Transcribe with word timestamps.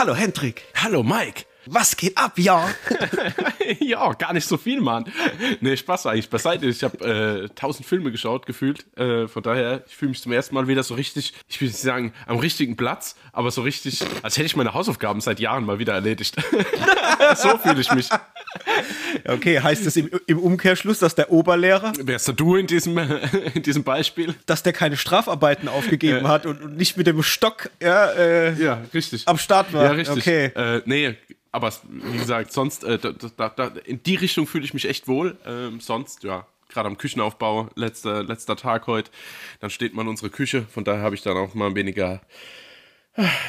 Hallo 0.00 0.14
Hendrik. 0.14 0.62
Hallo 0.72 1.02
Mike. 1.02 1.49
Was 1.66 1.96
geht 1.96 2.16
ab, 2.16 2.38
ja? 2.38 2.68
ja, 3.80 4.12
gar 4.14 4.32
nicht 4.32 4.46
so 4.46 4.56
viel, 4.56 4.80
Mann. 4.80 5.04
Nee, 5.60 5.76
Spaß 5.76 6.06
eigentlich 6.06 6.30
beiseite. 6.30 6.66
Ich 6.66 6.82
habe 6.82 7.44
äh, 7.44 7.48
tausend 7.54 7.86
Filme 7.86 8.10
geschaut, 8.10 8.46
gefühlt. 8.46 8.86
Äh, 8.98 9.28
von 9.28 9.42
daher, 9.42 9.84
ich 9.86 9.96
fühle 9.96 10.10
mich 10.10 10.22
zum 10.22 10.32
ersten 10.32 10.54
Mal 10.54 10.68
wieder 10.68 10.82
so 10.82 10.94
richtig, 10.94 11.34
ich 11.48 11.60
will 11.60 11.68
nicht 11.68 11.78
sagen, 11.78 12.12
am 12.26 12.38
richtigen 12.38 12.76
Platz, 12.76 13.16
aber 13.32 13.50
so 13.50 13.62
richtig, 13.62 14.00
als 14.22 14.36
hätte 14.36 14.46
ich 14.46 14.56
meine 14.56 14.74
Hausaufgaben 14.74 15.20
seit 15.20 15.40
Jahren 15.40 15.64
mal 15.64 15.78
wieder 15.78 15.94
erledigt. 15.94 16.36
so 17.36 17.58
fühle 17.58 17.80
ich 17.80 17.92
mich. 17.92 18.08
Okay, 19.26 19.60
heißt 19.60 19.86
das 19.86 19.96
im, 19.96 20.10
im, 20.26 20.38
Umkehrschluss, 20.38 20.98
dass 20.98 21.14
der 21.14 21.30
Oberlehrer. 21.30 21.92
Wärst 22.00 22.32
du 22.36 22.56
in 22.56 22.66
diesem, 22.66 22.98
in 23.54 23.62
diesem 23.62 23.84
Beispiel? 23.84 24.34
Dass 24.46 24.62
der 24.62 24.72
keine 24.72 24.96
Strafarbeiten 24.96 25.68
aufgegeben 25.68 26.24
ja. 26.24 26.28
hat 26.28 26.46
und, 26.46 26.62
und, 26.62 26.76
nicht 26.76 26.96
mit 26.96 27.06
dem 27.06 27.22
Stock 27.22 27.70
ja, 27.82 28.10
äh, 28.12 28.54
ja, 28.54 28.82
richtig. 28.94 29.28
am 29.28 29.38
Start 29.38 29.72
war. 29.72 29.84
Ja, 29.84 29.90
richtig. 29.90 30.18
Okay. 30.18 30.46
Äh, 30.46 30.82
nee, 30.86 31.16
aber 31.52 31.72
wie 31.88 32.18
gesagt, 32.18 32.52
sonst, 32.52 32.84
äh, 32.84 32.98
da, 32.98 33.12
da, 33.12 33.48
da, 33.48 33.66
in 33.84 34.02
die 34.02 34.16
Richtung 34.16 34.46
fühle 34.46 34.64
ich 34.64 34.74
mich 34.74 34.88
echt 34.88 35.08
wohl. 35.08 35.36
Ähm, 35.44 35.80
sonst, 35.80 36.22
ja, 36.22 36.46
gerade 36.68 36.88
am 36.88 36.96
Küchenaufbau, 36.96 37.68
letzter, 37.74 38.22
letzter 38.22 38.56
Tag 38.56 38.86
heute, 38.86 39.10
dann 39.60 39.70
steht 39.70 39.94
man 39.94 40.06
in 40.06 40.10
unsere 40.10 40.30
Küche. 40.30 40.62
Von 40.62 40.84
daher 40.84 41.02
habe 41.02 41.14
ich 41.14 41.22
dann 41.22 41.36
auch 41.36 41.54
mal 41.54 41.74
weniger 41.74 42.20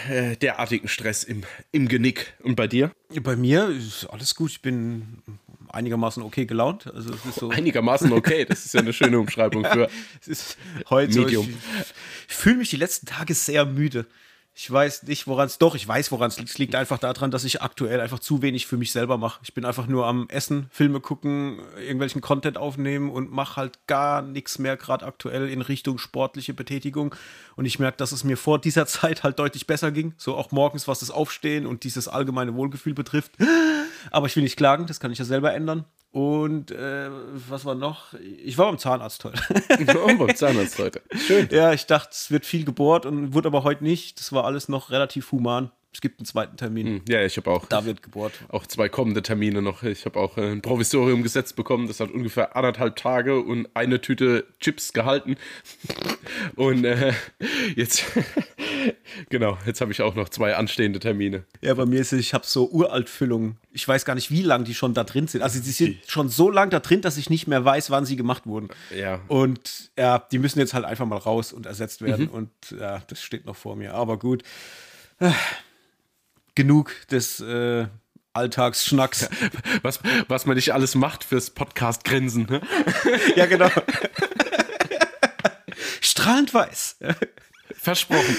äh, 0.10 0.36
derartigen 0.38 0.88
Stress 0.88 1.24
im, 1.24 1.44
im 1.72 1.88
Genick. 1.88 2.34
Und 2.44 2.56
bei 2.56 2.68
dir? 2.68 2.92
Bei 3.22 3.36
mir 3.36 3.70
ist 3.70 4.06
alles 4.06 4.36
gut. 4.36 4.52
Ich 4.52 4.62
bin 4.62 5.22
einigermaßen 5.70 6.24
okay 6.24 6.46
gelaunt. 6.46 6.92
Also 6.94 7.14
es 7.14 7.26
ist 7.26 7.36
so 7.36 7.50
einigermaßen 7.52 8.12
okay, 8.12 8.46
das 8.46 8.66
ist 8.66 8.74
ja 8.74 8.82
eine 8.82 8.94
schöne 8.94 9.20
Umschreibung 9.20 9.64
für 9.64 9.90
es 10.20 10.28
ist 10.28 10.58
heute 10.90 11.20
Medium. 11.20 11.46
So, 11.46 11.52
ich, 11.52 11.94
ich 12.30 12.36
fühle 12.36 12.58
mich 12.58 12.70
die 12.70 12.78
letzten 12.78 13.06
Tage 13.06 13.34
sehr 13.34 13.66
müde. 13.66 14.08
Ich 14.64 14.70
weiß 14.70 15.04
nicht, 15.08 15.26
woran 15.26 15.48
es 15.48 15.58
doch, 15.58 15.74
ich 15.74 15.88
weiß, 15.88 16.12
woran 16.12 16.28
es 16.28 16.38
liegt. 16.38 16.52
Es 16.52 16.58
liegt 16.60 16.76
einfach 16.76 17.00
daran, 17.00 17.32
dass 17.32 17.46
ich 17.46 17.64
aktuell 17.64 18.00
einfach 18.00 18.20
zu 18.20 18.44
wenig 18.44 18.68
für 18.68 18.78
mich 18.78 18.92
selber 18.92 19.18
mache. 19.18 19.40
Ich 19.42 19.56
bin 19.56 19.66
einfach 19.66 19.88
nur 19.88 20.06
am 20.06 20.30
Essen, 20.30 20.68
Filme 20.70 21.00
gucken, 21.00 21.58
irgendwelchen 21.80 22.22
Content 22.22 22.60
aufnehmen 22.60 23.10
und 23.10 23.32
mache 23.32 23.56
halt 23.56 23.88
gar 23.88 24.22
nichts 24.22 24.60
mehr 24.60 24.78
gerade 24.78 25.04
aktuell 25.04 25.50
in 25.50 25.64
Richtung 25.64 25.98
sportliche 25.98 26.54
Betätigung. 26.54 27.16
Und 27.56 27.66
ich 27.66 27.80
merke, 27.80 27.98
dass 27.98 28.12
es 28.12 28.24
mir 28.24 28.38
vor 28.38 28.60
dieser 28.60 28.86
Zeit 28.86 29.24
halt 29.24 29.40
deutlich 29.40 29.66
besser 29.66 29.92
ging. 29.92 30.14
So 30.18 30.36
auch 30.36 30.52
morgens, 30.52 30.88
was 30.88 31.00
das 31.00 31.10
Aufstehen 31.10 31.66
und 31.66 31.84
dieses 31.84 32.08
allgemeine 32.08 32.54
Wohlgefühl 32.54 32.94
betrifft. 32.94 33.32
Aber 34.12 34.28
ich 34.28 34.36
will 34.36 34.44
nicht 34.44 34.58
klagen, 34.58 34.86
das 34.86 35.00
kann 35.00 35.12
ich 35.12 35.18
ja 35.18 35.26
selber 35.26 35.56
ändern. 35.56 35.86
Und 36.12 36.72
äh, 36.72 37.10
was 37.50 37.64
war 37.64 37.76
noch? 37.76 38.14
Ich 38.44 38.58
war 38.58 38.68
beim 38.68 38.78
Zahnarzt 38.78 39.24
heute. 39.24 39.42
Ich 39.80 39.88
war 39.88 40.04
auch 40.04 40.18
beim 40.18 40.36
Zahnarzt 40.36 40.78
heute. 40.78 41.02
Schön. 41.16 41.48
Ja, 41.52 41.72
ich 41.72 41.86
dachte, 41.86 42.10
es 42.12 42.30
wird 42.32 42.46
viel 42.46 42.66
gebohrt 42.66 43.06
und 43.06 43.34
wurde 43.34 43.48
aber 43.48 43.64
heute 43.64 43.84
nicht. 43.84 44.20
Das 44.20 44.34
war 44.34 44.44
alles 44.44 44.68
noch 44.68 44.90
relativ 44.90 45.32
human. 45.32 45.72
Es 45.94 46.00
gibt 46.00 46.20
einen 46.20 46.26
zweiten 46.26 46.56
Termin. 46.56 46.88
Hm, 46.88 47.02
ja, 47.10 47.26
ich 47.26 47.36
habe 47.36 47.50
auch. 47.52 47.66
Da 47.66 47.84
wird 47.84 48.02
gebohrt. 48.02 48.34
Auch 48.48 48.66
zwei 48.66 48.88
kommende 48.88 49.22
Termine 49.22 49.62
noch. 49.62 49.84
Ich 49.84 50.06
habe 50.06 50.20
auch 50.20 50.38
ein 50.38 50.62
Provisorium 50.62 51.22
gesetzt 51.22 51.58
bekommen. 51.58 51.88
Das 51.88 52.00
hat 52.00 52.12
ungefähr 52.12 52.56
anderthalb 52.56 52.96
Tage 52.96 53.42
und 53.42 53.68
eine 53.74 54.00
Tüte 54.00 54.46
Chips 54.62 54.94
gehalten. 54.94 55.36
Und 56.56 56.86
äh, 56.86 57.14
jetzt, 57.76 58.06
genau, 59.30 59.58
jetzt 59.66 59.82
habe 59.82 59.92
ich 59.92 60.02
auch 60.02 60.16
noch 60.16 60.30
zwei 60.30 60.56
anstehende 60.56 61.00
Termine. 61.00 61.44
Ja, 61.62 61.74
bei 61.74 61.86
mir 61.86 62.00
ist 62.00 62.14
es, 62.14 62.20
ich 62.20 62.34
habe 62.34 62.46
so 62.46 62.70
Uraltfüllungen. 62.70 63.58
Ich 63.72 63.88
weiß 63.88 64.06
gar 64.06 64.16
nicht, 64.16 64.32
wie 64.32 64.42
lange 64.42 64.64
die 64.64 64.74
schon 64.74 64.94
da 64.94 65.04
drin 65.04 65.28
sind. 65.28 65.42
Also 65.42 65.60
die 65.60 65.72
sind 65.72 65.98
schon 66.08 66.30
so 66.30 66.50
lang 66.50 66.70
da 66.70 66.80
drin, 66.80 67.02
dass 67.02 67.18
ich 67.18 67.30
nicht 67.30 67.48
mehr 67.48 67.66
weiß, 67.66 67.92
wann 67.92 68.06
sie 68.06 68.16
gemacht 68.16 68.46
wurden. 68.46 68.70
Ja. 68.96 69.20
Und 69.28 69.92
ja, 69.98 70.20
die 70.32 70.40
müssen 70.40 70.60
jetzt 70.60 70.74
halt 70.74 70.86
einfach 70.86 71.06
mal 71.06 71.18
raus 71.18 71.54
und 71.54 71.66
ersetzt 71.66 72.02
werden. 72.02 72.26
Mhm. 72.26 72.32
Und 72.32 72.50
ja, 72.80 73.02
das 73.08 73.22
steht 73.22 73.46
noch 73.46 73.56
vor 73.56 73.76
mir. 73.76 73.94
Aber 73.94 74.18
gut 74.18 74.44
genug 76.56 76.94
des 77.10 77.40
äh, 77.40 77.88
Alltagsschnacks. 78.34 79.30
Was, 79.82 80.00
was 80.28 80.46
man 80.46 80.56
nicht 80.56 80.74
alles 80.74 80.96
macht 80.96 81.24
fürs 81.24 81.50
Podcast-Grinsen. 81.50 82.48
Ne? 82.50 82.62
ja, 83.36 83.46
genau. 83.46 83.70
Strahlend 86.02 86.54
weiß. 86.54 86.98
Versprochen. 87.74 88.38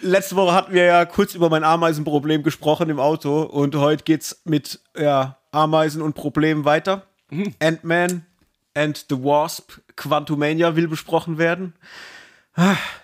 Letzte 0.00 0.36
Woche 0.36 0.54
hatten 0.54 0.72
wir 0.72 0.84
ja 0.84 1.04
kurz 1.04 1.34
über 1.34 1.50
mein 1.50 1.64
Ameisenproblem 1.64 2.42
gesprochen 2.42 2.90
im 2.90 3.00
Auto 3.00 3.42
und 3.42 3.74
heute 3.76 4.04
geht's 4.04 4.40
mit 4.44 4.80
ja, 4.98 5.38
Ameisen 5.52 6.02
und 6.02 6.14
Problemen 6.14 6.64
weiter. 6.64 7.06
Mhm. 7.30 7.54
Ant-Man 7.60 8.26
and 8.74 9.06
the 9.08 9.16
Wasp, 9.16 9.72
Quantumania 9.96 10.76
will 10.76 10.88
besprochen 10.88 11.38
werden. 11.38 11.74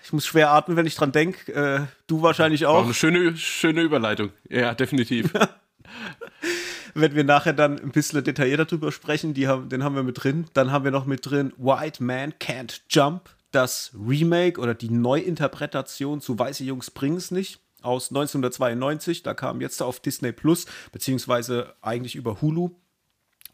Ich 0.03 0.11
muss 0.11 0.25
schwer 0.25 0.51
atmen, 0.51 0.77
wenn 0.77 0.85
ich 0.85 0.95
dran 0.95 1.11
denke. 1.11 1.53
Äh, 1.53 1.85
du 2.07 2.21
wahrscheinlich 2.21 2.65
auch. 2.65 2.79
auch. 2.79 2.83
eine 2.85 2.93
schöne, 2.93 3.37
schöne 3.37 3.81
Überleitung. 3.81 4.31
Ja, 4.49 4.73
definitiv. 4.73 5.31
wenn 6.93 7.15
wir 7.15 7.23
nachher 7.23 7.53
dann 7.53 7.79
ein 7.79 7.91
bisschen 7.91 8.23
detaillierter 8.23 8.65
drüber 8.65 8.91
sprechen, 8.91 9.35
haben, 9.47 9.69
den 9.69 9.83
haben 9.83 9.95
wir 9.95 10.03
mit 10.03 10.23
drin. 10.23 10.45
Dann 10.53 10.71
haben 10.71 10.83
wir 10.83 10.91
noch 10.91 11.05
mit 11.05 11.29
drin 11.29 11.53
White 11.57 12.03
Man 12.03 12.33
Can't 12.33 12.81
Jump, 12.89 13.29
das 13.51 13.91
Remake 13.93 14.59
oder 14.59 14.73
die 14.73 14.89
Neuinterpretation 14.89 16.21
zu 16.21 16.37
Weiße 16.37 16.63
Jungs 16.63 16.91
bringen's 16.91 17.31
nicht 17.31 17.59
aus 17.81 18.09
1992. 18.09 19.23
Da 19.23 19.33
kam 19.33 19.61
jetzt 19.61 19.81
auf 19.81 19.99
Disney 19.99 20.31
Plus, 20.31 20.65
beziehungsweise 20.91 21.73
eigentlich 21.81 22.15
über 22.15 22.41
Hulu. 22.41 22.71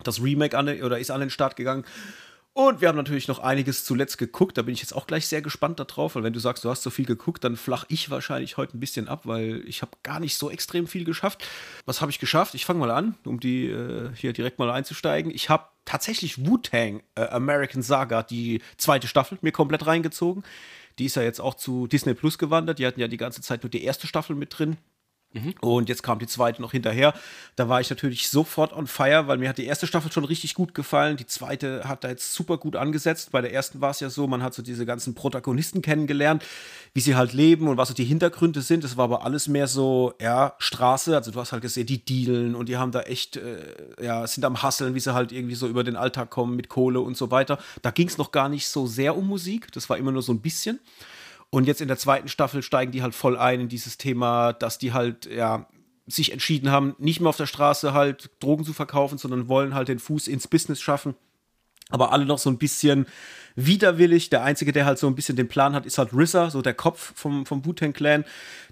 Das 0.03 0.23
Remake 0.23 0.57
an, 0.57 0.81
oder 0.81 0.99
ist 0.99 1.11
an 1.11 1.19
den 1.19 1.29
Start 1.29 1.57
gegangen. 1.57 1.83
Und 2.53 2.81
wir 2.81 2.89
haben 2.89 2.97
natürlich 2.97 3.27
noch 3.27 3.39
einiges 3.39 3.85
zuletzt 3.85 4.17
geguckt. 4.17 4.57
Da 4.57 4.63
bin 4.63 4.73
ich 4.73 4.81
jetzt 4.81 4.93
auch 4.93 5.07
gleich 5.07 5.27
sehr 5.27 5.41
gespannt 5.41 5.79
darauf, 5.79 6.15
weil 6.15 6.23
wenn 6.23 6.33
du 6.33 6.39
sagst, 6.39 6.65
du 6.65 6.69
hast 6.69 6.83
so 6.83 6.89
viel 6.89 7.05
geguckt, 7.05 7.43
dann 7.43 7.55
flach 7.55 7.85
ich 7.89 8.09
wahrscheinlich 8.09 8.57
heute 8.57 8.77
ein 8.77 8.79
bisschen 8.79 9.07
ab, 9.07 9.21
weil 9.25 9.63
ich 9.65 9.81
habe 9.81 9.91
gar 10.03 10.19
nicht 10.19 10.35
so 10.35 10.49
extrem 10.49 10.87
viel 10.87 11.05
geschafft. 11.05 11.47
Was 11.85 12.01
habe 12.01 12.11
ich 12.11 12.19
geschafft? 12.19 12.55
Ich 12.55 12.65
fange 12.65 12.79
mal 12.79 12.91
an, 12.91 13.15
um 13.23 13.39
die 13.39 13.67
äh, 13.67 14.09
hier 14.15 14.33
direkt 14.33 14.59
mal 14.59 14.71
einzusteigen. 14.71 15.31
Ich 15.33 15.49
habe 15.49 15.65
tatsächlich 15.85 16.45
Wu-Tang 16.45 17.01
äh, 17.15 17.27
American 17.27 17.81
Saga, 17.81 18.23
die 18.23 18.61
zweite 18.77 19.07
Staffel, 19.07 19.37
mir 19.41 19.51
komplett 19.51 19.85
reingezogen. 19.85 20.43
Die 20.97 21.05
ist 21.05 21.16
ja 21.16 21.21
jetzt 21.21 21.39
auch 21.39 21.55
zu 21.55 21.87
Disney 21.87 22.13
Plus 22.13 22.37
gewandert. 22.37 22.79
Die 22.79 22.85
hatten 22.85 22.99
ja 22.99 23.07
die 23.07 23.17
ganze 23.17 23.41
Zeit 23.41 23.63
nur 23.63 23.69
die 23.69 23.83
erste 23.83 24.05
Staffel 24.05 24.35
mit 24.35 24.57
drin. 24.57 24.77
Mhm. 25.31 25.53
Und 25.62 25.90
jetzt 25.90 26.01
kam 26.01 26.17
die 26.17 26.25
zweite 26.25 26.59
noch 26.59 26.72
hinterher. 26.72 27.13
Da 27.56 27.69
war 27.69 27.79
ich 27.79 27.90
natürlich 27.90 28.29
sofort 28.29 28.73
on 28.73 28.88
fire, 28.88 29.28
weil 29.28 29.38
mir 29.38 29.50
hat 29.50 29.59
die 29.59 29.66
erste 29.66 29.85
Staffel 29.85 30.12
schon 30.12 30.25
richtig 30.25 30.56
gut 30.56 30.73
gefallen. 30.73 31.17
Die 31.17 31.28
zweite 31.28 31.84
hat 31.88 32.03
da 32.03 32.09
jetzt 32.09 32.34
super 32.34 32.57
gut 32.57 32.75
angesetzt. 32.75 33.31
Bei 33.31 33.41
der 33.41 33.53
ersten 33.53 33.79
war 33.79 33.91
es 33.91 34.00
ja 34.00 34.09
so, 34.09 34.25
man 34.25 34.41
hat 34.41 34.56
so 34.56 34.63
diese 34.63 34.88
ganzen 34.88 35.13
Protagonisten 35.13 35.84
kennengelernt, 35.84 36.44
wie 36.95 37.01
sie 37.01 37.16
halt 37.16 37.34
leben 37.34 37.67
und 37.67 37.78
was 37.78 37.90
so 37.90 37.94
die 37.94 38.06
Hintergründe 38.06 38.62
sind. 38.62 38.84
Das 38.84 38.97
war 38.97 39.03
aber 39.03 39.23
alles 39.23 39.47
mehr 39.47 39.67
so, 39.67 40.13
ja, 40.19 40.56
Straße. 40.57 41.16
Also 41.16 41.29
du 41.29 41.40
hast 41.40 41.51
halt 41.51 41.61
gesehen, 41.61 41.85
die 41.85 42.03
dealen 42.03 42.56
und 42.56 42.67
die 42.67 42.78
haben 42.78 42.91
da 42.91 43.01
echt, 43.01 43.38
äh, 43.38 43.75
ja, 44.01 44.25
sind 44.25 44.44
am 44.46 44.63
Hasseln, 44.63 44.96
wie 44.96 45.00
sie 45.00 45.13
halt 45.13 45.31
irgendwie 45.31 45.56
so 45.56 45.67
über 45.67 45.84
den 45.84 45.96
Alltag 45.96 46.31
kommen 46.31 46.56
mit 46.56 46.69
Kohle 46.69 47.01
und 47.01 47.16
so 47.16 47.29
weiter. 47.29 47.59
Da 47.84 47.91
ging 47.91 48.07
es 48.07 48.17
noch 48.17 48.31
gar 48.31 48.50
nicht 48.50 48.67
so 48.67 48.88
sehr 48.88 49.16
um 49.16 49.28
Musik. 49.28 49.72
Das 49.73 49.90
war 49.91 49.97
immer 49.97 50.11
nur 50.11 50.23
so 50.23 50.34
ein 50.34 50.41
bisschen. 50.41 50.79
Und 51.51 51.65
jetzt 51.65 51.81
in 51.81 51.87
der 51.87 51.97
zweiten 51.97 52.27
Staffel 52.27 52.61
steigen 52.61 52.91
die 52.91 53.01
halt 53.01 53.15
voll 53.15 53.37
ein 53.37 53.61
in 53.61 53.69
dieses 53.69 53.97
Thema, 53.97 54.53
dass 54.53 54.77
die 54.77 54.93
halt, 54.93 55.25
ja, 55.25 55.67
sich 56.05 56.31
entschieden 56.31 56.71
haben, 56.71 56.95
nicht 56.97 57.19
mehr 57.19 57.29
auf 57.29 57.37
der 57.37 57.45
Straße 57.45 57.93
halt 57.93 58.31
Drogen 58.39 58.65
zu 58.65 58.73
verkaufen, 58.73 59.17
sondern 59.17 59.47
wollen 59.47 59.73
halt 59.73 59.87
den 59.87 59.99
Fuß 59.99 60.27
ins 60.27 60.47
Business 60.47 60.81
schaffen. 60.81 61.15
Aber 61.89 62.11
alle 62.11 62.25
noch 62.25 62.37
so 62.37 62.49
ein 62.49 62.57
bisschen 62.57 63.07
widerwillig. 63.66 64.30
Der 64.30 64.44
Einzige, 64.44 64.72
der 64.72 64.86
halt 64.86 65.00
so 65.00 65.08
ein 65.08 65.16
bisschen 65.16 65.36
den 65.36 65.47
Plan 65.47 65.74
hat, 65.74 65.86
ist 65.86 65.97
halt 65.97 66.14
Rissa, 66.14 66.50
so 66.50 66.62
der 66.62 66.74
Kopf 66.74 67.14
vom, 67.16 67.46
vom 67.46 67.66
Wu-Tang-Clan, 67.66 68.26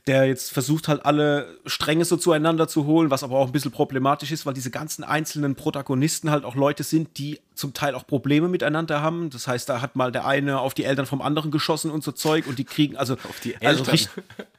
der 0.07 0.25
jetzt 0.25 0.54
versucht 0.54 0.88
halt 0.88 1.06
alle 1.06 1.60
Stränge 1.66 2.06
so 2.06 2.16
zueinander 2.16 2.68
zu 2.68 2.86
holen, 2.86 3.12
was 3.12 3.24
aber 3.24 3.38
auch 3.38 3.48
ein 3.48 3.51
bisschen 3.51 3.72
problematisch 3.72 4.31
ist, 4.31 4.45
weil 4.45 4.54
diese 4.54 4.72
ganzen 4.72 5.04
einzelnen 5.04 5.56
Protagonisten 5.56 6.31
halt 6.31 6.45
auch 6.45 6.56
Leute 6.56 6.84
sind, 6.84 7.18
die 7.18 7.39
zum 7.56 7.74
Teil 7.74 7.94
auch 7.94 8.07
Probleme 8.07 8.48
miteinander 8.48 9.01
haben. 9.01 9.30
Das 9.30 9.48
heißt, 9.48 9.68
da 9.68 9.81
hat 9.81 9.95
mal 9.95 10.12
der 10.12 10.25
eine 10.25 10.60
auf 10.60 10.74
die 10.74 10.86
Eltern 10.86 11.06
vom 11.06 11.22
anderen 11.22 11.51
geschossen 11.51 11.92
und 11.92 12.04
so 12.04 12.12
Zeug 12.13 12.48
und 12.48 12.57
die 12.57 12.63
kriegen 12.63 12.95
also 12.95 13.13
auf 13.30 13.40
die 13.44 13.56
also 13.57 13.80
Eltern. 13.80 13.92
Also, 13.92 14.10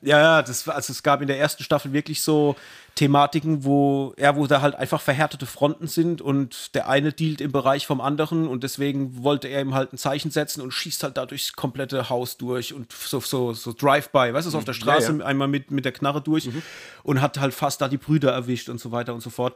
ja, 0.02 0.18
ja, 0.18 0.42
das 0.42 0.68
also 0.68 0.92
es 0.92 1.02
gab 1.02 1.22
in 1.22 1.28
der 1.28 1.38
ersten 1.38 1.62
Staffel 1.62 1.92
wirklich 1.92 2.20
so 2.20 2.56
Thematiken, 2.98 3.64
wo 3.64 4.12
ja, 4.18 4.34
wo 4.34 4.46
da 4.48 4.60
halt 4.60 4.74
einfach 4.74 5.00
verhärtete 5.00 5.46
Fronten 5.46 5.86
sind 5.86 6.20
und 6.20 6.74
der 6.74 6.88
eine 6.88 7.12
dealt 7.12 7.40
im 7.40 7.52
Bereich 7.52 7.86
vom 7.86 8.00
anderen 8.00 8.48
und 8.48 8.64
deswegen 8.64 9.22
wollte 9.22 9.46
er 9.46 9.60
ihm 9.60 9.74
halt 9.74 9.92
ein 9.92 9.98
Zeichen 9.98 10.17
setzen 10.18 10.60
und 10.60 10.72
schießt 10.72 11.02
halt 11.02 11.16
da 11.16 11.26
durchs 11.26 11.52
komplette 11.52 12.08
Haus 12.08 12.36
durch 12.36 12.74
und 12.74 12.92
so 12.92 13.20
so 13.20 13.52
so 13.54 13.72
Drive-by, 13.72 14.32
weißt 14.34 14.46
du, 14.46 14.50
so 14.50 14.58
auf 14.58 14.64
der 14.64 14.72
Straße 14.72 15.12
ja, 15.12 15.18
ja. 15.18 15.24
einmal 15.24 15.48
mit 15.48 15.70
mit 15.70 15.84
der 15.84 15.92
Knarre 15.92 16.20
durch 16.20 16.46
mhm. 16.46 16.62
und 17.02 17.20
hat 17.20 17.38
halt 17.38 17.54
fast 17.54 17.80
da 17.80 17.88
die 17.88 17.96
Brüder 17.96 18.32
erwischt 18.32 18.68
und 18.68 18.80
so 18.80 18.92
weiter 18.92 19.14
und 19.14 19.20
so 19.20 19.30
fort. 19.30 19.54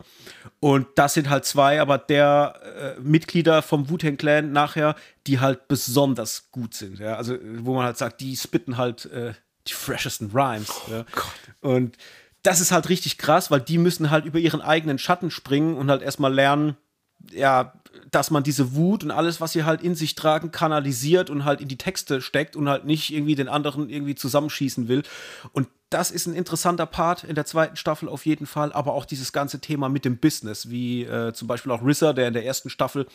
Und 0.61 0.87
das 0.97 1.15
sind 1.15 1.29
halt 1.29 1.45
zwei, 1.45 1.81
aber 1.81 1.99
der 1.99 2.97
äh, 2.97 3.01
Mitglieder 3.01 3.63
vom 3.63 3.89
Wu-Tang 3.91 4.17
Clan 4.17 4.53
nachher, 4.53 4.95
die 5.27 5.41
halt 5.41 5.69
besonders 5.69 6.51
gut 6.51 6.75
sind, 6.75 6.99
ja, 6.99 7.17
also 7.17 7.37
wo 7.59 7.75
man 7.75 7.85
halt 7.85 7.99
sagt, 7.99 8.21
die 8.21 8.37
spitten 8.37 8.77
halt 8.77 9.07
äh, 9.07 9.35
die 9.69 9.73
freshesten 9.73 10.31
Rhymes. 10.33 10.71
Oh, 10.89 10.93
ja. 10.93 11.05
Und 11.61 11.97
das 12.43 12.61
ist 12.61 12.73
halt 12.73 12.89
richtig 12.89 13.19
krass, 13.19 13.51
weil 13.51 13.61
die 13.61 13.79
müssen 13.79 14.11
halt 14.11 14.25
über 14.25 14.39
ihren 14.39 14.61
eigenen 14.61 14.99
Schatten 14.99 15.31
springen 15.31 15.77
und 15.77 15.91
halt 15.91 16.03
erstmal 16.03 16.33
lernen, 16.33 16.77
ja, 17.31 17.75
dass 18.11 18.31
man 18.31 18.43
diese 18.43 18.75
Wut 18.75 19.05
und 19.05 19.11
alles, 19.11 19.41
was 19.41 19.53
sie 19.53 19.65
halt 19.65 19.83
in 19.83 19.95
sich 19.95 20.15
tragen, 20.15 20.51
kanalisiert 20.51 21.31
und 21.31 21.45
halt 21.45 21.61
in 21.61 21.69
die 21.69 21.79
Texte 21.79 22.21
steckt 22.21 22.57
und 22.57 22.69
halt 22.69 22.85
nicht 22.85 23.13
irgendwie 23.13 23.35
den 23.35 23.49
anderen 23.49 23.89
irgendwie 23.89 24.15
zusammenschießen 24.15 24.89
will. 24.89 25.03
Und 25.53 25.69
das 25.91 26.11
ist 26.11 26.27
ein 26.27 26.35
interessanter 26.35 26.87
Part 26.87 27.25
in 27.25 27.35
der 27.35 27.45
zweiten 27.45 27.77
Staffel 27.77 28.09
auf 28.09 28.25
jeden 28.25 28.47
Fall, 28.47 28.73
aber 28.73 28.95
auch 28.95 29.05
dieses 29.05 29.33
ganze 29.33 29.61
Thema 29.61 29.89
mit 29.89 30.05
dem 30.05 30.19
Business, 30.19 30.71
wie 30.71 31.05
äh, 31.05 31.33
zum 31.33 31.49
Beispiel 31.49 31.73
auch 31.73 31.85
Rissa, 31.85 32.13
der 32.13 32.29
in 32.29 32.35
der 32.35 32.45
ersten 32.47 32.71
Staffel 32.71 33.07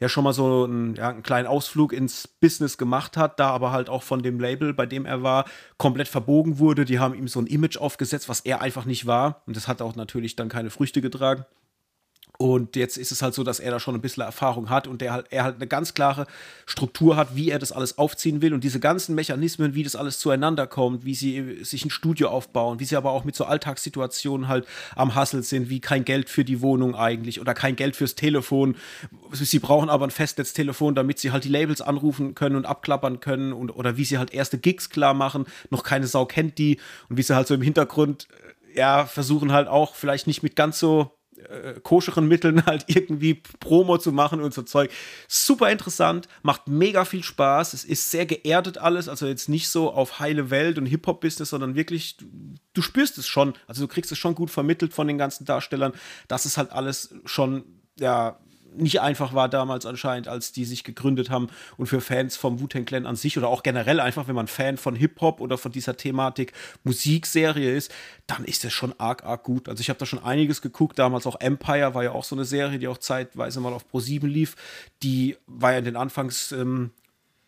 ja 0.00 0.08
schon 0.08 0.24
mal 0.24 0.32
so 0.32 0.64
einen, 0.64 0.94
ja, 0.94 1.10
einen 1.10 1.22
kleinen 1.22 1.46
Ausflug 1.46 1.92
ins 1.92 2.26
Business 2.28 2.78
gemacht 2.78 3.16
hat, 3.16 3.38
da 3.38 3.50
aber 3.50 3.72
halt 3.72 3.88
auch 3.88 4.02
von 4.02 4.22
dem 4.22 4.40
Label, 4.40 4.74
bei 4.74 4.86
dem 4.86 5.06
er 5.06 5.22
war, 5.22 5.44
komplett 5.78 6.08
verbogen 6.08 6.58
wurde. 6.58 6.84
Die 6.84 6.98
haben 6.98 7.14
ihm 7.14 7.28
so 7.28 7.40
ein 7.40 7.46
Image 7.46 7.76
aufgesetzt, 7.76 8.28
was 8.28 8.40
er 8.40 8.60
einfach 8.60 8.84
nicht 8.84 9.06
war. 9.06 9.42
Und 9.46 9.56
das 9.56 9.68
hat 9.68 9.82
auch 9.82 9.94
natürlich 9.94 10.36
dann 10.36 10.48
keine 10.48 10.70
Früchte 10.70 11.00
getragen. 11.00 11.44
Und 12.36 12.74
jetzt 12.74 12.96
ist 12.96 13.12
es 13.12 13.22
halt 13.22 13.32
so, 13.32 13.44
dass 13.44 13.60
er 13.60 13.70
da 13.70 13.78
schon 13.78 13.94
ein 13.94 14.00
bisschen 14.00 14.24
Erfahrung 14.24 14.68
hat 14.68 14.88
und 14.88 15.00
der 15.00 15.12
halt, 15.12 15.26
er 15.30 15.44
halt 15.44 15.56
eine 15.56 15.68
ganz 15.68 15.94
klare 15.94 16.26
Struktur 16.66 17.14
hat, 17.14 17.36
wie 17.36 17.50
er 17.50 17.60
das 17.60 17.70
alles 17.70 17.96
aufziehen 17.96 18.42
will. 18.42 18.52
Und 18.52 18.64
diese 18.64 18.80
ganzen 18.80 19.14
Mechanismen, 19.14 19.74
wie 19.74 19.84
das 19.84 19.94
alles 19.94 20.18
zueinander 20.18 20.66
kommt, 20.66 21.04
wie 21.04 21.14
sie 21.14 21.62
sich 21.62 21.84
ein 21.84 21.90
Studio 21.90 22.28
aufbauen, 22.28 22.80
wie 22.80 22.86
sie 22.86 22.96
aber 22.96 23.12
auch 23.12 23.22
mit 23.22 23.36
so 23.36 23.44
Alltagssituationen 23.44 24.48
halt 24.48 24.66
am 24.96 25.14
Hassel 25.14 25.44
sind, 25.44 25.70
wie 25.70 25.78
kein 25.78 26.04
Geld 26.04 26.28
für 26.28 26.44
die 26.44 26.60
Wohnung 26.60 26.96
eigentlich 26.96 27.40
oder 27.40 27.54
kein 27.54 27.76
Geld 27.76 27.94
fürs 27.94 28.16
Telefon. 28.16 28.74
Sie 29.32 29.60
brauchen 29.60 29.88
aber 29.88 30.04
ein 30.04 30.10
Festnetztelefon, 30.10 30.96
damit 30.96 31.20
sie 31.20 31.30
halt 31.30 31.44
die 31.44 31.48
Labels 31.48 31.82
anrufen 31.82 32.34
können 32.34 32.56
und 32.56 32.66
abklappern 32.66 33.20
können 33.20 33.52
und, 33.52 33.70
oder 33.70 33.96
wie 33.96 34.04
sie 34.04 34.18
halt 34.18 34.34
erste 34.34 34.58
Gigs 34.58 34.90
klar 34.90 35.14
machen. 35.14 35.46
Noch 35.70 35.84
keine 35.84 36.08
Sau 36.08 36.26
kennt 36.26 36.58
die 36.58 36.80
und 37.08 37.16
wie 37.16 37.22
sie 37.22 37.36
halt 37.36 37.46
so 37.46 37.54
im 37.54 37.62
Hintergrund 37.62 38.26
ja, 38.74 39.06
versuchen 39.06 39.52
halt 39.52 39.68
auch 39.68 39.94
vielleicht 39.94 40.26
nicht 40.26 40.42
mit 40.42 40.56
ganz 40.56 40.80
so 40.80 41.12
äh, 41.48 41.80
koscheren 41.82 42.26
Mitteln 42.28 42.66
halt 42.66 42.84
irgendwie 42.86 43.42
Promo 43.60 43.98
zu 43.98 44.12
machen 44.12 44.40
und 44.40 44.54
so 44.54 44.62
Zeug. 44.62 44.90
Super 45.28 45.70
interessant, 45.70 46.28
macht 46.42 46.68
mega 46.68 47.04
viel 47.04 47.22
Spaß. 47.22 47.74
Es 47.74 47.84
ist 47.84 48.10
sehr 48.10 48.26
geerdet 48.26 48.78
alles, 48.78 49.08
also 49.08 49.26
jetzt 49.26 49.48
nicht 49.48 49.68
so 49.68 49.92
auf 49.92 50.18
heile 50.18 50.50
Welt 50.50 50.78
und 50.78 50.86
Hip-Hop-Business, 50.86 51.50
sondern 51.50 51.74
wirklich, 51.74 52.16
du, 52.16 52.26
du, 52.72 52.82
spürst 52.82 53.18
es 53.18 53.26
schon. 53.26 53.54
Also 53.66 53.82
du 53.82 53.88
kriegst 53.88 54.12
es 54.12 54.18
schon 54.18 54.34
gut 54.34 54.50
vermittelt 54.50 54.92
von 54.92 55.06
den 55.06 55.18
ganzen 55.18 55.44
Darstellern, 55.44 55.92
dass 56.28 56.44
es 56.44 56.56
halt 56.56 56.72
alles 56.72 57.14
schon, 57.24 57.64
ja, 57.98 58.38
nicht 58.76 59.00
einfach 59.00 59.34
war 59.34 59.48
damals 59.48 59.86
anscheinend, 59.86 60.28
als 60.28 60.52
die 60.52 60.64
sich 60.64 60.84
gegründet 60.84 61.30
haben 61.30 61.48
und 61.76 61.86
für 61.86 62.00
Fans 62.00 62.36
vom 62.36 62.60
Wu-Tang 62.60 62.84
Clan 62.84 63.06
an 63.06 63.16
sich 63.16 63.38
oder 63.38 63.48
auch 63.48 63.62
generell 63.62 64.00
einfach, 64.00 64.28
wenn 64.28 64.34
man 64.34 64.46
Fan 64.46 64.76
von 64.76 64.94
Hip-Hop 64.94 65.40
oder 65.40 65.58
von 65.58 65.72
dieser 65.72 65.96
Thematik 65.96 66.52
Musikserie 66.82 67.74
ist, 67.74 67.92
dann 68.26 68.44
ist 68.44 68.64
es 68.64 68.72
schon 68.72 68.94
arg, 68.98 69.24
arg 69.24 69.42
gut. 69.42 69.68
Also 69.68 69.80
ich 69.80 69.88
habe 69.88 69.98
da 69.98 70.06
schon 70.06 70.22
einiges 70.22 70.62
geguckt, 70.62 70.98
damals 70.98 71.26
auch 71.26 71.40
Empire 71.40 71.94
war 71.94 72.04
ja 72.04 72.12
auch 72.12 72.24
so 72.24 72.34
eine 72.34 72.44
Serie, 72.44 72.78
die 72.78 72.88
auch 72.88 72.98
zeitweise 72.98 73.60
mal 73.60 73.72
auf 73.72 73.84
Pro7 73.92 74.26
lief, 74.26 74.56
die 75.02 75.36
war 75.46 75.72
ja 75.72 75.78
in 75.78 75.84
den 75.84 75.96
Anfangs 75.96 76.52
ähm, 76.52 76.90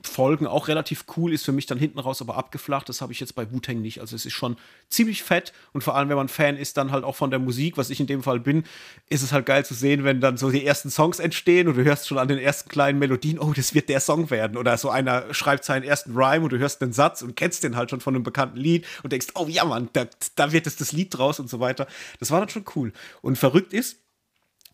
Folgen 0.06 0.46
auch 0.46 0.68
relativ 0.68 1.04
cool, 1.16 1.32
ist 1.32 1.44
für 1.44 1.52
mich 1.52 1.66
dann 1.66 1.78
hinten 1.78 1.98
raus 1.98 2.20
aber 2.20 2.36
abgeflacht. 2.36 2.88
Das 2.88 3.00
habe 3.00 3.12
ich 3.12 3.20
jetzt 3.20 3.34
bei 3.34 3.50
Wu-Tang 3.50 3.80
nicht. 3.80 4.00
Also 4.00 4.16
es 4.16 4.26
ist 4.26 4.32
schon 4.32 4.56
ziemlich 4.88 5.22
fett 5.22 5.52
und 5.72 5.84
vor 5.84 5.94
allem, 5.94 6.08
wenn 6.08 6.16
man 6.16 6.28
Fan 6.28 6.56
ist, 6.56 6.76
dann 6.76 6.92
halt 6.92 7.04
auch 7.04 7.16
von 7.16 7.30
der 7.30 7.38
Musik, 7.38 7.76
was 7.76 7.90
ich 7.90 8.00
in 8.00 8.06
dem 8.06 8.22
Fall 8.22 8.40
bin, 8.40 8.64
ist 9.08 9.22
es 9.22 9.32
halt 9.32 9.46
geil 9.46 9.64
zu 9.64 9.74
sehen, 9.74 10.04
wenn 10.04 10.20
dann 10.20 10.36
so 10.36 10.50
die 10.50 10.64
ersten 10.64 10.90
Songs 10.90 11.18
entstehen 11.18 11.68
und 11.68 11.76
du 11.76 11.84
hörst 11.84 12.08
schon 12.08 12.18
an 12.18 12.28
den 12.28 12.38
ersten 12.38 12.68
kleinen 12.68 12.98
Melodien, 12.98 13.38
oh, 13.38 13.52
das 13.54 13.74
wird 13.74 13.88
der 13.88 14.00
Song 14.00 14.30
werden. 14.30 14.56
Oder 14.56 14.76
so 14.78 14.90
einer 14.90 15.32
schreibt 15.34 15.64
seinen 15.64 15.82
ersten 15.82 16.12
Rhyme 16.12 16.44
und 16.44 16.52
du 16.52 16.58
hörst 16.58 16.80
den 16.80 16.92
Satz 16.92 17.22
und 17.22 17.36
kennst 17.36 17.64
den 17.64 17.76
halt 17.76 17.90
schon 17.90 18.00
von 18.00 18.14
einem 18.14 18.24
bekannten 18.24 18.58
Lied 18.58 18.86
und 19.02 19.12
denkst, 19.12 19.28
oh 19.34 19.46
ja, 19.48 19.64
Mann, 19.64 19.88
da, 19.92 20.06
da 20.34 20.52
wird 20.52 20.66
es 20.66 20.76
das 20.76 20.92
Lied 20.92 21.16
draus 21.16 21.40
und 21.40 21.50
so 21.50 21.60
weiter. 21.60 21.86
Das 22.18 22.30
war 22.30 22.40
dann 22.40 22.48
schon 22.48 22.64
cool. 22.74 22.92
Und 23.22 23.36
verrückt 23.36 23.72
ist, 23.72 23.98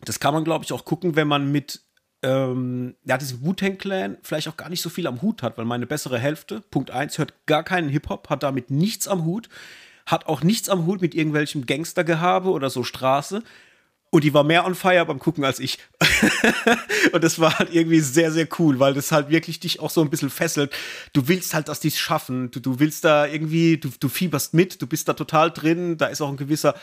das 0.05 0.19
kann 0.19 0.33
man, 0.33 0.43
glaube 0.43 0.65
ich, 0.65 0.73
auch 0.73 0.85
gucken, 0.85 1.15
wenn 1.15 1.27
man 1.27 1.51
mit 1.51 1.82
ähm, 2.23 2.95
ja, 3.05 3.17
diesen 3.17 3.43
Wu-Tang-Clan 3.43 4.17
vielleicht 4.21 4.47
auch 4.47 4.57
gar 4.57 4.69
nicht 4.69 4.81
so 4.81 4.89
viel 4.89 5.07
am 5.07 5.21
Hut 5.21 5.43
hat, 5.43 5.57
weil 5.57 5.65
meine 5.65 5.85
bessere 5.85 6.17
Hälfte, 6.17 6.61
Punkt 6.71 6.91
1, 6.91 7.17
hört 7.17 7.33
gar 7.45 7.63
keinen 7.63 7.89
Hip-Hop, 7.89 8.29
hat 8.29 8.43
damit 8.43 8.71
nichts 8.71 9.07
am 9.07 9.25
Hut, 9.25 9.49
hat 10.05 10.25
auch 10.27 10.41
nichts 10.41 10.69
am 10.69 10.85
Hut 10.85 11.01
mit 11.01 11.13
irgendwelchem 11.13 11.65
Gangstergehabe 11.65 12.49
oder 12.49 12.69
so 12.69 12.83
Straße. 12.83 13.43
Und 14.13 14.23
die 14.23 14.31
war 14.35 14.43
mehr 14.43 14.63
on 14.63 14.75
fire 14.75 15.03
beim 15.07 15.17
Gucken 15.17 15.43
als 15.43 15.57
ich. 15.57 15.79
und 17.13 17.23
das 17.23 17.39
war 17.39 17.57
halt 17.57 17.73
irgendwie 17.73 17.99
sehr, 17.99 18.31
sehr 18.31 18.47
cool, 18.59 18.77
weil 18.77 18.93
das 18.93 19.11
halt 19.11 19.29
wirklich 19.29 19.59
dich 19.59 19.79
auch 19.79 19.89
so 19.89 20.01
ein 20.01 20.11
bisschen 20.11 20.29
fesselt. 20.29 20.71
Du 21.13 21.27
willst 21.27 21.55
halt, 21.55 21.67
dass 21.67 21.79
die 21.79 21.87
es 21.87 21.97
schaffen. 21.97 22.51
Du, 22.51 22.59
du 22.59 22.79
willst 22.79 23.05
da 23.05 23.25
irgendwie, 23.25 23.79
du, 23.79 23.89
du 23.99 24.09
fieberst 24.09 24.53
mit, 24.53 24.79
du 24.83 24.85
bist 24.85 25.07
da 25.07 25.13
total 25.13 25.49
drin. 25.49 25.97
Da 25.97 26.05
ist 26.05 26.21
auch 26.21 26.29
ein 26.29 26.37
gewisser, 26.37 26.75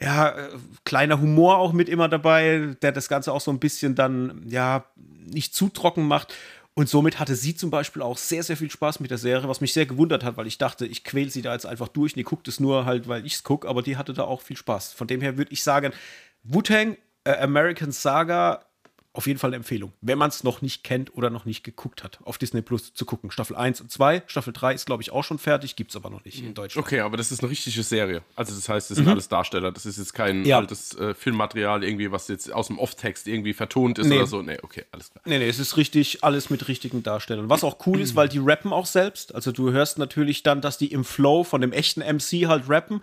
ja, 0.00 0.30
äh, 0.30 0.48
kleiner 0.86 1.20
Humor 1.20 1.58
auch 1.58 1.74
mit 1.74 1.90
immer 1.90 2.08
dabei, 2.08 2.74
der 2.80 2.92
das 2.92 3.10
Ganze 3.10 3.34
auch 3.34 3.42
so 3.42 3.50
ein 3.50 3.58
bisschen 3.58 3.94
dann, 3.94 4.46
ja, 4.48 4.86
nicht 5.26 5.54
zu 5.54 5.68
trocken 5.68 6.08
macht. 6.08 6.32
Und 6.72 6.88
somit 6.88 7.18
hatte 7.18 7.34
sie 7.34 7.54
zum 7.54 7.70
Beispiel 7.70 8.00
auch 8.00 8.16
sehr, 8.16 8.42
sehr 8.44 8.56
viel 8.56 8.70
Spaß 8.70 9.00
mit 9.00 9.10
der 9.10 9.18
Serie, 9.18 9.46
was 9.46 9.60
mich 9.60 9.72
sehr 9.74 9.84
gewundert 9.84 10.24
hat, 10.24 10.36
weil 10.36 10.46
ich 10.46 10.56
dachte, 10.56 10.86
ich 10.86 11.04
quäle 11.04 11.28
sie 11.28 11.42
da 11.42 11.52
jetzt 11.52 11.66
einfach 11.66 11.88
durch. 11.88 12.14
Die 12.14 12.22
guckt 12.22 12.48
es 12.48 12.60
nur 12.60 12.86
halt, 12.86 13.08
weil 13.08 13.26
ich 13.26 13.34
es 13.34 13.42
gucke, 13.42 13.68
aber 13.68 13.82
die 13.82 13.96
hatte 13.98 14.14
da 14.14 14.22
auch 14.22 14.40
viel 14.40 14.56
Spaß. 14.56 14.92
Von 14.92 15.06
dem 15.06 15.20
her 15.20 15.36
würde 15.36 15.52
ich 15.52 15.62
sagen, 15.62 15.92
Wu-Tang, 16.42 16.96
äh, 17.24 17.36
American 17.38 17.92
Saga, 17.92 18.64
auf 19.18 19.26
jeden 19.26 19.40
Fall 19.40 19.48
eine 19.48 19.56
Empfehlung, 19.56 19.92
wenn 20.00 20.16
man 20.16 20.28
es 20.28 20.44
noch 20.44 20.62
nicht 20.62 20.84
kennt 20.84 21.12
oder 21.12 21.28
noch 21.28 21.44
nicht 21.44 21.64
geguckt 21.64 22.04
hat, 22.04 22.20
auf 22.22 22.38
Disney 22.38 22.62
Plus 22.62 22.94
zu 22.94 23.04
gucken. 23.04 23.32
Staffel 23.32 23.56
1 23.56 23.80
und 23.80 23.90
2, 23.90 24.22
Staffel 24.26 24.52
3 24.52 24.74
ist, 24.74 24.86
glaube 24.86 25.02
ich, 25.02 25.10
auch 25.10 25.24
schon 25.24 25.40
fertig, 25.40 25.74
gibt 25.74 25.90
es 25.90 25.96
aber 25.96 26.08
noch 26.08 26.24
nicht 26.24 26.40
in 26.40 26.54
Deutschland. 26.54 26.86
Okay, 26.86 27.00
aber 27.00 27.16
das 27.16 27.32
ist 27.32 27.40
eine 27.40 27.50
richtige 27.50 27.82
Serie. 27.82 28.22
Also 28.36 28.54
das 28.54 28.68
heißt, 28.68 28.90
das 28.90 28.94
sind 28.94 29.06
mhm. 29.06 29.12
alles 29.12 29.28
Darsteller. 29.28 29.72
Das 29.72 29.86
ist 29.86 29.98
jetzt 29.98 30.14
kein 30.14 30.44
ja. 30.44 30.58
altes 30.58 30.96
äh, 30.96 31.14
Filmmaterial, 31.14 31.82
irgendwie, 31.82 32.12
was 32.12 32.28
jetzt 32.28 32.52
aus 32.52 32.68
dem 32.68 32.78
Off-Text 32.78 33.26
irgendwie 33.26 33.54
vertont 33.54 33.98
ist 33.98 34.06
nee. 34.06 34.18
oder 34.18 34.28
so. 34.28 34.40
Nee, 34.42 34.58
okay, 34.62 34.84
alles 34.92 35.10
klar. 35.10 35.22
Nee, 35.26 35.38
nee, 35.38 35.48
es 35.48 35.58
ist 35.58 35.76
richtig, 35.76 36.22
alles 36.22 36.48
mit 36.48 36.68
richtigen 36.68 37.02
Darstellern. 37.02 37.50
Was 37.50 37.64
auch 37.64 37.84
cool 37.86 38.00
ist, 38.00 38.14
weil 38.14 38.28
die 38.28 38.38
rappen 38.38 38.72
auch 38.72 38.86
selbst. 38.86 39.34
Also 39.34 39.50
du 39.50 39.72
hörst 39.72 39.98
natürlich 39.98 40.44
dann, 40.44 40.60
dass 40.60 40.78
die 40.78 40.92
im 40.92 41.04
Flow 41.04 41.42
von 41.42 41.60
dem 41.60 41.72
echten 41.72 42.02
MC 42.02 42.46
halt 42.46 42.68
rappen, 42.68 43.02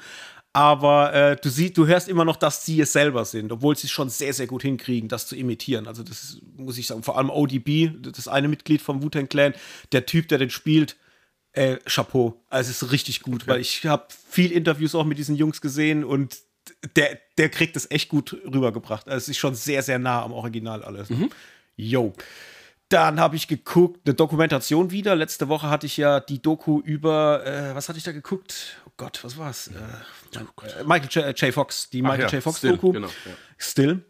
aber 0.56 1.14
äh, 1.14 1.36
du 1.36 1.50
siehst, 1.50 1.78
du 1.78 1.86
hörst 1.86 2.08
immer 2.08 2.24
noch, 2.24 2.38
dass 2.38 2.64
sie 2.64 2.80
es 2.80 2.94
selber 2.94 3.26
sind, 3.26 3.52
obwohl 3.52 3.76
sie 3.76 3.88
es 3.88 3.92
schon 3.92 4.08
sehr, 4.08 4.34
sehr 4.34 4.48
gut 4.48 4.62
hinkriegen, 4.62 5.10
das 5.10 5.28
zu 5.28 5.36
imitieren. 5.36 5.86
Also 5.86 6.02
das 6.02 6.24
ist, 6.24 6.42
muss 6.56 6.78
ich 6.78 6.88
sagen, 6.88 7.04
vor 7.04 7.18
allem 7.18 7.30
ODB, 7.30 7.92
das 8.02 8.30
eine 8.30 8.48
Mitglied 8.48 8.82
vom 8.82 9.04
Wu-Tang 9.04 9.28
Clan, 9.28 9.54
der 9.92 10.06
Typ, 10.06 10.30
der 10.30 10.38
den 10.38 10.50
spielt, 10.50 10.96
äh, 11.52 11.76
Chapeau. 11.86 12.42
Also 12.50 12.72
es 12.72 12.82
ist 12.82 12.92
richtig 12.94 13.20
gut, 13.22 13.44
okay. 13.44 13.52
weil 13.52 13.60
ich 13.60 13.86
habe 13.86 14.06
viel 14.30 14.54
Interviews 14.54 14.96
auch 14.96 15.04
mit 15.04 15.18
diesen 15.18 15.36
Jungs 15.36 15.60
gesehen 15.60 16.06
und 16.06 16.38
der, 16.96 17.20
der 17.38 17.50
kriegt 17.50 17.76
es 17.76 17.92
echt 17.92 18.08
gut 18.08 18.38
rübergebracht. 18.46 19.10
Also 19.10 19.18
es 19.18 19.28
ist 19.28 19.38
schon 19.38 19.56
sehr, 19.56 19.84
sehr 19.84 20.00
nah 20.00 20.24
am 20.24 20.32
Original 20.32 20.86
alles. 20.86 21.10
Mhm. 21.10 21.32
Yo. 21.76 22.14
Dann 22.90 23.20
habe 23.20 23.36
ich 23.36 23.48
geguckt, 23.48 24.02
eine 24.06 24.14
Dokumentation 24.14 24.92
wieder. 24.92 25.16
Letzte 25.16 25.48
Woche 25.50 25.70
hatte 25.70 25.88
ich 25.88 25.98
ja 25.98 26.20
die 26.20 26.42
Doku 26.42 26.82
über, 26.82 27.46
äh, 27.46 27.76
was 27.76 27.90
hatte 27.90 27.98
ich 27.98 28.04
da 28.04 28.12
geguckt? 28.12 28.78
Oh 28.86 28.92
Gott, 28.96 29.24
was 29.24 29.38
war's? 29.38 29.70
Äh, 29.70 30.38
äh, 30.38 30.84
Michael 30.84 31.10
J. 31.10 31.42
J. 31.42 31.54
Fox, 31.54 31.90
die 31.90 32.04
Michael 32.04 32.22
ja, 32.22 32.30
J. 32.30 32.44
Fox 32.44 32.60
Still, 32.60 32.72
Doku. 32.72 32.92
Genau, 32.92 33.08
ja. 33.08 33.32
Still. 33.58 34.06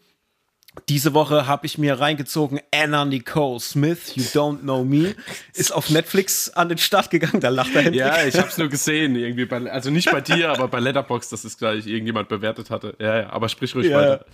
Diese 0.89 1.13
Woche 1.13 1.47
habe 1.47 1.65
ich 1.65 1.77
mir 1.77 1.99
reingezogen 1.99 2.59
Anna 2.73 3.05
Nicole 3.05 3.59
Smith, 3.59 4.15
You 4.15 4.23
Don't 4.23 4.59
Know 4.59 4.83
Me, 4.83 5.15
ist 5.53 5.73
auf 5.73 5.89
Netflix 5.89 6.49
an 6.49 6.69
den 6.69 6.77
Start 6.77 7.09
gegangen, 7.09 7.39
da 7.39 7.49
lacht 7.49 7.73
er 7.73 7.83
Hendrik. 7.83 7.99
Ja, 7.99 8.23
ich 8.23 8.37
habe 8.37 8.49
es 8.49 8.57
nur 8.57 8.67
gesehen, 8.67 9.15
irgendwie 9.15 9.45
bei, 9.45 9.71
also 9.71 9.89
nicht 9.89 10.11
bei 10.11 10.21
dir, 10.21 10.51
aber 10.51 10.67
bei 10.67 10.79
Letterbox, 10.79 11.29
dass 11.29 11.43
es 11.43 11.57
gleich 11.57 11.87
irgendjemand 11.87 12.29
bewertet 12.29 12.69
hatte. 12.69 12.95
Ja, 12.99 13.21
ja, 13.21 13.29
aber 13.29 13.49
sprich 13.49 13.73
ruhig 13.75 13.87
ja. 13.87 13.97
weiter. 13.97 14.25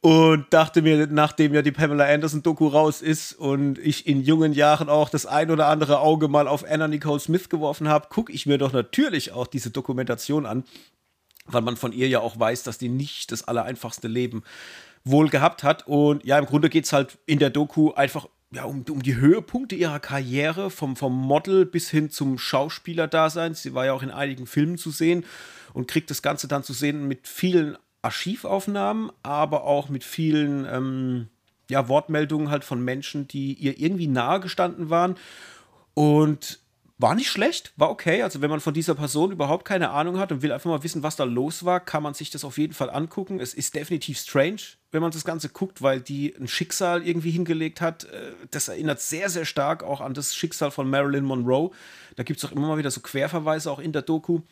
Und 0.00 0.46
dachte 0.50 0.82
mir, 0.82 1.06
nachdem 1.06 1.54
ja 1.54 1.62
die 1.62 1.72
Pamela 1.72 2.04
Anderson-Doku 2.06 2.66
raus 2.66 3.00
ist 3.00 3.32
und 3.32 3.78
ich 3.78 4.06
in 4.06 4.22
jungen 4.22 4.52
Jahren 4.52 4.88
auch 4.88 5.08
das 5.08 5.24
ein 5.26 5.50
oder 5.50 5.68
andere 5.68 6.00
Auge 6.00 6.28
mal 6.28 6.48
auf 6.48 6.64
Anna 6.68 6.88
Nicole 6.88 7.20
Smith 7.20 7.48
geworfen 7.48 7.88
habe, 7.88 8.08
gucke 8.08 8.32
ich 8.32 8.46
mir 8.46 8.58
doch 8.58 8.72
natürlich 8.72 9.32
auch 9.32 9.46
diese 9.46 9.70
Dokumentation 9.70 10.46
an, 10.46 10.64
weil 11.46 11.62
man 11.62 11.76
von 11.76 11.92
ihr 11.92 12.08
ja 12.08 12.20
auch 12.20 12.38
weiß, 12.38 12.64
dass 12.64 12.78
die 12.78 12.88
nicht 12.88 13.32
das 13.32 13.46
allereinfachste 13.46 14.08
Leben 14.08 14.42
wohl 15.10 15.28
gehabt 15.28 15.62
hat. 15.62 15.86
Und 15.86 16.24
ja, 16.24 16.38
im 16.38 16.46
Grunde 16.46 16.68
geht 16.68 16.84
es 16.84 16.92
halt 16.92 17.18
in 17.26 17.38
der 17.38 17.50
Doku 17.50 17.92
einfach 17.92 18.28
ja, 18.50 18.64
um, 18.64 18.84
um 18.88 19.02
die 19.02 19.16
Höhepunkte 19.16 19.74
ihrer 19.74 20.00
Karriere, 20.00 20.70
vom, 20.70 20.96
vom 20.96 21.14
Model 21.14 21.66
bis 21.66 21.90
hin 21.90 22.10
zum 22.10 22.38
Schauspieler-Dasein. 22.38 23.54
Sie 23.54 23.74
war 23.74 23.86
ja 23.86 23.92
auch 23.92 24.02
in 24.02 24.10
einigen 24.10 24.46
Filmen 24.46 24.78
zu 24.78 24.90
sehen 24.90 25.24
und 25.74 25.88
kriegt 25.88 26.10
das 26.10 26.22
Ganze 26.22 26.48
dann 26.48 26.62
zu 26.62 26.72
sehen 26.72 27.06
mit 27.06 27.28
vielen 27.28 27.76
Archivaufnahmen, 28.00 29.10
aber 29.22 29.64
auch 29.64 29.88
mit 29.88 30.04
vielen 30.04 30.64
ähm, 30.64 31.28
ja, 31.68 31.88
Wortmeldungen 31.88 32.50
halt 32.50 32.64
von 32.64 32.82
Menschen, 32.82 33.28
die 33.28 33.52
ihr 33.54 33.78
irgendwie 33.78 34.06
nahe 34.06 34.40
gestanden 34.40 34.88
waren. 34.88 35.16
Und 35.94 36.60
war 36.96 37.14
nicht 37.14 37.30
schlecht, 37.30 37.72
war 37.76 37.90
okay. 37.90 38.22
Also, 38.22 38.40
wenn 38.40 38.50
man 38.50 38.60
von 38.60 38.74
dieser 38.74 38.94
Person 38.94 39.30
überhaupt 39.30 39.64
keine 39.64 39.90
Ahnung 39.90 40.18
hat 40.18 40.32
und 40.32 40.42
will 40.42 40.52
einfach 40.52 40.70
mal 40.70 40.82
wissen, 40.82 41.02
was 41.02 41.16
da 41.16 41.24
los 41.24 41.64
war, 41.64 41.80
kann 41.80 42.02
man 42.02 42.14
sich 42.14 42.30
das 42.30 42.44
auf 42.44 42.58
jeden 42.58 42.72
Fall 42.72 42.90
angucken. 42.90 43.40
Es 43.40 43.54
ist 43.54 43.74
definitiv 43.74 44.18
strange, 44.18 44.62
wenn 44.90 45.02
man 45.02 45.10
das 45.10 45.24
Ganze 45.24 45.48
guckt, 45.48 45.82
weil 45.82 46.00
die 46.00 46.34
ein 46.34 46.48
Schicksal 46.48 47.06
irgendwie 47.06 47.30
hingelegt 47.30 47.80
hat. 47.80 48.04
Äh, 48.04 48.32
das 48.50 48.68
erinnert 48.68 49.00
sehr, 49.00 49.28
sehr 49.30 49.44
stark 49.44 49.82
auch 49.82 50.00
an 50.00 50.14
das 50.14 50.34
Schicksal 50.34 50.70
von 50.70 50.88
Marilyn 50.88 51.24
Monroe. 51.24 51.70
Da 52.16 52.22
gibt 52.22 52.38
es 52.38 52.44
auch 52.44 52.52
immer 52.52 52.68
mal 52.68 52.78
wieder 52.78 52.90
so 52.90 53.00
Querverweise 53.00 53.70
auch 53.70 53.78
in 53.78 53.92
der 53.92 54.02
Doku 54.02 54.42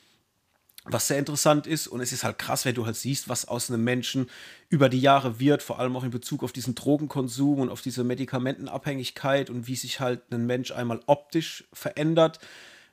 was 0.89 1.09
sehr 1.09 1.19
interessant 1.19 1.67
ist. 1.67 1.89
Und 1.89 2.01
es 2.01 2.13
ist 2.13 2.25
halt 2.25 2.39
krass, 2.39 2.65
wenn 2.65 2.75
du 2.75 2.87
halt 2.87 2.97
siehst, 2.97 3.29
was 3.29 3.47
aus 3.47 3.71
einem 3.71 3.85
Menschen 3.85 4.31
über 4.69 4.89
die 4.89 5.01
Jahre 5.01 5.41
wird, 5.41 5.63
vor 5.63 5.79
allem 5.79 5.97
auch 5.97 6.05
in 6.05 6.11
Bezug 6.11 6.43
auf 6.43 6.53
diesen 6.53 6.75
Drogenkonsum 6.75 7.61
und 7.61 7.71
auf 7.71 7.83
diese 7.83 8.05
Medikamentenabhängigkeit 8.05 9.51
und 9.51 9.67
wie 9.67 9.77
sich 9.77 10.01
halt 10.01 10.33
ein 10.33 10.47
Mensch 10.47 10.71
einmal 10.71 11.01
optisch 11.07 11.65
verändert. 11.73 12.39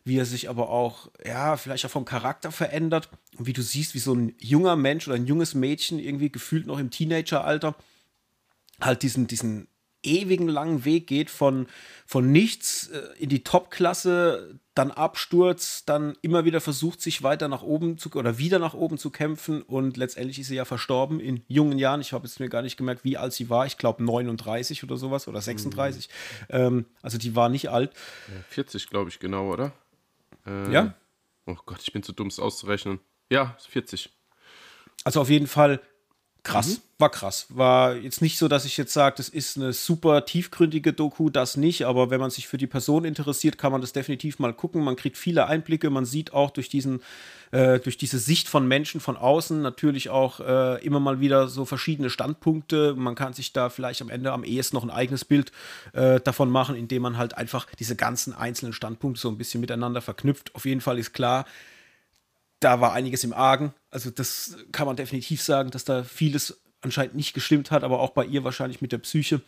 Wie 0.04 0.18
er 0.18 0.26
sich 0.26 0.50
aber 0.50 0.70
auch, 0.70 1.10
ja, 1.26 1.58
vielleicht 1.58 1.86
auch 1.86 1.92
vom 1.92 2.06
Charakter 2.06 2.52
verändert. 2.52 3.10
Und 3.38 3.48
wie 3.48 3.54
du 3.54 3.62
siehst, 3.62 3.96
wie 3.96 4.00
so 4.00 4.14
ein 4.14 4.36
junger 4.40 4.76
Mensch 4.76 5.08
oder 5.08 5.16
ein 5.16 5.28
junges 5.28 5.54
Mädchen 5.54 6.00
irgendwie 6.00 6.32
gefühlt 6.32 6.68
noch 6.68 6.80
im 6.80 6.92
Teenageralter 6.92 7.76
halt 8.82 9.04
diesen, 9.04 9.28
diesen 9.28 9.68
ewigen 10.04 10.48
langen 10.48 10.86
Weg 10.86 11.08
geht 11.08 11.30
von, 11.30 11.68
von 12.06 12.32
nichts 12.32 12.90
äh, 12.90 13.02
in 13.18 13.30
die 13.30 13.44
Top-Klasse, 13.44 14.60
dann 14.76 14.92
Absturz, 14.92 15.86
dann 15.86 16.18
immer 16.22 16.46
wieder 16.46 16.60
versucht, 16.60 17.00
sich 17.02 17.24
weiter 17.24 17.48
nach 17.48 17.62
oben 17.62 17.98
zu 17.98 18.12
oder 18.14 18.38
wieder 18.38 18.60
nach 18.60 18.74
oben 18.74 18.98
zu 18.98 19.12
kämpfen 19.12 19.62
und 19.62 19.98
letztendlich 19.98 20.40
ist 20.40 20.48
sie 20.48 20.56
ja 20.56 20.66
verstorben 20.66 21.20
in 21.20 21.44
jungen 21.48 21.78
Jahren. 21.78 22.02
Ich 22.02 22.12
habe 22.12 22.28
jetzt 22.28 22.40
mir 22.40 22.50
gar 22.50 22.64
nicht 22.64 22.76
gemerkt, 22.76 23.04
wie 23.04 23.18
alt 23.18 23.34
sie 23.34 23.50
war. 23.50 23.66
Ich 23.66 23.78
glaube 23.78 24.04
39 24.04 24.84
oder 24.84 24.98
sowas 24.98 25.28
oder 25.28 25.42
36. 25.42 26.10
Mhm. 26.10 26.56
Ähm, 26.56 26.86
also 27.02 27.18
die 27.18 27.36
war 27.36 27.50
nicht 27.50 27.70
alt. 27.70 27.92
40, 28.50 28.90
glaube 28.90 29.10
ich, 29.10 29.20
genau, 29.20 29.52
oder? 29.52 29.74
Äh, 30.46 30.72
ja. 30.72 30.96
Oh 31.46 31.58
Gott, 31.66 31.80
ich 31.82 31.92
bin 31.92 32.04
zu 32.04 32.14
dumm, 32.14 32.28
es 32.28 32.40
auszurechnen. 32.40 33.00
Ja, 33.30 33.58
40. 33.60 34.10
Also 35.04 35.22
auf 35.22 35.30
jeden 35.30 35.48
Fall 35.48 35.82
krass, 36.44 36.68
mhm. 36.68 36.82
war 37.00 37.10
krass. 37.10 37.46
War 37.50 37.96
jetzt 37.96 38.22
nicht 38.22 38.38
so, 38.38 38.48
dass 38.48 38.66
ich 38.66 38.78
jetzt 38.78 38.94
sage, 38.94 39.16
das 39.18 39.30
ist 39.30 39.58
eine 39.58 39.72
super 39.74 40.26
tiefgründige 40.26 40.94
Doku, 40.94 41.30
das 41.30 41.58
nicht, 41.58 41.86
aber 41.86 42.10
wenn 42.10 42.20
man 42.20 42.30
sich 42.30 42.48
für 42.48 42.58
die 42.58 42.68
Person 42.68 43.06
interessiert, 43.06 43.58
kann 43.58 43.72
man 43.72 43.82
das 43.82 43.94
definitiv 43.94 44.40
mal 44.40 44.54
gucken. 44.54 44.84
Man 44.84 44.96
kriegt 44.96 45.18
viele 45.18 45.48
Einblicke, 45.48 45.90
man 45.90 46.06
sieht 46.06 46.34
auch 46.34 46.52
durch 46.52 46.68
diesen, 46.68 47.02
äh, 47.52 47.80
durch 47.80 47.98
diese 47.98 48.20
Sicht 48.20 48.50
von 48.50 48.68
Menschen 48.68 49.00
von 49.00 49.16
außen 49.16 49.62
natürlich 49.62 50.10
auch 50.10 50.42
äh, 50.42 50.86
immer 50.86 51.00
mal 51.00 51.22
wieder 51.22 51.48
so 51.48 51.64
verschiedene 51.66 52.10
Standpunkte. 52.10 52.94
Man 52.96 53.16
kann 53.16 53.34
sich 53.34 53.54
da 53.54 53.70
vielleicht 53.70 54.02
am 54.02 54.10
Ende 54.10 54.34
am 54.34 54.44
ehesten 54.44 54.76
noch 54.76 54.84
ein 54.84 54.92
eigenes 54.92 55.24
Bild 55.24 55.52
äh, 55.94 56.20
davon 56.20 56.50
machen, 56.50 56.76
indem 56.76 57.04
man 57.04 57.18
halt 57.18 57.38
einfach 57.38 57.68
diese 57.80 57.96
ganzen 57.96 58.34
einzelnen 58.34 58.74
Standpunkte 58.74 59.22
so 59.22 59.30
ein 59.30 59.38
bisschen 59.38 59.62
miteinander 59.62 60.02
verknüpft. 60.02 60.54
Auf 60.56 60.66
jeden 60.66 60.82
Fall 60.82 61.00
ist 61.00 61.14
klar, 61.14 61.46
da 62.64 62.82
war 62.82 62.94
einiges 62.94 63.24
im 63.24 63.34
Argen. 63.34 63.74
Also 63.90 64.10
das 64.10 64.58
kann 64.72 64.88
man 64.88 64.96
definitiv 64.96 65.42
sagen, 65.42 65.72
dass 65.72 65.84
da 65.84 66.04
vieles 66.04 66.62
anscheinend 66.82 67.16
nicht 67.16 67.34
gestimmt 67.34 67.72
hat, 67.72 67.84
aber 67.84 68.00
auch 68.00 68.12
bei 68.12 68.26
ihr 68.26 68.44
wahrscheinlich 68.44 68.82
mit 68.82 68.92
der 68.92 68.98
Psyche. 69.00 69.42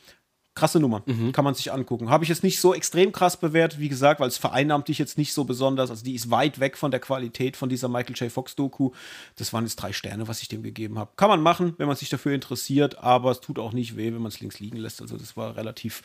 Krasse 0.53 0.79
Nummer, 0.79 1.03
mhm. 1.05 1.33
kann 1.33 1.43
man 1.43 1.53
sich 1.53 1.73
angucken. 1.73 2.09
Habe 2.09 2.23
ich 2.23 2.29
jetzt 2.29 2.41
nicht 2.41 2.61
so 2.61 2.73
extrem 2.73 3.11
krass 3.11 3.35
bewertet, 3.35 3.77
wie 3.77 3.89
gesagt, 3.89 4.21
weil 4.21 4.29
es 4.29 4.37
vereinnahmt 4.37 4.87
dich 4.87 4.97
jetzt 4.97 5.17
nicht 5.17 5.33
so 5.33 5.43
besonders. 5.43 5.89
Also 5.89 6.05
die 6.05 6.15
ist 6.15 6.31
weit 6.31 6.61
weg 6.61 6.77
von 6.77 6.91
der 6.91 7.01
Qualität 7.01 7.57
von 7.57 7.67
dieser 7.67 7.89
Michael 7.89 8.15
J. 8.15 8.31
Fox 8.31 8.55
Doku. 8.55 8.91
Das 9.35 9.51
waren 9.51 9.65
jetzt 9.65 9.75
drei 9.75 9.91
Sterne, 9.91 10.29
was 10.29 10.41
ich 10.41 10.47
dem 10.47 10.63
gegeben 10.63 10.97
habe. 10.97 11.11
Kann 11.17 11.27
man 11.27 11.41
machen, 11.41 11.73
wenn 11.77 11.87
man 11.87 11.97
sich 11.97 12.07
dafür 12.07 12.33
interessiert, 12.33 12.99
aber 12.99 13.31
es 13.31 13.41
tut 13.41 13.59
auch 13.59 13.73
nicht 13.73 13.97
weh, 13.97 14.13
wenn 14.13 14.21
man 14.21 14.31
es 14.31 14.39
links 14.39 14.61
liegen 14.61 14.77
lässt. 14.77 15.01
Also 15.01 15.17
das 15.17 15.35
war 15.35 15.57
relativ 15.57 16.03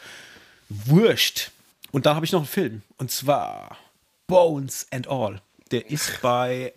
wurscht. 0.68 1.52
Und 1.92 2.06
dann 2.06 2.16
habe 2.16 2.26
ich 2.26 2.32
noch 2.32 2.40
einen 2.40 2.48
Film. 2.48 2.82
Und 2.96 3.12
zwar 3.12 3.76
Bones 4.26 4.88
and 4.90 5.06
All. 5.06 5.40
Der 5.70 5.90
ist 5.90 6.20
bei 6.22 6.72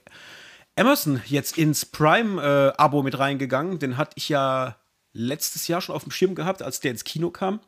Amazon 0.75 1.21
jetzt 1.25 1.57
ins 1.57 1.85
Prime-Abo 1.85 2.99
äh, 2.99 3.03
mit 3.03 3.17
reingegangen. 3.17 3.79
Den 3.79 3.97
hatte 3.97 4.13
ich 4.15 4.29
ja 4.29 4.75
letztes 5.13 5.67
Jahr 5.67 5.81
schon 5.81 5.95
auf 5.95 6.03
dem 6.03 6.11
Schirm 6.11 6.35
gehabt, 6.35 6.61
als 6.61 6.79
der 6.79 6.91
ins 6.91 7.03
Kino 7.03 7.29
kam. 7.29 7.59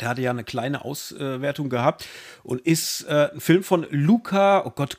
Der 0.00 0.08
hatte 0.08 0.22
ja 0.22 0.30
eine 0.30 0.44
kleine 0.44 0.84
Auswertung 0.84 1.68
gehabt 1.68 2.06
und 2.42 2.62
ist 2.62 3.02
äh, 3.02 3.30
ein 3.32 3.40
Film 3.40 3.62
von 3.62 3.86
Luca, 3.90 4.64
oh 4.64 4.70
Gott, 4.70 4.98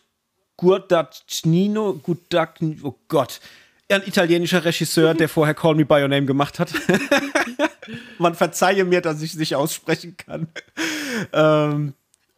Guadagnino, 0.58 1.94
Guadagn, 1.96 2.80
oh 2.84 2.96
Gott, 3.08 3.40
ein 3.90 4.04
italienischer 4.06 4.64
Regisseur, 4.64 5.14
der 5.16 5.30
vorher 5.30 5.56
Call 5.56 5.76
Me 5.76 5.86
By 5.86 6.02
Your 6.02 6.10
Name 6.10 6.26
gemacht 6.26 6.60
hat. 6.60 6.72
Man 8.20 8.36
verzeihe 8.36 8.86
mir, 8.86 9.02
dass 9.02 9.22
ich 9.22 9.32
es 9.32 9.38
nicht 9.38 9.56
aussprechen 9.56 10.16
kann. 10.16 10.48
Ähm, 11.32 11.94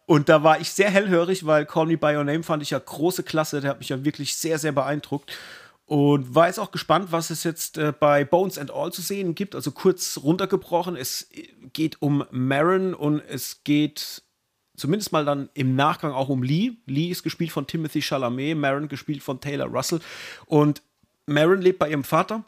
und 0.06 0.28
da 0.28 0.44
war 0.44 0.60
ich 0.60 0.70
sehr 0.70 0.90
hellhörig, 0.90 1.46
weil 1.46 1.66
Call 1.66 1.86
Me 1.86 1.98
By 1.98 2.16
Your 2.16 2.24
Name 2.24 2.44
fand 2.44 2.62
ich 2.62 2.70
ja 2.70 2.78
große 2.78 3.24
Klasse. 3.24 3.60
Der 3.60 3.70
hat 3.70 3.80
mich 3.80 3.88
ja 3.88 4.04
wirklich 4.04 4.36
sehr, 4.36 4.58
sehr 4.58 4.72
beeindruckt. 4.72 5.36
Und 5.84 6.34
war 6.34 6.46
jetzt 6.46 6.58
auch 6.58 6.70
gespannt, 6.70 7.12
was 7.12 7.30
es 7.30 7.44
jetzt 7.44 7.78
äh, 7.78 7.92
bei 7.92 8.24
Bones 8.24 8.58
and 8.58 8.72
All 8.72 8.92
zu 8.92 9.02
sehen 9.02 9.34
gibt. 9.34 9.54
Also 9.54 9.72
kurz 9.72 10.20
runtergebrochen. 10.22 10.96
Es 10.96 11.28
geht 11.72 12.00
um 12.00 12.24
Marin 12.30 12.94
und 12.94 13.20
es 13.28 13.62
geht 13.64 14.22
zumindest 14.76 15.10
mal 15.10 15.24
dann 15.24 15.48
im 15.54 15.74
Nachgang 15.74 16.12
auch 16.12 16.28
um 16.28 16.42
Lee. 16.42 16.72
Lee 16.86 17.08
ist 17.08 17.22
gespielt 17.22 17.50
von 17.50 17.66
Timothy 17.66 18.00
Chalamet, 18.00 18.56
Marin 18.56 18.88
gespielt 18.88 19.22
von 19.22 19.40
Taylor 19.40 19.66
Russell. 19.66 20.00
Und 20.46 20.82
Marin 21.26 21.62
lebt 21.62 21.80
bei 21.80 21.90
ihrem 21.90 22.04
Vater 22.04 22.44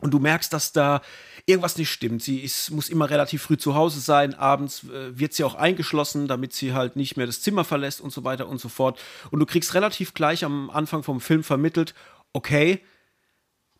und 0.00 0.12
du 0.12 0.18
merkst, 0.18 0.52
dass 0.52 0.72
da 0.72 1.02
irgendwas 1.46 1.78
nicht 1.78 1.90
stimmt. 1.90 2.22
Sie 2.22 2.40
ist, 2.40 2.70
muss 2.70 2.88
immer 2.88 3.10
relativ 3.10 3.42
früh 3.42 3.56
zu 3.56 3.74
Hause 3.74 4.00
sein. 4.00 4.34
Abends 4.34 4.84
äh, 4.84 5.18
wird 5.18 5.32
sie 5.32 5.44
auch 5.44 5.54
eingeschlossen, 5.54 6.28
damit 6.28 6.52
sie 6.52 6.72
halt 6.72 6.96
nicht 6.96 7.16
mehr 7.16 7.26
das 7.26 7.42
Zimmer 7.42 7.64
verlässt 7.64 8.00
und 8.00 8.12
so 8.12 8.24
weiter 8.24 8.48
und 8.48 8.60
so 8.60 8.68
fort. 8.68 8.98
Und 9.30 9.40
du 9.40 9.46
kriegst 9.46 9.74
relativ 9.74 10.14
gleich 10.14 10.44
am 10.44 10.70
Anfang 10.70 11.02
vom 11.02 11.20
Film 11.20 11.42
vermittelt, 11.42 11.94
okay, 12.32 12.80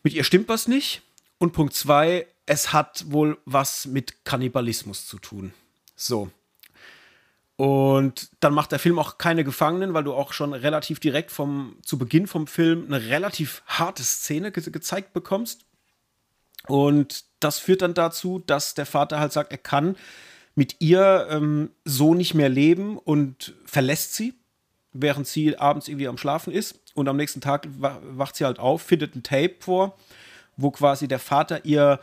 mit 0.02 0.12
ihr 0.14 0.24
stimmt 0.24 0.48
was 0.48 0.68
nicht. 0.68 1.02
Und 1.38 1.52
Punkt 1.52 1.74
zwei, 1.74 2.26
es 2.46 2.72
hat 2.72 3.04
wohl 3.08 3.38
was 3.44 3.86
mit 3.86 4.24
Kannibalismus 4.24 5.06
zu 5.06 5.18
tun. 5.18 5.52
So. 5.96 6.30
Und 7.56 8.30
dann 8.40 8.54
macht 8.54 8.72
der 8.72 8.78
Film 8.78 8.98
auch 8.98 9.18
keine 9.18 9.44
Gefangenen, 9.44 9.92
weil 9.92 10.04
du 10.04 10.14
auch 10.14 10.32
schon 10.32 10.54
relativ 10.54 10.98
direkt 10.98 11.30
vom, 11.30 11.76
zu 11.82 11.98
Beginn 11.98 12.26
vom 12.26 12.46
Film 12.46 12.86
eine 12.86 13.04
relativ 13.06 13.62
harte 13.66 14.02
Szene 14.02 14.50
ge 14.50 14.70
gezeigt 14.70 15.12
bekommst 15.12 15.66
und 16.66 17.24
das 17.40 17.58
führt 17.58 17.82
dann 17.82 17.94
dazu, 17.94 18.42
dass 18.46 18.74
der 18.74 18.86
Vater 18.86 19.18
halt 19.18 19.32
sagt, 19.32 19.50
er 19.52 19.58
kann 19.58 19.96
mit 20.54 20.76
ihr 20.80 21.26
ähm, 21.30 21.70
so 21.84 22.14
nicht 22.14 22.34
mehr 22.34 22.48
leben 22.48 22.98
und 22.98 23.54
verlässt 23.64 24.14
sie, 24.14 24.34
während 24.92 25.26
sie 25.26 25.56
abends 25.56 25.88
irgendwie 25.88 26.08
am 26.08 26.18
Schlafen 26.18 26.52
ist. 26.52 26.80
Und 26.94 27.08
am 27.08 27.16
nächsten 27.16 27.40
Tag 27.40 27.68
wacht 27.78 28.36
sie 28.36 28.44
halt 28.44 28.58
auf, 28.58 28.82
findet 28.82 29.14
ein 29.14 29.22
Tape 29.22 29.54
vor, 29.60 29.96
wo 30.56 30.70
quasi 30.70 31.08
der 31.08 31.18
Vater 31.18 31.64
ihr 31.64 32.00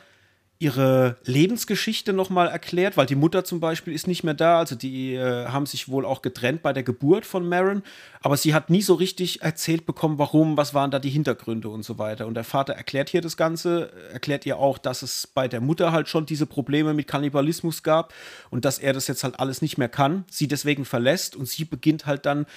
ihre 0.59 1.17
Lebensgeschichte 1.23 2.13
nochmal 2.13 2.47
erklärt, 2.47 2.97
weil 2.97 3.05
die 3.05 3.15
Mutter 3.15 3.43
zum 3.43 3.59
Beispiel 3.59 3.93
ist 3.93 4.07
nicht 4.07 4.23
mehr 4.23 4.33
da. 4.33 4.57
Also 4.57 4.75
die 4.75 5.13
äh, 5.13 5.47
haben 5.47 5.67
sich 5.67 5.87
wohl 5.89 6.03
auch 6.03 6.23
getrennt 6.23 6.63
bei 6.63 6.73
der 6.73 6.83
Geburt 6.83 7.25
von 7.25 7.47
Marin, 7.47 7.83
aber 8.21 8.37
sie 8.37 8.53
hat 8.55 8.69
nie 8.69 8.81
so 8.81 8.95
richtig 8.95 9.43
erzählt 9.43 9.85
bekommen, 9.85 10.17
warum, 10.17 10.57
was 10.57 10.73
waren 10.73 10.89
da 10.89 10.97
die 10.97 11.09
Hintergründe 11.09 11.69
und 11.69 11.83
so 11.83 11.99
weiter. 11.99 12.25
Und 12.25 12.33
der 12.33 12.43
Vater 12.43 12.73
erklärt 12.73 13.09
hier 13.09 13.21
das 13.21 13.37
Ganze, 13.37 13.91
erklärt 14.11 14.45
ihr 14.45 14.57
auch, 14.57 14.79
dass 14.79 15.03
es 15.03 15.27
bei 15.27 15.47
der 15.47 15.61
Mutter 15.61 15.91
halt 15.91 16.09
schon 16.09 16.25
diese 16.25 16.47
Probleme 16.47 16.95
mit 16.95 17.07
Kannibalismus 17.07 17.83
gab 17.83 18.13
und 18.49 18.65
dass 18.65 18.79
er 18.79 18.93
das 18.93 19.07
jetzt 19.07 19.23
halt 19.23 19.39
alles 19.39 19.61
nicht 19.61 19.77
mehr 19.77 19.89
kann, 19.89 20.25
sie 20.31 20.47
deswegen 20.47 20.85
verlässt 20.85 21.35
und 21.35 21.47
sie 21.47 21.65
beginnt 21.65 22.07
halt 22.07 22.25
dann 22.25 22.47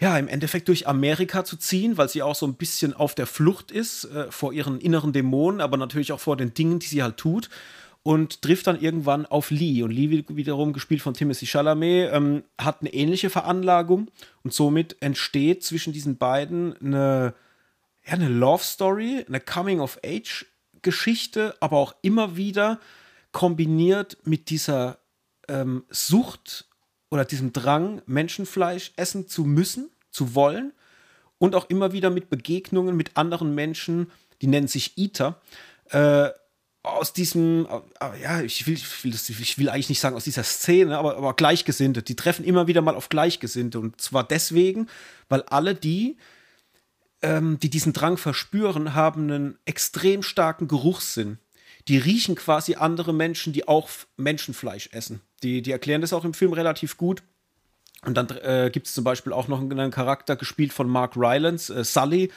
ja, 0.00 0.16
im 0.16 0.28
Endeffekt 0.28 0.68
durch 0.68 0.86
Amerika 0.88 1.44
zu 1.44 1.58
ziehen, 1.58 1.98
weil 1.98 2.08
sie 2.08 2.22
auch 2.22 2.34
so 2.34 2.46
ein 2.46 2.54
bisschen 2.54 2.94
auf 2.94 3.14
der 3.14 3.26
Flucht 3.26 3.70
ist 3.70 4.06
äh, 4.06 4.32
vor 4.32 4.54
ihren 4.54 4.80
inneren 4.80 5.12
Dämonen, 5.12 5.60
aber 5.60 5.76
natürlich 5.76 6.12
auch 6.12 6.20
vor 6.20 6.38
den 6.38 6.54
Dingen, 6.54 6.78
die 6.78 6.86
sie 6.86 7.02
halt 7.02 7.18
tut. 7.18 7.50
Und 8.02 8.40
trifft 8.40 8.66
dann 8.66 8.80
irgendwann 8.80 9.26
auf 9.26 9.50
Lee. 9.50 9.82
Und 9.82 9.90
Lee, 9.90 10.24
wiederum 10.26 10.72
gespielt 10.72 11.02
von 11.02 11.12
Timothy 11.12 11.44
Chalamet, 11.44 12.08
ähm, 12.14 12.44
hat 12.56 12.80
eine 12.80 12.94
ähnliche 12.94 13.28
Veranlagung. 13.28 14.10
Und 14.42 14.54
somit 14.54 14.96
entsteht 15.02 15.62
zwischen 15.64 15.92
diesen 15.92 16.16
beiden 16.16 16.74
eine, 16.78 17.34
ja, 18.06 18.14
eine 18.14 18.30
Love 18.30 18.64
Story, 18.64 19.26
eine 19.28 19.38
Coming-of-Age-Geschichte, 19.38 21.56
aber 21.60 21.76
auch 21.76 21.94
immer 22.00 22.38
wieder 22.38 22.80
kombiniert 23.32 24.16
mit 24.24 24.48
dieser 24.48 24.96
ähm, 25.46 25.84
Sucht 25.90 26.69
oder 27.10 27.24
diesem 27.24 27.52
Drang, 27.52 28.02
Menschenfleisch 28.06 28.92
essen 28.96 29.28
zu 29.28 29.44
müssen, 29.44 29.90
zu 30.10 30.34
wollen 30.34 30.72
und 31.38 31.54
auch 31.54 31.68
immer 31.68 31.92
wieder 31.92 32.10
mit 32.10 32.30
Begegnungen 32.30 32.96
mit 32.96 33.16
anderen 33.16 33.54
Menschen, 33.54 34.10
die 34.40 34.46
nennen 34.46 34.68
sich 34.68 34.96
Eater, 34.96 35.40
äh, 35.90 36.30
aus 36.82 37.12
diesem, 37.12 37.66
äh, 38.00 38.22
ja, 38.22 38.40
ich 38.40 38.66
will, 38.66 38.74
ich 38.74 39.04
will, 39.04 39.14
ich 39.14 39.58
will 39.58 39.68
eigentlich 39.68 39.90
nicht 39.90 40.00
sagen 40.00 40.16
aus 40.16 40.24
dieser 40.24 40.44
Szene, 40.44 40.96
aber, 40.96 41.16
aber 41.16 41.34
Gleichgesinnte. 41.34 42.02
Die 42.02 42.16
treffen 42.16 42.44
immer 42.44 42.68
wieder 42.68 42.80
mal 42.80 42.94
auf 42.94 43.10
Gleichgesinnte. 43.10 43.78
Und 43.78 44.00
zwar 44.00 44.26
deswegen, 44.26 44.88
weil 45.28 45.42
alle 45.42 45.74
die, 45.74 46.16
ähm, 47.20 47.58
die 47.60 47.68
diesen 47.68 47.92
Drang 47.92 48.16
verspüren, 48.16 48.94
haben 48.94 49.24
einen 49.24 49.58
extrem 49.66 50.22
starken 50.22 50.68
Geruchssinn 50.68 51.38
die 51.88 51.98
riechen 51.98 52.34
quasi 52.34 52.74
andere 52.74 53.12
Menschen, 53.12 53.52
die 53.52 53.66
auch 53.68 53.88
Menschenfleisch 54.16 54.90
essen. 54.92 55.20
Die, 55.42 55.62
die 55.62 55.72
erklären 55.72 56.00
das 56.00 56.12
auch 56.12 56.24
im 56.24 56.34
Film 56.34 56.52
relativ 56.52 56.96
gut. 56.96 57.22
Und 58.02 58.16
dann 58.16 58.28
äh, 58.30 58.70
gibt 58.72 58.86
es 58.86 58.94
zum 58.94 59.04
Beispiel 59.04 59.32
auch 59.32 59.48
noch 59.48 59.60
einen 59.60 59.90
Charakter 59.90 60.36
gespielt 60.36 60.72
von 60.72 60.88
Mark 60.88 61.16
Rylance, 61.16 61.74
äh, 61.74 61.84
Sully, 61.84 62.30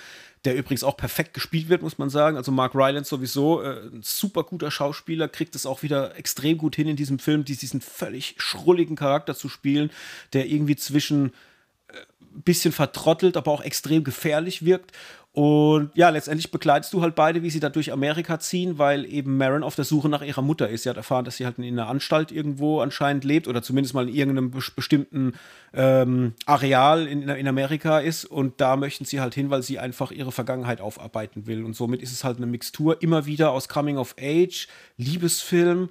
der 0.44 0.58
übrigens 0.58 0.84
auch 0.84 0.98
perfekt 0.98 1.34
gespielt 1.34 1.70
wird, 1.70 1.82
muss 1.82 1.98
man 1.98 2.10
sagen. 2.10 2.36
Also 2.36 2.52
Mark 2.52 2.76
Rylance 2.76 3.10
sowieso 3.10 3.62
äh, 3.62 3.88
ein 3.88 4.02
super 4.04 4.44
guter 4.44 4.72
Schauspieler, 4.72 5.30
kriegt 5.30 5.56
es 5.56 5.66
auch 5.66 5.84
wieder 5.84 6.18
extrem 6.18 6.58
gut 6.58 6.76
hin 6.76 6.90
in 6.90 6.98
diesem 6.98 7.18
Film, 7.18 7.46
diesen 7.46 7.80
völlig 7.80 8.36
schrulligen 8.38 8.98
Charakter 8.98 9.36
zu 9.36 9.48
spielen, 9.48 9.90
der 10.34 10.48
irgendwie 10.48 10.76
zwischen 10.76 11.26
ein 11.26 11.32
äh, 11.96 12.42
bisschen 12.44 12.74
vertrottelt, 12.74 13.38
aber 13.38 13.52
auch 13.52 13.62
extrem 13.62 14.04
gefährlich 14.04 14.66
wirkt. 14.66 14.92
Und 15.36 15.90
ja, 15.96 16.10
letztendlich 16.10 16.52
begleitest 16.52 16.94
du 16.94 17.02
halt 17.02 17.16
beide, 17.16 17.42
wie 17.42 17.50
sie 17.50 17.60
da 17.60 17.70
durch 17.70 17.92
Amerika 17.92 18.40
ziehen, 18.40 18.78
weil 18.78 19.04
eben 19.12 19.36
Marin 19.36 19.64
auf 19.64 19.74
der 19.74 19.84
Suche 19.84 20.08
nach 20.08 20.22
ihrer 20.22 20.44
Mutter 20.44 20.70
ist. 20.70 20.84
Sie 20.84 20.90
hat 20.90 20.98
erfahren, 20.98 21.26
dass 21.26 21.38
sie 21.38 21.46
halt 21.46 21.58
in 21.58 21.66
einer 21.66 21.88
Anstalt 21.88 22.32
irgendwo 22.32 22.82
anscheinend 22.82 23.24
lebt 23.24 23.48
oder 23.48 23.64
zumindest 23.64 23.96
mal 23.96 24.08
in 24.08 24.14
irgendeinem 24.14 24.52
bestimmten 24.52 25.34
ähm, 25.74 26.34
Areal 26.46 27.08
in, 27.08 27.28
in 27.28 27.48
Amerika 27.48 27.98
ist. 27.98 28.26
Und 28.26 28.62
da 28.62 28.76
möchten 28.76 29.06
sie 29.06 29.22
halt 29.22 29.34
hin, 29.34 29.50
weil 29.50 29.64
sie 29.64 29.80
einfach 29.80 30.12
ihre 30.12 30.32
Vergangenheit 30.32 30.82
aufarbeiten 30.82 31.48
will. 31.48 31.66
Und 31.66 31.76
somit 31.76 32.04
ist 32.04 32.12
es 32.12 32.24
halt 32.24 32.38
eine 32.38 32.46
Mixtur 32.46 33.02
immer 33.02 33.26
wieder 33.26 33.54
aus 33.54 33.68
Coming 33.68 33.98
of 33.98 34.14
Age, 34.22 34.68
Liebesfilm, 34.98 35.90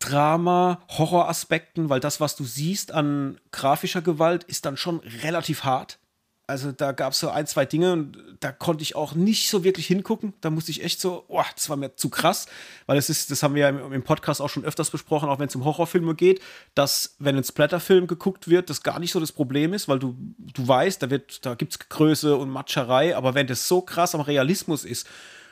Drama, 0.00 0.82
Horroraspekten, 0.88 1.88
weil 1.88 2.00
das, 2.00 2.20
was 2.20 2.34
du 2.34 2.42
siehst 2.42 2.90
an 2.90 3.38
grafischer 3.52 4.02
Gewalt, 4.02 4.42
ist 4.42 4.66
dann 4.66 4.76
schon 4.76 4.98
relativ 5.22 5.62
hart. 5.62 6.00
Also 6.48 6.70
da 6.70 6.92
gab 6.92 7.12
es 7.12 7.18
so 7.18 7.28
ein, 7.28 7.48
zwei 7.48 7.66
Dinge 7.66 7.92
und 7.92 8.18
da 8.38 8.52
konnte 8.52 8.82
ich 8.82 8.94
auch 8.94 9.14
nicht 9.14 9.50
so 9.50 9.64
wirklich 9.64 9.88
hingucken. 9.88 10.32
Da 10.40 10.50
musste 10.50 10.70
ich 10.70 10.84
echt 10.84 11.00
so, 11.00 11.24
oh, 11.26 11.42
das 11.54 11.68
war 11.68 11.76
mir 11.76 11.96
zu 11.96 12.08
krass, 12.08 12.46
weil 12.86 12.96
es 12.98 13.10
ist, 13.10 13.32
das 13.32 13.42
haben 13.42 13.56
wir 13.56 13.62
ja 13.62 13.68
im, 13.70 13.92
im 13.92 14.02
Podcast 14.04 14.40
auch 14.40 14.48
schon 14.48 14.64
öfters 14.64 14.90
besprochen, 14.90 15.28
auch 15.28 15.40
wenn 15.40 15.48
es 15.48 15.56
um 15.56 15.64
Horrorfilme 15.64 16.14
geht, 16.14 16.40
dass 16.76 17.16
wenn 17.18 17.36
ein 17.36 17.42
Splatterfilm 17.42 18.06
geguckt 18.06 18.48
wird, 18.48 18.70
das 18.70 18.84
gar 18.84 19.00
nicht 19.00 19.10
so 19.10 19.18
das 19.18 19.32
Problem 19.32 19.72
ist, 19.74 19.88
weil 19.88 19.98
du, 19.98 20.16
du 20.38 20.68
weißt, 20.68 21.02
da 21.02 21.10
wird, 21.10 21.44
da 21.44 21.56
gibt 21.56 21.72
es 21.72 21.78
Größe 21.80 22.36
und 22.36 22.50
Matscherei, 22.50 23.16
aber 23.16 23.34
wenn 23.34 23.48
das 23.48 23.66
so 23.66 23.82
krass 23.82 24.14
am 24.14 24.20
Realismus 24.20 24.84
ist 24.84 25.08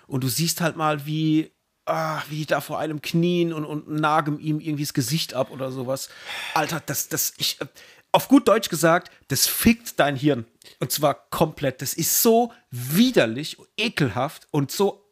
und 0.07 0.23
du 0.23 0.29
siehst 0.29 0.61
halt 0.61 0.77
mal, 0.77 1.07
wie 1.07 1.51
ah, 1.87 2.23
wie 2.29 2.47
da 2.47 2.61
vor 2.61 2.79
einem 2.79 3.03
knien 3.03 3.53
und, 3.53 3.65
und 3.65 3.89
nagen 3.89 4.39
ihm 4.39 4.61
irgendwie 4.61 4.85
das 4.85 4.95
Gesicht 4.95 5.35
ab 5.35 5.51
oder 5.51 5.71
sowas. 5.71 6.09
Alter, 6.55 6.81
das, 6.85 7.09
das, 7.09 7.35
ich, 7.37 7.61
äh, 7.61 7.67
auf 8.15 8.29
gut 8.29 8.47
Deutsch 8.47 8.69
gesagt, 8.69 9.11
das 9.29 9.47
fickt 9.47 9.99
dein 9.99 10.15
Hirn. 10.15 10.47
Und 10.79 10.93
zwar 10.93 11.29
komplett. 11.31 11.83
Das 11.83 11.95
ist 11.95 12.23
so 12.23 12.53
widerlich, 12.71 13.57
ekelhaft 13.77 14.47
und 14.51 14.71
so 14.71 15.05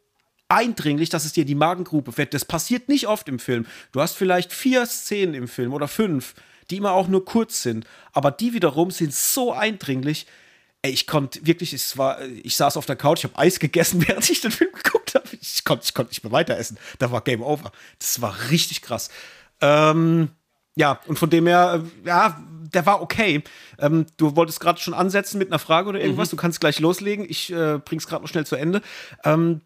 eindringlich, 0.47 1.09
dass 1.09 1.25
es 1.25 1.33
dir 1.33 1.45
die 1.45 1.55
Magengrube 1.55 2.13
fährt. 2.13 2.33
Das 2.33 2.45
passiert 2.45 2.87
nicht 2.87 3.07
oft 3.07 3.27
im 3.27 3.39
Film. 3.39 3.65
Du 3.91 4.01
hast 4.01 4.15
vielleicht 4.15 4.53
vier 4.53 4.85
Szenen 4.85 5.33
im 5.33 5.47
Film 5.47 5.73
oder 5.73 5.87
fünf, 5.87 6.33
die 6.69 6.77
immer 6.77 6.93
auch 6.93 7.07
nur 7.07 7.25
kurz 7.25 7.61
sind. 7.61 7.85
Aber 8.13 8.31
die 8.31 8.53
wiederum 8.53 8.89
sind 8.89 9.13
so 9.13 9.51
eindringlich. 9.51 10.25
Ey, 10.81 10.91
ich 10.91 11.07
konnte 11.07 11.45
wirklich, 11.45 11.73
es 11.73 11.97
war, 11.97 12.21
ich 12.21 12.55
saß 12.55 12.77
auf 12.77 12.85
der 12.85 12.95
Couch, 12.95 13.19
ich 13.19 13.23
habe 13.25 13.37
Eis 13.37 13.59
gegessen, 13.59 14.03
während 14.07 14.29
ich 14.29 14.41
den 14.41 14.51
Film 14.51 14.71
geguckt 14.71 15.15
habe. 15.15 15.27
Ich 15.41 15.65
konnte 15.65 15.83
ich 15.85 15.93
konnt 15.93 16.09
nicht 16.09 16.23
mehr 16.23 16.31
weiter 16.31 16.57
essen. 16.57 16.77
Da 16.99 17.11
war 17.11 17.21
Game 17.21 17.41
Over. 17.41 17.71
Das 17.99 18.21
war 18.21 18.49
richtig 18.49 18.81
krass. 18.81 19.09
Ähm, 19.59 20.29
ja, 20.75 20.99
und 21.07 21.19
von 21.19 21.29
dem 21.29 21.47
her, 21.47 21.83
äh, 21.83 22.07
ja, 22.07 22.41
der 22.73 22.85
war 22.85 23.01
okay. 23.01 23.43
Ähm, 23.79 24.07
du 24.17 24.35
wolltest 24.35 24.59
gerade 24.59 24.79
schon 24.79 24.93
ansetzen 24.93 25.37
mit 25.37 25.49
einer 25.49 25.59
Frage 25.59 25.89
oder 25.89 26.01
irgendwas. 26.01 26.29
Mhm. 26.29 26.37
Du 26.37 26.41
kannst 26.41 26.59
gleich 26.59 26.79
loslegen. 26.79 27.25
Ich 27.29 27.51
äh, 27.51 27.77
bring's 27.77 28.07
gerade 28.07 28.23
noch 28.23 28.29
schnell 28.29 28.45
zu 28.45 28.55
Ende. 28.55 28.81
Ähm, 29.23 29.61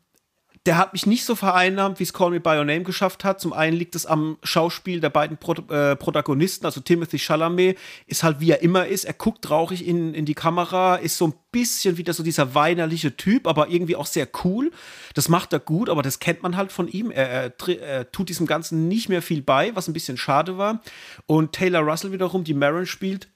der 0.68 0.78
hat 0.78 0.92
mich 0.92 1.06
nicht 1.06 1.24
so 1.24 1.34
vereinnahmt, 1.34 2.00
wie 2.00 2.04
es 2.04 2.12
Call 2.12 2.30
Me 2.30 2.42
By 2.42 2.58
Your 2.58 2.66
Name 2.66 2.84
geschafft 2.84 3.24
hat. 3.24 3.40
Zum 3.40 3.54
einen 3.54 3.78
liegt 3.78 3.96
es 3.96 4.06
am 4.06 4.38
Schauspiel 4.44 5.00
der 5.00 5.10
beiden 5.10 5.38
Pro 5.38 5.54
äh, 5.54 5.96
Protagonisten, 5.96 6.66
also 6.66 6.82
Timothy 6.82 7.18
Chalamet 7.18 7.78
ist 8.06 8.24
halt 8.24 8.42
wie 8.42 8.52
er 8.52 8.62
immer 8.62 8.86
ist. 8.86 9.06
Er 9.06 9.14
guckt 9.14 9.44
traurig 9.44 9.88
in, 9.88 10.14
in 10.14 10.26
die 10.26 10.34
Kamera, 10.34 10.98
ist 10.98 11.18
so 11.18 11.28
ein 11.28 11.34
bisschen 11.52 11.96
wieder 11.96 12.12
so 12.12 12.22
dieser 12.22 12.54
weinerliche 12.54 13.16
Typ, 13.16 13.48
aber 13.48 13.70
irgendwie 13.70 13.96
auch 13.96 14.06
sehr 14.06 14.28
cool. 14.44 14.72
Das 15.14 15.30
macht 15.30 15.54
er 15.54 15.60
gut, 15.60 15.90
aber 15.90 16.02
das 16.02 16.20
kennt 16.20 16.44
man 16.44 16.58
halt 16.58 16.74
von 16.74 16.90
ihm. 16.90 17.12
Er, 17.12 17.30
er, 17.30 17.82
er 17.82 18.12
tut 18.12 18.28
diesem 18.28 18.46
Ganzen 18.46 18.90
nicht 18.90 19.08
mehr 19.08 19.22
viel 19.22 19.42
bei, 19.42 19.74
was 19.74 19.88
ein 19.88 19.94
bisschen 19.94 20.18
schade 20.18 20.58
war. 20.58 20.82
Und 21.28 21.54
Taylor 21.54 21.80
Russell 21.80 22.12
wiederum, 22.12 22.44
die 22.44 22.54
Marin 22.54 22.86
spielt, 22.86 23.30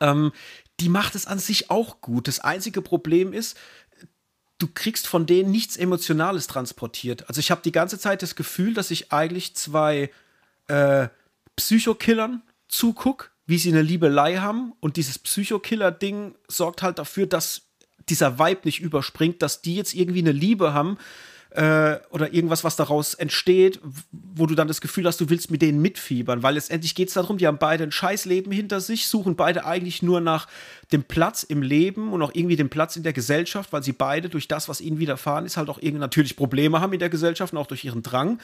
ähm, 0.00 0.32
die 0.80 0.88
macht 0.88 1.14
es 1.14 1.26
an 1.26 1.38
sich 1.38 1.70
auch 1.70 2.00
gut. 2.00 2.26
Das 2.26 2.40
einzige 2.40 2.82
Problem 2.82 3.32
ist, 3.32 3.56
du 4.64 4.70
kriegst 4.72 5.06
von 5.06 5.26
denen 5.26 5.50
nichts 5.50 5.76
Emotionales 5.76 6.46
transportiert. 6.46 7.28
Also 7.28 7.38
ich 7.38 7.50
habe 7.50 7.60
die 7.62 7.72
ganze 7.72 7.98
Zeit 7.98 8.22
das 8.22 8.34
Gefühl, 8.34 8.72
dass 8.72 8.90
ich 8.90 9.12
eigentlich 9.12 9.54
zwei 9.54 10.10
äh, 10.68 11.08
Psychokillern 11.56 12.42
zuguck, 12.66 13.32
wie 13.44 13.58
sie 13.58 13.68
eine 13.68 13.82
Liebelei 13.82 14.38
haben. 14.38 14.72
Und 14.80 14.96
dieses 14.96 15.18
Psychokiller-Ding 15.18 16.34
sorgt 16.48 16.82
halt 16.82 16.98
dafür, 16.98 17.26
dass 17.26 17.66
dieser 18.08 18.38
Vibe 18.38 18.62
nicht 18.64 18.80
überspringt, 18.80 19.42
dass 19.42 19.60
die 19.60 19.76
jetzt 19.76 19.92
irgendwie 19.92 20.20
eine 20.20 20.32
Liebe 20.32 20.72
haben, 20.72 20.96
äh, 21.54 22.00
oder 22.10 22.34
irgendwas, 22.34 22.64
was 22.64 22.74
daraus 22.74 23.14
entsteht, 23.14 23.80
wo 24.10 24.46
du 24.46 24.56
dann 24.56 24.66
das 24.66 24.80
Gefühl 24.80 25.06
hast, 25.06 25.20
du 25.20 25.30
willst 25.30 25.52
mit 25.52 25.62
denen 25.62 25.80
mitfiebern, 25.80 26.42
weil 26.42 26.54
letztendlich 26.54 26.96
geht 26.96 27.08
es 27.08 27.14
darum, 27.14 27.38
die 27.38 27.46
haben 27.46 27.58
beide 27.58 27.84
ein 27.84 27.92
Scheißleben 27.92 28.50
hinter 28.50 28.80
sich, 28.80 29.06
suchen 29.06 29.36
beide 29.36 29.64
eigentlich 29.64 30.02
nur 30.02 30.20
nach 30.20 30.48
dem 30.90 31.04
Platz 31.04 31.44
im 31.44 31.62
Leben 31.62 32.12
und 32.12 32.22
auch 32.22 32.32
irgendwie 32.34 32.56
den 32.56 32.70
Platz 32.70 32.96
in 32.96 33.04
der 33.04 33.12
Gesellschaft, 33.12 33.72
weil 33.72 33.84
sie 33.84 33.92
beide 33.92 34.28
durch 34.28 34.48
das, 34.48 34.68
was 34.68 34.80
ihnen 34.80 34.98
widerfahren 34.98 35.46
ist, 35.46 35.56
halt 35.56 35.68
auch 35.68 35.78
irgendwie 35.80 36.00
natürlich 36.00 36.34
Probleme 36.34 36.80
haben 36.80 36.92
in 36.92 36.98
der 36.98 37.08
Gesellschaft 37.08 37.52
und 37.52 37.58
auch 37.60 37.68
durch 37.68 37.84
ihren 37.84 38.02
Drang. 38.02 38.40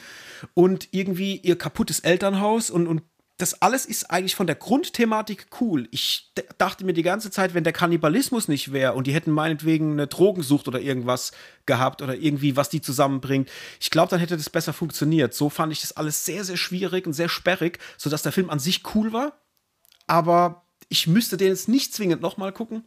Und 0.53 0.87
irgendwie 0.91 1.35
ihr 1.35 1.57
kaputtes 1.57 1.99
Elternhaus 1.99 2.69
und, 2.69 2.87
und 2.87 3.03
das 3.41 3.61
alles 3.61 3.87
ist 3.87 4.11
eigentlich 4.11 4.35
von 4.35 4.45
der 4.45 4.55
Grundthematik 4.55 5.47
cool. 5.59 5.87
Ich 5.89 6.31
dachte 6.59 6.85
mir 6.85 6.93
die 6.93 7.01
ganze 7.01 7.31
Zeit, 7.31 7.55
wenn 7.55 7.63
der 7.63 7.73
Kannibalismus 7.73 8.47
nicht 8.47 8.71
wäre 8.71 8.93
und 8.93 9.07
die 9.07 9.13
hätten 9.13 9.31
meinetwegen 9.31 9.93
eine 9.93 10.05
Drogensucht 10.05 10.67
oder 10.67 10.79
irgendwas 10.79 11.31
gehabt 11.65 12.03
oder 12.03 12.15
irgendwie 12.15 12.55
was 12.55 12.69
die 12.69 12.81
zusammenbringt, 12.81 13.49
ich 13.79 13.89
glaube, 13.89 14.09
dann 14.09 14.19
hätte 14.19 14.37
das 14.37 14.51
besser 14.51 14.73
funktioniert. 14.73 15.33
So 15.33 15.49
fand 15.49 15.73
ich 15.73 15.81
das 15.81 15.97
alles 15.97 16.23
sehr, 16.23 16.43
sehr 16.43 16.57
schwierig 16.57 17.07
und 17.07 17.13
sehr 17.13 17.29
sperrig, 17.29 17.79
sodass 17.97 18.21
der 18.21 18.31
Film 18.31 18.51
an 18.51 18.59
sich 18.59 18.83
cool 18.93 19.11
war. 19.11 19.33
Aber 20.05 20.63
ich 20.89 21.07
müsste 21.07 21.37
den 21.37 21.47
jetzt 21.47 21.67
nicht 21.67 21.95
zwingend 21.95 22.21
nochmal 22.21 22.51
gucken. 22.51 22.83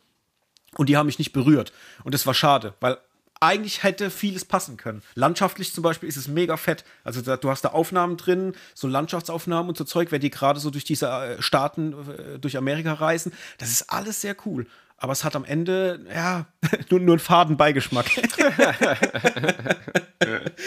Und 0.76 0.88
die 0.88 0.96
haben 0.96 1.06
mich 1.06 1.18
nicht 1.18 1.32
berührt. 1.32 1.72
Und 2.04 2.14
das 2.14 2.26
war 2.26 2.34
schade, 2.34 2.74
weil 2.80 2.98
eigentlich 3.46 3.83
hätte 3.83 4.11
vieles 4.11 4.44
passen 4.44 4.76
können. 4.76 5.02
Landschaftlich 5.14 5.72
zum 5.72 5.83
Beispiel 5.83 6.09
ist 6.09 6.16
es 6.16 6.28
mega 6.28 6.57
fett. 6.57 6.85
Also 7.02 7.22
da, 7.22 7.37
du 7.37 7.50
hast 7.50 7.62
da 7.62 7.68
Aufnahmen 7.70 8.16
drin, 8.16 8.54
so 8.74 8.88
Landschaftsaufnahmen 8.88 9.68
und 9.68 9.76
so 9.76 9.85
Zeug, 9.85 10.12
wenn 10.12 10.20
die 10.20 10.30
gerade 10.30 10.61
so 10.61 10.70
durch 10.70 10.85
diese 10.85 11.09
äh, 11.09 11.42
Staaten, 11.42 11.92
äh, 11.92 12.38
durch 12.38 12.57
Amerika 12.57 12.94
reisen. 12.94 13.33
Das 13.59 13.70
ist 13.70 13.90
alles 13.90 14.20
sehr 14.20 14.37
cool. 14.46 14.66
Aber 14.96 15.12
es 15.12 15.24
hat 15.24 15.37
am 15.37 15.44
Ende, 15.44 16.00
ja, 16.14 16.46
nur, 16.90 17.00
nur 17.00 17.14
einen 17.14 17.20
faden 17.20 17.57
Beigeschmack. 17.57 18.07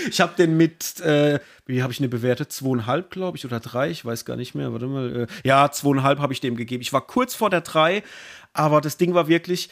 ich 0.10 0.22
habe 0.22 0.36
den 0.38 0.58
mit, 0.58 1.00
äh, 1.00 1.40
wie 1.66 1.82
habe 1.82 1.94
ich 1.94 2.00
ihn 2.00 2.10
bewertet? 2.10 2.52
Zweieinhalb, 2.52 3.10
glaube 3.10 3.38
ich, 3.38 3.46
oder 3.46 3.60
drei, 3.60 3.90
ich 3.90 4.06
weiß 4.06 4.26
gar 4.26 4.36
nicht 4.36 4.54
mehr. 4.54 4.74
Warte 4.74 4.88
mal. 4.88 5.24
Äh, 5.24 5.28
ja, 5.44 5.72
zweieinhalb 5.72 6.20
habe 6.20 6.34
ich 6.34 6.42
dem 6.42 6.56
gegeben. 6.56 6.82
Ich 6.82 6.94
war 6.94 7.08
kurz 7.08 7.34
vor 7.36 7.50
der 7.50 7.62
drei, 7.62 8.04
aber 8.54 8.82
das 8.82 8.98
Ding 8.98 9.14
war 9.14 9.28
wirklich, 9.28 9.70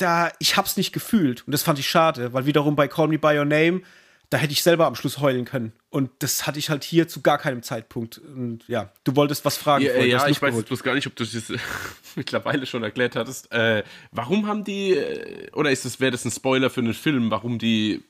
da, 0.00 0.32
ich 0.38 0.56
hab's 0.56 0.76
nicht 0.76 0.92
gefühlt. 0.92 1.46
Und 1.46 1.52
das 1.52 1.62
fand 1.62 1.78
ich 1.78 1.88
schade, 1.88 2.32
weil 2.32 2.46
wiederum 2.46 2.76
bei 2.76 2.88
Call 2.88 3.08
Me 3.08 3.18
By 3.18 3.38
Your 3.38 3.44
Name, 3.44 3.82
da 4.30 4.38
hätte 4.38 4.52
ich 4.52 4.62
selber 4.62 4.86
am 4.86 4.94
Schluss 4.94 5.18
heulen 5.18 5.44
können. 5.44 5.72
Und 5.90 6.10
das 6.20 6.46
hatte 6.46 6.58
ich 6.58 6.70
halt 6.70 6.84
hier 6.84 7.08
zu 7.08 7.20
gar 7.20 7.38
keinem 7.38 7.64
Zeitpunkt. 7.64 8.18
Und 8.18 8.66
ja, 8.68 8.92
du 9.02 9.16
wolltest 9.16 9.44
was 9.44 9.56
fragen. 9.56 9.84
Ja, 9.84 9.96
ja 9.96 10.28
ich 10.28 10.40
weiß 10.40 10.54
jetzt 10.54 10.68
bloß 10.68 10.84
gar 10.84 10.94
nicht, 10.94 11.08
ob 11.08 11.16
du 11.16 11.24
das 11.24 11.52
mittlerweile 12.16 12.64
schon 12.66 12.84
erklärt 12.84 13.16
hattest. 13.16 13.50
Äh, 13.52 13.82
warum 14.12 14.46
haben 14.46 14.62
die, 14.62 14.92
äh, 14.92 15.50
oder 15.52 15.72
ist 15.72 15.84
das, 15.84 15.98
wäre 15.98 16.12
das 16.12 16.24
ein 16.24 16.30
Spoiler 16.30 16.70
für 16.70 16.80
einen 16.80 16.94
Film, 16.94 17.30
warum 17.30 17.58
die, 17.58 18.04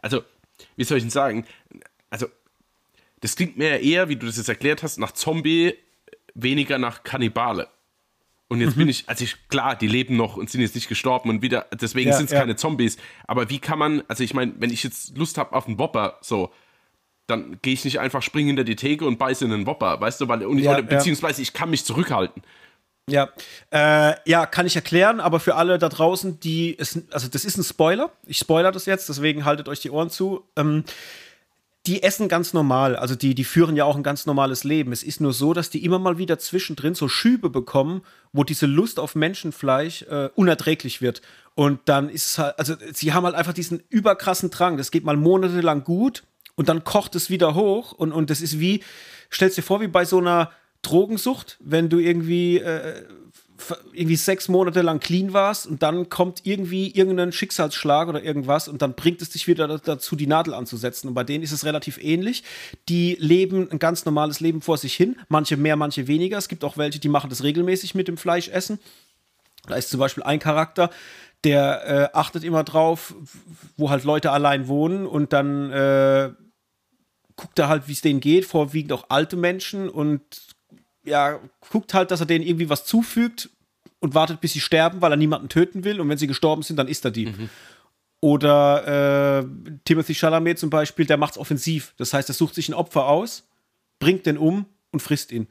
also, 0.00 0.22
wie 0.76 0.84
soll 0.84 0.98
ich 0.98 1.04
denn 1.04 1.10
sagen? 1.10 1.44
Also, 2.08 2.28
das 3.20 3.34
klingt 3.34 3.58
mir 3.58 3.80
eher, 3.80 4.08
wie 4.08 4.16
du 4.16 4.26
das 4.26 4.36
jetzt 4.36 4.48
erklärt 4.48 4.84
hast, 4.84 4.98
nach 4.98 5.10
Zombie, 5.10 5.74
weniger 6.34 6.78
nach 6.78 7.02
Kannibale. 7.02 7.68
Und 8.48 8.62
jetzt 8.62 8.76
mhm. 8.76 8.80
bin 8.80 8.88
ich, 8.88 9.04
also 9.06 9.24
ich, 9.24 9.36
klar, 9.48 9.76
die 9.76 9.88
leben 9.88 10.16
noch 10.16 10.36
und 10.36 10.48
sind 10.48 10.62
jetzt 10.62 10.74
nicht 10.74 10.88
gestorben 10.88 11.28
und 11.28 11.42
wieder, 11.42 11.66
deswegen 11.72 12.10
ja, 12.10 12.16
sind 12.16 12.26
es 12.26 12.32
ja. 12.32 12.40
keine 12.40 12.56
Zombies. 12.56 12.96
Aber 13.26 13.50
wie 13.50 13.58
kann 13.58 13.78
man, 13.78 14.02
also 14.08 14.24
ich 14.24 14.32
meine, 14.32 14.54
wenn 14.58 14.70
ich 14.70 14.82
jetzt 14.82 15.16
Lust 15.18 15.36
habe 15.36 15.54
auf 15.54 15.66
einen 15.66 15.78
Whopper, 15.78 16.18
so, 16.22 16.50
dann 17.26 17.58
gehe 17.60 17.74
ich 17.74 17.84
nicht 17.84 18.00
einfach 18.00 18.22
springen 18.22 18.48
hinter 18.48 18.64
die 18.64 18.76
Theke 18.76 19.04
und 19.04 19.18
beiße 19.18 19.44
in 19.44 19.52
einen 19.52 19.66
Whopper, 19.66 20.00
weißt 20.00 20.22
du, 20.22 20.28
weil, 20.28 20.44
und 20.46 20.58
ich, 20.58 20.64
ja, 20.64 20.72
oder, 20.72 20.82
beziehungsweise 20.82 21.42
ich 21.42 21.52
kann 21.52 21.68
mich 21.68 21.84
zurückhalten. 21.84 22.42
Ja, 23.10 23.28
äh, 23.70 24.14
ja, 24.24 24.46
kann 24.46 24.66
ich 24.66 24.76
erklären, 24.76 25.20
aber 25.20 25.40
für 25.40 25.54
alle 25.54 25.78
da 25.78 25.88
draußen, 25.88 26.40
die, 26.40 26.78
es, 26.78 27.02
also 27.10 27.28
das 27.28 27.44
ist 27.44 27.58
ein 27.58 27.64
Spoiler. 27.64 28.12
Ich 28.26 28.38
spoiler 28.38 28.72
das 28.72 28.86
jetzt, 28.86 29.08
deswegen 29.08 29.44
haltet 29.44 29.68
euch 29.68 29.80
die 29.80 29.90
Ohren 29.90 30.10
zu. 30.10 30.44
Ähm, 30.56 30.84
die 31.88 32.02
essen 32.02 32.28
ganz 32.28 32.52
normal. 32.52 32.96
Also 32.96 33.14
die, 33.14 33.34
die 33.34 33.44
führen 33.44 33.74
ja 33.74 33.84
auch 33.84 33.96
ein 33.96 34.02
ganz 34.02 34.26
normales 34.26 34.62
Leben. 34.62 34.92
Es 34.92 35.02
ist 35.02 35.20
nur 35.20 35.32
so, 35.32 35.54
dass 35.54 35.70
die 35.70 35.84
immer 35.84 35.98
mal 35.98 36.18
wieder 36.18 36.38
zwischendrin 36.38 36.94
so 36.94 37.08
Schübe 37.08 37.48
bekommen, 37.48 38.02
wo 38.32 38.44
diese 38.44 38.66
Lust 38.66 39.00
auf 39.00 39.14
Menschenfleisch 39.14 40.02
äh, 40.02 40.28
unerträglich 40.34 41.00
wird. 41.00 41.22
Und 41.54 41.80
dann 41.86 42.10
ist 42.10 42.30
es 42.30 42.38
halt, 42.38 42.58
also 42.58 42.74
sie 42.92 43.14
haben 43.14 43.24
halt 43.24 43.34
einfach 43.34 43.54
diesen 43.54 43.82
überkrassen 43.88 44.50
Drang. 44.50 44.76
Das 44.76 44.90
geht 44.90 45.04
mal 45.04 45.16
monatelang 45.16 45.82
gut 45.82 46.24
und 46.56 46.68
dann 46.68 46.84
kocht 46.84 47.14
es 47.14 47.30
wieder 47.30 47.54
hoch. 47.54 47.92
Und, 47.92 48.12
und 48.12 48.28
das 48.28 48.42
ist 48.42 48.60
wie, 48.60 48.84
stellst 49.32 49.56
dir 49.56 49.62
vor, 49.62 49.80
wie 49.80 49.88
bei 49.88 50.04
so 50.04 50.18
einer 50.18 50.50
Drogensucht, 50.82 51.56
wenn 51.60 51.88
du 51.88 51.98
irgendwie 51.98 52.58
äh, 52.58 53.02
irgendwie 53.92 54.16
sechs 54.16 54.48
Monate 54.48 54.82
lang 54.82 55.00
clean 55.00 55.32
warst 55.32 55.66
und 55.66 55.82
dann 55.82 56.08
kommt 56.08 56.42
irgendwie 56.44 56.90
irgendein 56.90 57.32
Schicksalsschlag 57.32 58.08
oder 58.08 58.22
irgendwas 58.22 58.68
und 58.68 58.82
dann 58.82 58.94
bringt 58.94 59.20
es 59.20 59.30
dich 59.30 59.48
wieder 59.48 59.78
dazu, 59.78 60.16
die 60.16 60.26
Nadel 60.26 60.54
anzusetzen. 60.54 61.08
Und 61.08 61.14
bei 61.14 61.24
denen 61.24 61.42
ist 61.42 61.52
es 61.52 61.64
relativ 61.64 61.98
ähnlich. 62.02 62.44
Die 62.88 63.16
leben 63.18 63.70
ein 63.70 63.78
ganz 63.78 64.04
normales 64.04 64.40
Leben 64.40 64.62
vor 64.62 64.78
sich 64.78 64.94
hin. 64.94 65.16
Manche 65.28 65.56
mehr, 65.56 65.76
manche 65.76 66.06
weniger. 66.06 66.38
Es 66.38 66.48
gibt 66.48 66.64
auch 66.64 66.76
welche, 66.76 67.00
die 67.00 67.08
machen 67.08 67.30
das 67.30 67.42
regelmäßig 67.42 67.94
mit 67.94 68.08
dem 68.08 68.16
Fleischessen. 68.16 68.78
Da 69.66 69.74
ist 69.74 69.90
zum 69.90 70.00
Beispiel 70.00 70.22
ein 70.22 70.38
Charakter, 70.38 70.90
der 71.44 71.86
äh, 72.12 72.16
achtet 72.16 72.44
immer 72.44 72.64
drauf, 72.64 73.14
wo 73.76 73.90
halt 73.90 74.04
Leute 74.04 74.30
allein 74.30 74.68
wohnen 74.68 75.06
und 75.06 75.32
dann 75.32 75.70
äh, 75.70 76.30
guckt 77.36 77.58
er 77.58 77.68
halt, 77.68 77.88
wie 77.88 77.92
es 77.92 78.00
denen 78.00 78.20
geht, 78.20 78.44
vorwiegend 78.44 78.92
auch 78.92 79.06
alte 79.08 79.36
Menschen 79.36 79.88
und 79.88 80.22
ja, 81.08 81.40
guckt 81.70 81.94
halt, 81.94 82.10
dass 82.10 82.20
er 82.20 82.26
denen 82.26 82.44
irgendwie 82.44 82.68
was 82.68 82.84
zufügt 82.84 83.50
und 84.00 84.14
wartet, 84.14 84.40
bis 84.40 84.52
sie 84.52 84.60
sterben, 84.60 85.00
weil 85.00 85.12
er 85.12 85.16
niemanden 85.16 85.48
töten 85.48 85.84
will 85.84 86.00
und 86.00 86.08
wenn 86.08 86.18
sie 86.18 86.26
gestorben 86.26 86.62
sind, 86.62 86.76
dann 86.76 86.88
ist 86.88 87.04
er 87.04 87.10
die. 87.10 87.26
Mhm. 87.26 87.50
Oder 88.20 89.40
äh, 89.40 89.46
Timothy 89.84 90.14
Chalamet 90.14 90.58
zum 90.58 90.70
Beispiel, 90.70 91.06
der 91.06 91.16
macht's 91.16 91.38
offensiv. 91.38 91.94
Das 91.98 92.12
heißt, 92.12 92.28
er 92.28 92.34
sucht 92.34 92.54
sich 92.54 92.68
ein 92.68 92.74
Opfer 92.74 93.06
aus, 93.06 93.48
bringt 94.00 94.26
den 94.26 94.38
um 94.38 94.66
und 94.90 95.00
frisst 95.00 95.30
ihn. 95.30 95.48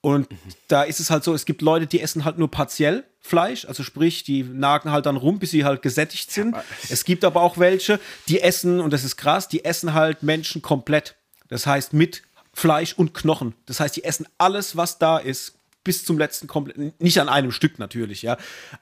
Und 0.00 0.30
mhm. 0.30 0.36
da 0.68 0.82
ist 0.82 1.00
es 1.00 1.10
halt 1.10 1.24
so, 1.24 1.32
es 1.32 1.46
gibt 1.46 1.62
Leute, 1.62 1.86
die 1.86 2.00
essen 2.00 2.26
halt 2.26 2.38
nur 2.38 2.50
partiell 2.50 3.04
Fleisch, 3.20 3.64
also 3.64 3.82
sprich, 3.82 4.22
die 4.22 4.42
nagen 4.42 4.90
halt 4.90 5.06
dann 5.06 5.16
rum, 5.16 5.38
bis 5.38 5.50
sie 5.50 5.64
halt 5.64 5.80
gesättigt 5.80 6.30
sind. 6.30 6.54
Ja, 6.54 6.62
es 6.90 7.06
gibt 7.06 7.24
aber 7.24 7.40
auch 7.40 7.56
welche, 7.56 7.98
die 8.28 8.42
essen, 8.42 8.80
und 8.80 8.92
das 8.92 9.02
ist 9.02 9.16
krass, 9.16 9.48
die 9.48 9.64
essen 9.64 9.94
halt 9.94 10.22
Menschen 10.22 10.60
komplett. 10.60 11.16
Das 11.48 11.66
heißt 11.66 11.94
mit 11.94 12.22
Fleisch 12.54 12.94
und 12.94 13.14
Knochen. 13.14 13.54
Das 13.66 13.80
heißt, 13.80 13.96
die 13.96 14.04
essen 14.04 14.26
alles, 14.38 14.76
was 14.76 14.98
da 14.98 15.18
ist, 15.18 15.58
bis 15.82 16.04
zum 16.04 16.18
letzten 16.18 16.46
komplett, 16.46 17.00
nicht 17.00 17.20
an 17.20 17.28
einem 17.28 17.52
Stück 17.52 17.78
natürlich, 17.78 18.22
ja. 18.22 18.38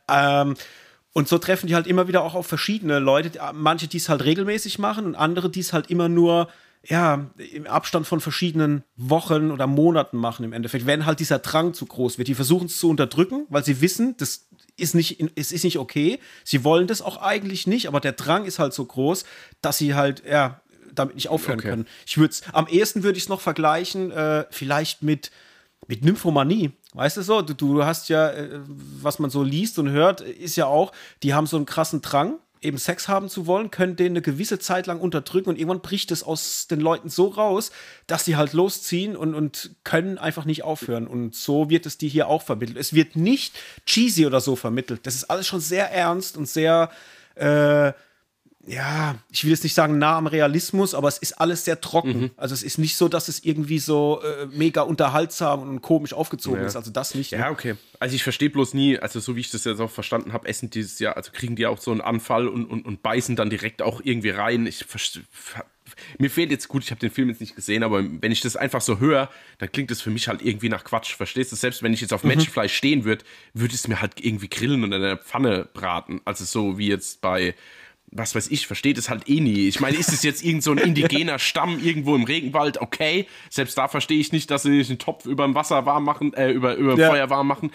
Ähm, 0.08 0.54
und 1.12 1.28
so 1.28 1.38
treffen 1.38 1.66
die 1.66 1.74
halt 1.74 1.86
immer 1.86 2.08
wieder 2.08 2.22
auch 2.22 2.34
auf 2.34 2.46
verschiedene 2.46 2.98
Leute, 2.98 3.38
manche, 3.52 3.88
die 3.88 3.98
es 3.98 4.08
halt 4.08 4.24
regelmäßig 4.24 4.78
machen 4.78 5.04
und 5.04 5.14
andere, 5.14 5.50
die 5.50 5.60
es 5.60 5.72
halt 5.72 5.90
immer 5.90 6.08
nur 6.08 6.48
ja, 6.84 7.30
im 7.36 7.66
Abstand 7.66 8.06
von 8.06 8.20
verschiedenen 8.20 8.82
Wochen 8.96 9.52
oder 9.52 9.66
Monaten 9.66 10.16
machen 10.16 10.44
im 10.44 10.52
Endeffekt, 10.52 10.84
wenn 10.86 11.06
halt 11.06 11.20
dieser 11.20 11.38
Drang 11.38 11.74
zu 11.74 11.86
groß 11.86 12.18
wird. 12.18 12.28
Die 12.28 12.34
versuchen 12.34 12.66
es 12.66 12.78
zu 12.78 12.88
unterdrücken, 12.88 13.46
weil 13.50 13.64
sie 13.64 13.80
wissen, 13.80 14.16
das 14.16 14.48
ist 14.76 14.94
nicht, 14.94 15.22
es 15.36 15.52
ist 15.52 15.62
nicht 15.62 15.78
okay. 15.78 16.18
Sie 16.44 16.64
wollen 16.64 16.88
das 16.88 17.00
auch 17.00 17.18
eigentlich 17.18 17.68
nicht, 17.68 17.86
aber 17.86 18.00
der 18.00 18.12
Drang 18.12 18.46
ist 18.46 18.58
halt 18.58 18.72
so 18.72 18.84
groß, 18.84 19.24
dass 19.60 19.78
sie 19.78 19.94
halt, 19.94 20.24
ja, 20.28 20.61
damit 20.94 21.14
nicht 21.14 21.28
aufhören 21.28 21.58
okay. 21.58 21.70
können. 21.70 21.86
Ich 22.06 22.18
würde 22.18 22.34
am 22.52 22.66
ehesten 22.66 23.02
würde 23.02 23.18
ich 23.18 23.24
es 23.24 23.28
noch 23.28 23.40
vergleichen, 23.40 24.10
äh, 24.10 24.44
vielleicht 24.50 25.02
mit, 25.02 25.30
mit 25.86 26.04
Nymphomanie. 26.04 26.72
Weißt 26.94 27.16
du 27.16 27.22
so, 27.22 27.42
du, 27.42 27.54
du 27.54 27.84
hast 27.84 28.08
ja, 28.08 28.30
äh, 28.30 28.60
was 28.66 29.18
man 29.18 29.30
so 29.30 29.42
liest 29.42 29.78
und 29.78 29.90
hört, 29.90 30.20
ist 30.20 30.56
ja 30.56 30.66
auch, 30.66 30.92
die 31.22 31.34
haben 31.34 31.46
so 31.46 31.56
einen 31.56 31.66
krassen 31.66 32.02
Drang, 32.02 32.38
eben 32.62 32.78
Sex 32.78 33.08
haben 33.08 33.28
zu 33.28 33.46
wollen, 33.46 33.70
können 33.70 33.96
den 33.96 34.12
eine 34.12 34.22
gewisse 34.22 34.58
Zeit 34.58 34.86
lang 34.86 35.00
unterdrücken 35.00 35.48
und 35.48 35.58
irgendwann 35.58 35.80
bricht 35.80 36.10
es 36.12 36.22
aus 36.22 36.68
den 36.68 36.80
Leuten 36.80 37.08
so 37.08 37.26
raus, 37.26 37.72
dass 38.06 38.24
sie 38.24 38.36
halt 38.36 38.52
losziehen 38.52 39.16
und, 39.16 39.34
und 39.34 39.74
können 39.84 40.18
einfach 40.18 40.44
nicht 40.44 40.62
aufhören. 40.62 41.06
Und 41.06 41.34
so 41.34 41.70
wird 41.70 41.86
es 41.86 41.98
dir 41.98 42.08
hier 42.08 42.28
auch 42.28 42.42
vermittelt. 42.42 42.78
Es 42.78 42.92
wird 42.92 43.16
nicht 43.16 43.58
cheesy 43.84 44.26
oder 44.26 44.40
so 44.40 44.54
vermittelt. 44.54 45.06
Das 45.06 45.14
ist 45.14 45.24
alles 45.24 45.46
schon 45.46 45.60
sehr 45.60 45.90
ernst 45.90 46.36
und 46.36 46.48
sehr 46.48 46.90
äh, 47.34 47.92
ja, 48.64 49.16
ich 49.30 49.42
will 49.42 49.50
jetzt 49.50 49.64
nicht 49.64 49.74
sagen 49.74 49.98
nah 49.98 50.16
am 50.16 50.28
Realismus, 50.28 50.94
aber 50.94 51.08
es 51.08 51.18
ist 51.18 51.32
alles 51.40 51.64
sehr 51.64 51.80
trocken. 51.80 52.20
Mhm. 52.20 52.30
Also 52.36 52.54
es 52.54 52.62
ist 52.62 52.78
nicht 52.78 52.96
so, 52.96 53.08
dass 53.08 53.26
es 53.28 53.44
irgendwie 53.44 53.80
so 53.80 54.20
äh, 54.22 54.46
mega 54.46 54.82
unterhaltsam 54.82 55.62
und 55.62 55.82
komisch 55.82 56.12
aufgezogen 56.12 56.60
ja. 56.60 56.66
ist. 56.66 56.76
Also 56.76 56.92
das 56.92 57.14
nicht. 57.14 57.32
Ne? 57.32 57.38
Ja, 57.38 57.50
okay. 57.50 57.74
Also 57.98 58.14
ich 58.14 58.22
verstehe 58.22 58.50
bloß 58.50 58.74
nie, 58.74 58.98
also 58.98 59.18
so 59.18 59.34
wie 59.34 59.40
ich 59.40 59.50
das 59.50 59.64
jetzt 59.64 59.80
auch 59.80 59.90
verstanden 59.90 60.32
habe, 60.32 60.46
essen 60.46 60.70
dieses 60.70 61.00
Jahr, 61.00 61.16
also 61.16 61.32
kriegen 61.32 61.56
die 61.56 61.66
auch 61.66 61.78
so 61.78 61.90
einen 61.90 62.00
Anfall 62.00 62.46
und, 62.46 62.66
und, 62.66 62.86
und 62.86 63.02
beißen 63.02 63.34
dann 63.34 63.50
direkt 63.50 63.82
auch 63.82 64.00
irgendwie 64.04 64.30
rein. 64.30 64.66
Ich 64.66 64.84
mir 66.18 66.30
fehlt 66.30 66.50
jetzt 66.50 66.68
gut, 66.68 66.84
ich 66.84 66.90
habe 66.90 67.00
den 67.00 67.10
Film 67.10 67.28
jetzt 67.28 67.40
nicht 67.40 67.56
gesehen, 67.56 67.82
aber 67.82 68.02
wenn 68.20 68.32
ich 68.32 68.40
das 68.40 68.56
einfach 68.56 68.80
so 68.80 68.98
höre, 68.98 69.28
dann 69.58 69.70
klingt 69.72 69.90
das 69.90 70.00
für 70.00 70.10
mich 70.10 70.28
halt 70.28 70.40
irgendwie 70.40 70.68
nach 70.68 70.84
Quatsch. 70.84 71.14
Verstehst 71.14 71.52
du? 71.52 71.56
Selbst 71.56 71.82
wenn 71.82 71.92
ich 71.92 72.00
jetzt 72.00 72.12
auf 72.12 72.22
mhm. 72.22 72.30
Menschenfleisch 72.30 72.74
stehen 72.74 73.04
würde, 73.04 73.24
würde 73.54 73.74
es 73.74 73.88
mir 73.88 74.00
halt 74.00 74.24
irgendwie 74.24 74.48
grillen 74.48 74.84
und 74.84 74.92
in 74.92 75.02
der 75.02 75.16
Pfanne 75.16 75.68
braten. 75.74 76.20
Also 76.24 76.44
so 76.44 76.78
wie 76.78 76.88
jetzt 76.88 77.20
bei 77.20 77.54
was 78.12 78.34
weiß 78.34 78.48
ich, 78.48 78.66
versteht 78.66 78.98
es 78.98 79.08
halt 79.08 79.28
eh 79.28 79.40
nie. 79.40 79.66
Ich 79.68 79.80
meine, 79.80 79.96
ist 79.96 80.12
es 80.12 80.22
jetzt 80.22 80.44
irgend 80.44 80.62
so 80.62 80.70
ein 80.70 80.78
indigener 80.78 81.38
Stamm 81.38 81.82
irgendwo 81.82 82.14
im 82.14 82.24
Regenwald? 82.24 82.78
Okay, 82.78 83.26
selbst 83.48 83.76
da 83.76 83.88
verstehe 83.88 84.20
ich 84.20 84.32
nicht, 84.32 84.50
dass 84.50 84.62
sie 84.62 84.70
nicht 84.70 84.90
einen 84.90 84.98
Topf 84.98 85.24
über 85.24 85.44
dem 85.44 85.54
Wasser 85.54 85.86
warm 85.86 86.04
machen, 86.04 86.34
äh, 86.34 86.50
über, 86.50 86.74
über 86.74 86.96
ja. 86.96 87.08
Feuer 87.08 87.30
warm 87.30 87.48
machen. 87.48 87.72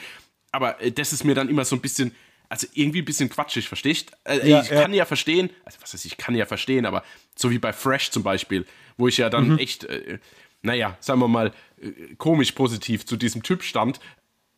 Aber 0.52 0.80
äh, 0.80 0.91
das 0.91 1.12
ist 1.12 1.23
mir 1.23 1.34
dann 1.34 1.50
immer 1.50 1.65
so 1.65 1.76
ein 1.76 1.82
bisschen, 1.82 2.15
also 2.50 2.67
irgendwie 2.73 3.02
ein 3.02 3.06
bisschen 3.06 3.30
quatschig, 3.30 3.67
verstehst? 3.67 4.12
Äh, 4.26 4.47
ja, 4.47 4.62
ich 4.62 4.69
ja. 4.69 4.82
kann 4.82 4.93
ja 4.93 5.06
verstehen, 5.06 5.50
also 5.65 5.80
was 5.82 5.93
heißt, 5.93 6.06
ich 6.06 6.17
kann 6.17 6.36
ja 6.36 6.45
verstehen, 6.45 6.86
aber 6.86 7.04
so 7.36 7.50
wie 7.50 7.60
bei 7.60 7.73
Fresh 7.73 8.12
zum 8.12 8.21
Beispiel, 8.21 8.65
wo 8.95 9.08
ich 9.08 9.17
ja 9.17 9.32
dann 9.32 9.50
mhm. 9.50 9.58
echt, 9.58 9.86
äh, 9.86 10.19
naja, 10.62 10.97
sagen 11.00 11.19
wir 11.19 11.28
mal, 11.28 11.52
äh, 11.82 12.15
komisch 12.17 12.52
positiv 12.52 13.08
zu 13.08 13.17
diesem 13.17 13.41
Typ 13.41 13.63
stand, 13.63 14.00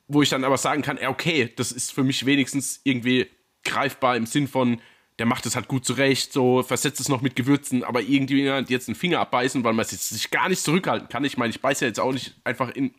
wo 0.10 0.22
ich 0.22 0.30
dann 0.30 0.44
aber 0.44 0.58
sagen 0.58 0.82
kann, 0.82 1.00
okay, 1.08 1.54
das 1.56 1.72
ist 1.72 1.94
für 1.94 2.04
mich 2.04 2.26
wenigstens 2.26 2.82
irgendwie 2.84 3.28
greifbar 3.64 4.18
im 4.18 4.26
Sinn 4.26 4.50
von, 4.50 4.82
der 5.20 5.26
macht 5.26 5.46
es 5.46 5.56
halt 5.56 5.68
gut 5.68 5.86
zurecht, 5.86 6.32
so 6.32 6.64
versetzt 6.64 7.00
es 7.02 7.10
noch 7.10 7.22
mit 7.22 7.36
Gewürzen, 7.36 7.84
aber 7.84 8.02
irgendwie 8.02 8.46
jetzt 8.70 8.88
einen 8.88 8.96
Finger 8.96 9.20
abbeißen, 9.20 9.64
weil 9.66 9.74
man 9.74 9.86
sich 9.86 10.32
gar 10.32 10.48
nicht 10.48 10.64
zurückhalten 10.64 11.10
kann. 11.10 11.26
Ich 11.26 11.38
meine, 11.38 11.52
ich 11.52 11.62
beiße 11.62 11.84
ja 11.84 11.90
jetzt 11.90 12.00
auch 12.00 12.14
nicht 12.14 12.36
einfach 12.46 12.70
in 12.70 12.94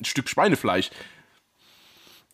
ein 0.00 0.04
Stück 0.04 0.28
Schweinefleisch. 0.28 0.90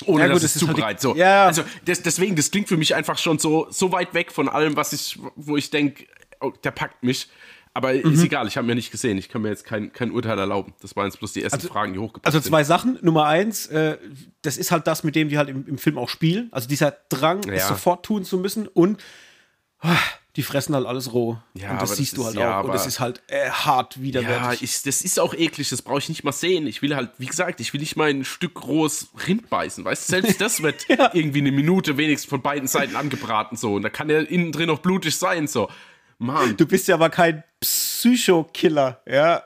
Ohne 0.04 0.26
ja, 0.26 0.32
gut, 0.32 0.36
dass 0.36 0.54
es 0.54 0.60
zubereitet. 0.60 0.84
Halt 0.84 1.00
so. 1.00 1.16
Ja. 1.16 1.46
Also 1.46 1.64
das, 1.84 2.02
deswegen, 2.02 2.36
das 2.36 2.50
klingt 2.50 2.68
für 2.68 2.76
mich 2.76 2.94
einfach 2.94 3.18
schon 3.18 3.38
so, 3.38 3.66
so 3.70 3.92
weit 3.92 4.14
weg 4.14 4.30
von 4.30 4.48
allem, 4.48 4.76
was 4.76 4.92
ich, 4.92 5.18
wo 5.36 5.56
ich 5.56 5.70
denke, 5.70 6.06
oh, 6.40 6.52
der 6.62 6.70
packt 6.70 7.02
mich. 7.02 7.28
Aber 7.72 7.92
mhm. 7.92 8.12
ist 8.12 8.22
egal, 8.22 8.46
ich 8.48 8.56
habe 8.56 8.66
mir 8.66 8.74
nicht 8.74 8.90
gesehen. 8.90 9.16
Ich 9.16 9.28
kann 9.28 9.42
mir 9.42 9.48
jetzt 9.48 9.64
kein, 9.64 9.92
kein 9.92 10.10
Urteil 10.10 10.38
erlauben. 10.38 10.74
Das 10.82 10.96
waren 10.96 11.06
jetzt 11.06 11.18
bloß 11.18 11.32
die 11.32 11.42
ersten 11.42 11.58
also, 11.58 11.68
Fragen, 11.68 11.92
die 11.92 11.98
hochgepackt 11.98 12.26
Also 12.26 12.40
zwei 12.40 12.64
sind. 12.64 12.68
Sachen. 12.68 12.98
Nummer 13.00 13.26
eins, 13.26 13.66
äh, 13.68 13.96
das 14.42 14.58
ist 14.58 14.70
halt 14.70 14.86
das, 14.86 15.04
mit 15.04 15.14
dem 15.14 15.28
die 15.28 15.38
halt 15.38 15.48
im, 15.48 15.66
im 15.66 15.78
Film 15.78 15.96
auch 15.96 16.08
spielen. 16.08 16.48
Also 16.50 16.68
dieser 16.68 16.96
Drang, 17.08 17.42
ja. 17.44 17.54
es 17.54 17.68
sofort 17.68 18.04
tun 18.04 18.24
zu 18.24 18.38
müssen. 18.38 18.66
Und 18.66 19.02
die 20.36 20.42
fressen 20.42 20.74
halt 20.74 20.86
alles 20.86 21.12
roh. 21.12 21.38
Ja, 21.54 21.72
und 21.72 21.82
das 21.82 21.96
siehst 21.96 22.12
das 22.12 22.18
du 22.18 22.24
halt 22.24 22.34
ist, 22.36 22.40
auch. 22.40 22.44
Ja, 22.44 22.60
und 22.60 22.72
das 22.72 22.86
ist 22.86 23.00
halt 23.00 23.20
äh, 23.26 23.50
hart 23.50 24.00
widerwärtig. 24.00 24.60
Ja, 24.60 24.64
ich, 24.64 24.82
das 24.82 25.02
ist 25.02 25.18
auch 25.18 25.34
eklig, 25.34 25.68
das 25.70 25.82
brauche 25.82 25.98
ich 25.98 26.08
nicht 26.08 26.22
mal 26.22 26.32
sehen. 26.32 26.66
Ich 26.66 26.82
will 26.82 26.94
halt, 26.94 27.10
wie 27.18 27.26
gesagt, 27.26 27.60
ich 27.60 27.72
will 27.72 27.80
nicht 27.80 27.96
mal 27.96 28.10
ein 28.10 28.24
Stück 28.24 28.64
rohes 28.64 29.08
Rind 29.26 29.50
beißen. 29.50 29.84
Weißt 29.84 30.08
du, 30.08 30.12
selbst 30.12 30.40
das 30.40 30.62
wird 30.62 30.86
ja. 30.88 31.10
irgendwie 31.14 31.40
eine 31.40 31.52
Minute 31.52 31.96
wenigstens 31.96 32.30
von 32.30 32.42
beiden 32.42 32.68
Seiten 32.68 32.94
angebraten. 32.94 33.56
so. 33.56 33.74
Und 33.74 33.82
da 33.82 33.88
kann 33.88 34.08
ja 34.08 34.20
innen 34.20 34.52
drin 34.52 34.68
noch 34.68 34.78
blutig 34.78 35.16
sein. 35.16 35.48
So. 35.48 35.68
Mann. 36.18 36.56
Du 36.56 36.66
bist 36.66 36.86
ja 36.86 36.94
aber 36.94 37.10
kein 37.10 37.42
Psychokiller, 37.60 39.02
ja. 39.06 39.42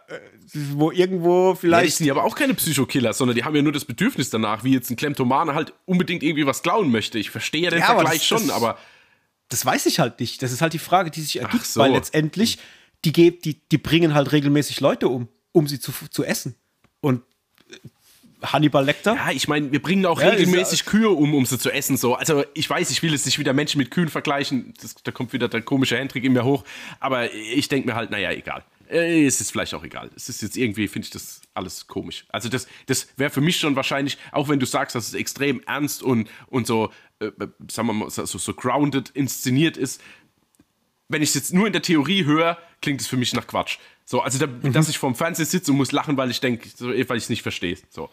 Wo 0.73 0.93
irgendwo 0.93 1.55
vielleicht. 1.55 1.85
Ja, 1.85 1.87
die 1.87 2.05
sind 2.05 2.11
aber 2.11 2.25
auch 2.25 2.37
keine 2.37 2.55
Psychokiller, 2.55 3.13
sondern 3.13 3.35
die 3.35 3.45
haben 3.45 3.57
ja 3.57 3.63
nur 3.63 3.73
das 3.73 3.85
Bedürfnis 3.85 4.31
danach, 4.31 4.63
wie 4.63 4.73
jetzt 4.73 4.91
ein 4.91 4.97
Kleptomane 4.97 5.55
halt 5.55 5.73
unbedingt 5.85 6.23
irgendwie 6.23 6.47
was 6.47 6.63
klauen 6.63 6.93
möchte. 6.93 7.19
Ich 7.19 7.31
verstehe 7.31 7.63
ja 7.63 7.71
den 7.71 7.81
ja, 7.81 7.87
Vergleich 7.87 8.19
das, 8.19 8.27
schon, 8.27 8.47
das, 8.47 8.57
aber 8.57 8.79
das 9.49 9.65
weiß 9.65 9.87
ich 9.87 9.99
halt 9.99 10.21
nicht. 10.21 10.43
Das 10.43 10.53
ist 10.53 10.61
halt 10.61 10.73
die 10.73 10.79
Frage, 10.79 11.11
die 11.11 11.21
sich 11.21 11.41
ergibt, 11.41 11.67
so. 11.67 11.81
weil 11.81 11.93
letztendlich 11.93 12.59
die, 13.05 13.13
die, 13.13 13.61
die 13.69 13.79
bringen 13.79 14.15
halt 14.15 14.33
regelmäßig 14.33 14.81
Leute 14.81 15.09
um, 15.09 15.29
um 15.53 15.67
sie 15.67 15.79
zu, 15.79 15.93
zu 16.11 16.25
essen. 16.25 16.55
Und 17.01 17.23
äh, 17.71 17.77
Hannibal 18.43 18.85
Lecter. 18.85 19.15
Ja, 19.15 19.31
ich 19.31 19.49
meine, 19.49 19.73
wir 19.73 19.81
bringen 19.81 20.07
auch 20.07 20.21
ja, 20.21 20.31
regelmäßig 20.31 20.81
ist, 20.81 20.87
Kühe 20.87 21.11
um, 21.11 21.35
um 21.35 21.47
sie 21.47 21.59
zu 21.59 21.71
essen. 21.71 21.97
So. 21.97 22.15
Also 22.15 22.45
ich 22.55 22.69
weiß, 22.69 22.91
ich 22.91 23.03
will 23.03 23.13
jetzt 23.13 23.27
nicht 23.27 23.39
wieder 23.39 23.53
Menschen 23.53 23.79
mit 23.79 23.91
Kühen 23.91 24.09
vergleichen. 24.09 24.75
Das, 24.81 24.95
da 25.03 25.13
kommt 25.13 25.33
wieder 25.33 25.49
der 25.49 25.63
komische 25.63 25.97
Hendrik 25.97 26.25
in 26.25 26.33
mir 26.33 26.45
hoch. 26.45 26.65
Aber 27.01 27.33
ich 27.33 27.69
denke 27.69 27.89
mir 27.89 27.95
halt, 27.95 28.11
naja, 28.11 28.33
egal. 28.33 28.65
Äh, 28.91 29.27
es 29.27 29.41
ist 29.41 29.51
vielleicht 29.51 29.75
auch 29.75 29.85
egal. 29.85 30.11
Es 30.17 30.29
ist 30.29 30.43
jetzt 30.43 30.57
irgendwie, 30.57 30.89
finde 30.89 31.07
ich 31.07 31.11
das 31.11 31.41
alles 31.55 31.87
komisch. 31.87 32.25
Also 32.29 32.49
das, 32.49 32.67
das 32.87 33.09
wäre 33.17 33.31
für 33.31 33.41
mich 33.41 33.59
schon 33.59 33.77
wahrscheinlich, 33.77 34.19
auch 34.33 34.49
wenn 34.49 34.61
du 34.61 34.67
sagst, 34.67 34.95
dass 34.95 35.09
es 35.09 35.15
extrem 35.15 35.63
ernst 35.67 36.03
und, 36.03 36.29
und 36.47 36.67
so 36.67 36.91
äh, 37.29 37.49
sagen 37.71 37.89
wir 37.89 37.95
mal, 37.95 38.11
so, 38.11 38.25
so 38.25 38.55
grounded 38.55 39.11
inszeniert 39.11 39.77
ist. 39.77 40.01
Wenn 41.09 41.23
ich 41.23 41.31
es 41.31 41.35
jetzt 41.35 41.55
nur 41.55 41.67
in 41.67 41.73
der 41.73 41.83
Theorie 41.83 42.25
höre, 42.25 42.59
klingt 42.81 43.01
es 43.01 43.07
für 43.07 43.17
mich 43.17 43.35
nach 43.35 43.47
Quatsch. 43.47 43.79
So, 44.05 44.21
also, 44.21 44.39
da, 44.39 44.47
mhm. 44.47 44.73
dass 44.73 44.89
ich 44.89 44.99
vorm 44.99 45.15
Fernseher 45.15 45.47
sitze 45.47 45.71
und 45.71 45.79
muss 45.79 45.93
lachen, 45.93 46.17
weil 46.17 46.31
ich 46.31 46.41
denke, 46.41 46.69
so, 46.75 46.89
weil 46.89 46.99
ich 46.99 47.25
es 47.25 47.29
nicht 47.29 47.43
verstehe. 47.43 47.79
So. 47.91 48.11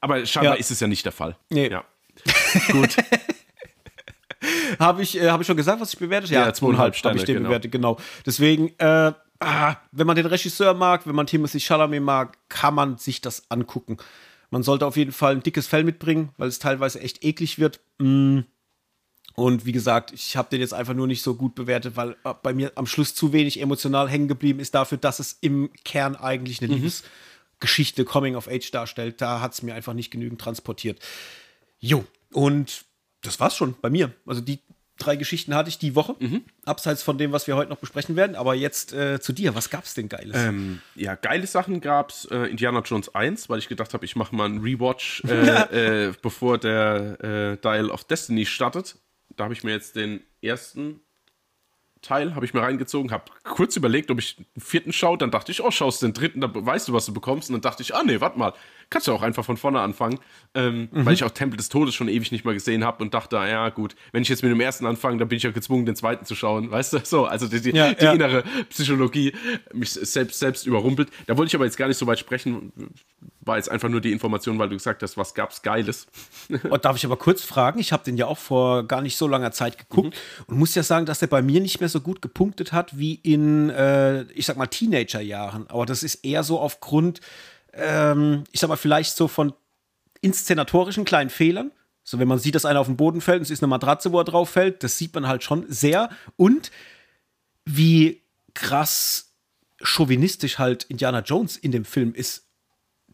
Aber 0.00 0.24
scheinbar 0.26 0.54
ja. 0.54 0.60
ist 0.60 0.70
es 0.70 0.80
ja 0.80 0.86
nicht 0.86 1.04
der 1.04 1.12
Fall. 1.12 1.36
Nee. 1.50 1.70
Ja. 1.70 1.84
Gut. 2.72 2.96
Habe 4.78 5.02
ich, 5.02 5.20
äh, 5.20 5.28
hab 5.28 5.40
ich 5.40 5.46
schon 5.46 5.56
gesagt, 5.56 5.80
was 5.80 5.92
ich 5.92 5.98
bewertet? 5.98 6.30
Ja, 6.30 6.46
ja 6.46 6.52
zweieinhalb 6.52 6.96
Sterne. 6.96 7.12
Habe 7.12 7.18
ich 7.18 7.26
den 7.26 7.36
genau. 7.36 7.48
bewertet, 7.48 7.72
genau. 7.72 7.98
Deswegen, 8.24 8.70
äh, 8.78 9.12
ah, 9.40 9.76
wenn 9.92 10.06
man 10.06 10.16
den 10.16 10.26
Regisseur 10.26 10.74
mag, 10.74 11.06
wenn 11.06 11.14
man 11.14 11.26
Timothy 11.26 11.60
Chalamet 11.60 12.02
mag, 12.02 12.38
kann 12.48 12.74
man 12.74 12.96
sich 12.96 13.20
das 13.20 13.50
angucken. 13.50 13.98
Man 14.50 14.62
sollte 14.62 14.86
auf 14.86 14.96
jeden 14.96 15.12
Fall 15.12 15.36
ein 15.36 15.42
dickes 15.42 15.66
Fell 15.66 15.84
mitbringen, 15.84 16.30
weil 16.36 16.48
es 16.48 16.58
teilweise 16.58 17.00
echt 17.00 17.24
eklig 17.24 17.58
wird. 17.58 17.80
Mm. 17.98 18.40
Und 19.34 19.64
wie 19.64 19.72
gesagt, 19.72 20.12
ich 20.12 20.36
habe 20.36 20.50
den 20.50 20.60
jetzt 20.60 20.74
einfach 20.74 20.92
nur 20.92 21.06
nicht 21.06 21.22
so 21.22 21.34
gut 21.36 21.54
bewertet, 21.54 21.96
weil 21.96 22.16
äh, 22.24 22.34
bei 22.42 22.52
mir 22.52 22.72
am 22.74 22.86
Schluss 22.86 23.14
zu 23.14 23.32
wenig 23.32 23.60
emotional 23.60 24.08
hängen 24.08 24.28
geblieben 24.28 24.58
ist 24.58 24.74
dafür, 24.74 24.98
dass 24.98 25.20
es 25.20 25.38
im 25.40 25.70
Kern 25.84 26.16
eigentlich 26.16 26.60
eine 26.60 26.74
mhm. 26.74 26.82
Liebesgeschichte 26.82 28.04
Coming 28.04 28.34
of 28.34 28.48
Age 28.48 28.70
darstellt. 28.72 29.20
Da 29.20 29.40
hat 29.40 29.52
es 29.54 29.62
mir 29.62 29.74
einfach 29.74 29.94
nicht 29.94 30.10
genügend 30.10 30.40
transportiert. 30.40 30.98
Jo, 31.78 32.04
und 32.32 32.84
das 33.22 33.38
war's 33.38 33.56
schon 33.56 33.76
bei 33.80 33.88
mir. 33.88 34.12
Also 34.26 34.40
die 34.40 34.58
drei 35.00 35.16
Geschichten 35.16 35.54
hatte 35.54 35.68
ich 35.68 35.78
die 35.78 35.94
Woche, 35.94 36.14
mhm. 36.18 36.42
abseits 36.64 37.02
von 37.02 37.18
dem, 37.18 37.32
was 37.32 37.46
wir 37.46 37.56
heute 37.56 37.70
noch 37.70 37.78
besprechen 37.78 38.16
werden. 38.16 38.36
Aber 38.36 38.54
jetzt 38.54 38.92
äh, 38.92 39.20
zu 39.20 39.32
dir, 39.32 39.54
was 39.54 39.70
gab's 39.70 39.94
denn 39.94 40.08
Geiles? 40.08 40.36
Ähm, 40.36 40.80
ja, 40.94 41.14
geile 41.16 41.46
Sachen 41.46 41.80
gab's 41.80 42.26
äh, 42.26 42.46
Indiana 42.46 42.80
Jones 42.80 43.14
1, 43.14 43.48
weil 43.48 43.58
ich 43.58 43.68
gedacht 43.68 43.94
habe, 43.94 44.04
ich 44.04 44.16
mache 44.16 44.34
mal 44.34 44.44
einen 44.44 44.60
Rewatch, 44.60 45.24
äh, 45.28 46.08
äh, 46.08 46.12
bevor 46.22 46.58
der 46.58 47.18
äh, 47.22 47.56
Dial 47.56 47.90
of 47.90 48.04
Destiny 48.04 48.46
startet. 48.46 48.96
da 49.36 49.44
habe 49.44 49.54
ich 49.54 49.64
mir 49.64 49.72
jetzt 49.72 49.96
den 49.96 50.20
ersten 50.42 51.00
Teil 52.02 52.34
habe 52.34 52.46
ich 52.46 52.54
mir 52.54 52.62
reingezogen, 52.62 53.10
habe 53.10 53.24
kurz 53.44 53.76
überlegt, 53.76 54.10
ob 54.10 54.18
ich 54.18 54.36
den 54.36 54.46
vierten 54.58 54.92
schaue, 54.92 55.18
dann 55.18 55.30
dachte 55.30 55.52
ich, 55.52 55.62
oh, 55.62 55.70
schaust 55.70 56.02
den 56.02 56.12
dritten, 56.12 56.40
dann 56.40 56.54
weißt 56.54 56.88
du, 56.88 56.92
was 56.92 57.06
du 57.06 57.12
bekommst. 57.12 57.50
Und 57.50 57.54
dann 57.54 57.62
dachte 57.62 57.82
ich, 57.82 57.94
ah 57.94 58.02
nee, 58.04 58.20
warte 58.20 58.38
mal, 58.38 58.54
kannst 58.90 59.06
du 59.06 59.12
auch 59.12 59.22
einfach 59.22 59.44
von 59.44 59.56
vorne 59.56 59.80
anfangen, 59.80 60.18
ähm, 60.54 60.88
mhm. 60.90 61.06
weil 61.06 61.14
ich 61.14 61.24
auch 61.24 61.30
Tempel 61.30 61.56
des 61.56 61.68
Todes 61.68 61.94
schon 61.94 62.08
ewig 62.08 62.32
nicht 62.32 62.44
mehr 62.44 62.54
gesehen 62.54 62.84
habe 62.84 63.02
und 63.04 63.14
dachte, 63.14 63.36
ja 63.36 63.68
gut, 63.68 63.94
wenn 64.12 64.22
ich 64.22 64.28
jetzt 64.28 64.42
mit 64.42 64.50
dem 64.50 64.60
ersten 64.60 64.84
anfange, 64.86 65.18
dann 65.18 65.28
bin 65.28 65.36
ich 65.36 65.44
ja 65.44 65.50
gezwungen, 65.50 65.86
den 65.86 65.94
zweiten 65.94 66.24
zu 66.24 66.34
schauen, 66.34 66.70
weißt 66.70 66.94
du? 66.94 67.00
So, 67.10 67.24
also 67.24 67.48
die, 67.48 67.60
die, 67.60 67.70
ja, 67.70 67.92
die 67.92 68.04
ja. 68.04 68.12
innere 68.12 68.44
Psychologie 68.68 69.32
mich 69.72 69.90
selbst, 69.90 70.38
selbst 70.38 70.66
überrumpelt. 70.66 71.08
Da 71.26 71.36
wollte 71.36 71.48
ich 71.48 71.54
aber 71.56 71.64
jetzt 71.64 71.76
gar 71.76 71.88
nicht 71.88 71.96
so 71.96 72.06
weit 72.06 72.20
sprechen, 72.20 72.72
war 73.40 73.56
jetzt 73.56 73.70
einfach 73.70 73.88
nur 73.88 74.00
die 74.00 74.12
Information, 74.12 74.58
weil 74.58 74.68
du 74.68 74.76
gesagt 74.76 75.02
hast, 75.02 75.16
was 75.16 75.34
gab's 75.34 75.62
Geiles. 75.62 76.06
Und 76.48 76.84
darf 76.84 76.96
ich 76.96 77.04
aber 77.04 77.16
kurz 77.16 77.42
fragen? 77.42 77.80
Ich 77.80 77.92
habe 77.92 78.04
den 78.04 78.16
ja 78.16 78.26
auch 78.26 78.38
vor 78.38 78.84
gar 78.84 79.02
nicht 79.02 79.16
so 79.16 79.26
langer 79.26 79.50
Zeit 79.50 79.78
geguckt 79.78 80.14
mhm. 80.14 80.44
und 80.46 80.58
muss 80.58 80.74
ja 80.74 80.82
sagen, 80.82 81.06
dass 81.06 81.18
der 81.18 81.26
bei 81.26 81.42
mir 81.42 81.60
nicht 81.60 81.80
mehr 81.80 81.88
so 81.90 82.00
gut 82.00 82.22
gepunktet 82.22 82.72
hat 82.72 82.98
wie 82.98 83.14
in, 83.14 83.70
äh, 83.70 84.22
ich 84.32 84.46
sag 84.46 84.56
mal, 84.56 84.66
Teenagerjahren. 84.66 85.68
Aber 85.68 85.86
das 85.86 86.02
ist 86.02 86.24
eher 86.24 86.42
so 86.42 86.58
aufgrund, 86.58 87.20
ähm, 87.72 88.44
ich 88.52 88.60
sag 88.60 88.68
mal, 88.68 88.76
vielleicht 88.76 89.16
so 89.16 89.28
von 89.28 89.52
inszenatorischen 90.22 91.04
kleinen 91.04 91.30
Fehlern. 91.30 91.72
So, 92.02 92.18
wenn 92.18 92.28
man 92.28 92.38
sieht, 92.38 92.54
dass 92.54 92.64
einer 92.64 92.80
auf 92.80 92.86
den 92.86 92.96
Boden 92.96 93.20
fällt 93.20 93.38
und 93.38 93.42
es 93.42 93.50
ist 93.50 93.62
eine 93.62 93.68
Matratze, 93.70 94.12
wo 94.12 94.18
er 94.18 94.24
drauf 94.24 94.50
fällt, 94.50 94.82
das 94.82 94.98
sieht 94.98 95.14
man 95.14 95.28
halt 95.28 95.44
schon 95.44 95.66
sehr. 95.68 96.10
Und 96.36 96.70
wie 97.64 98.22
krass 98.54 99.32
chauvinistisch 99.82 100.58
halt 100.58 100.84
Indiana 100.84 101.20
Jones 101.20 101.56
in 101.56 101.72
dem 101.72 101.84
Film 101.84 102.14
ist 102.14 102.49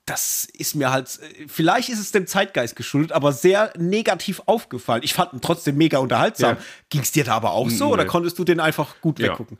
das 0.06 0.48
ist 0.56 0.76
mir 0.76 0.92
halt, 0.92 1.18
vielleicht 1.48 1.88
ist 1.88 1.98
es 1.98 2.12
dem 2.12 2.28
Zeitgeist 2.28 2.76
geschuldet, 2.76 3.10
aber 3.10 3.32
sehr 3.32 3.72
negativ 3.76 4.40
aufgefallen. 4.46 5.02
Ich 5.02 5.14
fand 5.14 5.32
ihn 5.32 5.40
trotzdem 5.40 5.76
mega 5.76 5.98
unterhaltsam. 5.98 6.56
Ja. 6.56 6.62
Ging 6.90 7.00
es 7.00 7.10
dir 7.10 7.24
da 7.24 7.34
aber 7.34 7.50
auch 7.50 7.68
so 7.68 7.86
nee. 7.86 7.92
oder 7.92 8.04
konntest 8.04 8.38
du 8.38 8.44
den 8.44 8.60
einfach 8.60 9.00
gut 9.00 9.18
ja. 9.18 9.30
weggucken? 9.30 9.58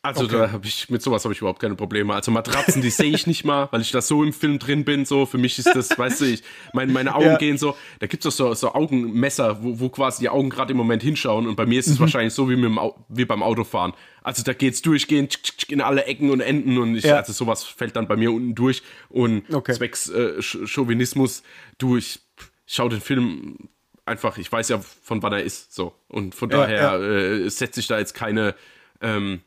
Also 0.00 0.24
okay. 0.24 0.38
da 0.38 0.52
habe 0.52 0.64
ich 0.64 0.88
mit 0.90 1.02
sowas 1.02 1.24
habe 1.24 1.34
ich 1.34 1.40
überhaupt 1.40 1.60
keine 1.60 1.74
Probleme. 1.74 2.14
Also 2.14 2.30
Matratzen, 2.30 2.82
die 2.82 2.90
sehe 2.90 3.12
ich 3.12 3.26
nicht 3.26 3.44
mal, 3.44 3.68
weil 3.72 3.80
ich 3.80 3.90
da 3.90 4.00
so 4.00 4.22
im 4.22 4.32
Film 4.32 4.60
drin 4.60 4.84
bin. 4.84 5.04
So 5.04 5.26
für 5.26 5.38
mich 5.38 5.58
ist 5.58 5.74
das, 5.74 5.98
weißt 5.98 6.20
du, 6.20 6.24
ich, 6.26 6.42
mein, 6.72 6.92
meine 6.92 7.16
Augen 7.16 7.26
ja. 7.26 7.36
gehen 7.36 7.58
so. 7.58 7.76
Da 7.98 8.06
gibt 8.06 8.24
es 8.24 8.36
so, 8.36 8.54
so 8.54 8.74
Augenmesser, 8.74 9.62
wo, 9.62 9.80
wo 9.80 9.88
quasi 9.88 10.20
die 10.20 10.28
Augen 10.28 10.50
gerade 10.50 10.70
im 10.70 10.76
Moment 10.76 11.02
hinschauen. 11.02 11.48
Und 11.48 11.56
bei 11.56 11.66
mir 11.66 11.80
ist 11.80 11.88
es 11.88 11.96
mhm. 11.96 12.02
wahrscheinlich 12.02 12.32
so 12.32 12.48
wie, 12.48 12.54
mit 12.54 12.66
dem, 12.66 12.78
wie 13.08 13.24
beim 13.24 13.42
Autofahren. 13.42 13.92
Also 14.22 14.44
da 14.44 14.52
geht 14.52 14.74
es 14.74 14.82
durchgehend 14.82 15.40
in 15.68 15.80
alle 15.80 16.04
Ecken 16.04 16.30
und 16.30 16.40
Enden 16.40 16.78
und 16.78 16.94
ich, 16.94 17.04
ja. 17.04 17.16
also 17.16 17.32
sowas 17.32 17.64
fällt 17.64 17.96
dann 17.96 18.06
bei 18.06 18.16
mir 18.16 18.30
unten 18.30 18.54
durch. 18.54 18.82
Und 19.08 19.52
okay. 19.52 19.72
zwecks 19.72 20.08
äh, 20.10 20.40
Chauvinismus, 20.40 21.42
du, 21.78 21.96
ich 21.96 22.20
schau 22.66 22.88
den 22.88 23.00
Film 23.00 23.68
einfach, 24.06 24.38
ich 24.38 24.50
weiß 24.50 24.68
ja, 24.68 24.78
von 24.78 25.22
wann 25.24 25.32
er 25.32 25.42
ist. 25.42 25.74
So. 25.74 25.92
Und 26.06 26.36
von 26.36 26.50
ja, 26.50 26.58
daher 26.58 27.00
äh, 27.00 27.50
setze 27.50 27.80
ich 27.80 27.88
da 27.88 27.98
jetzt 27.98 28.14
keine. 28.14 28.54
Ähm, 29.00 29.40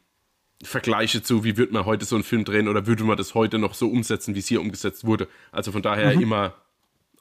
Vergleiche 0.63 1.23
zu, 1.23 1.43
wie 1.43 1.57
würde 1.57 1.73
man 1.73 1.85
heute 1.85 2.05
so 2.05 2.15
einen 2.15 2.23
Film 2.23 2.45
drehen 2.45 2.67
oder 2.67 2.87
würde 2.87 3.03
man 3.03 3.17
das 3.17 3.33
heute 3.35 3.57
noch 3.57 3.73
so 3.73 3.89
umsetzen, 3.89 4.35
wie 4.35 4.39
es 4.39 4.47
hier 4.47 4.61
umgesetzt 4.61 5.05
wurde. 5.05 5.27
Also 5.51 5.71
von 5.71 5.81
daher 5.81 6.15
mhm. 6.15 6.21
immer, 6.21 6.53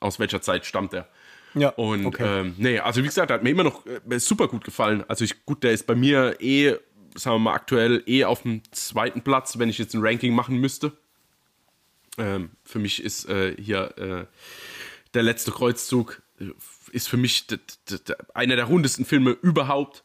aus 0.00 0.18
welcher 0.18 0.42
Zeit 0.42 0.66
stammt 0.66 0.92
er. 0.92 1.08
Ja. 1.54 1.70
Und 1.70 2.06
okay. 2.06 2.40
ähm, 2.40 2.54
nee, 2.58 2.78
also 2.78 3.02
wie 3.02 3.06
gesagt, 3.06 3.30
hat 3.30 3.42
mir 3.42 3.50
immer 3.50 3.64
noch 3.64 3.84
äh, 3.86 4.18
super 4.18 4.48
gut 4.48 4.64
gefallen. 4.64 5.04
Also 5.08 5.24
ich, 5.24 5.44
gut, 5.44 5.62
der 5.62 5.72
ist 5.72 5.86
bei 5.86 5.94
mir 5.94 6.36
eh, 6.40 6.76
sagen 7.14 7.36
wir 7.36 7.38
mal, 7.38 7.54
aktuell 7.54 8.02
eh 8.06 8.24
auf 8.24 8.42
dem 8.42 8.62
zweiten 8.72 9.22
Platz, 9.22 9.58
wenn 9.58 9.68
ich 9.68 9.78
jetzt 9.78 9.94
ein 9.94 10.02
Ranking 10.02 10.34
machen 10.34 10.56
müsste. 10.58 10.92
Ähm, 12.18 12.50
für 12.64 12.78
mich 12.78 13.02
ist 13.02 13.28
äh, 13.28 13.54
hier 13.60 13.96
äh, 13.98 14.26
der 15.14 15.22
letzte 15.22 15.50
Kreuzzug 15.50 16.22
äh, 16.38 16.50
ist 16.92 17.08
für 17.08 17.16
mich 17.16 17.46
einer 18.34 18.56
der 18.56 18.64
rundesten 18.66 19.04
Filme 19.04 19.30
überhaupt. 19.30 20.04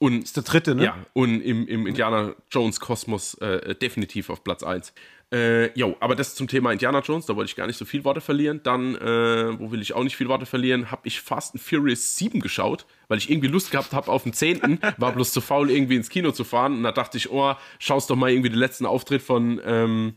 Und, 0.00 0.24
ist 0.24 0.34
der 0.34 0.44
dritte, 0.44 0.74
ne? 0.74 0.84
Ja, 0.84 0.96
und 1.12 1.42
im, 1.42 1.68
im 1.68 1.86
Indiana 1.86 2.34
Jones 2.50 2.80
Kosmos 2.80 3.34
äh, 3.34 3.74
definitiv 3.74 4.30
auf 4.30 4.42
Platz 4.42 4.62
1. 4.62 4.94
Äh, 5.30 5.78
jo, 5.78 5.94
aber 6.00 6.16
das 6.16 6.34
zum 6.34 6.48
Thema 6.48 6.72
Indiana 6.72 7.00
Jones, 7.00 7.26
da 7.26 7.36
wollte 7.36 7.50
ich 7.50 7.56
gar 7.56 7.66
nicht 7.66 7.76
so 7.76 7.84
viel 7.84 8.02
Worte 8.02 8.22
verlieren. 8.22 8.62
Dann, 8.62 8.94
äh, 8.94 9.58
wo 9.60 9.70
will 9.70 9.82
ich 9.82 9.92
auch 9.92 10.02
nicht 10.02 10.16
viel 10.16 10.28
Worte 10.28 10.46
verlieren, 10.46 10.90
habe 10.90 11.02
ich 11.04 11.20
Fast 11.20 11.54
and 11.54 11.62
Furious 11.62 12.16
7 12.16 12.40
geschaut, 12.40 12.86
weil 13.08 13.18
ich 13.18 13.28
irgendwie 13.28 13.48
Lust 13.48 13.70
gehabt 13.72 13.92
habe 13.92 14.10
auf 14.10 14.22
den 14.22 14.32
10. 14.32 14.80
war 14.96 15.12
bloß 15.12 15.32
zu 15.32 15.42
faul, 15.42 15.70
irgendwie 15.70 15.96
ins 15.96 16.08
Kino 16.08 16.32
zu 16.32 16.44
fahren. 16.44 16.78
Und 16.78 16.82
da 16.82 16.92
dachte 16.92 17.18
ich, 17.18 17.30
oh, 17.30 17.54
schaust 17.78 18.08
doch 18.08 18.16
mal 18.16 18.30
irgendwie 18.30 18.48
den 18.48 18.58
letzten 18.58 18.86
Auftritt 18.86 19.20
von, 19.20 19.60
ähm, 19.66 20.14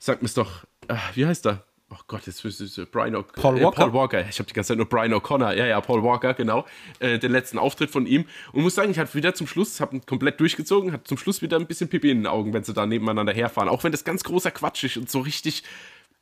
sag 0.00 0.22
mir's 0.22 0.34
doch, 0.34 0.64
äh, 0.88 0.96
wie 1.14 1.24
heißt 1.24 1.44
der? 1.44 1.64
Oh 1.92 2.00
Gott, 2.06 2.26
jetzt 2.26 2.44
ist 2.44 2.60
es 2.60 2.86
Brian 2.86 3.14
o 3.14 3.22
Paul, 3.22 3.58
äh, 3.58 3.62
Walker. 3.62 3.76
Paul 3.76 3.92
Walker. 3.92 4.28
Ich 4.28 4.38
habe 4.38 4.46
die 4.48 4.54
ganze 4.54 4.68
Zeit 4.68 4.78
nur 4.78 4.88
Brian 4.88 5.12
O'Connor. 5.12 5.52
Ja, 5.54 5.66
ja, 5.66 5.80
Paul 5.80 6.02
Walker, 6.02 6.34
genau. 6.34 6.64
Äh, 6.98 7.18
den 7.18 7.32
letzten 7.32 7.58
Auftritt 7.58 7.90
von 7.90 8.06
ihm. 8.06 8.24
Und 8.52 8.62
muss 8.62 8.74
sagen, 8.74 8.90
ich 8.90 8.98
hatte 8.98 9.14
wieder 9.14 9.34
zum 9.34 9.46
Schluss, 9.46 9.80
habe 9.80 10.00
komplett 10.00 10.40
durchgezogen, 10.40 10.92
hat 10.92 11.06
zum 11.06 11.18
Schluss 11.18 11.42
wieder 11.42 11.58
ein 11.58 11.66
bisschen 11.66 11.88
Pipi 11.88 12.10
in 12.10 12.18
den 12.18 12.26
Augen, 12.26 12.52
wenn 12.52 12.64
sie 12.64 12.72
da 12.72 12.86
nebeneinander 12.86 13.32
herfahren. 13.32 13.68
Auch 13.68 13.84
wenn 13.84 13.92
das 13.92 14.04
ganz 14.04 14.24
großer 14.24 14.50
Quatsch 14.50 14.84
ist 14.84 14.96
und 14.96 15.10
so 15.10 15.20
richtig. 15.20 15.62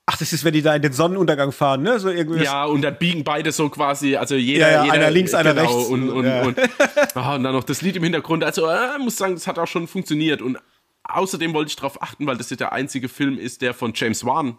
Ach, 0.07 0.17
das 0.17 0.33
ist, 0.33 0.45
wenn 0.45 0.53
die 0.53 0.63
da 0.63 0.75
in 0.75 0.83
den 0.83 0.93
Sonnenuntergang 0.93 1.53
fahren, 1.53 1.83
ne? 1.83 2.01
So 2.01 2.09
irgendwie 2.09 2.43
ja, 2.43 2.65
und 2.65 2.83
dann 2.83 2.99
biegen 2.99 3.23
beide 3.23 3.53
so 3.53 3.69
quasi, 3.69 4.17
also 4.17 4.35
jeder, 4.35 4.69
ja, 4.69 4.73
ja, 4.73 4.85
jeder 4.85 4.95
einer 4.95 5.11
links, 5.11 5.35
einer 5.35 5.55
genau, 5.55 5.73
rechts. 5.73 5.89
Und, 5.89 6.11
und, 6.11 6.25
ja. 6.27 6.43
und, 6.43 6.59
oh, 6.59 7.35
und 7.35 7.45
dann 7.45 7.53
noch 7.53 7.63
das 7.63 7.81
Lied 7.81 7.95
im 7.95 8.03
Hintergrund. 8.03 8.43
Also, 8.43 8.67
äh, 8.67 8.99
muss 8.99 9.17
sagen, 9.17 9.35
das 9.35 9.47
hat 9.47 9.59
auch 9.61 9.69
schon 9.69 9.87
funktioniert. 9.87 10.43
Und 10.43 10.59
außerdem 11.05 11.55
wollte 11.55 11.69
ich 11.69 11.77
darauf 11.77 12.03
achten, 12.03 12.27
weil 12.27 12.37
das 12.37 12.51
ja 12.51 12.57
der 12.57 12.73
einzige 12.73 13.09
Film 13.09 13.39
ist, 13.39 13.63
der 13.63 13.73
von 13.73 13.93
James 13.95 14.25
Wan 14.25 14.59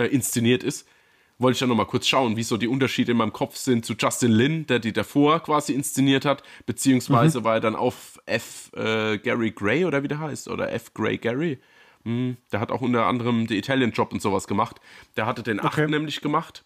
äh, 0.00 0.06
inszeniert 0.06 0.62
ist 0.62 0.86
wollte 1.40 1.56
ich 1.56 1.60
ja 1.60 1.66
nochmal 1.66 1.86
kurz 1.86 2.06
schauen, 2.06 2.36
wie 2.36 2.42
so 2.42 2.56
die 2.56 2.68
Unterschiede 2.68 3.12
in 3.12 3.18
meinem 3.18 3.32
Kopf 3.32 3.56
sind 3.56 3.84
zu 3.84 3.94
Justin 3.94 4.30
Lin, 4.30 4.66
der 4.66 4.78
die 4.78 4.92
davor 4.92 5.40
quasi 5.40 5.72
inszeniert 5.72 6.24
hat, 6.24 6.42
beziehungsweise 6.66 7.40
mhm. 7.40 7.44
war 7.44 7.54
er 7.54 7.60
dann 7.60 7.76
auf 7.76 8.20
F. 8.26 8.70
Äh, 8.74 9.18
Gary 9.18 9.50
Gray 9.50 9.86
oder 9.86 10.02
wie 10.02 10.08
der 10.08 10.20
heißt, 10.20 10.48
oder 10.48 10.70
F. 10.70 10.92
Gray 10.92 11.16
Gary. 11.16 11.58
Hm, 12.04 12.36
der 12.52 12.60
hat 12.60 12.70
auch 12.70 12.82
unter 12.82 13.06
anderem 13.06 13.48
The 13.48 13.56
Italian 13.56 13.92
Job 13.92 14.12
und 14.12 14.20
sowas 14.20 14.46
gemacht. 14.46 14.80
Der 15.16 15.26
hatte 15.26 15.42
den 15.42 15.58
okay. 15.60 15.68
achten 15.68 15.90
nämlich 15.90 16.20
gemacht. 16.20 16.64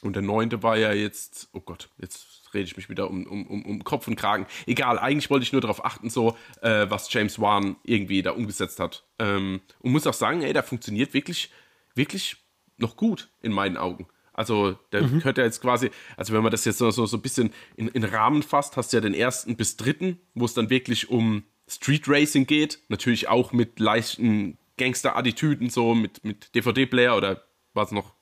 Und 0.00 0.14
der 0.14 0.22
neunte 0.22 0.62
war 0.62 0.76
ja 0.76 0.92
jetzt, 0.92 1.48
oh 1.52 1.60
Gott, 1.60 1.90
jetzt 1.98 2.54
rede 2.54 2.66
ich 2.66 2.76
mich 2.76 2.88
wieder 2.88 3.10
um, 3.10 3.26
um, 3.26 3.64
um, 3.64 3.82
Kopf 3.82 4.06
und 4.06 4.14
Kragen. 4.14 4.46
Egal, 4.66 4.96
eigentlich 5.00 5.28
wollte 5.28 5.42
ich 5.42 5.52
nur 5.52 5.60
darauf 5.60 5.84
achten, 5.84 6.08
so, 6.08 6.36
äh, 6.62 6.86
was 6.88 7.12
James 7.12 7.40
Wan 7.40 7.74
irgendwie 7.82 8.22
da 8.22 8.30
umgesetzt 8.30 8.78
hat. 8.78 9.04
Ähm, 9.18 9.60
und 9.80 9.90
muss 9.90 10.06
auch 10.06 10.14
sagen, 10.14 10.42
ey, 10.42 10.52
der 10.52 10.62
funktioniert 10.62 11.14
wirklich, 11.14 11.50
wirklich 11.96 12.36
noch 12.78 12.96
gut 12.96 13.30
in 13.42 13.52
meinen 13.52 13.76
Augen. 13.76 14.08
Also, 14.32 14.78
der 14.92 15.02
mhm. 15.02 15.18
gehört 15.18 15.38
ja 15.38 15.44
jetzt 15.44 15.60
quasi, 15.60 15.90
also 16.16 16.32
wenn 16.32 16.42
man 16.42 16.52
das 16.52 16.64
jetzt 16.64 16.78
so, 16.78 16.90
so, 16.90 17.06
so 17.06 17.16
ein 17.16 17.22
bisschen 17.22 17.52
in, 17.76 17.88
in 17.88 18.04
Rahmen 18.04 18.42
fasst, 18.44 18.76
hast 18.76 18.92
du 18.92 18.98
ja 18.98 19.00
den 19.00 19.14
ersten 19.14 19.56
bis 19.56 19.76
dritten, 19.76 20.20
wo 20.34 20.44
es 20.44 20.54
dann 20.54 20.70
wirklich 20.70 21.10
um 21.10 21.42
Street 21.66 22.04
Racing 22.06 22.46
geht. 22.46 22.80
Natürlich 22.88 23.28
auch 23.28 23.52
mit 23.52 23.80
leichten 23.80 24.56
Gangster-Attitüden, 24.76 25.70
so 25.70 25.94
mit, 25.94 26.24
mit 26.24 26.54
DVD-Player 26.54 27.16
oder 27.16 27.42
was 27.74 27.90
noch, 27.90 28.14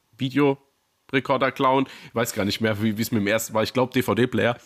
Videorekorder 1.08 1.52
klauen. 1.52 1.86
Ich 2.08 2.14
weiß 2.14 2.32
gar 2.34 2.44
nicht 2.44 2.60
mehr, 2.60 2.82
wie 2.82 2.90
es 3.00 3.12
mit 3.12 3.20
dem 3.20 3.26
ersten 3.26 3.54
war. 3.54 3.62
Ich 3.62 3.72
glaube, 3.72 3.92
DVD-Player. 3.92 4.56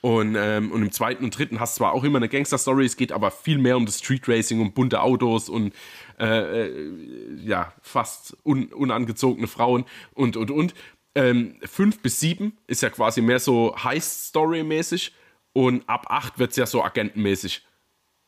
Und, 0.00 0.36
ähm, 0.38 0.70
und 0.70 0.82
im 0.82 0.92
zweiten 0.92 1.24
und 1.24 1.36
dritten 1.36 1.58
hast 1.58 1.76
du 1.76 1.78
zwar 1.78 1.92
auch 1.92 2.04
immer 2.04 2.18
eine 2.18 2.28
Gangster-Story, 2.28 2.84
es 2.84 2.96
geht 2.96 3.10
aber 3.10 3.32
viel 3.32 3.58
mehr 3.58 3.76
um 3.76 3.84
das 3.84 3.98
Street 3.98 4.28
Racing, 4.28 4.60
um 4.60 4.72
bunte 4.72 5.02
Autos 5.02 5.48
und 5.48 5.74
äh, 6.20 6.66
äh, 6.66 6.94
ja, 7.42 7.72
fast 7.82 8.36
un, 8.44 8.66
unangezogene 8.66 9.48
Frauen 9.48 9.84
und, 10.14 10.36
und, 10.36 10.52
und. 10.52 10.74
Ähm, 11.16 11.56
fünf 11.64 12.00
bis 12.00 12.20
sieben 12.20 12.56
ist 12.68 12.82
ja 12.82 12.90
quasi 12.90 13.22
mehr 13.22 13.40
so 13.40 13.74
Heist-Story-mäßig 13.76 15.14
und 15.52 15.88
ab 15.88 16.06
acht 16.10 16.38
wird 16.38 16.52
es 16.52 16.56
ja 16.56 16.66
so 16.66 16.84
agentenmäßig. 16.84 17.66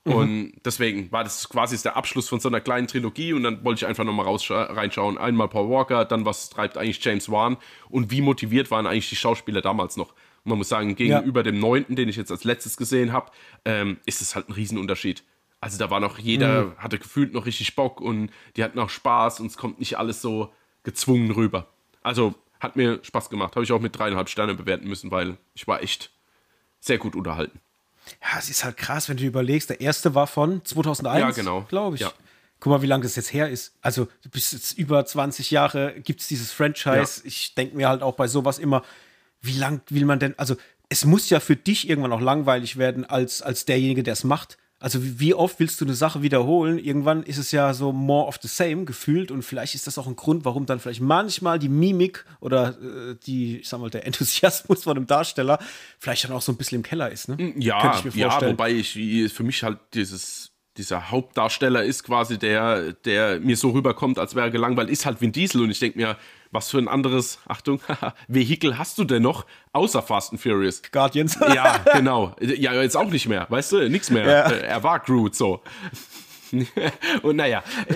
Mhm. 0.05 0.13
Und 0.13 0.53
deswegen 0.65 1.13
war 1.13 1.25
das 1.25 1.49
quasi 1.49 1.81
der 1.83 1.97
Abschluss 1.97 2.29
von 2.29 2.41
so 2.41 2.49
einer 2.49 2.61
kleinen 2.61 2.87
Trilogie 2.87 3.33
und 3.33 3.43
dann 3.43 3.65
wollte 3.65 3.85
ich 3.85 3.87
einfach 3.87 4.05
nochmal 4.05 4.27
reinschauen. 4.27 5.19
Einmal 5.19 5.49
Paul 5.49 5.69
Walker, 5.69 6.05
dann 6.05 6.25
was 6.25 6.49
treibt 6.51 6.79
eigentlich 6.79 7.05
James 7.05 7.31
Wan 7.31 7.59
und 7.89 8.11
wie 8.11 8.23
motiviert 8.23 8.71
waren 8.71 8.87
eigentlich 8.87 9.11
die 9.11 9.17
Schauspieler 9.17 9.61
damals 9.61 9.97
noch. 9.97 10.11
Und 10.45 10.51
man 10.51 10.59
muss 10.59 10.71
sagen, 10.71 10.95
gegenüber 10.95 11.41
ja. 11.41 11.45
dem 11.45 11.61
neunten, 11.61 11.97
den 11.97 12.09
ich 12.09 12.17
jetzt 12.17 12.31
als 12.31 12.45
letztes 12.45 12.79
gesehen 12.79 13.13
habe, 13.13 13.31
ähm, 13.67 13.99
ist 14.07 14.23
es 14.23 14.35
halt 14.35 14.49
ein 14.49 14.53
Riesenunterschied. 14.53 15.23
Also 15.61 15.77
da 15.77 15.91
war 15.91 16.01
noch 16.01 16.19
jeder, 16.19 16.67
mhm. 16.67 16.77
hatte 16.79 16.99
gefühlt 16.99 17.35
noch 17.35 17.45
richtig 17.45 17.77
Bock 17.77 18.01
und 18.01 18.31
die 18.57 18.65
hatten 18.65 18.79
auch 18.79 18.89
Spaß 18.89 19.41
und 19.41 19.47
es 19.47 19.59
kommt 19.59 19.79
nicht 19.79 19.99
alles 19.99 20.23
so 20.23 20.51
gezwungen 20.83 21.31
rüber. 21.31 21.69
Also 22.03 22.35
hat 22.59 22.77
mir 22.77 23.01
Spaß 23.03 23.29
gemacht. 23.29 23.55
Habe 23.57 23.65
ich 23.65 23.73
auch 23.73 23.81
mit 23.81 23.99
dreieinhalb 23.99 24.31
Sternen 24.31 24.57
bewerten 24.57 24.89
müssen, 24.89 25.11
weil 25.11 25.37
ich 25.55 25.67
war 25.67 25.83
echt 25.83 26.11
sehr 26.79 26.97
gut 26.97 27.15
unterhalten. 27.15 27.61
Ja, 28.23 28.39
es 28.39 28.51
ist 28.51 28.65
halt 28.65 28.77
krass, 28.77 29.09
wenn 29.09 29.17
du 29.17 29.25
überlegst. 29.25 29.71
Der 29.71 29.81
erste 29.81 30.15
war 30.15 30.27
von 30.27 30.65
2001, 30.65 31.21
ja, 31.21 31.31
genau. 31.31 31.63
glaube 31.63 31.97
ich. 31.97 32.03
Ja. 32.03 32.13
Guck 32.61 32.71
mal, 32.71 32.83
wie 32.83 32.87
lange 32.87 33.05
das 33.05 33.17
jetzt 33.17 33.33
her 33.33 33.49
ist. 33.49 33.75
Also, 33.81 34.09
bis 34.31 34.53
jetzt 34.53 34.79
über 34.79 35.05
20 35.05 35.51
Jahre 35.51 35.95
gibt 36.01 36.21
es 36.21 36.29
dieses 36.29 36.53
Franchise. 36.53 37.21
Ja. 37.23 37.25
Ich 37.25 37.55
denke 37.55 37.77
mir 37.77 37.89
halt 37.89 38.03
auch 38.03 38.15
bei 38.15 38.29
sowas 38.29 38.59
immer, 38.59 38.83
wie 39.41 39.57
lang 39.57 39.81
will 39.89 40.05
man 40.05 40.19
denn, 40.19 40.39
also 40.39 40.57
es 40.91 41.05
muss 41.05 41.31
ja 41.31 41.41
für 41.41 41.57
dich 41.57 41.89
irgendwann 41.89 42.13
auch 42.13 42.21
langweilig 42.21 42.77
werden 42.77 43.05
als, 43.07 43.43
als 43.43 43.65
derjenige, 43.65 44.03
der 44.03 44.13
es 44.13 44.25
macht. 44.25 44.59
Also 44.83 44.99
wie, 45.03 45.35
oft 45.35 45.61
willst 45.61 45.79
du 45.83 45.85
eine 45.85 45.95
Sache 45.95 46.23
wiederholen? 46.23 46.79
Irgendwann 46.79 47.23
ist 47.23 47.37
es 47.37 47.53
ja 47.53 47.75
so 47.75 47.93
more 47.93 48.27
of 48.27 48.39
the 48.41 48.49
same 48.49 48.87
gefühlt 48.87 49.31
und 49.31 49.43
vielleicht 49.43 49.75
ist 49.75 49.87
das 49.87 49.99
auch 49.99 50.07
ein 50.07 50.17
Grund, 50.17 50.47
warum 50.47 50.65
dann 50.65 50.81
vielleicht 50.81 51.03
manchmal 51.03 51.59
die 51.59 51.69
Mimik 51.69 52.25
oder 52.41 52.71
äh, 52.81 53.17
die, 53.27 53.59
ich 53.59 53.69
sag 53.69 53.79
mal, 53.81 53.91
der 53.91 54.07
Enthusiasmus 54.07 54.85
von 54.85 54.95
dem 54.95 55.07
Darsteller 55.07 55.59
vielleicht 55.99 56.25
dann 56.25 56.33
auch 56.33 56.41
so 56.41 56.51
ein 56.53 56.57
bisschen 56.57 56.77
im 56.77 56.83
Keller 56.83 57.11
ist. 57.11 57.29
Ne? 57.29 57.37
Mm, 57.37 57.61
ja, 57.61 58.03
ja, 58.15 58.41
wobei 58.41 58.73
ich 58.73 58.93
für 59.33 59.43
mich 59.43 59.63
halt 59.63 59.79
dieses 59.93 60.51
dieser 60.77 61.11
Hauptdarsteller 61.11 61.85
ist 61.85 62.05
quasi 62.05 62.39
der, 62.39 62.93
der 62.93 63.39
mir 63.41 63.57
so 63.57 63.71
rüberkommt, 63.71 64.19
als 64.19 64.35
wäre 64.35 64.47
er 64.47 64.51
gelangweilt, 64.51 64.89
ist 64.89 65.05
halt 65.05 65.21
Vin 65.21 65.33
Diesel 65.33 65.61
und 65.61 65.71
ich 65.71 65.79
denke 65.79 65.99
mir, 65.99 66.17
was 66.51 66.71
für 66.71 66.79
ein 66.79 66.89
anderes, 66.89 67.39
Achtung, 67.47 67.81
Vehikel 68.29 68.79
hast 68.79 68.99
du 68.99 69.05
denn 69.05 69.23
noch, 69.23 69.47
außer 69.73 70.03
Fast 70.03 70.33
and 70.33 70.41
Furious? 70.41 70.83
Guardians. 70.91 71.39
ja, 71.55 71.79
genau. 71.93 72.35
Ja, 72.41 72.75
jetzt 72.75 72.97
auch 72.97 73.11
nicht 73.11 73.29
mehr, 73.29 73.47
weißt 73.49 73.73
du, 73.73 73.89
nichts 73.89 74.11
mehr. 74.11 74.27
Ja. 74.27 74.51
Äh, 74.51 74.67
er 74.67 74.83
war 74.83 74.99
Groot, 75.01 75.35
so. 75.35 75.63
Und 77.23 77.37
naja, 77.37 77.63
äh, 77.89 77.95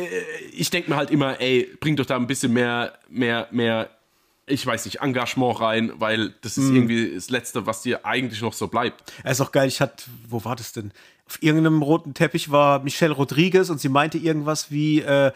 ich 0.52 0.70
denke 0.70 0.90
mir 0.90 0.96
halt 0.96 1.10
immer, 1.10 1.40
ey, 1.40 1.68
bring 1.80 1.96
doch 1.96 2.06
da 2.06 2.16
ein 2.16 2.28
bisschen 2.28 2.52
mehr, 2.52 2.96
mehr, 3.08 3.48
mehr, 3.50 3.90
ich 4.46 4.64
weiß 4.64 4.84
nicht, 4.84 5.00
Engagement 5.00 5.60
rein, 5.60 5.92
weil 5.96 6.34
das 6.42 6.56
ist 6.56 6.70
mm. 6.70 6.76
irgendwie 6.76 7.14
das 7.14 7.30
Letzte, 7.30 7.66
was 7.66 7.82
dir 7.82 8.06
eigentlich 8.06 8.42
noch 8.42 8.52
so 8.52 8.68
bleibt. 8.68 9.12
Er 9.24 9.32
ist 9.32 9.40
auch 9.40 9.50
geil, 9.50 9.66
ich 9.66 9.80
hatte, 9.80 10.04
wo 10.28 10.44
war 10.44 10.54
das 10.54 10.72
denn? 10.72 10.92
Auf 11.26 11.42
irgendeinem 11.42 11.82
roten 11.82 12.14
Teppich 12.14 12.52
war 12.52 12.80
Michelle 12.84 13.14
Rodriguez 13.14 13.70
und 13.70 13.80
sie 13.80 13.88
meinte 13.88 14.18
irgendwas 14.18 14.70
wie, 14.70 15.00
äh, 15.00 15.32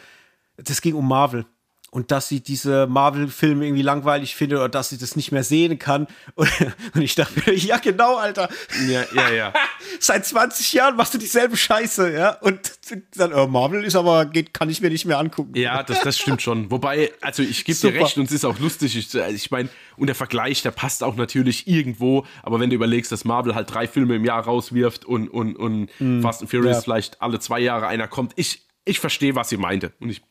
das 0.57 0.81
ging 0.81 0.95
um 0.95 1.09
Marvel 1.09 1.47
und 1.91 2.11
dass 2.11 2.29
sie 2.29 2.41
diese 2.41 2.87
Marvel-Filme 2.87 3.65
irgendwie 3.65 3.83
langweilig 3.83 4.37
findet 4.37 4.59
oder 4.59 4.69
dass 4.69 4.91
sie 4.91 4.99
das 4.99 5.17
nicht 5.17 5.33
mehr 5.33 5.43
sehen 5.43 5.79
kann. 5.79 6.07
Und, 6.35 6.49
und 6.95 7.03
ich 7.03 7.15
dachte 7.15 7.41
mir, 7.45 7.57
ja, 7.57 7.79
genau, 7.79 8.17
Alter. 8.17 8.49
Ja, 8.89 9.05
ja, 9.13 9.31
ja. 9.31 9.53
Seit 10.01 10.25
20 10.25 10.73
Jahren 10.73 10.95
machst 10.97 11.15
du 11.15 11.19
dieselbe 11.19 11.57
Scheiße, 11.57 12.13
ja. 12.13 12.31
Und 12.41 12.79
dann, 13.17 13.33
oh, 13.33 13.47
Marvel 13.49 13.83
ist 13.85 13.97
aber, 13.97 14.27
geht, 14.27 14.55
kann 14.55 14.71
ich 14.71 14.81
mir 14.81 14.91
nicht 14.91 15.05
mehr 15.05 15.19
angucken. 15.19 15.57
Ja, 15.57 15.83
das, 15.83 16.01
das 16.03 16.19
stimmt 16.19 16.43
schon. 16.43 16.71
Wobei, 16.71 17.13
also 17.21 17.43
ich 17.43 17.65
gebe 17.65 17.79
dir 17.79 18.01
recht 18.01 18.17
und 18.19 18.27
es 18.27 18.33
ist 18.33 18.45
auch 18.45 18.59
lustig. 18.59 18.97
Ich, 18.97 19.13
ich 19.15 19.51
meine, 19.51 19.69
und 19.97 20.07
der 20.07 20.15
Vergleich, 20.15 20.63
der 20.63 20.71
passt 20.71 21.03
auch 21.03 21.17
natürlich 21.17 21.67
irgendwo, 21.67 22.25
aber 22.43 22.61
wenn 22.61 22.71
du 22.71 22.77
überlegst, 22.77 23.11
dass 23.11 23.25
Marvel 23.25 23.55
halt 23.55 23.73
drei 23.73 23.89
Filme 23.89 24.17
im 24.17 24.25
Jahr 24.25 24.45
rauswirft 24.45 25.05
und, 25.05 25.29
und, 25.29 25.57
und 25.57 25.91
mm, 25.99 26.23
Fast 26.23 26.43
and 26.43 26.51
Furious 26.51 26.77
ja. 26.77 26.83
vielleicht 26.83 27.21
alle 27.21 27.41
zwei 27.41 27.59
Jahre 27.59 27.89
einer 27.89 28.07
kommt, 28.07 28.33
ich, 28.37 28.63
ich 28.85 29.01
verstehe, 29.01 29.35
was 29.35 29.49
sie 29.49 29.57
meinte. 29.57 29.93
Und 29.99 30.11
ich, 30.11 30.23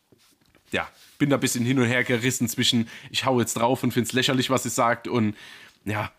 ja, 0.71 0.87
bin 1.17 1.29
da 1.29 1.37
ein 1.37 1.39
bisschen 1.39 1.65
hin 1.65 1.79
und 1.79 1.85
her 1.85 2.03
gerissen 2.03 2.47
zwischen, 2.47 2.87
ich 3.11 3.25
hau 3.25 3.39
jetzt 3.39 3.55
drauf 3.55 3.83
und 3.83 3.91
finde 3.91 4.07
es 4.07 4.13
lächerlich, 4.13 4.49
was 4.49 4.63
sie 4.63 4.69
sagt 4.69 5.07
und 5.07 5.35
ja, 5.85 6.11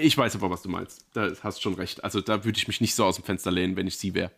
ich 0.00 0.16
weiß 0.16 0.36
aber, 0.36 0.50
was 0.50 0.62
du 0.62 0.68
meinst. 0.68 1.06
Da 1.14 1.30
hast 1.42 1.62
schon 1.62 1.74
recht. 1.74 2.04
Also 2.04 2.20
da 2.20 2.44
würde 2.44 2.58
ich 2.58 2.68
mich 2.68 2.80
nicht 2.80 2.94
so 2.94 3.04
aus 3.04 3.16
dem 3.16 3.24
Fenster 3.24 3.50
lehnen, 3.50 3.76
wenn 3.76 3.86
ich 3.86 3.96
sie 3.96 4.14
wäre. 4.14 4.30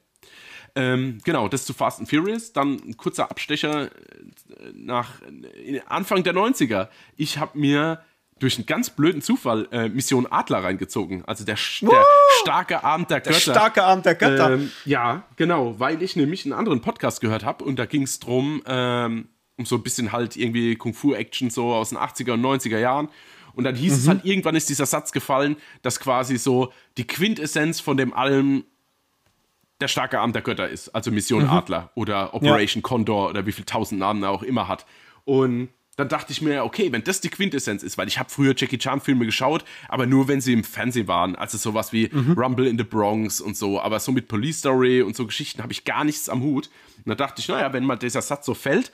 Ähm, 0.74 1.18
genau, 1.24 1.48
das 1.48 1.66
zu 1.66 1.74
Fast 1.74 2.00
and 2.00 2.08
Furious. 2.08 2.52
Dann 2.52 2.76
ein 2.76 2.96
kurzer 2.96 3.30
Abstecher 3.30 3.86
äh, 3.86 3.88
nach 4.74 5.20
Anfang 5.86 6.22
der 6.22 6.34
90er. 6.34 6.88
Ich 7.16 7.38
habe 7.38 7.58
mir 7.58 8.02
durch 8.38 8.56
einen 8.56 8.66
ganz 8.66 8.90
blöden 8.90 9.22
Zufall 9.22 9.68
äh, 9.70 9.88
Mission 9.88 10.26
Adler 10.26 10.64
reingezogen. 10.64 11.24
Also 11.26 11.44
der, 11.44 11.56
der 11.82 12.04
starke 12.40 12.82
Abend 12.82 13.10
der 13.10 13.20
Götter. 13.20 13.32
Der 13.32 13.40
starke 13.40 13.84
Abend 13.84 14.06
der 14.06 14.14
Götter. 14.14 14.54
Ähm, 14.54 14.72
ja, 14.84 15.24
genau, 15.36 15.78
weil 15.78 16.02
ich 16.02 16.16
nämlich 16.16 16.44
einen 16.44 16.52
anderen 16.52 16.80
Podcast 16.80 17.20
gehört 17.20 17.44
habe 17.44 17.64
und 17.64 17.78
da 17.78 17.86
ging 17.86 18.02
es 18.02 18.18
darum, 18.18 18.62
ähm, 18.66 19.28
um 19.56 19.66
so 19.66 19.76
ein 19.76 19.82
bisschen 19.82 20.12
halt 20.12 20.36
irgendwie 20.36 20.76
Kung-Fu-Action 20.76 21.50
so 21.50 21.72
aus 21.72 21.90
den 21.90 21.98
80er 21.98 22.32
und 22.32 22.42
90er 22.42 22.78
Jahren. 22.78 23.08
Und 23.54 23.64
dann 23.64 23.74
hieß 23.74 23.92
mhm. 23.92 23.98
es 23.98 24.08
halt, 24.08 24.24
irgendwann 24.24 24.56
ist 24.56 24.68
dieser 24.68 24.86
Satz 24.86 25.12
gefallen, 25.12 25.56
dass 25.82 26.00
quasi 26.00 26.38
so 26.38 26.72
die 26.96 27.06
Quintessenz 27.06 27.80
von 27.80 27.96
dem 27.96 28.12
allem 28.12 28.64
der 29.80 29.88
starke 29.88 30.20
Arm 30.20 30.32
der 30.32 30.42
Götter 30.42 30.68
ist. 30.68 30.88
Also 30.90 31.10
Mission 31.10 31.44
mhm. 31.44 31.50
Adler 31.50 31.90
oder 31.94 32.34
Operation 32.34 32.80
ja. 32.80 32.88
Condor 32.88 33.28
oder 33.28 33.46
wie 33.46 33.52
viel 33.52 33.64
tausend 33.64 34.00
Namen 34.00 34.22
er 34.22 34.30
auch 34.30 34.42
immer 34.42 34.68
hat. 34.68 34.86
Und 35.24 35.68
dann 35.96 36.08
dachte 36.08 36.32
ich 36.32 36.40
mir, 36.40 36.64
okay, 36.64 36.90
wenn 36.90 37.04
das 37.04 37.20
die 37.20 37.28
Quintessenz 37.28 37.82
ist, 37.82 37.98
weil 37.98 38.08
ich 38.08 38.18
habe 38.18 38.30
früher 38.30 38.54
Jackie 38.56 38.78
Chan 38.78 39.00
Filme 39.00 39.26
geschaut, 39.26 39.64
aber 39.88 40.06
nur 40.06 40.26
wenn 40.26 40.40
sie 40.40 40.54
im 40.54 40.64
Fernsehen 40.64 41.06
waren, 41.06 41.36
also 41.36 41.58
sowas 41.58 41.92
wie 41.92 42.08
mhm. 42.10 42.32
Rumble 42.32 42.66
in 42.66 42.78
the 42.78 42.84
Bronx 42.84 43.40
und 43.42 43.56
so, 43.56 43.78
aber 43.78 44.00
so 44.00 44.10
mit 44.10 44.26
Police 44.26 44.60
Story 44.60 45.02
und 45.02 45.14
so 45.14 45.26
Geschichten 45.26 45.62
habe 45.62 45.72
ich 45.72 45.84
gar 45.84 46.04
nichts 46.04 46.30
am 46.30 46.42
Hut. 46.42 46.70
Und 46.98 47.08
dann 47.08 47.18
dachte 47.18 47.40
ich, 47.40 47.48
naja, 47.48 47.72
wenn 47.74 47.84
mal 47.84 47.96
dieser 47.96 48.22
Satz 48.22 48.46
so 48.46 48.54
fällt, 48.54 48.90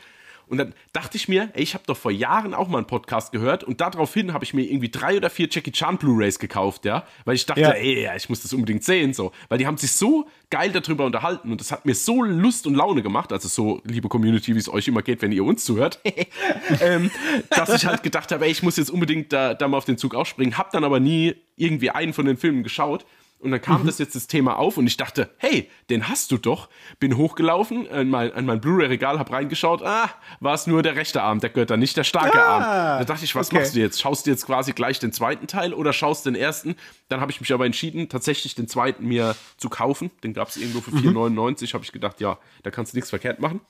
und 0.49 0.59
dann 0.59 0.75
dachte 0.93 1.17
ich 1.17 1.29
mir, 1.29 1.51
ey, 1.55 1.63
ich 1.63 1.75
habe 1.75 1.85
doch 1.87 1.97
vor 1.97 2.11
Jahren 2.11 2.55
auch 2.55 2.69
mal 2.69 2.79
einen 2.79 2.87
Podcast 2.87 3.33
gehört 3.33 3.65
und 3.65 3.81
daraufhin 3.81 4.33
habe 4.33 4.45
ich 4.45 4.55
mir 4.55 4.63
irgendwie 4.63 4.89
drei 4.91 5.17
oder 5.17 5.31
vier 5.31 5.49
Jackie 5.51 5.73
Chan 5.73 5.99
Blu-rays 5.99 6.39
gekauft, 6.39 6.85
ja, 6.85 7.05
weil 7.25 7.35
ich 7.35 7.47
dachte, 7.47 7.61
ja. 7.61 7.71
ey, 7.71 8.03
ja, 8.03 8.17
ich 8.17 8.29
muss 8.29 8.43
das 8.43 8.53
unbedingt 8.53 8.85
sehen, 8.85 9.13
so, 9.15 9.33
weil 9.49 9.59
die 9.59 9.67
haben 9.67 9.77
sich 9.77 9.93
so 9.93 10.29
geil 10.51 10.71
darüber 10.71 11.05
unterhalten 11.05 11.51
und 11.51 11.61
das 11.61 11.73
hat 11.73 11.87
mir 11.87 11.95
so 11.95 12.23
Lust 12.23 12.67
und 12.67 12.75
Laune 12.75 13.03
gemacht, 13.03 13.33
also 13.33 13.49
so, 13.49 13.81
liebe 13.85 14.09
Community, 14.09 14.55
wie 14.55 14.59
es 14.59 14.69
euch 14.69 14.89
immer 14.89 15.03
geht, 15.03 15.23
wenn 15.23 15.33
ihr 15.33 15.45
uns 15.45 15.65
zuhört, 15.65 16.01
ähm, 16.81 17.11
dass 17.51 17.69
ich 17.71 17.87
halt 17.87 18.03
gedacht 18.03 18.33
habe, 18.33 18.45
ey, 18.45 18.51
ich 18.51 18.63
muss 18.63 18.77
jetzt 18.77 18.91
unbedingt 18.91 19.33
da, 19.33 19.55
da 19.55 19.69
mal 19.69 19.77
auf 19.77 19.85
den 19.85 19.99
Zug 19.99 20.15
aufspringen, 20.15 20.59
hab 20.59 20.71
dann 20.73 20.85
aber 20.85 21.01
nie 21.01 21.35
irgendwie 21.57 21.91
einen 21.91 22.13
von 22.13 22.27
den 22.27 22.37
Filmen 22.37 22.63
geschaut 22.63 23.05
und 23.41 23.53
dann 23.53 23.61
kam 23.61 23.83
mhm. 23.83 23.87
das 23.87 23.99
jetzt 23.99 24.17
das 24.17 24.27
Thema 24.27 24.57
auf 24.57 24.77
und 24.79 24.87
ich 24.87 24.97
dachte, 24.97 25.31
hey, 25.39 25.71
den 25.91 26.09
hast 26.09 26.33
du 26.33 26.39
doch. 26.39 26.69
Bin 26.99 27.17
hochgelaufen, 27.17 27.89
an 27.89 28.09
mein, 28.09 28.33
an 28.33 28.47
mein 28.47 28.61
Blu-ray-Regal, 28.61 29.19
hab 29.19 29.31
reingeschaut, 29.31 29.83
ah, 29.83 30.11
war 30.41 30.55
es 30.55 30.67
nur 30.67 30.83
der 30.83 30.97
rechte 30.97 31.23
Arm 31.23 31.39
der 31.39 31.51
Götter, 31.51 31.77
nicht 31.77 31.97
der 31.97 32.05
starke 32.05 32.43
ah, 32.43 32.57
Arm. 32.57 32.99
Da 32.99 33.05
dachte 33.05 33.25
ich, 33.25 33.35
was 33.35 33.49
okay. 33.49 33.61
machst 33.61 33.77
du 33.77 33.81
jetzt? 33.81 34.01
Schaust 34.01 34.27
du 34.27 34.31
jetzt 34.31 34.45
quasi 34.45 34.73
gleich 34.73 34.99
den 34.99 35.13
zweiten 35.13 35.47
Teil 35.47 35.73
oder 35.73 35.93
schaust 35.93 36.27
den 36.27 36.35
ersten? 36.35 36.75
Dann 37.09 37.21
habe 37.21 37.31
ich 37.31 37.41
mich 37.41 37.53
aber 37.53 37.65
entschieden, 37.65 38.09
tatsächlich 38.09 38.57
den 38.57 38.67
zweiten 38.67 39.07
mir 39.07 39.37
zu 39.57 39.69
kaufen. 39.69 40.11
Den 40.25 40.35
gab 40.35 40.49
es 40.49 40.57
irgendwo 40.57 40.81
für 40.81 40.91
4,99. 40.91 41.69
Mhm. 41.69 41.73
Habe 41.75 41.85
ich 41.85 41.93
gedacht, 41.93 42.21
ja, 42.21 42.39
da 42.65 42.71
kannst 42.71 42.93
du 42.93 42.97
nichts 42.97 43.11
verkehrt 43.11 43.41
machen. 43.41 43.61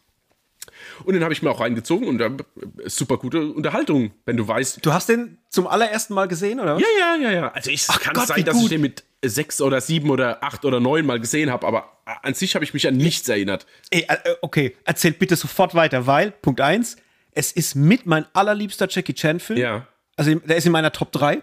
Und 1.04 1.14
den 1.14 1.22
habe 1.22 1.32
ich 1.32 1.42
mir 1.42 1.50
auch 1.50 1.60
reingezogen 1.60 2.08
und 2.08 2.18
da 2.18 2.30
super 2.86 3.16
gute 3.16 3.52
Unterhaltung, 3.52 4.12
wenn 4.24 4.36
du 4.36 4.46
weißt. 4.46 4.84
Du 4.84 4.92
hast 4.92 5.08
den 5.08 5.38
zum 5.48 5.66
allerersten 5.66 6.14
Mal 6.14 6.28
gesehen, 6.28 6.60
oder? 6.60 6.78
Ja, 6.78 6.86
ja, 6.98 7.16
ja, 7.16 7.30
ja. 7.30 7.48
Also 7.52 7.70
ich 7.70 7.84
Ach 7.88 8.00
kann 8.00 8.14
Gott, 8.14 8.28
sein, 8.28 8.44
dass 8.44 8.60
ich 8.60 8.68
den 8.68 8.80
mit 8.80 9.04
sechs 9.24 9.60
oder 9.60 9.80
sieben 9.80 10.10
oder 10.10 10.42
acht 10.44 10.64
oder 10.64 10.80
neun 10.80 11.06
Mal 11.06 11.20
gesehen 11.20 11.50
habe, 11.50 11.66
aber 11.66 11.98
an 12.04 12.34
sich 12.34 12.54
habe 12.54 12.64
ich 12.64 12.74
mich 12.74 12.86
an 12.86 12.96
nichts 12.96 13.28
erinnert. 13.28 13.66
Ey, 13.90 14.06
äh, 14.08 14.16
okay, 14.42 14.76
erzählt 14.84 15.18
bitte 15.18 15.36
sofort 15.36 15.74
weiter, 15.74 16.06
weil, 16.06 16.30
Punkt 16.30 16.60
eins, 16.60 16.96
es 17.32 17.52
ist 17.52 17.74
mit 17.74 18.06
mein 18.06 18.26
allerliebster 18.32 18.88
Jackie 18.88 19.14
Chan-Film. 19.14 19.58
Ja. 19.58 19.86
Also 20.16 20.34
der 20.34 20.56
ist 20.56 20.66
in 20.66 20.72
meiner 20.72 20.92
Top 20.92 21.12
3. 21.12 21.42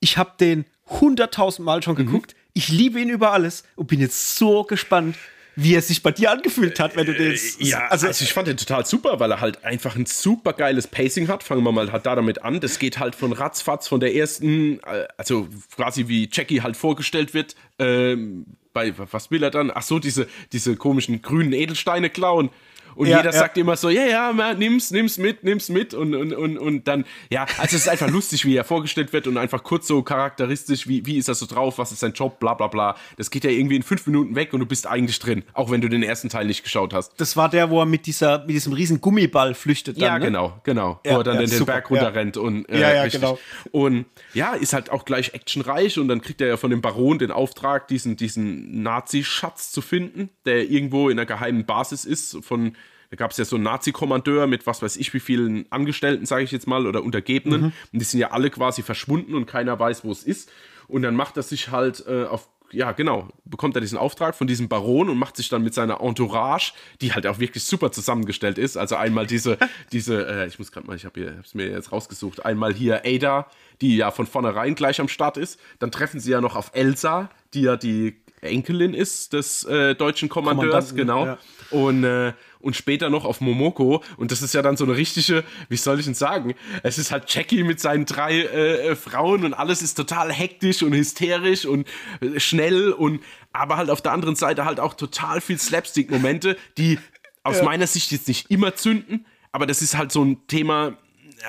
Ich 0.00 0.16
habe 0.16 0.32
den 0.38 0.64
hunderttausend 0.86 1.64
Mal 1.64 1.82
schon 1.82 1.94
mhm. 1.94 2.06
geguckt. 2.06 2.34
Mhm. 2.34 2.50
Ich 2.54 2.68
liebe 2.68 3.00
ihn 3.00 3.08
über 3.08 3.32
alles 3.32 3.64
und 3.76 3.86
bin 3.86 4.00
jetzt 4.00 4.36
so 4.36 4.64
gespannt, 4.64 5.16
wie 5.60 5.74
er 5.74 5.82
sich 5.82 6.04
bei 6.04 6.12
dir 6.12 6.30
angefühlt 6.30 6.78
hat, 6.78 6.94
wenn 6.94 7.06
du 7.06 7.14
den. 7.14 7.32
Äh, 7.32 7.38
ja, 7.58 7.88
also, 7.88 8.06
also, 8.06 8.22
ich 8.22 8.32
fand 8.32 8.46
den 8.46 8.56
total 8.56 8.86
super, 8.86 9.18
weil 9.18 9.32
er 9.32 9.40
halt 9.40 9.64
einfach 9.64 9.96
ein 9.96 10.06
super 10.06 10.52
geiles 10.52 10.86
Pacing 10.86 11.26
hat. 11.26 11.42
Fangen 11.42 11.64
wir 11.64 11.72
mal 11.72 11.90
halt 11.90 12.06
da 12.06 12.14
damit 12.14 12.44
an. 12.44 12.60
Das 12.60 12.78
geht 12.78 13.00
halt 13.00 13.16
von 13.16 13.32
ratzfatz 13.32 13.88
von 13.88 13.98
der 13.98 14.14
ersten, 14.14 14.78
äh, 14.84 15.08
also 15.16 15.48
quasi 15.74 16.06
wie 16.06 16.28
Jackie 16.32 16.62
halt 16.62 16.76
vorgestellt 16.76 17.34
wird. 17.34 17.56
Ähm, 17.80 18.46
bei 18.72 18.94
was 18.96 19.32
will 19.32 19.42
er 19.42 19.50
dann? 19.50 19.72
Ach 19.74 19.82
so, 19.82 19.98
diese, 19.98 20.28
diese 20.52 20.76
komischen 20.76 21.22
grünen 21.22 21.52
Edelsteine 21.52 22.08
klauen. 22.08 22.50
Und 22.98 23.06
ja, 23.06 23.18
jeder 23.18 23.30
ja. 23.30 23.38
sagt 23.38 23.56
immer 23.58 23.76
so, 23.76 23.90
ja, 23.90 24.06
ja, 24.06 24.54
nimm's, 24.54 24.90
nimm's 24.90 25.18
mit, 25.18 25.44
nimm's 25.44 25.68
mit. 25.68 25.94
Und, 25.94 26.16
und, 26.16 26.32
und, 26.32 26.58
und 26.58 26.88
dann, 26.88 27.04
ja, 27.30 27.42
also 27.58 27.76
es 27.76 27.82
ist 27.82 27.88
einfach 27.88 28.10
lustig, 28.10 28.44
wie 28.44 28.56
er 28.56 28.64
vorgestellt 28.64 29.12
wird 29.12 29.28
und 29.28 29.36
einfach 29.36 29.62
kurz 29.62 29.86
so 29.86 30.02
charakteristisch, 30.02 30.88
wie, 30.88 31.06
wie 31.06 31.16
ist 31.16 31.28
er 31.28 31.36
so 31.36 31.46
drauf, 31.46 31.78
was 31.78 31.92
ist 31.92 32.00
sein 32.00 32.12
Job, 32.12 32.40
bla 32.40 32.54
bla 32.54 32.66
bla. 32.66 32.96
Das 33.16 33.30
geht 33.30 33.44
ja 33.44 33.50
irgendwie 33.50 33.76
in 33.76 33.84
fünf 33.84 34.04
Minuten 34.08 34.34
weg 34.34 34.52
und 34.52 34.58
du 34.58 34.66
bist 34.66 34.88
eigentlich 34.88 35.20
drin, 35.20 35.44
auch 35.52 35.70
wenn 35.70 35.80
du 35.80 35.88
den 35.88 36.02
ersten 36.02 36.28
Teil 36.28 36.46
nicht 36.46 36.64
geschaut 36.64 36.92
hast. 36.92 37.12
Das 37.20 37.36
war 37.36 37.48
der, 37.48 37.70
wo 37.70 37.78
er 37.78 37.86
mit 37.86 38.04
dieser, 38.06 38.40
mit 38.40 38.50
diesem 38.50 38.72
riesen 38.72 39.00
Gummiball 39.00 39.54
flüchtet. 39.54 39.98
Dann, 39.98 40.02
ja, 40.02 40.18
ne? 40.18 40.24
genau, 40.24 40.60
genau. 40.64 40.98
Ja, 41.06 41.14
wo 41.14 41.18
er 41.18 41.22
dann 41.22 41.38
den, 41.38 41.48
den 41.48 41.66
Berg 41.66 41.88
runterrennt 41.90 42.36
und 42.36 42.68
äh, 42.68 42.80
ja, 42.80 42.94
ja, 42.94 43.02
richtig. 43.02 43.20
genau. 43.20 43.38
Und 43.70 44.06
ja, 44.34 44.54
ist 44.54 44.72
halt 44.72 44.90
auch 44.90 45.04
gleich 45.04 45.34
actionreich 45.34 46.00
und 46.00 46.08
dann 46.08 46.20
kriegt 46.20 46.40
er 46.40 46.48
ja 46.48 46.56
von 46.56 46.70
dem 46.70 46.80
Baron 46.80 47.20
den 47.20 47.30
Auftrag, 47.30 47.86
diesen, 47.86 48.16
diesen 48.16 48.82
Nazi-Schatz 48.82 49.70
zu 49.70 49.82
finden, 49.82 50.30
der 50.46 50.68
irgendwo 50.68 51.10
in 51.10 51.16
einer 51.16 51.26
geheimen 51.26 51.64
Basis 51.64 52.04
ist 52.04 52.38
von 52.42 52.72
da 53.10 53.16
gab 53.16 53.30
es 53.30 53.36
ja 53.36 53.44
so 53.44 53.56
einen 53.56 53.64
Nazi-Kommandeur 53.64 54.46
mit 54.46 54.66
was 54.66 54.82
weiß 54.82 54.96
ich 54.96 55.12
wie 55.14 55.20
vielen 55.20 55.70
Angestellten, 55.70 56.26
sage 56.26 56.44
ich 56.44 56.52
jetzt 56.52 56.66
mal, 56.66 56.86
oder 56.86 57.02
Untergebenen. 57.02 57.60
Mhm. 57.60 57.72
Und 57.92 57.98
die 57.98 58.04
sind 58.04 58.20
ja 58.20 58.30
alle 58.30 58.50
quasi 58.50 58.82
verschwunden 58.82 59.34
und 59.34 59.46
keiner 59.46 59.78
weiß, 59.78 60.04
wo 60.04 60.12
es 60.12 60.24
ist. 60.24 60.50
Und 60.88 61.02
dann 61.02 61.14
macht 61.14 61.36
er 61.36 61.42
sich 61.42 61.70
halt 61.70 62.04
äh, 62.06 62.24
auf 62.24 62.48
ja, 62.70 62.92
genau, 62.92 63.28
bekommt 63.44 63.76
er 63.76 63.80
diesen 63.80 63.98
Auftrag 63.98 64.34
von 64.34 64.46
diesem 64.46 64.68
Baron 64.68 65.08
und 65.08 65.18
macht 65.18 65.36
sich 65.36 65.48
dann 65.48 65.62
mit 65.62 65.74
seiner 65.74 66.00
Entourage, 66.00 66.72
die 67.00 67.12
halt 67.12 67.26
auch 67.26 67.38
wirklich 67.38 67.64
super 67.64 67.92
zusammengestellt 67.92 68.58
ist. 68.58 68.76
Also 68.76 68.96
einmal 68.96 69.26
diese, 69.26 69.58
diese, 69.92 70.26
äh, 70.26 70.46
ich 70.46 70.58
muss 70.58 70.70
gerade 70.70 70.86
mal, 70.86 70.96
ich 70.96 71.04
habe 71.04 71.40
es 71.42 71.54
mir 71.54 71.68
jetzt 71.68 71.92
rausgesucht, 71.92 72.44
einmal 72.44 72.74
hier 72.74 73.02
Ada, 73.04 73.46
die 73.80 73.96
ja 73.96 74.10
von 74.10 74.26
vornherein 74.26 74.74
gleich 74.74 75.00
am 75.00 75.08
Start 75.08 75.36
ist. 75.36 75.58
Dann 75.78 75.90
treffen 75.90 76.20
sie 76.20 76.30
ja 76.30 76.40
noch 76.40 76.56
auf 76.56 76.72
Elsa, 76.74 77.30
die 77.54 77.62
ja 77.62 77.76
die 77.76 78.20
Enkelin 78.40 78.94
ist 78.94 79.32
des 79.32 79.64
äh, 79.64 79.94
deutschen 79.94 80.28
Kommandeurs, 80.28 80.94
genau. 80.94 81.26
Ja. 81.26 81.38
Und, 81.70 82.04
äh, 82.04 82.34
und 82.60 82.76
später 82.76 83.10
noch 83.10 83.24
auf 83.24 83.40
Momoko. 83.40 84.02
Und 84.16 84.32
das 84.32 84.42
ist 84.42 84.54
ja 84.54 84.62
dann 84.62 84.76
so 84.76 84.84
eine 84.84 84.96
richtige, 84.96 85.44
wie 85.68 85.76
soll 85.76 85.98
ich 85.98 86.04
denn 86.04 86.14
sagen? 86.14 86.54
Es 86.82 86.98
ist 86.98 87.10
halt 87.10 87.32
Jackie 87.32 87.62
mit 87.62 87.80
seinen 87.80 88.04
drei 88.04 88.42
äh, 88.42 88.96
Frauen 88.96 89.44
und 89.44 89.54
alles 89.54 89.82
ist 89.82 89.94
total 89.94 90.32
hektisch 90.32 90.82
und 90.82 90.92
hysterisch 90.92 91.66
und 91.66 91.86
äh, 92.20 92.40
schnell 92.40 92.92
und 92.92 93.20
aber 93.52 93.76
halt 93.76 93.90
auf 93.90 94.02
der 94.02 94.12
anderen 94.12 94.36
Seite 94.36 94.64
halt 94.64 94.80
auch 94.80 94.94
total 94.94 95.40
viel 95.40 95.58
Slapstick-Momente, 95.58 96.56
die 96.76 96.98
aus 97.42 97.58
ja. 97.58 97.64
meiner 97.64 97.86
Sicht 97.86 98.12
jetzt 98.12 98.28
nicht 98.28 98.50
immer 98.50 98.74
zünden, 98.74 99.26
aber 99.52 99.66
das 99.66 99.82
ist 99.82 99.96
halt 99.96 100.12
so 100.12 100.24
ein 100.24 100.46
Thema, 100.46 100.98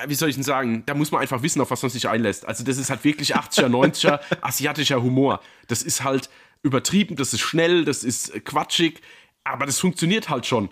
wie 0.06 0.14
soll 0.14 0.28
ich 0.28 0.34
denn 0.34 0.44
sagen, 0.44 0.82
da 0.86 0.94
muss 0.94 1.10
man 1.10 1.20
einfach 1.20 1.42
wissen, 1.42 1.60
auf 1.60 1.70
was 1.70 1.82
man 1.82 1.90
sich 1.90 2.08
einlässt. 2.08 2.46
Also 2.46 2.64
das 2.64 2.78
ist 2.78 2.90
halt 2.90 3.04
wirklich 3.04 3.36
80er, 3.36 3.66
90er 3.66 4.20
asiatischer 4.40 5.02
Humor. 5.02 5.40
Das 5.68 5.82
ist 5.82 6.02
halt 6.04 6.30
übertrieben, 6.62 7.16
das 7.16 7.32
ist 7.32 7.40
schnell, 7.40 7.84
das 7.84 8.04
ist 8.04 8.44
quatschig, 8.44 9.00
aber 9.44 9.66
das 9.66 9.78
funktioniert 9.78 10.28
halt 10.28 10.46
schon. 10.46 10.70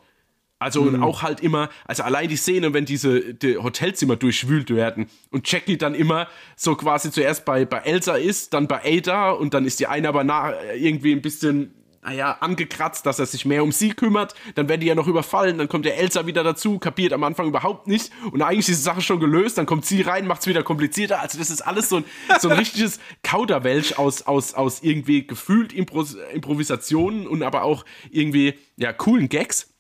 Also 0.59 0.83
mhm. 0.83 0.95
und 0.95 1.03
auch 1.03 1.23
halt 1.23 1.41
immer, 1.41 1.69
also 1.85 2.03
allein 2.03 2.29
die 2.29 2.37
Szene, 2.37 2.75
wenn 2.75 2.85
diese 2.85 3.35
die 3.35 3.57
Hotelzimmer 3.59 4.17
durchwühlt 4.17 4.71
werden 4.71 5.07
und 5.31 5.51
Jackie 5.51 5.79
dann 5.79 5.95
immer 5.95 6.29
so 6.57 6.75
quasi 6.75 7.11
zuerst 7.11 7.45
bei, 7.45 7.65
bei 7.65 7.79
Elsa 7.79 8.17
ist, 8.17 8.55
dann 8.55 8.67
bei 8.67 8.81
Ada 8.85 9.31
und 9.31 9.55
dann 9.55 9.65
ist 9.65 9.81
die 9.81 9.87
eine 9.87 10.09
aber 10.09 10.25
nach, 10.25 10.53
irgendwie 10.75 11.13
ein 11.13 11.23
bisschen 11.23 11.75
naja, 12.03 12.39
angekratzt, 12.41 13.05
dass 13.07 13.19
er 13.19 13.27
sich 13.27 13.45
mehr 13.45 13.63
um 13.63 13.73
sie 13.73 13.91
kümmert. 13.91 14.35
Dann 14.55 14.69
werden 14.69 14.81
die 14.81 14.87
ja 14.87 14.95
noch 14.95 15.09
überfallen. 15.09 15.59
Dann 15.59 15.69
kommt 15.69 15.85
der 15.85 15.99
Elsa 15.99 16.27
wieder 16.27 16.43
dazu, 16.43 16.79
kapiert 16.79 17.13
am 17.13 17.25
Anfang 17.25 17.47
überhaupt 17.49 17.87
nicht. 17.87 18.13
Und 18.33 18.41
eigentlich 18.41 18.61
ist 18.61 18.69
die 18.69 18.75
Sache 18.75 19.01
schon 19.01 19.21
gelöst. 19.21 19.59
Dann 19.59 19.67
kommt 19.67 19.85
sie 19.85 20.01
rein, 20.03 20.27
macht 20.27 20.41
es 20.41 20.47
wieder 20.47 20.63
komplizierter. 20.63 21.21
Also, 21.21 21.39
das 21.39 21.51
ist 21.51 21.61
alles 21.61 21.89
so 21.89 21.97
ein, 21.97 22.05
so 22.41 22.49
ein 22.49 22.57
richtiges 22.57 22.99
Kauderwelsch 23.23 23.95
aus, 23.95 24.23
aus, 24.23 24.55
aus 24.55 24.83
irgendwie 24.83 25.27
gefühlt 25.27 25.73
Impro 25.73 26.05
Improvisationen 26.33 27.27
und 27.27 27.43
aber 27.43 27.65
auch 27.65 27.85
irgendwie, 28.11 28.55
ja, 28.77 28.93
coolen 28.93 29.29
Gags. 29.29 29.75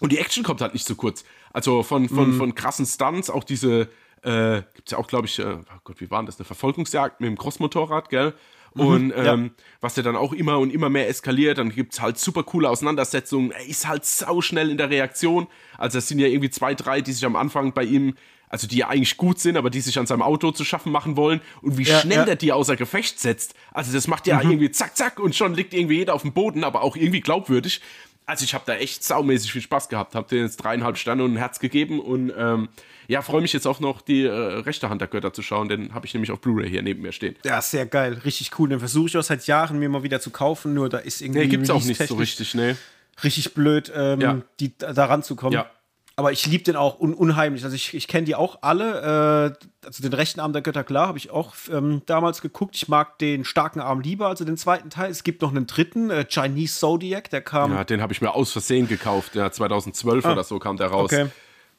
Und 0.00 0.12
die 0.12 0.18
Action 0.18 0.42
kommt 0.42 0.60
halt 0.60 0.74
nicht 0.74 0.86
zu 0.86 0.96
kurz. 0.96 1.24
Also 1.52 1.82
von, 1.82 2.08
von, 2.08 2.36
mm. 2.36 2.38
von 2.38 2.54
krassen 2.54 2.84
Stunts, 2.84 3.30
auch 3.30 3.44
diese, 3.44 3.88
äh, 4.22 4.62
gibt 4.74 4.88
es 4.88 4.92
ja 4.92 4.98
auch, 4.98 5.06
glaube 5.06 5.26
ich, 5.26 5.38
äh, 5.38 5.44
oh 5.44 5.80
Gott, 5.84 6.00
wie 6.00 6.10
war 6.10 6.22
das? 6.24 6.38
Eine 6.38 6.44
Verfolgungsjagd 6.44 7.20
mit 7.20 7.28
dem 7.28 7.38
Crossmotorrad, 7.38 8.10
gell? 8.10 8.34
Mhm, 8.74 8.86
und 8.86 9.12
ähm, 9.16 9.44
ja. 9.44 9.64
was 9.80 9.96
ja 9.96 10.02
dann 10.02 10.16
auch 10.16 10.32
immer 10.32 10.58
und 10.58 10.70
immer 10.70 10.90
mehr 10.90 11.08
eskaliert, 11.08 11.58
dann 11.58 11.70
gibt 11.70 11.94
es 11.94 12.00
halt 12.00 12.18
super 12.18 12.42
coole 12.42 12.68
Auseinandersetzungen. 12.68 13.52
Er 13.52 13.66
ist 13.66 13.86
halt 13.86 14.04
sau 14.04 14.40
schnell 14.40 14.70
in 14.70 14.78
der 14.78 14.90
Reaktion. 14.90 15.46
Also 15.78 15.98
es 15.98 16.08
sind 16.08 16.18
ja 16.18 16.26
irgendwie 16.26 16.50
zwei, 16.50 16.74
drei, 16.74 17.00
die 17.00 17.12
sich 17.12 17.24
am 17.24 17.36
Anfang 17.36 17.72
bei 17.72 17.84
ihm, 17.84 18.16
also 18.48 18.66
die 18.66 18.78
ja 18.78 18.88
eigentlich 18.88 19.16
gut 19.16 19.38
sind, 19.38 19.56
aber 19.56 19.70
die 19.70 19.80
sich 19.80 19.98
an 19.98 20.06
seinem 20.06 20.22
Auto 20.22 20.50
zu 20.50 20.64
schaffen 20.64 20.92
machen 20.92 21.16
wollen. 21.16 21.40
Und 21.62 21.78
wie 21.78 21.84
ja, 21.84 22.00
schnell 22.00 22.18
ja. 22.18 22.24
der 22.24 22.36
die 22.36 22.52
außer 22.52 22.76
Gefecht 22.76 23.20
setzt. 23.20 23.54
Also 23.72 23.92
das 23.92 24.08
macht 24.08 24.26
ja 24.26 24.42
mhm. 24.42 24.50
irgendwie 24.50 24.70
zack, 24.70 24.96
zack 24.96 25.20
und 25.20 25.34
schon 25.34 25.54
liegt 25.54 25.72
irgendwie 25.72 25.98
jeder 25.98 26.14
auf 26.14 26.22
dem 26.22 26.32
Boden, 26.32 26.64
aber 26.64 26.82
auch 26.82 26.96
irgendwie 26.96 27.20
glaubwürdig. 27.20 27.80
Also 28.26 28.44
ich 28.44 28.54
habe 28.54 28.64
da 28.66 28.74
echt 28.74 29.04
saumäßig 29.04 29.52
viel 29.52 29.60
Spaß 29.60 29.88
gehabt. 29.88 30.14
Hab 30.14 30.28
dir 30.28 30.40
jetzt 30.40 30.56
dreieinhalb 30.56 30.96
Sterne 30.96 31.24
und 31.24 31.34
ein 31.34 31.36
Herz 31.36 31.58
gegeben 31.58 32.00
und 32.00 32.32
ähm, 32.36 32.68
ja, 33.06 33.20
freue 33.20 33.42
mich 33.42 33.52
jetzt 33.52 33.66
auch 33.66 33.80
noch, 33.80 34.00
die 34.00 34.24
äh, 34.24 34.30
rechte 34.30 34.88
Hand 34.88 35.02
der 35.02 35.08
Götter 35.08 35.32
zu 35.32 35.42
schauen. 35.42 35.68
Den 35.68 35.94
habe 35.94 36.06
ich 36.06 36.14
nämlich 36.14 36.30
auf 36.30 36.40
Blu-ray 36.40 36.70
hier 36.70 36.82
neben 36.82 37.02
mir 37.02 37.12
stehen. 37.12 37.36
Ja, 37.44 37.60
sehr 37.60 37.84
geil. 37.84 38.14
Richtig 38.24 38.58
cool. 38.58 38.70
Den 38.70 38.78
versuche 38.78 39.08
ich 39.08 39.16
auch 39.18 39.22
seit 39.22 39.46
Jahren 39.46 39.78
mir 39.78 39.90
mal 39.90 40.02
wieder 40.02 40.20
zu 40.20 40.30
kaufen. 40.30 40.72
Nur 40.72 40.88
da 40.88 40.98
ist 40.98 41.20
irgendwie. 41.20 41.40
Nee, 41.40 41.48
gibt 41.48 41.64
es 41.64 41.70
auch 41.70 41.84
nicht 41.84 42.02
so 42.02 42.14
richtig, 42.14 42.54
nee. 42.54 42.76
Richtig 43.22 43.54
blöd, 43.54 43.92
ähm, 43.94 44.20
ja. 44.20 44.40
die, 44.58 44.76
da 44.76 45.04
ranzukommen. 45.04 45.52
Ja. 45.52 45.70
Aber 46.16 46.30
ich 46.30 46.46
liebe 46.46 46.62
den 46.62 46.76
auch 46.76 47.00
un 47.00 47.12
unheimlich. 47.12 47.64
Also 47.64 47.74
ich, 47.74 47.92
ich 47.92 48.06
kenne 48.06 48.24
die 48.24 48.36
auch 48.36 48.58
alle. 48.62 49.56
Äh, 49.82 49.86
also 49.86 50.02
den 50.02 50.12
rechten 50.12 50.38
Arm 50.38 50.52
der 50.52 50.62
Götter, 50.62 50.84
klar, 50.84 51.08
habe 51.08 51.18
ich 51.18 51.30
auch 51.30 51.54
ähm, 51.70 52.02
damals 52.06 52.40
geguckt. 52.40 52.76
Ich 52.76 52.88
mag 52.88 53.18
den 53.18 53.44
starken 53.44 53.80
Arm 53.80 54.00
lieber, 54.00 54.28
also 54.28 54.44
den 54.44 54.56
zweiten 54.56 54.90
Teil. 54.90 55.10
Es 55.10 55.24
gibt 55.24 55.42
noch 55.42 55.50
einen 55.50 55.66
dritten, 55.66 56.10
äh, 56.10 56.24
Chinese 56.28 56.78
Zodiac, 56.78 57.30
der 57.30 57.42
kam. 57.42 57.72
Ja, 57.72 57.82
den 57.82 58.00
habe 58.00 58.12
ich 58.12 58.20
mir 58.20 58.32
aus 58.32 58.52
Versehen 58.52 58.86
gekauft. 58.86 59.34
Ja, 59.34 59.50
2012 59.50 60.24
ah, 60.24 60.32
oder 60.32 60.44
so 60.44 60.58
kam 60.60 60.76
der 60.76 60.86
raus. 60.88 61.12
Okay. 61.12 61.28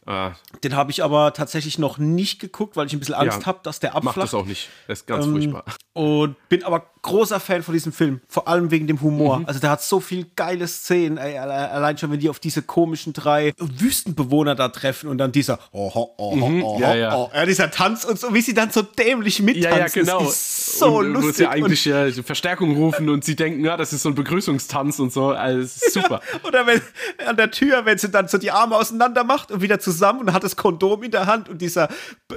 Ah. 0.05 0.33
Den 0.63 0.75
habe 0.75 0.91
ich 0.91 1.03
aber 1.03 1.33
tatsächlich 1.33 1.79
noch 1.79 1.97
nicht 1.97 2.39
geguckt, 2.39 2.75
weil 2.75 2.85
ich 2.85 2.93
ein 2.93 2.99
bisschen 2.99 3.15
Angst 3.15 3.39
ja, 3.39 3.45
habe, 3.47 3.59
dass 3.63 3.79
der 3.79 3.95
abflacht. 3.95 4.17
Mach 4.17 4.23
das 4.23 4.33
auch 4.35 4.45
nicht. 4.45 4.69
Das 4.87 4.99
ist 4.99 5.07
ganz 5.07 5.25
ähm, 5.25 5.31
furchtbar. 5.31 5.63
Und 5.93 6.35
bin 6.47 6.63
aber 6.63 6.91
großer 7.05 7.39
Fan 7.39 7.61
von 7.61 7.73
diesem 7.73 7.93
Film, 7.93 8.19
vor 8.27 8.47
allem 8.47 8.71
wegen 8.71 8.87
dem 8.87 8.99
Humor. 9.01 9.39
Mhm. 9.39 9.45
Also 9.45 9.59
der 9.59 9.69
hat 9.69 9.83
so 9.83 9.99
viel 9.99 10.25
geile 10.35 10.67
Szenen, 10.67 11.17
ey, 11.17 11.37
allein 11.37 11.97
schon, 11.97 12.11
wenn 12.11 12.19
die 12.19 12.29
auf 12.29 12.39
diese 12.39 12.63
komischen 12.63 13.13
drei 13.13 13.53
Wüstenbewohner 13.57 14.55
da 14.55 14.69
treffen 14.69 15.09
und 15.09 15.19
dann 15.19 15.31
dieser 15.31 15.59
oh, 15.71 15.91
oh, 15.93 16.09
oh, 16.17 16.35
mhm. 16.35 16.63
oh, 16.63 16.79
ja, 16.81 16.95
ja. 16.95 17.15
oh, 17.15 17.29
ja, 17.33 17.45
dieser 17.45 17.69
Tanz 17.69 18.05
und 18.05 18.19
so, 18.19 18.33
wie 18.33 18.41
sie 18.41 18.55
dann 18.55 18.71
so 18.71 18.81
dämlich 18.81 19.41
mittanzen. 19.41 19.71
Ja, 19.71 19.77
ja, 19.77 19.87
genau. 19.87 20.19
Das 20.23 20.33
ist 20.33 20.79
so 20.79 20.97
und, 20.97 21.13
lustig. 21.13 21.29
Wo 21.29 21.37
sie 21.37 21.47
eigentlich 21.47 21.85
ja, 21.85 22.11
Verstärkung 22.23 22.75
rufen 22.75 23.07
und 23.09 23.23
sie 23.23 23.35
denken, 23.35 23.63
ja, 23.63 23.77
das 23.77 23.93
ist 23.93 24.01
so 24.01 24.09
ein 24.09 24.15
Begrüßungstanz 24.15 24.99
und 24.99 25.13
so, 25.13 25.29
also 25.29 25.79
super. 25.91 26.21
Oder 26.43 26.65
wenn 26.65 26.81
an 27.27 27.37
der 27.37 27.51
Tür, 27.51 27.85
wenn 27.85 27.99
sie 27.99 28.09
dann 28.09 28.27
so 28.27 28.39
die 28.39 28.49
Arme 28.49 28.75
auseinander 28.75 29.23
macht 29.23 29.51
und 29.51 29.61
wieder 29.61 29.79
zusammen 29.79 30.21
und 30.21 30.33
hat 30.33 30.43
das 30.43 30.55
Kondom 30.55 31.03
in 31.03 31.11
der 31.11 31.27
Hand 31.27 31.49
und 31.49 31.61
dieser 31.61 31.87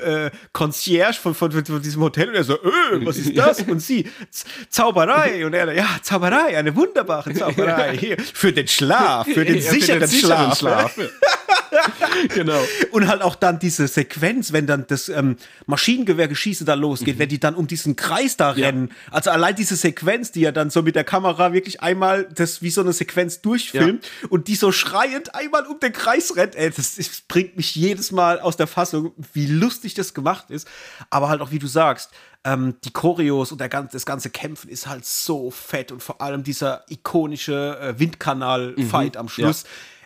äh, 0.02 0.30
Concierge 0.52 1.18
von, 1.18 1.34
von, 1.34 1.52
von, 1.52 1.82
diesem 1.82 2.02
Hotel 2.02 2.28
und 2.28 2.34
er 2.34 2.44
so, 2.44 2.54
öh, 2.54 3.06
was 3.06 3.16
ist 3.16 3.34
das? 3.36 3.62
Und 3.62 3.80
sie, 3.80 4.06
Zauberei. 4.68 5.44
Und 5.46 5.54
er, 5.54 5.72
ja, 5.72 5.86
Zauberei, 6.02 6.56
eine 6.56 6.74
wunderbare 6.74 7.32
Zauberei. 7.34 7.96
Hier, 7.96 8.16
für 8.18 8.52
den 8.52 8.68
Schlaf, 8.68 9.26
für 9.26 9.44
den 9.44 9.56
ja, 9.60 9.70
sicheren, 9.70 10.00
für 10.00 10.06
den 10.06 10.08
sicheren 10.08 10.54
Schlaf. 10.54 10.94
Schlaf. 10.94 11.10
genau. 12.34 12.60
Und 12.90 13.08
halt 13.08 13.22
auch 13.22 13.34
dann 13.34 13.58
diese 13.58 13.88
Sequenz, 13.88 14.52
wenn 14.52 14.66
dann 14.66 14.86
das 14.86 15.08
ähm, 15.08 15.36
Maschinengewehrgeschieße 15.66 16.64
da 16.64 16.74
losgeht, 16.74 17.16
mhm. 17.16 17.18
wenn 17.20 17.28
die 17.28 17.40
dann 17.40 17.54
um 17.54 17.66
diesen 17.66 17.96
Kreis 17.96 18.36
da 18.36 18.50
rennen. 18.50 18.88
Ja. 18.88 19.12
Also 19.12 19.30
allein 19.30 19.54
diese 19.54 19.76
Sequenz, 19.76 20.32
die 20.32 20.40
ja 20.40 20.52
dann 20.52 20.70
so 20.70 20.82
mit 20.82 20.96
der 20.96 21.04
Kamera 21.04 21.52
wirklich 21.52 21.80
einmal 21.80 22.28
das 22.34 22.62
wie 22.62 22.70
so 22.70 22.80
eine 22.80 22.92
Sequenz 22.92 23.40
durchfilmt 23.40 24.04
ja. 24.04 24.28
und 24.28 24.48
die 24.48 24.54
so 24.54 24.72
schreiend 24.72 25.34
einmal 25.34 25.66
um 25.66 25.78
den 25.80 25.92
Kreis 25.92 26.36
rennt, 26.36 26.56
ey, 26.56 26.70
das, 26.70 26.96
das 26.96 27.22
bringt 27.22 27.56
mich 27.56 27.74
jedes 27.74 28.12
Mal 28.12 28.40
aus 28.40 28.56
der 28.56 28.66
Fassung, 28.66 29.12
wie 29.32 29.46
lustig 29.46 29.94
das 29.94 30.14
gemacht 30.14 30.50
ist. 30.50 30.68
Aber 31.10 31.28
halt 31.28 31.40
auch, 31.40 31.50
wie 31.50 31.58
du 31.58 31.66
sagst, 31.66 32.10
ähm, 32.44 32.76
die 32.84 32.92
Choreos 32.92 33.52
und 33.52 33.60
der 33.60 33.68
ganze, 33.68 33.92
das 33.92 34.06
ganze 34.06 34.30
Kämpfen 34.30 34.68
ist 34.70 34.86
halt 34.86 35.04
so 35.04 35.50
fett 35.50 35.92
und 35.92 36.02
vor 36.02 36.20
allem 36.20 36.42
dieser 36.42 36.84
ikonische 36.88 37.78
äh, 37.80 37.98
Windkanal-Fight 37.98 39.14
mhm, 39.14 39.20
am 39.20 39.28
Schluss. 39.28 39.64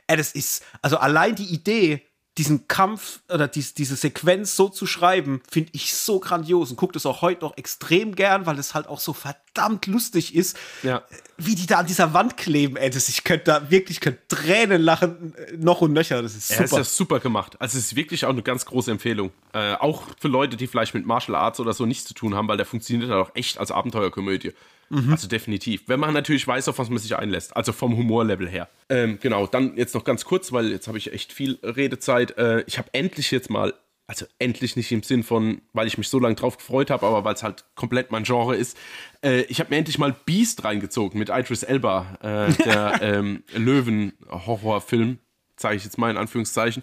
Ja. 0.08 0.14
Äh, 0.14 0.16
das 0.16 0.32
ist, 0.32 0.64
also 0.80 0.98
allein 0.98 1.34
die 1.34 1.52
Idee, 1.52 2.02
diesen 2.38 2.66
Kampf 2.66 3.20
oder 3.28 3.46
dies, 3.46 3.74
diese 3.74 3.94
Sequenz 3.94 4.56
so 4.56 4.68
zu 4.68 4.86
schreiben, 4.86 5.42
finde 5.50 5.70
ich 5.74 5.94
so 5.94 6.18
grandios 6.18 6.70
und 6.70 6.76
gucke 6.76 6.94
das 6.94 7.04
auch 7.04 7.20
heute 7.20 7.42
noch 7.42 7.56
extrem 7.58 8.14
gern, 8.14 8.46
weil 8.46 8.58
es 8.58 8.74
halt 8.74 8.86
auch 8.88 9.00
so 9.00 9.12
verdammt 9.12 9.86
lustig 9.86 10.34
ist, 10.34 10.56
ja. 10.82 11.02
wie 11.36 11.54
die 11.54 11.66
da 11.66 11.78
an 11.78 11.86
dieser 11.86 12.14
Wand 12.14 12.38
kleben. 12.38 12.76
Ey, 12.76 12.88
das, 12.88 13.08
ich 13.10 13.24
könnte 13.24 13.44
da 13.44 13.70
wirklich 13.70 14.00
könnte 14.00 14.20
Tränen 14.28 14.80
lachen, 14.80 15.34
äh, 15.34 15.56
noch 15.58 15.82
und 15.82 15.92
nöcher. 15.92 16.22
Das 16.22 16.34
ist 16.34 16.48
super. 16.48 16.60
Ja, 16.60 16.64
ist 16.64 16.76
ja 16.76 16.84
super 16.84 17.20
gemacht. 17.20 17.60
Also 17.60 17.76
es 17.76 17.86
ist 17.86 17.96
wirklich 17.96 18.24
auch 18.24 18.30
eine 18.30 18.42
ganz 18.42 18.64
große 18.64 18.90
Empfehlung. 18.90 19.30
Äh, 19.52 19.74
auch 19.74 20.04
für 20.18 20.28
Leute, 20.28 20.56
die 20.56 20.66
vielleicht 20.66 20.94
mit 20.94 21.04
Martial 21.04 21.36
Arts 21.36 21.60
oder 21.60 21.74
so 21.74 21.84
nichts 21.84 22.06
zu 22.06 22.14
tun 22.14 22.34
haben, 22.34 22.48
weil 22.48 22.56
der 22.56 22.66
funktioniert 22.66 23.10
halt 23.10 23.28
auch 23.28 23.34
echt 23.34 23.58
als 23.58 23.70
Abenteuerkomödie. 23.70 24.52
Mhm. 24.92 25.10
Also 25.10 25.26
definitiv. 25.26 25.84
Wenn 25.86 25.98
man 25.98 26.12
natürlich 26.12 26.46
weiß, 26.46 26.68
auf 26.68 26.78
was 26.78 26.90
man 26.90 26.98
sich 26.98 27.16
einlässt. 27.16 27.56
Also 27.56 27.72
vom 27.72 27.96
Humorlevel 27.96 28.46
her. 28.46 28.68
Ähm, 28.90 29.18
genau, 29.22 29.46
dann 29.46 29.74
jetzt 29.76 29.94
noch 29.94 30.04
ganz 30.04 30.26
kurz, 30.26 30.52
weil 30.52 30.70
jetzt 30.70 30.86
habe 30.86 30.98
ich 30.98 31.14
echt 31.14 31.32
viel 31.32 31.58
Redezeit. 31.62 32.36
Äh, 32.36 32.62
ich 32.66 32.76
habe 32.76 32.90
endlich 32.92 33.30
jetzt 33.30 33.48
mal, 33.48 33.72
also 34.06 34.26
endlich 34.38 34.76
nicht 34.76 34.92
im 34.92 35.02
Sinn 35.02 35.22
von, 35.22 35.62
weil 35.72 35.86
ich 35.86 35.96
mich 35.96 36.08
so 36.10 36.18
lange 36.18 36.34
drauf 36.34 36.58
gefreut 36.58 36.90
habe, 36.90 37.06
aber 37.06 37.24
weil 37.24 37.32
es 37.32 37.42
halt 37.42 37.64
komplett 37.74 38.10
mein 38.10 38.24
Genre 38.24 38.54
ist. 38.54 38.76
Äh, 39.24 39.44
ich 39.44 39.60
habe 39.60 39.70
mir 39.70 39.78
endlich 39.78 39.96
mal 39.96 40.14
Beast 40.26 40.62
reingezogen 40.62 41.18
mit 41.18 41.30
Idris 41.30 41.62
Elba, 41.62 42.18
äh, 42.20 42.52
der 42.62 42.98
ähm, 43.00 43.44
Löwen-Horrorfilm, 43.54 45.20
zeige 45.56 45.76
ich 45.76 45.84
jetzt 45.84 45.96
mal 45.96 46.10
in 46.10 46.18
Anführungszeichen. 46.18 46.82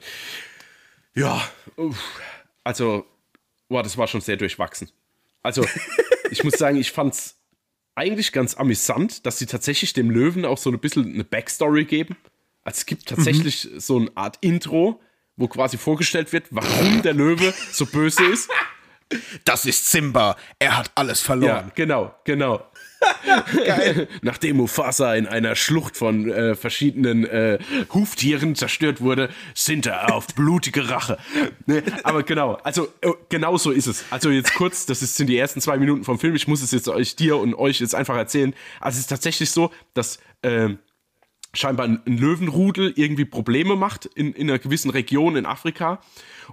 Ja, 1.14 1.48
uff, 1.76 2.20
also, 2.64 3.06
boah, 3.68 3.84
das 3.84 4.00
war 4.00 4.08
schon 4.08 4.22
sehr 4.22 4.38
durchwachsen. 4.38 4.90
Also, 5.44 5.64
ich 6.32 6.44
muss 6.44 6.56
sagen, 6.56 6.78
ich 6.78 6.92
fand's 6.92 7.39
eigentlich 8.00 8.32
ganz 8.32 8.56
amüsant, 8.56 9.26
dass 9.26 9.40
sie 9.40 9.46
tatsächlich 9.46 9.92
dem 9.94 10.10
Löwen 10.10 10.46
auch 10.46 10.58
so 10.58 10.72
ein 10.72 10.80
bisschen 10.80 11.14
eine 11.14 11.26
Backstory 11.26 11.84
geben. 11.84 12.16
Also 12.64 12.78
es 12.78 12.86
gibt 12.86 13.08
tatsächlich 13.08 13.70
mhm. 13.70 13.80
so 13.80 13.98
eine 13.98 14.12
Art 14.16 14.38
Intro, 14.40 15.02
wo 15.36 15.48
quasi 15.48 15.78
vorgestellt 15.78 16.32
wird, 16.32 16.48
warum 16.50 17.02
der 17.02 17.14
Löwe 17.14 17.54
so 17.72 17.86
böse 17.86 18.24
ist. 18.26 18.50
Das 19.44 19.66
ist 19.66 19.90
Simba. 19.92 20.38
Er 20.60 20.78
hat 20.78 20.92
alles 20.96 21.20
verloren. 21.20 21.68
Ja, 21.68 21.72
genau, 21.76 22.16
genau. 22.24 22.64
Geil. 23.66 24.08
Nachdem 24.22 24.58
Mufasa 24.58 25.16
in 25.16 25.28
einer 25.28 25.56
Schlucht 25.56 25.98
von 25.98 26.30
äh, 26.30 26.56
verschiedenen 26.56 27.26
äh, 27.26 27.60
Huftieren 27.94 28.56
zerstört 28.56 29.02
wurde, 29.02 29.30
sind 29.54 29.86
er 29.86 30.14
auf 30.14 30.28
blutige 30.28 30.90
Rache. 30.90 31.18
Ne? 31.66 31.84
Aber 32.04 32.24
genau, 32.24 32.54
also 32.64 32.88
äh, 33.02 33.12
genau 33.30 33.58
so 33.58 33.72
ist 33.72 33.88
es. 33.88 34.06
Also 34.10 34.30
jetzt 34.30 34.54
kurz, 34.56 34.86
das 34.86 35.02
ist, 35.02 35.16
sind 35.16 35.28
die 35.28 35.38
ersten 35.38 35.62
zwei 35.62 35.78
Minuten 35.78 36.04
vom 36.04 36.20
Film. 36.20 36.36
Ich 36.36 36.48
muss 36.48 36.62
es 36.62 36.72
jetzt 36.72 36.90
euch 36.90 37.16
dir 37.16 37.38
und 37.38 37.54
euch 37.56 37.80
jetzt 37.80 37.96
einfach 37.96 38.18
erzählen. 38.18 38.54
Also 38.80 38.96
es 38.96 39.02
ist 39.02 39.08
tatsächlich 39.08 39.52
so, 39.52 39.72
dass 39.94 40.20
ähm, 40.44 40.80
scheinbar 41.54 41.88
ein, 41.88 42.02
ein 42.06 42.18
Löwenrudel 42.18 42.94
irgendwie 42.96 43.26
Probleme 43.26 43.76
macht 43.76 44.06
in, 44.06 44.34
in 44.34 44.50
einer 44.50 44.60
gewissen 44.60 44.92
Region 44.92 45.36
in 45.36 45.46
Afrika. 45.46 46.02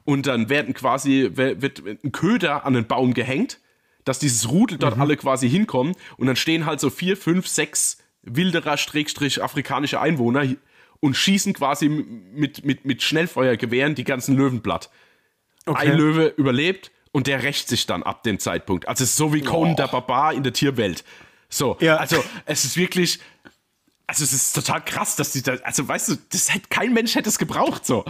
Und 0.04 0.26
dann 0.26 0.48
werden 0.48 0.74
quasi, 0.74 1.30
wird 1.34 1.82
ein 1.86 2.12
Köder 2.12 2.66
an 2.66 2.74
den 2.74 2.86
Baum 2.86 3.14
gehängt 3.14 3.58
dass 4.06 4.18
dieses 4.18 4.48
Rudel 4.48 4.78
dort 4.78 4.96
mhm. 4.96 5.02
alle 5.02 5.16
quasi 5.18 5.50
hinkommen 5.50 5.94
und 6.16 6.26
dann 6.26 6.36
stehen 6.36 6.64
halt 6.64 6.80
so 6.80 6.88
vier, 6.88 7.18
fünf, 7.18 7.46
sechs 7.46 7.98
Wilderer, 8.22 8.78
Schrägstrich, 8.78 9.42
afrikanische 9.42 10.00
Einwohner 10.00 10.46
und 11.00 11.14
schießen 11.14 11.52
quasi 11.52 11.88
mit, 11.88 12.64
mit, 12.64 12.84
mit 12.86 13.02
Schnellfeuergewehren 13.02 13.94
die 13.94 14.04
ganzen 14.04 14.36
Löwen 14.36 14.62
platt. 14.62 14.90
Okay. 15.66 15.90
Ein 15.90 15.96
Löwe 15.96 16.32
überlebt 16.36 16.92
und 17.12 17.26
der 17.26 17.42
rächt 17.42 17.68
sich 17.68 17.86
dann 17.86 18.02
ab 18.02 18.22
dem 18.22 18.38
Zeitpunkt. 18.38 18.88
Also 18.88 19.04
es 19.04 19.10
ist 19.10 19.16
so 19.16 19.34
wie 19.34 19.42
Conan 19.42 19.72
oh. 19.72 19.76
der 19.76 19.88
Barbar 19.88 20.32
in 20.32 20.44
der 20.44 20.52
Tierwelt. 20.52 21.04
So, 21.48 21.76
ja. 21.80 21.96
also 21.96 22.22
es 22.44 22.64
ist 22.64 22.76
wirklich, 22.76 23.20
also 24.06 24.22
es 24.22 24.32
ist 24.32 24.52
total 24.52 24.84
krass, 24.84 25.16
dass 25.16 25.32
die 25.32 25.42
da, 25.42 25.54
also 25.64 25.86
weißt 25.86 26.08
du, 26.10 26.16
das 26.30 26.54
hätte, 26.54 26.68
kein 26.68 26.92
Mensch 26.92 27.16
hätte 27.16 27.28
es 27.28 27.38
gebraucht 27.38 27.84
so. 27.84 28.04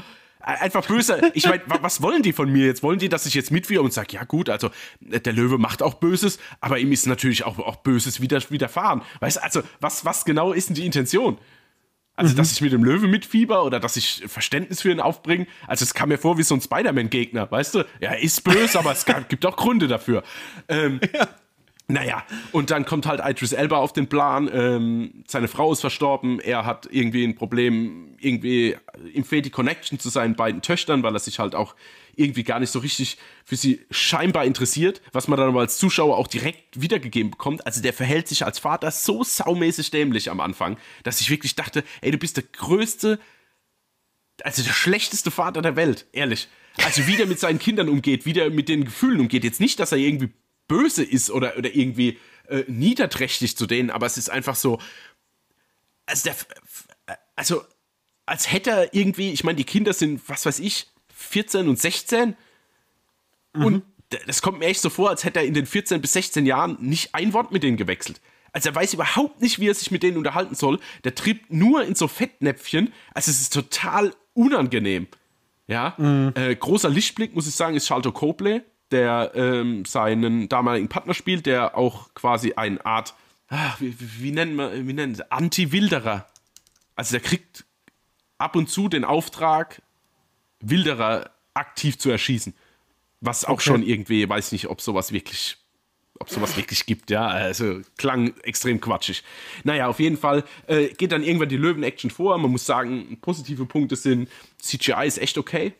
Einfach 0.47 0.86
böse. 0.86 1.32
Ich 1.34 1.49
meine, 1.49 1.61
was 1.66 2.01
wollen 2.03 2.22
die 2.22 2.32
von 2.32 2.49
mir 2.49 2.66
jetzt? 2.66 2.84
Wollen 2.84 3.01
die, 3.01 3.09
dass 3.09 3.26
ich 3.26 3.34
jetzt 3.34 3.51
mitwirke 3.51 3.82
und 3.82 3.92
sage, 3.92 4.12
ja 4.12 4.22
gut, 4.22 4.49
also 4.49 4.70
der 5.01 5.32
Löwe 5.32 5.59
macht 5.59 5.82
auch 5.82 5.94
Böses, 5.94 6.38
aber 6.61 6.78
ihm 6.78 6.92
ist 6.92 7.05
natürlich 7.09 7.44
auch, 7.44 7.59
auch 7.59 7.76
Böses 7.76 8.20
wieder, 8.20 8.40
widerfahren. 8.49 9.03
Weißt 9.18 9.38
du, 9.38 9.42
also 9.42 9.62
was, 9.80 10.05
was 10.05 10.24
genau 10.24 10.53
ist 10.53 10.68
denn 10.68 10.76
die 10.76 10.86
Intention? 10.86 11.38
Also, 12.14 12.32
mhm. 12.32 12.36
dass 12.36 12.53
ich 12.53 12.61
mit 12.61 12.72
dem 12.72 12.84
Löwe 12.84 13.09
mitfieber 13.09 13.64
oder 13.64 13.80
dass 13.80 13.97
ich 13.97 14.22
Verständnis 14.28 14.82
für 14.82 14.90
ihn 14.92 15.01
aufbringe. 15.01 15.49
Also, 15.66 15.82
es 15.82 15.94
kam 15.94 16.11
mir 16.11 16.18
vor 16.18 16.38
wie 16.38 16.44
so 16.44 16.55
ein 16.55 16.61
Spider-Man-Gegner, 16.61 17.51
weißt 17.51 17.74
du? 17.74 17.78
Ja, 18.01 18.12
er 18.12 18.22
ist 18.22 18.44
böse, 18.44 18.78
aber 18.78 18.92
es 18.92 19.05
gibt 19.28 19.44
auch 19.44 19.57
Gründe 19.57 19.88
dafür. 19.88 20.22
Ähm, 20.68 21.01
ja. 21.12 21.28
Naja, 21.89 22.24
und 22.51 22.72
dann 22.72 22.84
kommt 22.84 23.07
halt 23.07 23.20
Idris 23.24 23.53
Elba 23.53 23.76
auf 23.76 23.93
den 23.93 24.09
Plan. 24.09 24.51
Ähm, 24.53 25.22
seine 25.28 25.47
Frau 25.47 25.72
ist 25.72 25.80
verstorben. 25.80 26.41
Er 26.41 26.66
hat 26.66 26.89
irgendwie 26.91 27.22
ein 27.24 27.37
Problem, 27.37 28.16
irgendwie 28.18 28.76
ihm 29.12 29.24
fehlt 29.24 29.47
die 29.47 29.51
Connection 29.51 30.01
zu 30.01 30.09
seinen 30.09 30.34
beiden 30.34 30.62
Töchtern, 30.62 31.05
weil 31.05 31.14
er 31.14 31.20
sich 31.20 31.39
halt 31.39 31.55
auch 31.55 31.76
irgendwie 32.16 32.43
gar 32.43 32.59
nicht 32.59 32.70
so 32.70 32.80
richtig 32.80 33.18
für 33.45 33.55
sie 33.55 33.87
scheinbar 33.91 34.47
interessiert, 34.47 35.01
was 35.12 35.28
man 35.28 35.39
dann 35.39 35.51
aber 35.51 35.61
als 35.61 35.78
Zuschauer 35.78 36.16
auch 36.16 36.26
direkt 36.26 36.80
wiedergegeben 36.80 37.30
bekommt. 37.30 37.64
Also 37.66 37.80
der 37.80 37.93
verhält 37.93 38.26
sich 38.26 38.45
als 38.45 38.59
Vater 38.59 38.91
so 38.91 39.22
saumäßig 39.22 39.91
dämlich 39.93 40.28
am 40.30 40.41
Anfang, 40.41 40.78
dass 41.05 41.20
ich 41.20 41.30
wirklich 41.30 41.55
dachte, 41.55 41.84
ey, 42.01 42.11
du 42.11 42.18
bist 42.18 42.37
der 42.37 42.45
größte, 42.51 43.20
also 44.43 44.62
der 44.62 44.72
schlechteste 44.72 45.30
Vater 45.30 45.62
der 45.62 45.76
Welt, 45.76 46.07
ehrlich. 46.12 46.49
Also 46.84 47.07
wie 47.07 47.16
der 47.16 47.26
mit 47.26 47.39
seinen 47.39 47.59
Kindern 47.59 47.89
umgeht, 47.89 48.26
wie 48.26 48.32
der 48.32 48.51
mit 48.51 48.68
den 48.68 48.84
Gefühlen 48.84 49.20
umgeht. 49.20 49.45
Jetzt 49.45 49.61
nicht, 49.61 49.78
dass 49.78 49.93
er 49.93 49.99
irgendwie 49.99 50.30
böse 50.69 51.05
ist 51.05 51.31
oder, 51.31 51.57
oder 51.57 51.75
irgendwie 51.75 52.19
äh, 52.49 52.64
niederträchtig 52.69 53.57
zu 53.57 53.67
denen, 53.67 53.91
aber 53.91 54.07
es 54.07 54.19
ist 54.19 54.31
einfach 54.31 54.57
so, 54.57 54.79
also, 56.07 56.31
der, 56.31 56.37
also 57.35 57.64
als 58.25 58.51
hätte 58.53 58.71
er 58.71 58.95
irgendwie, 58.95 59.33
ich 59.33 59.45
meine, 59.45 59.57
die 59.57 59.64
Kinder 59.64 59.93
sind, 59.93 60.21
was 60.29 60.47
weiß 60.47 60.59
ich, 60.61 60.89
14 61.14 61.69
und 61.69 61.79
16 61.79 62.37
mhm. 63.55 63.64
und 63.64 63.85
das 64.27 64.43
kommt 64.43 64.61
mir 64.61 64.67
echt 64.67 64.81
so 64.81 64.91
vor, 64.91 65.11
als 65.11 65.25
hätte 65.25 65.41
er 65.41 65.47
in 65.47 65.55
den 65.55 65.67
14 65.67 66.01
bis 66.01 66.12
16 66.12 66.47
Jahren 66.47 66.77
nicht 66.81 67.14
ein 67.14 67.33
Wort 67.33 67.51
mit 67.51 67.62
denen 67.62 67.77
gewechselt. 67.77 68.21
Also 68.53 68.71
er 68.71 68.75
weiß 68.75 68.95
überhaupt 68.95 69.43
nicht, 69.43 69.59
wie 69.59 69.69
er 69.69 69.75
sich 69.75 69.91
mit 69.91 70.03
denen 70.03 70.17
unterhalten 70.17 70.55
soll. 70.55 70.79
Der 71.05 71.14
trippt 71.14 71.53
nur 71.53 71.85
in 71.85 71.95
so 71.95 72.09
Fettnäpfchen. 72.09 72.93
Also 73.12 73.31
es 73.31 73.41
ist 73.41 73.53
total 73.53 74.14
unangenehm. 74.33 75.09
Ja, 75.67 75.95
mhm. 75.99 76.33
äh, 76.37 76.55
großer 76.55 76.89
Lichtblick, 76.89 77.35
muss 77.35 77.49
ich 77.49 77.55
sagen, 77.55 77.77
ist 77.77 77.89
Charlton 77.89 78.14
Copley 78.14 78.62
der 78.91 79.32
ähm, 79.34 79.84
seinen 79.84 80.49
damaligen 80.49 80.89
Partner 80.89 81.14
spielt, 81.14 81.47
der 81.47 81.76
auch 81.76 82.12
quasi 82.14 82.55
eine 82.55 82.84
Art, 82.84 83.14
ach, 83.49 83.80
wie, 83.80 83.97
wie, 83.99 84.32
nennen 84.32 84.57
wir, 84.57 84.87
wie 84.87 84.93
nennen 84.93 85.20
Anti-Wilderer. 85.28 86.26
Also 86.95 87.12
der 87.12 87.20
kriegt 87.20 87.64
ab 88.39 88.57
und 88.57 88.70
zu 88.70 88.89
den 88.89 89.05
Auftrag, 89.05 89.82
Wilderer 90.61 91.30
aktiv 91.55 91.99
zu 91.99 92.11
erschießen. 92.11 92.55
Was 93.20 93.45
auch 93.45 93.55
okay. 93.55 93.64
schon 93.64 93.82
irgendwie, 93.82 94.28
weiß 94.28 94.53
nicht, 94.53 94.68
ob 94.68 94.80
sowas 94.80 95.11
wirklich, 95.11 95.57
ob 96.18 96.30
sowas 96.30 96.57
wirklich 96.57 96.87
gibt, 96.87 97.11
ja. 97.11 97.26
Also 97.26 97.80
klang 97.97 98.34
extrem 98.43 98.80
quatschig. 98.80 99.24
Naja, 99.64 99.89
auf 99.89 100.01
jeden 100.01 100.16
Fall 100.16 100.45
äh, 100.66 100.89
geht 100.89 101.12
dann 101.12 101.22
irgendwann 101.22 101.49
die 101.49 101.57
Löwen-Action 101.57 102.11
vor. 102.11 102.37
Man 102.39 102.51
muss 102.51 102.66
sagen, 102.66 103.18
positive 103.20 103.66
Punkte 103.66 103.97
sind, 103.97 104.28
CGI 104.59 105.07
ist 105.07 105.18
echt 105.18 105.39
okay. 105.39 105.72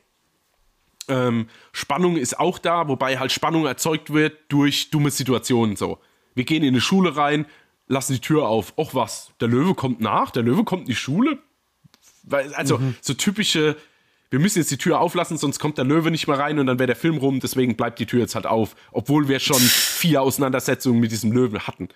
Ähm, 1.09 1.49
Spannung 1.73 2.17
ist 2.17 2.39
auch 2.39 2.59
da, 2.59 2.89
wobei 2.89 3.19
halt 3.19 3.33
Spannung 3.33 3.67
erzeugt 3.67 4.13
wird 4.13 4.37
durch 4.49 4.91
dumme 4.91 5.11
Situationen 5.11 5.77
so. 5.77 5.99
Wir 6.35 6.45
gehen 6.45 6.63
in 6.63 6.75
eine 6.75 6.81
Schule 6.81 7.17
rein, 7.17 7.47
lassen 7.87 8.15
die 8.15 8.21
Tür 8.21 8.49
auf. 8.49 8.75
Och 8.77 8.95
was, 8.95 9.31
der 9.41 9.49
Löwe 9.49 9.75
kommt 9.75 10.01
nach, 10.01 10.31
der 10.31 10.43
Löwe 10.43 10.65
kommt 10.65 10.83
in 10.83 10.89
die 10.89 10.95
Schule. 10.95 11.39
Also 12.29 12.79
mhm. 12.79 12.97
so 13.01 13.15
typische, 13.15 13.77
wir 14.31 14.41
müssen 14.41 14.59
jetzt 14.59 14.71
die 14.71 14.79
Tür 14.79 15.01
auflassen, 15.01 15.39
sonst 15.39 15.61
kommt 15.61 15.79
der 15.79 15.85
Löwe 15.85 16.11
nicht 16.11 16.27
mehr 16.27 16.39
rein 16.39 16.59
und 16.59 16.67
dann 16.67 16.79
wäre 16.79 16.89
der 16.89 16.97
Film 16.97 17.19
rum, 17.19 17.41
deswegen 17.41 17.77
bleibt 17.77 17.99
die 18.01 18.07
Tür 18.07 18.21
jetzt 18.21 18.35
halt 18.35 18.47
auf. 18.47 18.75
Obwohl 18.91 19.29
wir 19.29 19.39
schon 19.39 19.61
vier 19.61 20.23
Auseinandersetzungen 20.23 21.01
mit 21.01 21.13
diesem 21.13 21.33
Löwen 21.33 21.61
hatten. 21.61 21.89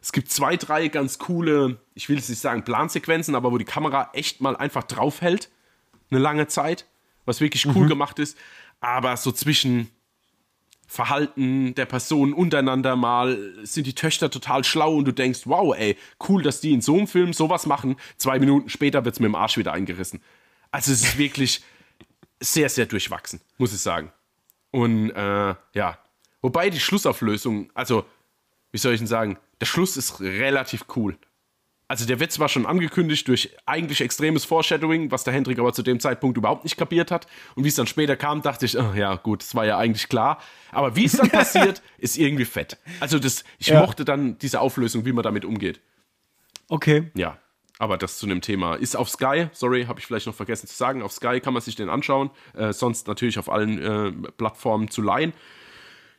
Es 0.00 0.12
gibt 0.12 0.30
zwei, 0.30 0.56
drei 0.56 0.86
ganz 0.86 1.18
coole, 1.18 1.78
ich 1.94 2.08
will 2.08 2.18
es 2.18 2.28
nicht 2.28 2.40
sagen 2.40 2.62
Plansequenzen, 2.62 3.34
aber 3.34 3.50
wo 3.50 3.58
die 3.58 3.64
Kamera 3.64 4.10
echt 4.12 4.40
mal 4.40 4.56
einfach 4.56 4.84
draufhält. 4.84 5.50
Eine 6.10 6.20
lange 6.20 6.46
Zeit 6.46 6.86
was 7.26 7.40
wirklich 7.40 7.66
cool 7.66 7.84
mhm. 7.84 7.88
gemacht 7.88 8.18
ist. 8.18 8.38
Aber 8.80 9.16
so 9.16 9.32
zwischen 9.32 9.90
Verhalten 10.86 11.74
der 11.74 11.84
Personen 11.84 12.32
untereinander 12.32 12.96
mal 12.96 13.36
sind 13.64 13.86
die 13.86 13.94
Töchter 13.94 14.30
total 14.30 14.64
schlau 14.64 14.94
und 14.94 15.04
du 15.04 15.12
denkst, 15.12 15.40
wow, 15.44 15.74
ey, 15.76 15.98
cool, 16.28 16.42
dass 16.42 16.60
die 16.60 16.72
in 16.72 16.80
so 16.80 16.96
einem 16.96 17.08
Film 17.08 17.32
sowas 17.32 17.66
machen. 17.66 17.96
Zwei 18.16 18.38
Minuten 18.38 18.70
später 18.70 19.04
wird 19.04 19.16
es 19.16 19.20
mit 19.20 19.28
dem 19.28 19.34
Arsch 19.34 19.58
wieder 19.58 19.72
eingerissen. 19.72 20.22
Also 20.70 20.92
es 20.92 21.02
ist 21.02 21.18
wirklich 21.18 21.62
sehr, 22.40 22.68
sehr 22.68 22.86
durchwachsen, 22.86 23.40
muss 23.58 23.74
ich 23.74 23.80
sagen. 23.80 24.12
Und 24.70 25.10
äh, 25.10 25.54
ja, 25.74 25.98
wobei 26.40 26.70
die 26.70 26.80
Schlussauflösung, 26.80 27.70
also 27.74 28.06
wie 28.70 28.78
soll 28.78 28.92
ich 28.94 29.00
denn 29.00 29.06
sagen, 29.06 29.38
der 29.60 29.66
Schluss 29.66 29.96
ist 29.96 30.20
relativ 30.20 30.84
cool 30.94 31.18
also 31.88 32.04
der 32.04 32.18
wird 32.18 32.32
zwar 32.32 32.48
schon 32.48 32.66
angekündigt 32.66 33.28
durch 33.28 33.56
eigentlich 33.64 34.00
extremes 34.00 34.44
Foreshadowing, 34.44 35.10
was 35.10 35.24
der 35.24 35.32
Hendrik 35.32 35.58
aber 35.58 35.72
zu 35.72 35.82
dem 35.82 36.00
Zeitpunkt 36.00 36.36
überhaupt 36.36 36.64
nicht 36.64 36.76
kapiert 36.76 37.10
hat. 37.10 37.26
Und 37.54 37.64
wie 37.64 37.68
es 37.68 37.76
dann 37.76 37.86
später 37.86 38.16
kam, 38.16 38.42
dachte 38.42 38.66
ich, 38.66 38.76
oh, 38.76 38.92
ja 38.94 39.14
gut, 39.16 39.42
das 39.42 39.54
war 39.54 39.64
ja 39.64 39.78
eigentlich 39.78 40.08
klar. 40.08 40.38
Aber 40.72 40.96
wie 40.96 41.04
es 41.04 41.12
dann 41.12 41.30
passiert, 41.30 41.82
ist 41.98 42.18
irgendwie 42.18 42.44
fett. 42.44 42.76
Also 42.98 43.18
das, 43.18 43.44
ich 43.58 43.68
ja. 43.68 43.80
mochte 43.80 44.04
dann 44.04 44.36
diese 44.38 44.60
Auflösung, 44.60 45.04
wie 45.04 45.12
man 45.12 45.22
damit 45.22 45.44
umgeht. 45.44 45.80
Okay. 46.68 47.10
Ja, 47.14 47.38
aber 47.78 47.96
das 47.96 48.18
zu 48.18 48.26
einem 48.26 48.40
Thema. 48.40 48.74
Ist 48.74 48.96
auf 48.96 49.08
Sky, 49.08 49.48
sorry, 49.52 49.84
habe 49.84 50.00
ich 50.00 50.06
vielleicht 50.06 50.26
noch 50.26 50.34
vergessen 50.34 50.66
zu 50.66 50.74
sagen, 50.74 51.02
auf 51.02 51.12
Sky 51.12 51.40
kann 51.40 51.52
man 51.52 51.62
sich 51.62 51.76
den 51.76 51.88
anschauen. 51.88 52.30
Äh, 52.54 52.72
sonst 52.72 53.06
natürlich 53.06 53.38
auf 53.38 53.48
allen 53.48 53.78
äh, 53.80 54.30
Plattformen 54.32 54.90
zu 54.90 55.02
leihen. 55.02 55.32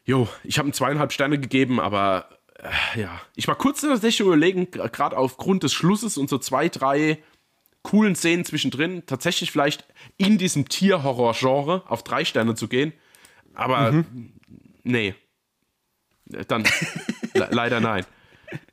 Jo, 0.06 0.30
ich 0.46 0.58
habe 0.60 0.70
ihm 0.70 0.74
zweieinhalb 0.74 1.12
Sterne 1.12 1.38
gegeben, 1.38 1.82
aber 1.82 2.30
ja, 2.96 3.22
ich 3.36 3.48
war 3.48 3.56
kurz 3.56 3.82
tatsächlich 3.82 4.26
überlegen, 4.26 4.72
gerade 4.72 5.18
aufgrund 5.18 5.64
des 5.64 5.74
Schlusses 5.74 6.18
und 6.18 6.30
so 6.30 6.38
zwei, 6.38 6.70
drei 6.70 7.22
coolen 7.84 8.16
Szenen 8.16 8.44
zwischendrin, 8.44 9.06
tatsächlich 9.06 9.52
vielleicht 9.52 9.86
in 10.18 10.38
diesem 10.38 10.68
Tierhorror-Genre 10.68 11.84
auf 11.88 12.04
drei 12.04 12.26
Sterne 12.26 12.56
zu 12.56 12.68
gehen. 12.68 12.94
Aber 13.54 13.92
mhm. 13.92 14.34
nee. 14.84 15.16
Dann 16.26 16.64
le 17.34 17.48
leider 17.52 17.80
nein. 17.80 18.06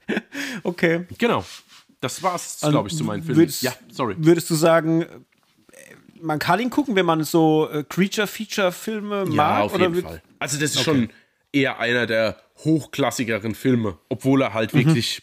Okay. 0.62 1.06
Genau. 1.18 1.44
Das 2.00 2.22
war's, 2.22 2.60
glaube 2.60 2.88
ich, 2.88 2.96
zu 2.96 3.04
meinen 3.04 3.22
Filmen. 3.22 3.38
Würdest, 3.38 3.62
ja, 3.62 3.72
sorry. 3.90 4.14
Würdest 4.18 4.50
du 4.50 4.54
sagen, 4.54 5.06
man 6.20 6.38
kann 6.38 6.60
ihn 6.60 6.70
gucken, 6.70 6.96
wenn 6.96 7.06
man 7.06 7.24
so 7.24 7.68
äh, 7.70 7.84
Creature-Feature-Filme 7.84 9.24
ja, 9.28 9.34
mag? 9.34 9.62
auf 9.62 9.78
jeden 9.78 10.02
Fall. 10.02 10.22
Also 10.38 10.58
das 10.58 10.72
ist 10.72 10.76
okay. 10.76 10.84
schon 10.84 11.08
eher 11.54 11.78
einer 11.78 12.06
der 12.06 12.36
hochklassigeren 12.58 13.54
Filme, 13.54 13.98
obwohl 14.08 14.42
er 14.42 14.54
halt 14.54 14.74
mhm. 14.74 14.78
wirklich. 14.78 15.22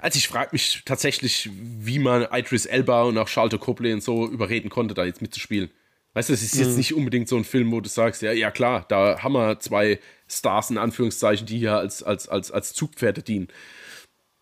Also 0.00 0.18
ich 0.18 0.28
frage 0.28 0.50
mich 0.52 0.82
tatsächlich, 0.84 1.48
wie 1.52 1.98
man 1.98 2.26
Idris 2.30 2.66
Elba 2.66 3.04
und 3.04 3.16
auch 3.16 3.28
Charlotte 3.28 3.58
Copley 3.58 3.94
und 3.94 4.02
so 4.02 4.28
überreden 4.28 4.68
konnte, 4.68 4.92
da 4.92 5.04
jetzt 5.04 5.22
mitzuspielen. 5.22 5.70
Weißt 6.12 6.28
du, 6.28 6.34
es 6.34 6.42
ist 6.42 6.54
mhm. 6.54 6.60
jetzt 6.62 6.76
nicht 6.76 6.94
unbedingt 6.94 7.28
so 7.28 7.36
ein 7.36 7.44
Film, 7.44 7.72
wo 7.72 7.80
du 7.80 7.88
sagst, 7.88 8.22
ja, 8.22 8.30
ja 8.32 8.50
klar, 8.50 8.84
da 8.88 9.22
haben 9.22 9.32
wir 9.32 9.58
zwei 9.60 9.98
Stars 10.28 10.70
in 10.70 10.78
Anführungszeichen, 10.78 11.46
die 11.46 11.58
hier 11.58 11.76
als, 11.76 12.02
als, 12.02 12.28
als, 12.28 12.50
als 12.50 12.74
Zugpferde 12.74 13.22
dienen. 13.22 13.48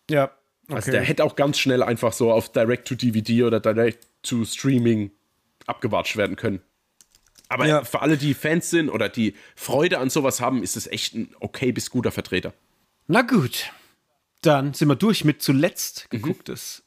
Ja. 0.09 0.31
Okay. 0.65 0.75
Also 0.75 0.91
der 0.91 1.01
hätte 1.01 1.23
auch 1.23 1.35
ganz 1.35 1.59
schnell 1.59 1.83
einfach 1.83 2.13
so 2.13 2.31
auf 2.31 2.51
Direct-to-DVD 2.51 3.43
oder 3.43 3.59
Direct-to-Streaming 3.59 5.11
abgewatscht 5.65 6.15
werden 6.15 6.35
können. 6.35 6.61
Aber 7.53 7.67
ja. 7.67 7.83
für 7.83 8.01
alle, 8.01 8.17
die 8.17 8.33
Fans 8.33 8.71
sind 8.71 8.89
oder 8.89 9.09
die 9.09 9.35
Freude 9.55 9.99
an 9.99 10.09
sowas 10.09 10.41
haben, 10.41 10.63
ist 10.63 10.75
es 10.75 10.87
echt 10.87 11.13
ein 11.13 11.35
okay 11.39 11.71
bis 11.71 11.91
guter 11.91 12.11
Vertreter. 12.11 12.53
Na 13.07 13.21
gut. 13.21 13.71
Dann 14.41 14.73
sind 14.73 14.87
wir 14.87 14.95
durch 14.95 15.23
mit 15.23 15.43
zuletzt 15.43 16.07
mhm. 16.11 16.17
gegucktes. 16.17 16.83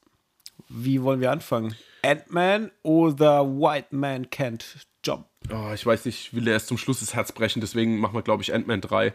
Mhm. 0.68 0.84
Wie 0.84 1.02
wollen 1.02 1.20
wir 1.20 1.30
anfangen? 1.30 1.76
Ant-Man 2.02 2.72
oder 2.82 3.46
White 3.46 3.94
Man 3.94 4.26
Can't 4.26 4.64
Jump? 5.04 5.26
Oh, 5.52 5.70
ich 5.72 5.86
weiß 5.86 6.04
nicht, 6.06 6.18
ich 6.26 6.34
will 6.34 6.48
erst 6.48 6.66
zum 6.66 6.78
Schluss 6.78 6.98
das 6.98 7.14
Herz 7.14 7.30
brechen, 7.30 7.60
deswegen 7.60 7.98
machen 7.98 8.14
wir, 8.14 8.22
glaube 8.22 8.42
ich, 8.42 8.52
Ant-Man 8.52 8.80
3. 8.80 9.14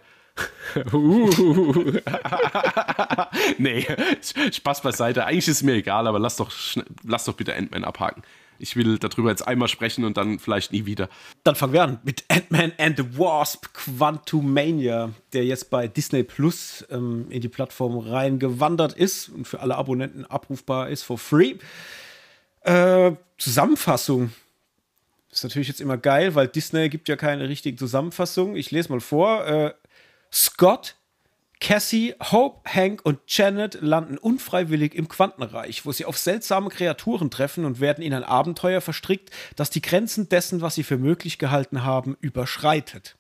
uh. 0.94 2.00
nee, 3.58 3.86
Spaß 4.54 4.82
beiseite. 4.82 5.26
Eigentlich 5.26 5.50
ist 5.50 5.58
es 5.58 5.64
mir 5.64 5.74
egal, 5.74 6.08
aber 6.08 6.20
lass 6.20 6.38
doch, 6.38 6.52
lass 7.04 7.26
doch 7.26 7.34
bitte 7.34 7.54
Ant-Man 7.54 7.84
abhaken. 7.84 8.24
Ich 8.62 8.76
will 8.76 8.98
darüber 9.00 9.30
jetzt 9.30 9.48
einmal 9.48 9.68
sprechen 9.68 10.06
und 10.06 10.18
dann 10.18 10.40
vielleicht 10.40 10.72
nie 10.72 10.86
wieder. 10.86 11.10
Dann 11.44 11.56
fangen 11.56 11.74
wir 11.74 11.84
an 11.84 12.00
mit 12.04 12.24
Ant-Man 12.30 12.74
and 12.78 12.98
the 12.98 13.18
Wasp 13.18 13.74
Quantumania, 13.74 15.12
der 15.34 15.46
jetzt 15.46 15.70
bei 15.70 15.88
Disney 15.88 16.24
Plus 16.24 16.86
ähm, 16.92 17.26
in 17.30 17.42
die 17.42 17.50
Plattform 17.50 17.98
reingewandert 17.98 18.94
ist 18.94 19.30
und 19.30 19.48
für 19.48 19.60
alle 19.60 19.76
Abonnenten 19.76 20.26
abrufbar 20.26 20.90
ist 20.90 21.04
for 21.04 21.18
free. 21.18 21.56
Äh, 22.62 23.14
Zusammenfassung. 23.38 24.32
Ist 25.32 25.44
natürlich 25.44 25.70
jetzt 25.70 25.82
immer 25.82 25.98
geil, 25.98 26.36
weil 26.36 26.48
Disney 26.48 26.90
gibt 26.90 27.08
ja 27.08 27.16
keine 27.16 27.48
richtige 27.48 27.78
Zusammenfassung. 27.78 28.56
Ich 28.56 28.70
lese 28.72 28.90
mal 28.90 29.00
vor. 29.00 29.46
Äh, 29.48 29.74
Scott 30.32 30.96
Cassie, 31.62 32.16
Hope, 32.32 32.68
Hank 32.68 33.02
und 33.06 33.20
Janet 33.28 33.78
landen 33.82 34.18
unfreiwillig 34.18 34.96
im 34.96 35.08
Quantenreich, 35.08 35.86
wo 35.86 35.92
sie 35.92 36.06
auf 36.06 36.18
seltsame 36.18 36.70
Kreaturen 36.70 37.30
treffen 37.30 37.66
und 37.66 37.80
werden 37.80 38.04
in 38.04 38.14
ein 38.14 38.24
Abenteuer 38.24 38.82
verstrickt, 38.82 39.30
das 39.56 39.70
die 39.70 39.82
Grenzen 39.82 40.28
dessen, 40.28 40.62
was 40.62 40.76
sie 40.76 40.84
für 40.84 40.98
möglich 40.98 41.38
gehalten 41.38 41.84
haben, 41.84 42.18
überschreitet. 42.20 43.16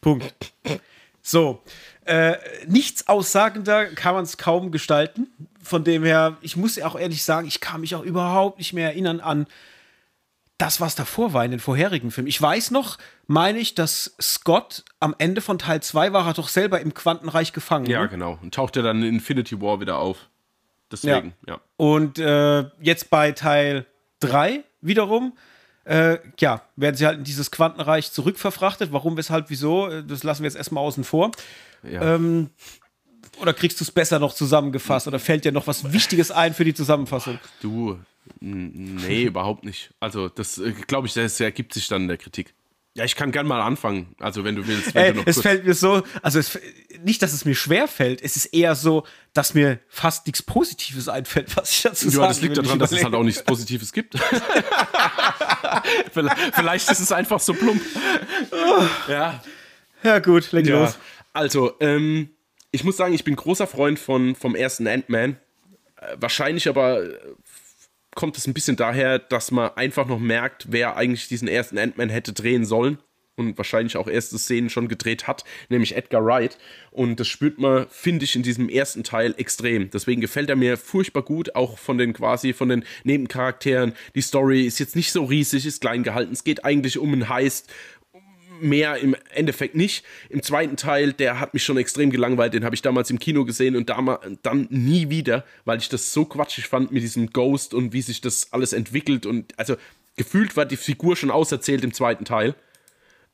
Punkt. 0.00 0.52
So, 1.22 1.62
äh, 2.04 2.36
nichts 2.66 3.06
aussagender 3.06 3.86
kann 3.86 4.14
man 4.14 4.24
es 4.24 4.38
kaum 4.38 4.72
gestalten. 4.72 5.28
Von 5.62 5.84
dem 5.84 6.02
her, 6.02 6.38
ich 6.40 6.56
muss 6.56 6.80
auch 6.80 6.98
ehrlich 6.98 7.22
sagen, 7.22 7.46
ich 7.46 7.60
kann 7.60 7.82
mich 7.82 7.94
auch 7.94 8.02
überhaupt 8.02 8.58
nicht 8.58 8.72
mehr 8.72 8.88
erinnern 8.88 9.20
an 9.20 9.46
das, 10.60 10.80
was 10.80 10.94
davor 10.94 11.32
war 11.32 11.44
in 11.44 11.52
den 11.52 11.60
vorherigen 11.60 12.10
Filmen. 12.10 12.28
Ich 12.28 12.40
weiß 12.40 12.70
noch, 12.70 12.98
meine 13.26 13.58
ich, 13.58 13.74
dass 13.74 14.14
Scott 14.20 14.84
am 14.98 15.14
Ende 15.18 15.40
von 15.40 15.58
Teil 15.58 15.82
2 15.82 16.12
war 16.12 16.26
er 16.26 16.34
doch 16.34 16.48
selber 16.48 16.80
im 16.80 16.92
Quantenreich 16.92 17.52
gefangen. 17.52 17.86
Ja, 17.86 18.02
ne? 18.02 18.08
genau. 18.08 18.38
Und 18.42 18.54
tauchte 18.54 18.82
dann 18.82 19.02
in 19.02 19.14
Infinity 19.14 19.60
War 19.60 19.80
wieder 19.80 19.98
auf. 19.98 20.28
Deswegen, 20.92 21.34
ja. 21.46 21.54
ja. 21.54 21.60
Und 21.76 22.18
äh, 22.18 22.64
jetzt 22.80 23.10
bei 23.10 23.32
Teil 23.32 23.86
3 24.20 24.64
wiederum, 24.82 25.32
äh, 25.84 26.18
ja, 26.38 26.62
werden 26.76 26.96
sie 26.96 27.06
halt 27.06 27.18
in 27.18 27.24
dieses 27.24 27.50
Quantenreich 27.50 28.12
zurückverfrachtet. 28.12 28.92
Warum, 28.92 29.16
weshalb, 29.16 29.48
wieso, 29.48 29.88
äh, 29.88 30.04
das 30.04 30.24
lassen 30.24 30.42
wir 30.42 30.48
jetzt 30.48 30.56
erstmal 30.56 30.84
außen 30.84 31.04
vor. 31.04 31.30
Ja. 31.82 32.16
Ähm, 32.16 32.50
oder 33.40 33.54
kriegst 33.54 33.80
du 33.80 33.84
es 33.84 33.90
besser 33.90 34.18
noch 34.18 34.34
zusammengefasst? 34.34 35.06
Oder 35.06 35.18
fällt 35.18 35.44
dir 35.44 35.52
noch 35.52 35.66
was 35.66 35.92
Wichtiges 35.92 36.30
ein 36.30 36.52
für 36.52 36.64
die 36.64 36.74
Zusammenfassung? 36.74 37.38
Du, 37.62 37.98
Nee, 38.40 39.24
überhaupt 39.24 39.64
nicht. 39.64 39.92
Also, 40.00 40.28
das 40.28 40.58
äh, 40.58 40.72
glaube 40.86 41.06
ich, 41.06 41.14
das 41.14 41.40
ergibt 41.40 41.74
sich 41.74 41.88
dann 41.88 42.02
in 42.02 42.08
der 42.08 42.16
Kritik. 42.16 42.54
Ja, 42.94 43.04
ich 43.04 43.14
kann 43.14 43.30
gern 43.30 43.46
mal 43.46 43.60
anfangen. 43.60 44.16
Also, 44.18 44.44
wenn 44.44 44.56
du 44.56 44.66
willst. 44.66 44.94
Wenn 44.94 45.04
Ey, 45.04 45.12
du 45.12 45.22
es 45.24 45.40
fällt 45.40 45.64
mir 45.64 45.74
so, 45.74 46.02
also 46.22 46.38
es, 46.38 46.58
nicht, 47.02 47.22
dass 47.22 47.32
es 47.32 47.44
mir 47.44 47.54
schwer 47.54 47.86
fällt, 47.86 48.20
es 48.20 48.36
ist 48.36 48.46
eher 48.46 48.74
so, 48.74 49.04
dass 49.32 49.54
mir 49.54 49.78
fast 49.88 50.26
nichts 50.26 50.42
Positives 50.42 51.08
einfällt, 51.08 51.56
was 51.56 51.70
ich 51.70 51.82
dazu 51.82 52.06
ja, 52.06 52.10
sagen 52.10 52.22
Ja, 52.22 52.28
das 52.28 52.40
liegt 52.40 52.56
daran, 52.56 52.78
dass 52.78 52.92
es 52.92 53.04
halt 53.04 53.14
auch 53.14 53.22
nichts 53.22 53.44
Positives 53.44 53.92
gibt. 53.92 54.18
vielleicht, 56.52 56.90
ist 56.90 57.00
es 57.00 57.12
einfach 57.12 57.40
so 57.40 57.54
plump. 57.54 57.80
ja. 59.08 59.42
Ja, 60.02 60.18
gut, 60.18 60.50
leg 60.52 60.66
ja. 60.66 60.80
los. 60.80 60.98
Also, 61.32 61.74
ähm, 61.80 62.30
ich 62.72 62.84
muss 62.84 62.96
sagen, 62.96 63.14
ich 63.14 63.24
bin 63.24 63.36
großer 63.36 63.66
Freund 63.66 63.98
von, 63.98 64.34
vom 64.34 64.54
ersten 64.54 64.86
Ant-Man. 64.86 65.36
Äh, 65.96 66.16
wahrscheinlich 66.16 66.68
aber 66.68 67.02
kommt 68.14 68.36
es 68.36 68.46
ein 68.46 68.54
bisschen 68.54 68.76
daher, 68.76 69.18
dass 69.18 69.50
man 69.50 69.70
einfach 69.76 70.06
noch 70.06 70.18
merkt, 70.18 70.66
wer 70.70 70.96
eigentlich 70.96 71.28
diesen 71.28 71.48
ersten 71.48 71.78
Ant-Man 71.78 72.08
hätte 72.08 72.32
drehen 72.32 72.64
sollen 72.64 72.98
und 73.36 73.56
wahrscheinlich 73.56 73.96
auch 73.96 74.06
erste 74.06 74.38
Szenen 74.38 74.70
schon 74.70 74.88
gedreht 74.88 75.26
hat, 75.26 75.44
nämlich 75.68 75.96
Edgar 75.96 76.24
Wright. 76.24 76.58
Und 76.90 77.18
das 77.18 77.28
spürt 77.28 77.58
man, 77.58 77.86
finde 77.88 78.24
ich, 78.24 78.36
in 78.36 78.42
diesem 78.42 78.68
ersten 78.68 79.02
Teil 79.02 79.34
extrem. 79.38 79.90
Deswegen 79.90 80.20
gefällt 80.20 80.50
er 80.50 80.56
mir 80.56 80.76
furchtbar 80.76 81.22
gut, 81.22 81.54
auch 81.54 81.78
von 81.78 81.98
den 81.98 82.12
quasi 82.12 82.52
von 82.52 82.68
den 82.68 82.84
Nebencharakteren. 83.04 83.94
Die 84.14 84.20
Story 84.20 84.66
ist 84.66 84.78
jetzt 84.78 84.96
nicht 84.96 85.12
so 85.12 85.24
riesig, 85.24 85.66
ist 85.66 85.80
klein 85.80 86.02
gehalten. 86.02 86.32
Es 86.32 86.44
geht 86.44 86.64
eigentlich 86.64 86.98
um 86.98 87.12
einen 87.12 87.28
Heist 87.28 87.72
mehr 88.60 88.96
im 88.98 89.16
Endeffekt 89.34 89.74
nicht. 89.74 90.04
Im 90.28 90.42
zweiten 90.42 90.76
Teil, 90.76 91.12
der 91.12 91.40
hat 91.40 91.54
mich 91.54 91.64
schon 91.64 91.76
extrem 91.76 92.10
gelangweilt, 92.10 92.54
den 92.54 92.64
habe 92.64 92.74
ich 92.74 92.82
damals 92.82 93.10
im 93.10 93.18
Kino 93.18 93.44
gesehen 93.44 93.76
und 93.76 93.90
dann 93.90 94.66
nie 94.70 95.10
wieder, 95.10 95.44
weil 95.64 95.78
ich 95.78 95.88
das 95.88 96.12
so 96.12 96.24
quatschig 96.24 96.68
fand 96.68 96.92
mit 96.92 97.02
diesem 97.02 97.30
Ghost 97.30 97.74
und 97.74 97.92
wie 97.92 98.02
sich 98.02 98.20
das 98.20 98.52
alles 98.52 98.72
entwickelt 98.72 99.26
und 99.26 99.58
also 99.58 99.76
gefühlt 100.16 100.56
war 100.56 100.66
die 100.66 100.76
Figur 100.76 101.16
schon 101.16 101.30
auserzählt 101.30 101.84
im 101.84 101.94
zweiten 101.94 102.24
Teil. 102.24 102.54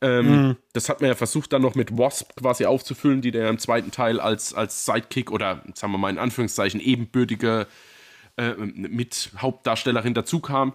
Ähm, 0.00 0.48
mhm. 0.48 0.56
Das 0.72 0.88
hat 0.88 1.00
man 1.00 1.08
ja 1.08 1.14
versucht 1.14 1.52
dann 1.52 1.62
noch 1.62 1.74
mit 1.74 1.96
Wasp 1.96 2.36
quasi 2.36 2.66
aufzufüllen, 2.66 3.22
die 3.22 3.30
der 3.30 3.48
im 3.48 3.58
zweiten 3.58 3.90
Teil 3.90 4.20
als, 4.20 4.52
als 4.52 4.84
Sidekick 4.84 5.30
oder 5.30 5.62
sagen 5.74 5.92
wir 5.92 5.98
mal 5.98 6.10
in 6.10 6.18
Anführungszeichen 6.18 6.80
ebenbürtige 6.80 7.66
äh, 8.36 8.52
mit 8.54 9.30
Hauptdarstellerin 9.38 10.14
dazu 10.14 10.40
kam. 10.40 10.74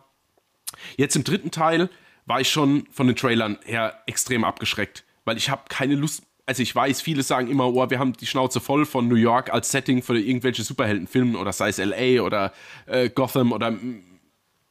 Jetzt 0.98 1.16
im 1.16 1.24
dritten 1.24 1.52
Teil 1.52 1.90
war 2.32 2.40
ich 2.40 2.50
schon 2.50 2.86
von 2.94 3.08
den 3.08 3.18
Trailern 3.18 3.58
her 3.66 4.04
extrem 4.06 4.46
abgeschreckt, 4.46 5.04
weil 5.26 5.36
ich 5.36 5.50
habe 5.50 5.64
keine 5.68 5.96
Lust. 5.96 6.24
Also 6.46 6.64
ich 6.64 6.74
weiß, 6.74 7.02
viele 7.02 7.24
sagen 7.24 7.50
immer, 7.50 7.68
oh, 7.68 7.90
wir 7.90 8.00
haben 8.00 8.14
die 8.14 8.26
Schnauze 8.26 8.62
voll 8.62 8.86
von 8.86 9.10
New 9.10 9.16
York 9.16 9.52
als 9.52 9.70
Setting 9.70 10.02
für 10.02 10.18
irgendwelche 10.18 10.64
Superheldenfilme 10.64 11.38
oder 11.38 11.52
sei 11.52 11.68
es 11.68 11.78
LA 11.78 12.22
oder 12.22 12.54
äh, 12.86 13.10
Gotham 13.10 13.52
oder 13.52 13.78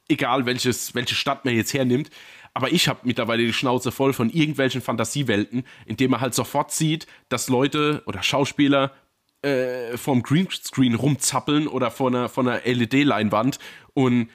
egal 0.08 0.46
welches, 0.46 0.94
welche 0.94 1.14
Stadt 1.14 1.44
man 1.44 1.54
jetzt 1.54 1.74
hernimmt. 1.74 2.08
Aber 2.54 2.72
ich 2.72 2.88
habe 2.88 3.00
mittlerweile 3.02 3.44
die 3.44 3.52
Schnauze 3.52 3.92
voll 3.92 4.14
von 4.14 4.30
irgendwelchen 4.30 4.80
Fantasiewelten, 4.80 5.64
in 5.84 5.98
denen 5.98 6.12
man 6.12 6.22
halt 6.22 6.32
sofort 6.32 6.72
sieht, 6.72 7.06
dass 7.28 7.50
Leute 7.50 8.02
oder 8.06 8.22
Schauspieler 8.22 8.90
äh, 9.42 9.98
vom 9.98 10.22
Greenscreen 10.22 10.94
rumzappeln 10.94 11.68
oder 11.68 11.90
vor 11.90 12.08
einer, 12.08 12.30
vor 12.30 12.42
einer 12.42 12.62
LED-Leinwand 12.64 13.58
und 13.92 14.30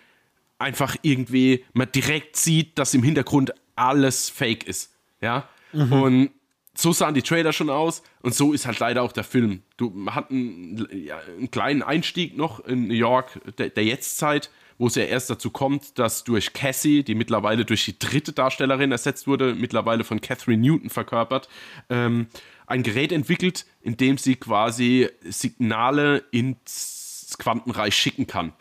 einfach 0.60 0.96
irgendwie 1.02 1.66
man 1.74 1.92
direkt 1.92 2.38
sieht, 2.38 2.78
dass 2.80 2.94
im 2.94 3.04
Hintergrund 3.04 3.54
alles 3.76 4.30
fake 4.30 4.68
ist. 4.68 4.94
Ja. 5.22 5.50
Mhm. 5.74 5.94
Und 5.94 6.30
so 6.78 6.92
sahen 6.92 7.14
die 7.14 7.22
Trailer 7.22 7.54
schon 7.54 7.70
aus 7.70 8.04
und 8.22 8.36
so 8.36 8.54
ist 8.54 8.66
halt 8.66 8.80
leider 8.80 9.02
auch 9.02 9.12
der 9.12 9.24
Film. 9.24 9.64
Du 9.78 9.94
hat 10.12 10.30
einen, 10.30 10.88
ja, 10.92 11.20
einen 11.20 11.50
kleinen 11.52 11.82
Einstieg 11.82 12.38
noch 12.38 12.60
in 12.60 12.88
New 12.88 12.94
York 12.94 13.40
der, 13.58 13.70
der 13.70 13.84
Jetztzeit, 13.86 14.50
wo 14.78 14.88
es 14.88 14.96
ja 14.96 15.04
erst 15.04 15.30
dazu 15.30 15.52
kommt, 15.52 15.98
dass 15.98 16.26
durch 16.26 16.52
Cassie, 16.52 17.04
die 17.04 17.16
mittlerweile 17.16 17.64
durch 17.64 17.86
die 17.86 17.98
dritte 17.98 18.34
Darstellerin 18.34 18.92
ersetzt 18.92 19.26
wurde, 19.26 19.56
mittlerweile 19.56 20.04
von 20.04 20.20
Catherine 20.20 20.62
Newton 20.62 20.90
verkörpert, 20.90 21.48
ähm, 21.90 22.28
ein 22.68 22.84
Gerät 22.84 23.12
entwickelt, 23.12 23.66
in 23.82 23.96
dem 23.96 24.18
sie 24.18 24.36
quasi 24.36 25.10
Signale 25.22 26.24
ins 26.32 27.36
Quantenreich 27.40 27.96
schicken 27.96 28.28
kann. 28.28 28.54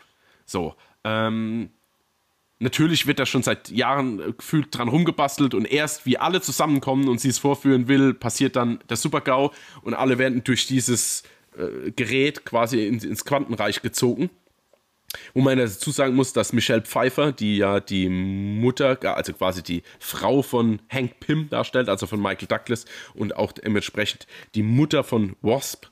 So. 0.45 0.75
Ähm, 1.03 1.69
Natürlich 2.59 3.05
wird 3.05 3.19
da 3.19 3.25
schon 3.25 3.43
seit 3.43 3.69
Jahren 3.69 4.19
äh, 4.19 4.31
gefühlt 4.31 4.67
dran 4.75 4.87
rumgebastelt 4.87 5.53
und 5.53 5.65
erst 5.65 6.05
wie 6.05 6.17
alle 6.17 6.41
zusammenkommen 6.41 7.09
und 7.09 7.19
sie 7.19 7.29
es 7.29 7.37
vorführen 7.37 7.87
will, 7.87 8.13
passiert 8.13 8.55
dann 8.55 8.79
der 8.89 8.97
Super-GAU 8.97 9.51
und 9.81 9.93
alle 9.93 10.17
werden 10.17 10.43
durch 10.43 10.65
dieses 10.65 11.23
äh, 11.57 11.91
Gerät 11.91 12.45
quasi 12.45 12.87
ins, 12.87 13.03
ins 13.03 13.25
Quantenreich 13.25 13.81
gezogen. 13.81 14.29
Wo 15.33 15.41
man 15.41 15.57
dazu 15.57 15.91
sagen 15.91 16.15
muss, 16.15 16.33
dass 16.33 16.51
Michelle 16.51 16.81
Pfeiffer, 16.81 17.31
die 17.31 17.57
ja 17.57 17.79
die 17.79 18.09
Mutter, 18.09 18.97
also 19.15 19.31
quasi 19.31 19.63
die 19.63 19.81
Frau 19.99 20.41
von 20.41 20.81
Hank 20.89 21.21
Pym 21.21 21.49
darstellt, 21.49 21.87
also 21.87 22.05
von 22.05 22.21
Michael 22.21 22.47
Douglas 22.47 22.85
und 23.13 23.35
auch 23.35 23.53
dementsprechend 23.53 24.27
die 24.55 24.63
Mutter 24.63 25.05
von 25.05 25.37
Wasp, 25.41 25.85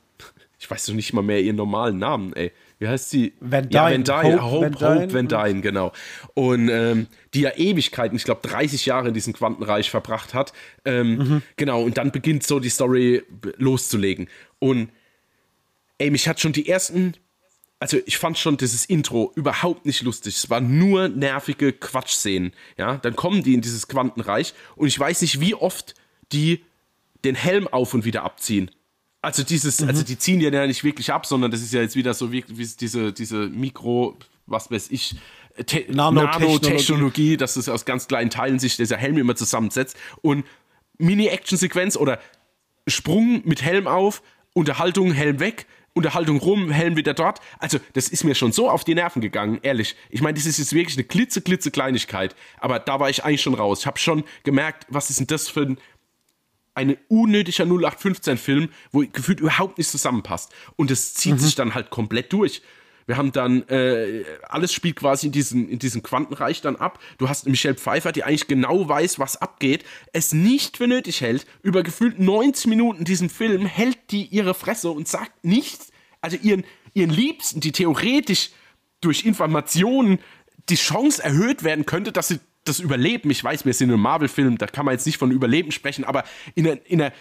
ich 0.59 0.70
weiß 0.70 0.88
doch 0.88 0.93
nicht 0.93 1.14
mal 1.14 1.22
mehr 1.22 1.41
ihren 1.41 1.55
normalen 1.55 1.99
Namen, 1.99 2.34
ey 2.34 2.51
wie 2.80 2.88
heißt 2.88 3.09
sie? 3.09 3.34
Van 3.39 3.69
Dyne. 3.69 3.74
Ja, 3.74 3.91
Van 3.91 4.03
Dyne. 4.03 4.41
Hope, 4.41 4.51
Hope, 4.51 4.61
Van 4.63 4.71
Dyne, 4.71 5.01
Hope 5.01 5.13
Van 5.13 5.28
Dyne 5.28 5.61
genau. 5.61 5.91
Und 6.34 6.69
ähm, 6.69 7.07
die 7.34 7.41
ja 7.41 7.51
Ewigkeiten, 7.55 8.15
ich 8.15 8.24
glaube 8.24 8.47
30 8.47 8.86
Jahre 8.86 9.07
in 9.09 9.13
diesem 9.13 9.34
Quantenreich 9.34 9.89
verbracht 9.89 10.34
hat. 10.34 10.53
Ähm, 10.86 11.17
mhm. 11.17 11.41
Genau, 11.55 11.82
und 11.84 11.97
dann 11.97 12.11
beginnt 12.11 12.43
so 12.43 12.59
die 12.59 12.69
Story 12.69 13.24
loszulegen. 13.57 14.28
Und 14.59 14.89
ey, 15.97 16.09
mich 16.09 16.28
hat 16.28 16.39
schon 16.39 16.53
die 16.53 16.67
ersten 16.67 17.15
also 17.84 17.97
ich 18.05 18.17
fand 18.17 18.38
schon 18.38 18.55
dieses 18.55 18.86
Intro 18.86 19.34
überhaupt 19.36 19.86
nicht 19.86 20.03
lustig. 20.03 20.38
Es 20.38 20.49
waren 20.49 20.78
nur 20.78 21.09
nervige 21.09 21.74
Quatschszenen. 21.74 22.53
Ja, 22.78 22.95
dann 22.95 23.13
kommen 23.17 23.43
die 23.43 23.53
in 23.53 23.59
dieses 23.59 23.89
Quantenreich 23.89 24.53
und 24.78 24.88
ich 24.88 24.97
weiß 24.97 25.21
nicht, 25.21 25.41
wie 25.41 25.53
oft 25.53 25.93
die 26.32 26.63
den 27.26 27.36
Helm 27.36 27.67
auf 27.67 27.93
und 27.93 28.05
wieder 28.05 28.24
abziehen. 28.24 28.71
Also 29.24 29.41
dieses, 29.43 29.80
mhm. 29.80 29.88
also 29.88 30.03
die 30.03 30.17
ziehen 30.17 30.41
ja 30.41 30.67
nicht 30.67 30.84
wirklich 30.84 31.11
ab, 31.13 31.26
sondern 31.26 31.49
das 31.49 31.61
ist 31.61 31.74
ja 31.74 31.82
jetzt 31.82 31.95
wieder 31.95 32.13
so 32.13 32.34
wie, 32.34 32.43
wie 32.49 32.67
diese, 32.67 33.13
diese 33.13 33.47
Mikro, 33.47 34.17
was 34.47 34.69
weiß 34.69 34.91
ich, 34.91 35.15
Nanotechnologie, 35.88 37.38
dass 37.38 37.55
es 37.55 37.69
aus 37.69 37.86
ganz 37.86 38.07
kleinen 38.07 38.30
Teilen 38.30 38.59
sich 38.59 38.76
dieser 38.76 38.97
Helm 38.97 39.17
immer 39.17 39.36
zusammensetzt. 39.36 39.95
Und 40.21 40.43
Mini-Action-Sequenz 40.97 41.95
oder 41.95 42.19
Sprung 42.86 43.41
mit 43.45 43.61
Helm 43.61 43.88
auf, 43.88 44.24
Unterhaltung, 44.53 45.13
Helm 45.13 45.39
weg, 45.39 45.67
Unterhaltung 45.93 46.39
rum, 46.39 46.69
Helm 46.71 46.97
wieder 46.97 47.13
dort. 47.13 47.39
Also, 47.59 47.80
das 47.93 48.09
ist 48.09 48.26
mir 48.26 48.36
schon 48.36 48.51
so 48.51 48.69
auf 48.69 48.84
die 48.84 48.95
Nerven 48.95 49.21
gegangen, 49.21 49.59
ehrlich. 49.61 49.95
Ich 50.09 50.21
meine, 50.21 50.36
das 50.36 50.45
ist 50.45 50.57
jetzt 50.57 50.74
wirklich 50.74 50.97
eine 50.97 51.05
klitze, 51.05 51.41
klitze 51.41 51.71
Kleinigkeit. 51.71 52.36
Aber 52.59 52.80
da 52.80 52.99
war 52.99 53.09
ich 53.09 53.24
eigentlich 53.24 53.41
schon 53.41 53.53
raus. 53.53 53.82
Ich 53.82 53.88
habe 53.88 53.99
schon 53.99 54.26
gemerkt, 54.43 54.86
was 54.89 55.09
ist 55.09 55.19
denn 55.19 55.28
das 55.28 55.47
für 55.47 55.61
ein 55.61 55.78
ein 56.76 56.97
unnötiger 57.07 57.65
0815-Film, 57.65 58.69
wo 58.91 58.99
gefühlt 59.11 59.39
überhaupt 59.39 59.78
nicht 59.78 59.89
zusammenpasst. 59.89 60.51
Und 60.76 60.91
es 60.91 61.13
zieht 61.13 61.34
mhm. 61.34 61.39
sich 61.39 61.55
dann 61.55 61.76
halt 61.76 61.89
komplett 61.89 62.34
durch. 62.34 62.61
Wir 63.05 63.17
haben 63.17 63.32
dann, 63.32 63.67
äh, 63.67 64.24
alles 64.47 64.74
spielt 64.74 64.95
quasi 64.95 65.28
in 65.28 65.32
diesem, 65.34 65.67
in 65.67 65.80
diesem 65.80 66.03
Quantenreich 66.03 66.61
dann 66.61 66.78
ab. 66.78 66.99
Du 67.17 67.28
hast 67.28 67.47
Michelle 67.47 67.76
Pfeiffer, 67.76 68.11
die 68.11 68.24
eigentlich 68.24 68.47
genau 68.47 68.88
weiß, 68.88 69.19
was 69.19 69.38
abgeht, 69.38 69.84
es 70.13 70.34
nicht 70.34 70.78
für 70.78 70.88
nötig 70.88 71.21
hält, 71.21 71.45
über 71.61 71.84
gefühlt 71.84 72.19
90 72.19 72.67
Minuten 72.67 73.03
diesen 73.03 73.30
Film 73.30 73.65
hält 73.65 73.97
die 74.11 74.26
ihre 74.26 74.53
Fresse 74.53 74.89
und 74.89 75.07
sagt 75.07 75.43
nichts, 75.43 75.91
also 76.21 76.38
ihren, 76.41 76.63
ihren 76.93 77.09
Liebsten, 77.09 77.59
die 77.59 77.74
theoretisch 77.74 78.51
durch 79.01 79.26
Informationen 79.26 80.19
die 80.69 80.76
Chance 80.76 81.21
erhöht 81.21 81.63
werden 81.63 81.86
könnte, 81.86 82.13
dass 82.13 82.30
sie 82.30 82.39
das 82.64 82.80
überleben. 82.80 83.30
Ich 83.30 83.43
weiß, 83.43 83.66
wir 83.66 83.74
sind 83.74 83.89
in 83.89 83.95
einem 83.95 84.03
Marvel-Film, 84.03 84.57
da 84.57 84.68
kann 84.68 84.86
man 84.86 84.93
jetzt 84.93 85.05
nicht 85.05 85.18
von 85.18 85.32
Überleben 85.32 85.72
sprechen, 85.72 86.03
aber 86.03 86.24
in 86.55 86.68
einer, 86.68 86.80
in 86.86 87.01
einer 87.01 87.14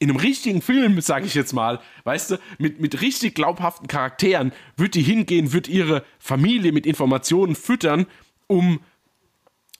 in 0.00 0.10
einem 0.10 0.18
richtigen 0.20 0.62
Film, 0.62 1.00
sage 1.00 1.26
ich 1.26 1.34
jetzt 1.34 1.52
mal, 1.52 1.80
weißt 2.04 2.30
du, 2.30 2.36
mit, 2.58 2.80
mit 2.80 3.00
richtig 3.00 3.34
glaubhaften 3.34 3.88
Charakteren, 3.88 4.52
wird 4.76 4.94
die 4.94 5.02
hingehen, 5.02 5.52
wird 5.52 5.66
ihre 5.68 6.04
Familie 6.20 6.72
mit 6.72 6.86
Informationen 6.86 7.56
füttern, 7.56 8.06
um 8.46 8.80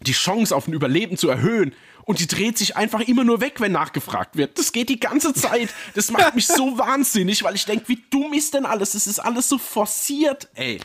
die 0.01 0.13
Chance 0.13 0.55
auf 0.55 0.67
ein 0.67 0.73
Überleben 0.73 1.17
zu 1.17 1.29
erhöhen. 1.29 1.73
Und 2.05 2.21
die 2.21 2.27
dreht 2.27 2.57
sich 2.57 2.77
einfach 2.77 3.01
immer 3.01 3.23
nur 3.23 3.41
weg, 3.41 3.61
wenn 3.61 3.73
nachgefragt 3.73 4.37
wird. 4.37 4.59
Das 4.59 4.73
geht 4.73 4.89
die 4.89 4.99
ganze 4.99 5.35
Zeit. 5.35 5.69
Das 5.95 6.11
macht 6.11 6.35
mich 6.35 6.47
so 6.47 6.79
wahnsinnig, 6.79 7.43
weil 7.45 7.55
ich 7.55 7.67
denke, 7.67 7.89
wie 7.89 8.03
dumm 8.11 8.33
ist 8.33 8.55
denn 8.55 8.65
alles? 8.65 8.93
Das 8.93 9.07
ist 9.07 9.19
alles 9.19 9.49
so 9.49 9.59
forciert, 9.59 10.49
ey. 10.55 10.81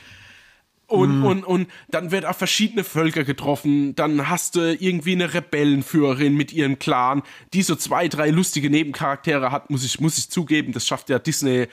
Und, 0.87 1.21
mm. 1.21 1.25
und, 1.25 1.43
und 1.43 1.67
dann 1.89 2.11
wird 2.11 2.25
auf 2.25 2.37
verschiedene 2.37 2.83
Völker 2.83 3.23
getroffen. 3.23 3.95
Dann 3.95 4.29
hast 4.29 4.55
du 4.55 4.75
irgendwie 4.75 5.13
eine 5.13 5.33
Rebellenführerin 5.33 6.35
mit 6.35 6.51
ihrem 6.53 6.77
Clan, 6.77 7.23
die 7.53 7.63
so 7.63 7.75
zwei, 7.75 8.07
drei 8.07 8.29
lustige 8.29 8.69
Nebencharaktere 8.69 9.51
hat, 9.51 9.69
muss 9.69 9.85
ich, 9.85 9.99
muss 9.99 10.17
ich 10.17 10.29
zugeben. 10.29 10.73
Das 10.73 10.85
schafft 10.85 11.09
ja 11.09 11.19
Disney 11.19 11.67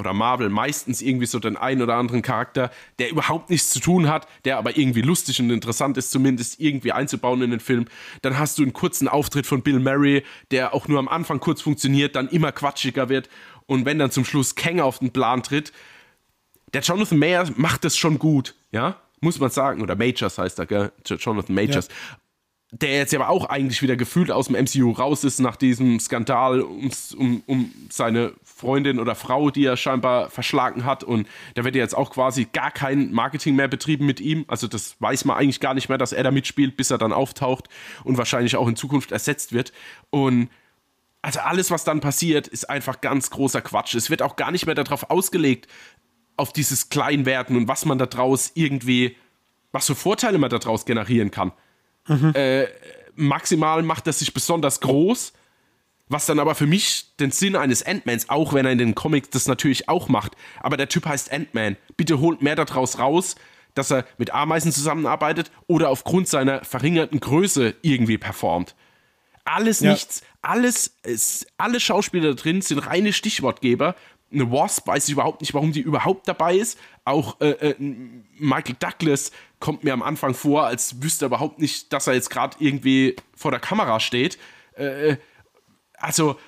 oder 0.00 0.14
Marvel 0.14 0.48
meistens 0.48 1.02
irgendwie 1.02 1.26
so 1.26 1.40
den 1.40 1.56
einen 1.56 1.82
oder 1.82 1.96
anderen 1.96 2.22
Charakter, 2.22 2.70
der 3.00 3.10
überhaupt 3.10 3.50
nichts 3.50 3.70
zu 3.70 3.80
tun 3.80 4.08
hat, 4.08 4.28
der 4.44 4.56
aber 4.56 4.76
irgendwie 4.76 5.02
lustig 5.02 5.40
und 5.40 5.50
interessant 5.50 5.96
ist, 5.96 6.12
zumindest 6.12 6.60
irgendwie 6.60 6.92
einzubauen 6.92 7.42
in 7.42 7.50
den 7.50 7.58
Film. 7.58 7.86
Dann 8.22 8.38
hast 8.38 8.58
du 8.58 8.62
einen 8.62 8.72
kurzen 8.72 9.08
Auftritt 9.08 9.46
von 9.46 9.62
Bill 9.62 9.80
Murray, 9.80 10.22
der 10.52 10.72
auch 10.72 10.86
nur 10.86 11.00
am 11.00 11.08
Anfang 11.08 11.40
kurz 11.40 11.62
funktioniert, 11.62 12.14
dann 12.14 12.28
immer 12.28 12.52
quatschiger 12.52 13.08
wird. 13.08 13.28
Und 13.66 13.86
wenn 13.86 13.98
dann 13.98 14.12
zum 14.12 14.24
Schluss 14.24 14.54
Kang 14.54 14.78
auf 14.78 15.00
den 15.00 15.10
Plan 15.10 15.42
tritt, 15.42 15.72
der 16.72 16.82
Jonathan 16.82 17.18
Mayer 17.18 17.48
macht 17.56 17.84
das 17.84 17.96
schon 17.96 18.18
gut, 18.18 18.54
ja, 18.70 18.96
muss 19.20 19.38
man 19.38 19.50
sagen. 19.50 19.82
Oder 19.82 19.96
Majors 19.96 20.38
heißt 20.38 20.58
er, 20.58 20.66
gell? 20.66 20.92
Jonathan 21.04 21.54
Majors. 21.54 21.88
Ja. 21.88 21.94
Der 22.70 22.98
jetzt 22.98 23.14
aber 23.14 23.30
auch 23.30 23.46
eigentlich 23.46 23.80
wieder 23.80 23.96
gefühlt 23.96 24.30
aus 24.30 24.48
dem 24.48 24.62
MCU 24.62 24.90
raus 24.90 25.24
ist 25.24 25.40
nach 25.40 25.56
diesem 25.56 25.98
Skandal 26.00 26.60
um, 26.60 26.90
um, 27.16 27.42
um 27.46 27.72
seine 27.88 28.34
Freundin 28.44 29.00
oder 29.00 29.14
Frau, 29.14 29.50
die 29.50 29.64
er 29.64 29.78
scheinbar 29.78 30.28
verschlagen 30.28 30.84
hat. 30.84 31.02
Und 31.02 31.26
da 31.54 31.64
wird 31.64 31.76
ja 31.76 31.80
jetzt 31.80 31.96
auch 31.96 32.10
quasi 32.10 32.46
gar 32.52 32.70
kein 32.70 33.10
Marketing 33.10 33.56
mehr 33.56 33.68
betrieben 33.68 34.04
mit 34.04 34.20
ihm. 34.20 34.44
Also 34.48 34.66
das 34.66 34.96
weiß 35.00 35.24
man 35.24 35.38
eigentlich 35.38 35.60
gar 35.60 35.72
nicht 35.72 35.88
mehr, 35.88 35.96
dass 35.96 36.12
er 36.12 36.22
da 36.22 36.30
mitspielt, 36.30 36.76
bis 36.76 36.90
er 36.90 36.98
dann 36.98 37.14
auftaucht 37.14 37.70
und 38.04 38.18
wahrscheinlich 38.18 38.54
auch 38.56 38.68
in 38.68 38.76
Zukunft 38.76 39.12
ersetzt 39.12 39.54
wird. 39.54 39.72
Und 40.10 40.50
also 41.22 41.40
alles, 41.40 41.70
was 41.70 41.84
dann 41.84 42.00
passiert, 42.00 42.46
ist 42.48 42.70
einfach 42.70 43.00
ganz 43.00 43.30
großer 43.30 43.60
Quatsch. 43.60 43.94
Es 43.94 44.10
wird 44.10 44.22
auch 44.22 44.36
gar 44.36 44.50
nicht 44.50 44.66
mehr 44.66 44.74
darauf 44.74 45.10
ausgelegt, 45.10 45.66
auf 46.38 46.52
dieses 46.52 46.88
Kleinwerden 46.88 47.56
und 47.56 47.68
was 47.68 47.84
man 47.84 47.98
daraus 47.98 48.52
irgendwie, 48.54 49.16
was 49.72 49.86
für 49.86 49.94
Vorteile 49.94 50.38
man 50.38 50.50
daraus 50.50 50.84
generieren 50.84 51.30
kann. 51.30 51.52
Mhm. 52.06 52.32
Äh, 52.34 52.66
maximal 53.14 53.82
macht 53.82 54.06
er 54.06 54.12
sich 54.12 54.32
besonders 54.32 54.80
groß, 54.80 55.32
was 56.08 56.26
dann 56.26 56.38
aber 56.38 56.54
für 56.54 56.66
mich 56.66 57.06
den 57.20 57.30
Sinn 57.30 57.56
eines 57.56 57.84
Ant-Mans, 57.84 58.28
auch 58.30 58.54
wenn 58.54 58.64
er 58.64 58.72
in 58.72 58.78
den 58.78 58.94
Comics 58.94 59.30
das 59.30 59.46
natürlich 59.46 59.88
auch 59.88 60.08
macht, 60.08 60.36
aber 60.60 60.76
der 60.76 60.88
Typ 60.88 61.06
heißt 61.06 61.32
Ant-Man. 61.32 61.76
Bitte 61.96 62.20
holt 62.20 62.40
mehr 62.40 62.56
daraus 62.56 62.98
raus, 62.98 63.36
dass 63.74 63.90
er 63.90 64.06
mit 64.16 64.32
Ameisen 64.32 64.72
zusammenarbeitet 64.72 65.50
oder 65.66 65.90
aufgrund 65.90 66.28
seiner 66.28 66.64
verringerten 66.64 67.20
Größe 67.20 67.74
irgendwie 67.82 68.18
performt. 68.18 68.74
Alles 69.44 69.80
ja. 69.80 69.92
nichts, 69.92 70.22
alles, 70.42 70.94
ist, 71.02 71.46
alle 71.56 71.80
Schauspieler 71.80 72.34
da 72.34 72.34
drin 72.34 72.60
sind 72.62 72.78
reine 72.78 73.12
Stichwortgeber, 73.12 73.94
eine 74.32 74.50
Wasp, 74.50 74.86
weiß 74.86 75.08
ich 75.08 75.12
überhaupt 75.12 75.40
nicht, 75.40 75.54
warum 75.54 75.72
die 75.72 75.80
überhaupt 75.80 76.28
dabei 76.28 76.56
ist. 76.56 76.78
Auch 77.04 77.40
äh, 77.40 77.50
äh, 77.50 77.74
Michael 78.38 78.76
Douglas 78.78 79.32
kommt 79.60 79.84
mir 79.84 79.92
am 79.92 80.02
Anfang 80.02 80.34
vor, 80.34 80.66
als 80.66 81.02
wüsste 81.02 81.24
er 81.24 81.28
überhaupt 81.28 81.58
nicht, 81.58 81.92
dass 81.92 82.06
er 82.06 82.14
jetzt 82.14 82.30
gerade 82.30 82.56
irgendwie 82.60 83.16
vor 83.34 83.50
der 83.50 83.60
Kamera 83.60 84.00
steht. 84.00 84.38
Äh, 84.74 85.16
also, 85.94 86.38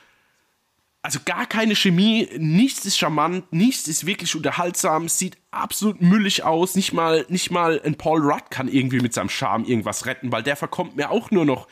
also 1.02 1.18
gar 1.24 1.46
keine 1.46 1.74
Chemie, 1.74 2.28
nichts 2.36 2.84
ist 2.84 2.98
charmant, 2.98 3.50
nichts 3.52 3.88
ist 3.88 4.04
wirklich 4.04 4.36
unterhaltsam, 4.36 5.08
sieht 5.08 5.38
absolut 5.50 6.02
müllig 6.02 6.42
aus. 6.44 6.74
Nicht 6.74 6.92
mal, 6.92 7.24
nicht 7.28 7.50
mal 7.50 7.80
ein 7.82 7.96
Paul 7.96 8.20
Rudd 8.20 8.50
kann 8.50 8.68
irgendwie 8.68 9.00
mit 9.00 9.14
seinem 9.14 9.30
Charme 9.30 9.64
irgendwas 9.64 10.04
retten, 10.04 10.30
weil 10.30 10.42
der 10.42 10.56
verkommt 10.56 10.96
mir 10.96 11.10
auch 11.10 11.30
nur 11.30 11.46
noch 11.46 11.66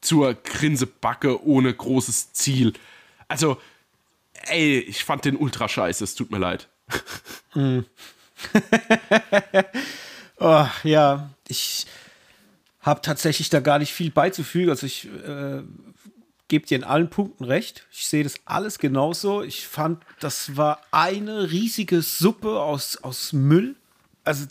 zur 0.00 0.34
Grinsebacke 0.34 1.44
ohne 1.44 1.72
großes 1.72 2.32
Ziel. 2.32 2.72
Also, 3.28 3.58
ey, 4.46 4.78
ich 4.80 5.04
fand 5.04 5.24
den 5.24 5.36
ultra 5.36 5.68
scheiße, 5.68 6.04
es 6.04 6.14
tut 6.14 6.30
mir 6.30 6.38
leid. 6.38 6.68
Mm. 7.54 7.80
oh, 10.38 10.66
ja, 10.84 11.30
ich 11.48 11.86
habe 12.80 13.00
tatsächlich 13.00 13.48
da 13.50 13.60
gar 13.60 13.78
nicht 13.78 13.92
viel 13.92 14.10
beizufügen. 14.10 14.70
Also 14.70 14.86
ich 14.86 15.06
äh, 15.06 15.62
gebe 16.48 16.66
dir 16.66 16.76
in 16.76 16.84
allen 16.84 17.08
Punkten 17.08 17.44
recht. 17.44 17.86
Ich 17.92 18.06
sehe 18.06 18.24
das 18.24 18.34
alles 18.44 18.78
genauso. 18.78 19.42
Ich 19.42 19.66
fand, 19.66 20.04
das 20.20 20.56
war 20.56 20.80
eine 20.90 21.50
riesige 21.50 22.02
Suppe 22.02 22.60
aus, 22.60 22.98
aus 22.98 23.32
Müll. 23.32 23.76
Also 24.24 24.46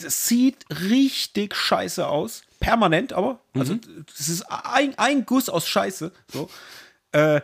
das 0.00 0.26
sieht 0.26 0.64
richtig 0.70 1.54
scheiße 1.54 2.06
aus. 2.06 2.42
Permanent 2.60 3.12
aber. 3.12 3.40
Also 3.54 3.74
mhm. 3.74 4.06
das 4.16 4.28
ist 4.28 4.42
ein, 4.42 4.96
ein 4.98 5.26
Guss 5.26 5.48
aus 5.48 5.68
Scheiße. 5.68 6.12
So. 6.28 6.48
Äh, 7.12 7.40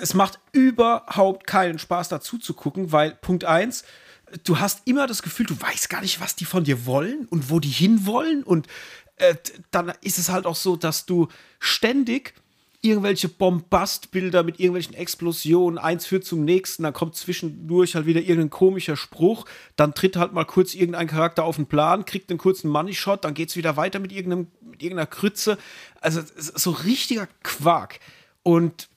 es 0.00 0.14
macht 0.14 0.38
überhaupt 0.52 1.46
keinen 1.46 1.78
Spaß 1.78 2.08
dazu 2.08 2.38
zu 2.38 2.54
gucken, 2.54 2.92
weil 2.92 3.12
Punkt 3.12 3.44
1, 3.44 3.84
du 4.44 4.58
hast 4.58 4.86
immer 4.86 5.06
das 5.06 5.22
Gefühl, 5.22 5.46
du 5.46 5.60
weißt 5.60 5.90
gar 5.90 6.00
nicht, 6.00 6.20
was 6.20 6.36
die 6.36 6.44
von 6.44 6.64
dir 6.64 6.86
wollen 6.86 7.26
und 7.26 7.50
wo 7.50 7.60
die 7.60 7.68
hinwollen. 7.68 8.42
Und 8.42 8.66
äh, 9.16 9.34
dann 9.70 9.92
ist 10.00 10.18
es 10.18 10.30
halt 10.30 10.46
auch 10.46 10.56
so, 10.56 10.76
dass 10.76 11.06
du 11.06 11.28
ständig 11.58 12.34
irgendwelche 12.84 13.28
Bombastbilder 13.28 14.42
mit 14.42 14.58
irgendwelchen 14.58 14.94
Explosionen, 14.94 15.78
eins 15.78 16.04
führt 16.04 16.24
zum 16.24 16.44
nächsten, 16.44 16.82
dann 16.82 16.92
kommt 16.92 17.14
zwischendurch 17.14 17.94
halt 17.94 18.06
wieder 18.06 18.20
irgendein 18.20 18.50
komischer 18.50 18.96
Spruch, 18.96 19.44
dann 19.76 19.94
tritt 19.94 20.16
halt 20.16 20.32
mal 20.32 20.44
kurz 20.44 20.74
irgendein 20.74 21.06
Charakter 21.06 21.44
auf 21.44 21.56
den 21.56 21.66
Plan, 21.66 22.04
kriegt 22.04 22.30
einen 22.30 22.40
kurzen 22.40 22.68
Money-Shot, 22.68 23.24
dann 23.24 23.34
geht 23.34 23.50
es 23.50 23.56
wieder 23.56 23.76
weiter 23.76 24.00
mit, 24.00 24.10
irgendeinem, 24.10 24.48
mit 24.62 24.82
irgendeiner 24.82 25.06
Krütze. 25.06 25.58
Also 26.00 26.22
so 26.34 26.72
richtiger 26.72 27.28
Quark. 27.44 28.00
Und 28.42 28.88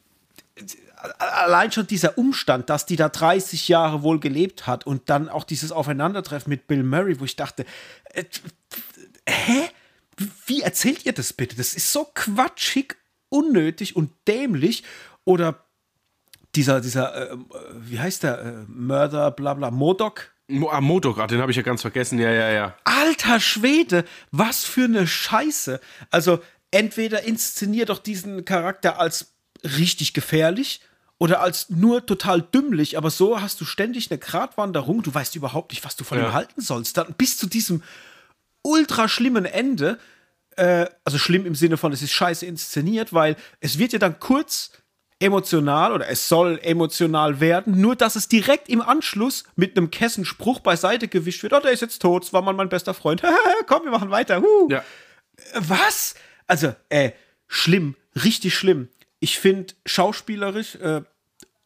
allein 1.18 1.72
schon 1.72 1.88
dieser 1.88 2.18
Umstand, 2.18 2.70
dass 2.70 2.86
die 2.86 2.96
da 2.96 3.10
30 3.10 3.68
Jahre 3.68 4.04
wohl 4.04 4.20
gelebt 4.20 4.68
hat 4.68 4.86
und 4.86 5.10
dann 5.10 5.30
auch 5.30 5.43
dieses 5.43 5.72
Aufeinandertreffen 5.72 6.50
mit 6.50 6.68
Bill 6.68 6.84
Murray, 6.84 7.20
wo 7.20 7.26
ich 7.26 7.36
dachte, 7.36 7.66
äh, 8.14 8.24
hä? 9.28 9.70
Wie 10.46 10.62
erzählt 10.62 11.06
ihr 11.06 11.12
das 11.12 11.34
bitte? 11.34 11.58
Das 11.58 11.74
ist 11.74 11.91
so 11.91 12.08
quatschig, 12.14 12.96
unnötig 13.28 13.98
und 13.98 14.12
dämlich. 14.28 14.84
Oder 15.26 15.66
dieser, 16.56 16.80
dieser, 16.80 17.32
äh, 17.32 17.38
wie 17.74 18.00
heißt 18.00 18.24
der, 18.24 18.39
äh, 18.39 18.54
Mörder, 18.68 19.32
bla 19.32 19.54
bla, 19.54 19.72
Modok? 19.72 20.32
Ah, 20.70 20.80
Modok, 20.80 21.20
ah, 21.20 21.28
den 21.28 21.41
habe 21.41 21.52
ich 21.52 21.58
ja 21.58 21.64
ganz 21.64 21.82
vergessen, 21.82 22.20
ja, 22.20 22.32
ja, 22.32 22.52
ja. 22.52 22.78
Alter 22.84 23.39
Schwede, 23.39 24.06
was 24.32 24.64
für 24.64 24.86
eine 24.86 25.08
Scheiße. 25.08 25.82
Also, 26.12 26.39
entweder 26.72 27.24
inszeniert 27.24 27.89
doch 27.89 28.00
diesen 28.00 28.46
Charakter 28.46 29.00
als 29.00 29.35
richtig 29.66 30.13
gefährlich 30.13 30.82
oder 31.18 31.41
als 31.41 31.70
nur 31.70 32.05
total 32.05 32.41
dümmlich, 32.41 32.97
aber 32.97 33.09
so 33.09 33.41
hast 33.41 33.61
du 33.61 33.66
ständig 33.66 34.11
eine 34.11 34.20
Gratwanderung, 34.20 35.01
du 35.01 35.13
weißt 35.13 35.36
überhaupt 35.36 35.72
nicht, 35.72 35.86
was 35.86 35.95
du 35.95 36.03
von 36.03 36.18
ja. 36.18 36.26
ihm 36.28 36.34
halten 36.34 36.61
sollst. 36.61 36.97
Dann 36.97 37.13
bis 37.18 37.38
zu 37.38 37.47
diesem 37.47 37.84
ultra 38.61 39.07
schlimmen 39.07 39.45
Ende, 39.45 39.97
äh, 40.57 40.88
also 41.03 41.18
schlimm 41.18 41.45
im 41.45 41.55
Sinne 41.55 41.78
von, 41.78 41.93
es 41.93 42.01
ist 42.01 42.11
scheiße 42.11 42.45
inszeniert, 42.45 43.13
weil 43.13 43.38
es 43.59 43.78
wird 43.78 43.93
ja 43.93 43.99
dann 43.99 44.20
kurz 44.20 44.72
emotional 45.20 45.93
oder 45.93 46.09
es 46.09 46.28
soll 46.28 46.59
emotional 46.61 47.39
werden, 47.39 47.80
nur 47.80 47.95
dass 47.95 48.16
es 48.18 48.28
direkt 48.28 48.68
im 48.68 48.82
Anschluss 48.82 49.45
mit 49.55 49.78
einem 49.78 49.91
Kessenspruch 49.91 50.59
beiseite 50.59 51.07
gewischt 51.07 51.43
wird. 51.43 51.53
Oh, 51.53 51.59
der 51.59 51.72
ist 51.72 51.82
jetzt 51.82 52.01
tot, 52.01 52.26
es 52.26 52.34
war 52.34 52.41
mal 52.41 52.53
mein 52.53 52.70
bester 52.70 52.93
Freund. 52.93 53.24
Komm, 53.68 53.86
wir 53.86 53.91
machen 53.91 54.11
weiter. 54.11 54.41
Huh. 54.41 54.68
Ja. 54.70 54.84
Was? 55.55 56.16
Also, 56.47 56.76
äh, 56.89 57.11
schlimm, 57.47 57.95
richtig 58.22 58.55
schlimm. 58.55 58.89
Ich 59.26 59.39
finde 59.39 59.73
schauspielerisch 59.88 60.76
äh, 60.76 61.01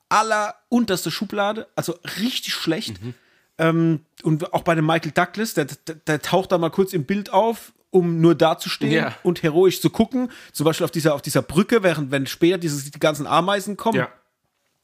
aller 0.08 0.56
unterste 0.70 1.12
Schublade, 1.12 1.68
also 1.76 2.00
richtig 2.22 2.54
schlecht. 2.54 3.04
Mhm. 3.04 3.14
Ähm, 3.58 4.06
und 4.24 4.54
auch 4.54 4.62
bei 4.62 4.76
dem 4.76 4.86
Michael 4.86 5.12
Douglas, 5.12 5.56
der, 5.56 5.66
der, 5.66 5.96
der, 5.96 6.22
taucht 6.22 6.54
da 6.54 6.58
mal 6.58 6.70
kurz 6.70 6.94
im 6.94 7.04
Bild 7.04 7.34
auf, 7.34 7.74
um 7.90 8.22
nur 8.22 8.34
dazustehen 8.34 8.94
ja. 8.94 9.14
und 9.24 9.44
heroisch 9.44 9.82
zu 9.82 9.90
gucken. 9.90 10.32
Zum 10.54 10.64
Beispiel 10.64 10.86
auf 10.86 10.92
dieser, 10.92 11.14
auf 11.14 11.22
dieser 11.22 11.42
Brücke, 11.42 11.84
während 11.84 12.12
wenn 12.12 12.28
später 12.28 12.58
dieses, 12.58 12.90
die 12.90 12.98
ganzen 12.98 13.28
Ameisen 13.28 13.76
kommen. 13.76 14.08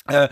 Ja. 0.09 0.25
Äh, 0.25 0.29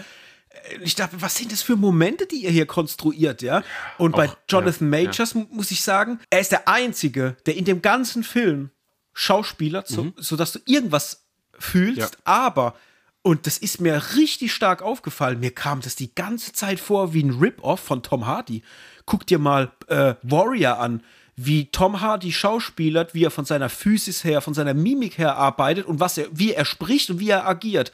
ich 0.81 0.95
dachte, 0.95 1.21
was 1.21 1.35
sind 1.35 1.53
das 1.53 1.61
für 1.61 1.77
Momente, 1.77 2.25
die 2.25 2.43
ihr 2.43 2.51
hier 2.51 2.65
konstruiert, 2.65 3.41
ja? 3.41 3.63
Und 3.97 4.17
bei 4.17 4.27
Auch, 4.27 4.35
Jonathan 4.49 4.91
ja, 4.91 5.05
Majors 5.05 5.33
mu- 5.33 5.47
muss 5.49 5.71
ich 5.71 5.81
sagen, 5.81 6.19
er 6.29 6.41
ist 6.41 6.51
der 6.51 6.67
Einzige, 6.67 7.37
der 7.45 7.55
in 7.55 7.63
dem 7.63 7.81
ganzen 7.81 8.21
Film 8.21 8.69
Schauspieler, 9.13 9.85
so, 9.87 10.11
sodass 10.17 10.51
du 10.51 10.59
irgendwas 10.65 11.22
fühlst, 11.59 11.99
Ja. 11.99 12.07
aber, 12.25 12.75
und 13.21 13.47
das 13.47 13.57
ist 13.57 13.79
mir 13.79 14.01
richtig 14.15 14.53
stark 14.53 14.81
aufgefallen, 14.81 15.39
mir 15.39 15.53
kam 15.53 15.79
das 15.81 15.95
die 15.95 16.13
ganze 16.13 16.51
Zeit 16.53 16.79
vor 16.79 17.13
wie 17.13 17.23
ein 17.23 17.31
Rip-Off 17.39 17.79
von 17.79 18.03
Tom 18.03 18.25
Hardy. 18.27 18.63
Guck 19.05 19.25
dir 19.27 19.39
mal 19.39 19.71
äh, 19.87 20.15
Warrior 20.23 20.79
an, 20.79 21.03
wie 21.35 21.65
Tom 21.71 22.01
Hardy 22.01 22.31
schauspielert, 22.31 23.13
wie 23.13 23.23
er 23.25 23.31
von 23.31 23.45
seiner 23.45 23.69
Physis 23.69 24.23
her, 24.23 24.41
von 24.41 24.53
seiner 24.53 24.73
Mimik 24.73 25.17
her 25.17 25.35
arbeitet 25.37 25.85
und 25.85 25.99
was 25.99 26.17
er, 26.17 26.27
wie 26.31 26.53
er 26.53 26.65
spricht 26.65 27.09
und 27.09 27.19
wie 27.19 27.29
er 27.29 27.47
agiert. 27.47 27.91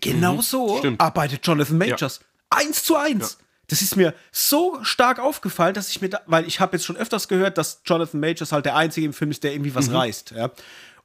Genau 0.00 0.40
so 0.40 0.74
Mhm. 0.74 0.78
stimmt. 0.78 1.00
arbeitet 1.00 1.46
Jonathan 1.46 1.78
Majors. 1.78 2.20
Eins 2.48 2.82
zu 2.82 2.96
eins. 2.96 3.38
Das 3.68 3.82
ist 3.82 3.94
mir 3.96 4.14
so 4.32 4.82
stark 4.82 5.20
aufgefallen, 5.20 5.74
dass 5.74 5.90
ich 5.90 6.00
mir 6.00 6.08
da, 6.08 6.20
weil 6.26 6.44
ich 6.48 6.58
habe 6.58 6.76
jetzt 6.76 6.84
schon 6.84 6.96
öfters 6.96 7.28
gehört, 7.28 7.56
dass 7.56 7.82
Jonathan 7.84 8.18
Majors 8.20 8.50
halt 8.50 8.64
der 8.64 8.74
Einzige 8.74 9.06
im 9.06 9.12
Film 9.12 9.30
ist, 9.30 9.44
der 9.44 9.52
irgendwie 9.52 9.74
was 9.74 9.88
Mhm. 9.88 9.96
reißt. 9.96 10.32
Ja? 10.32 10.50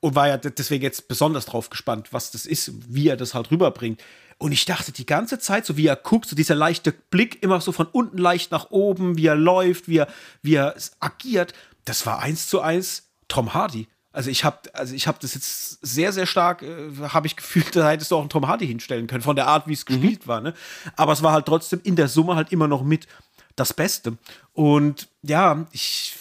Und 0.06 0.14
war 0.14 0.28
ja 0.28 0.38
de- 0.38 0.52
deswegen 0.56 0.84
jetzt 0.84 1.08
besonders 1.08 1.48
drauf 1.48 1.72
gespannt, 1.72 2.14
was 2.14 2.30
das 2.30 2.46
ist, 2.46 2.72
wie 2.94 3.08
er 3.10 3.18
das 3.18 3.34
halt 3.34 3.50
rüberbringt. 3.50 4.04
Und 4.38 4.52
ich 4.52 4.66
dachte 4.66 4.92
die 4.92 5.08
ganze 5.08 5.40
Zeit, 5.40 5.66
so 5.66 5.78
wie 5.78 5.88
er 5.88 5.96
guckt, 5.96 6.30
so 6.30 6.36
dieser 6.36 6.54
leichte 6.54 6.92
Blick, 6.92 7.42
immer 7.42 7.60
so 7.60 7.72
von 7.72 7.88
unten 7.88 8.20
leicht 8.20 8.52
nach 8.52 8.70
oben, 8.70 9.18
wie 9.18 9.26
er 9.26 9.36
läuft, 9.36 9.88
wie 9.88 9.98
er, 9.98 10.08
wie 10.44 10.56
er 10.56 10.76
agiert, 11.00 11.54
das 11.86 12.06
war 12.06 12.20
eins 12.20 12.48
zu 12.48 12.62
eins 12.62 13.10
Tom 13.28 13.56
Hardy. 13.56 13.88
Also 14.12 14.30
ich 14.30 14.44
habe 14.44 14.60
also 14.74 14.94
ich 14.94 15.08
habe 15.08 15.18
das 15.20 15.34
jetzt 15.34 15.80
sehr 15.84 16.14
sehr 16.14 16.28
stark 16.28 16.62
äh, 16.62 16.92
habe 17.10 17.26
ich 17.26 17.36
gefühlt, 17.36 17.76
da 17.76 17.90
hättest 17.90 18.12
du 18.12 18.18
auch 18.18 18.22
einen 18.22 18.30
Tom 18.30 18.48
Hardy 18.48 18.68
hinstellen 18.68 19.08
können 19.08 19.24
von 19.24 19.36
der 19.36 19.48
Art, 19.48 19.66
wie 19.68 19.74
es 19.74 19.88
gespielt 19.88 20.28
war, 20.28 20.40
ne? 20.40 20.54
Aber 20.96 21.14
es 21.14 21.24
war 21.24 21.34
halt 21.34 21.48
trotzdem 21.48 21.82
in 21.84 21.96
der 21.96 22.10
Summe 22.10 22.36
halt 22.36 22.52
immer 22.52 22.68
noch 22.68 22.84
mit 22.84 23.08
das 23.56 23.74
Beste. 23.74 24.18
Und 24.54 25.08
ja, 25.24 25.66
ich 25.72 26.16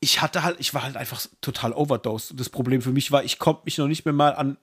ich 0.00 0.22
hatte 0.22 0.42
halt 0.42 0.56
ich 0.60 0.74
war 0.74 0.82
halt 0.82 0.96
einfach 0.96 1.20
total 1.40 1.72
overdosed. 1.72 2.38
Das 2.38 2.48
Problem 2.48 2.82
für 2.82 2.92
mich 2.92 3.10
war, 3.10 3.24
ich 3.24 3.38
konnte 3.38 3.62
mich 3.64 3.78
noch 3.78 3.88
nicht 3.88 4.04
mehr 4.04 4.14
mal 4.14 4.34
an 4.34 4.56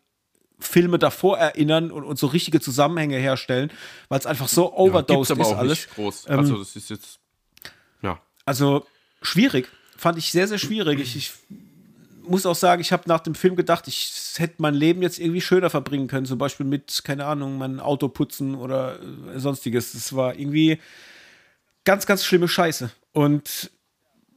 Filme 0.59 0.99
davor 0.99 1.37
erinnern 1.37 1.91
und, 1.91 2.03
und 2.03 2.17
so 2.17 2.27
richtige 2.27 2.61
Zusammenhänge 2.61 3.17
herstellen, 3.17 3.71
weil 4.09 4.19
es 4.19 4.25
einfach 4.25 4.47
so 4.47 4.73
overdosed 4.73 5.31
aber 5.31 5.41
ist 5.41 5.47
auch 5.47 5.57
alles. 5.57 5.79
nicht 5.79 5.95
groß. 5.95 6.25
Ähm, 6.29 6.39
also 6.39 6.57
das 6.57 6.75
ist 6.75 6.89
jetzt, 6.89 7.19
ja. 8.01 8.19
Also 8.45 8.85
schwierig. 9.21 9.67
Fand 9.97 10.17
ich 10.17 10.31
sehr, 10.31 10.47
sehr 10.47 10.57
schwierig. 10.57 10.99
Ich, 10.99 11.15
ich 11.15 11.33
muss 12.27 12.45
auch 12.45 12.55
sagen, 12.55 12.81
ich 12.81 12.91
habe 12.91 13.03
nach 13.07 13.19
dem 13.19 13.35
Film 13.35 13.55
gedacht, 13.55 13.87
ich 13.87 14.33
hätte 14.37 14.55
mein 14.57 14.73
Leben 14.73 15.01
jetzt 15.01 15.19
irgendwie 15.19 15.41
schöner 15.41 15.69
verbringen 15.69 16.07
können. 16.07 16.25
Zum 16.25 16.37
Beispiel 16.37 16.65
mit, 16.65 17.01
keine 17.03 17.25
Ahnung, 17.25 17.57
mein 17.57 17.79
Auto 17.79 18.07
putzen 18.07 18.55
oder 18.55 18.99
äh, 19.33 19.39
sonstiges. 19.39 19.93
Das 19.93 20.15
war 20.15 20.37
irgendwie 20.37 20.79
ganz, 21.83 22.05
ganz 22.05 22.23
schlimme 22.23 22.47
Scheiße. 22.47 22.91
Und 23.13 23.71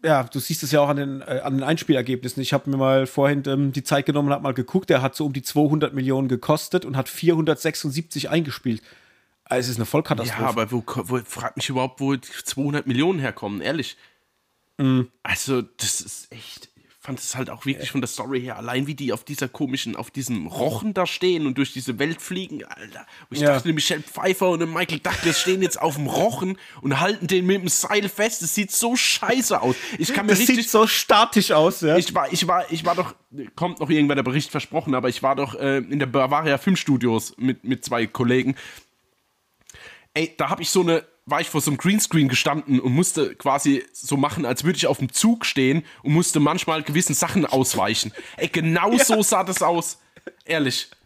ja, 0.04 0.22
du 0.24 0.38
siehst 0.38 0.62
es 0.62 0.72
ja 0.72 0.80
auch 0.80 0.88
an 0.88 0.96
den, 0.96 1.20
äh, 1.22 1.40
an 1.42 1.54
den 1.54 1.62
Einspielergebnissen. 1.62 2.42
Ich 2.42 2.52
habe 2.52 2.70
mir 2.70 2.76
mal 2.76 3.06
vorhin 3.06 3.42
ähm, 3.46 3.72
die 3.72 3.82
Zeit 3.82 4.06
genommen 4.06 4.28
und 4.28 4.34
habe 4.34 4.42
mal 4.42 4.54
geguckt. 4.54 4.90
Der 4.90 5.02
hat 5.02 5.14
so 5.14 5.26
um 5.26 5.32
die 5.32 5.42
200 5.42 5.94
Millionen 5.94 6.28
gekostet 6.28 6.84
und 6.84 6.96
hat 6.96 7.08
476 7.08 8.30
eingespielt. 8.30 8.82
Also 9.44 9.66
es 9.66 9.70
ist 9.70 9.76
eine 9.76 9.86
Vollkatastrophe. 9.86 10.42
Ja, 10.42 10.48
aber 10.48 10.70
wo, 10.70 10.82
wo 10.86 11.18
fragt 11.24 11.56
mich 11.56 11.68
überhaupt, 11.68 12.00
wo 12.00 12.14
die 12.14 12.20
200 12.20 12.86
Millionen 12.86 13.18
herkommen, 13.18 13.60
ehrlich. 13.60 13.96
Mhm. 14.76 15.08
Also, 15.22 15.62
das 15.62 16.00
ist 16.00 16.32
echt. 16.32 16.67
Ich 17.08 17.10
fand 17.10 17.20
es 17.20 17.36
halt 17.36 17.48
auch 17.48 17.64
wirklich 17.64 17.90
von 17.90 18.02
der 18.02 18.08
Story 18.08 18.42
her, 18.42 18.58
allein 18.58 18.86
wie 18.86 18.94
die 18.94 19.14
auf 19.14 19.24
dieser 19.24 19.48
komischen, 19.48 19.96
auf 19.96 20.10
diesem 20.10 20.46
Rochen 20.46 20.92
da 20.92 21.06
stehen 21.06 21.46
und 21.46 21.56
durch 21.56 21.72
diese 21.72 21.98
Welt 21.98 22.20
fliegen, 22.20 22.62
Alter. 22.66 23.06
Und 23.30 23.36
ich 23.38 23.40
Ja. 23.40 23.54
dachte, 23.54 23.72
Michelle 23.72 24.02
Pfeiffer 24.02 24.50
und 24.50 24.70
Michael 24.70 24.98
Douglas 24.98 25.40
stehen 25.40 25.62
jetzt 25.62 25.80
auf 25.80 25.94
dem 25.94 26.06
Rochen 26.06 26.58
und 26.82 27.00
halten 27.00 27.26
den 27.26 27.46
mit 27.46 27.62
dem 27.62 27.68
Seil 27.68 28.10
fest. 28.10 28.42
Das 28.42 28.54
sieht 28.54 28.72
so 28.72 28.94
scheiße 28.94 29.58
aus. 29.58 29.74
Ich 29.96 30.12
kann 30.12 30.26
mir 30.26 30.32
das 30.32 30.40
richtig 30.40 30.56
sieht 30.56 30.68
so 30.70 30.86
statisch 30.86 31.50
aus, 31.50 31.80
ja. 31.80 31.96
ich 31.96 32.14
war, 32.14 32.30
ich 32.30 32.46
war, 32.46 32.70
ich 32.70 32.84
war 32.84 32.94
doch, 32.94 33.14
kommt 33.56 33.80
noch 33.80 33.88
irgendwann 33.88 34.16
der 34.16 34.22
Bericht 34.22 34.50
versprochen, 34.50 34.94
aber 34.94 35.08
ich 35.08 35.22
war 35.22 35.34
doch 35.34 35.54
äh, 35.54 35.78
in 35.78 35.98
der 36.00 36.06
Bavaria 36.06 36.58
Filmstudios 36.58 37.36
mit, 37.38 37.64
mit 37.64 37.86
zwei 37.86 38.06
Kollegen. 38.06 38.54
Ey, 40.12 40.34
da 40.36 40.50
habe 40.50 40.60
ich 40.60 40.68
so 40.68 40.82
eine, 40.82 41.04
war 41.30 41.40
ich 41.40 41.48
vor 41.48 41.60
so 41.60 41.70
einem 41.70 41.78
Greenscreen 41.78 42.28
gestanden 42.28 42.80
und 42.80 42.92
musste 42.92 43.34
quasi 43.34 43.84
so 43.92 44.16
machen, 44.16 44.44
als 44.46 44.64
würde 44.64 44.76
ich 44.76 44.86
auf 44.86 44.98
dem 44.98 45.12
Zug 45.12 45.44
stehen 45.44 45.84
und 46.02 46.12
musste 46.12 46.40
manchmal 46.40 46.82
gewissen 46.82 47.14
Sachen 47.14 47.44
ausweichen. 47.46 48.12
Ey, 48.36 48.48
genau 48.48 48.96
so 48.98 49.22
sah 49.22 49.44
das 49.44 49.62
aus. 49.62 49.98
Ehrlich. 50.44 50.88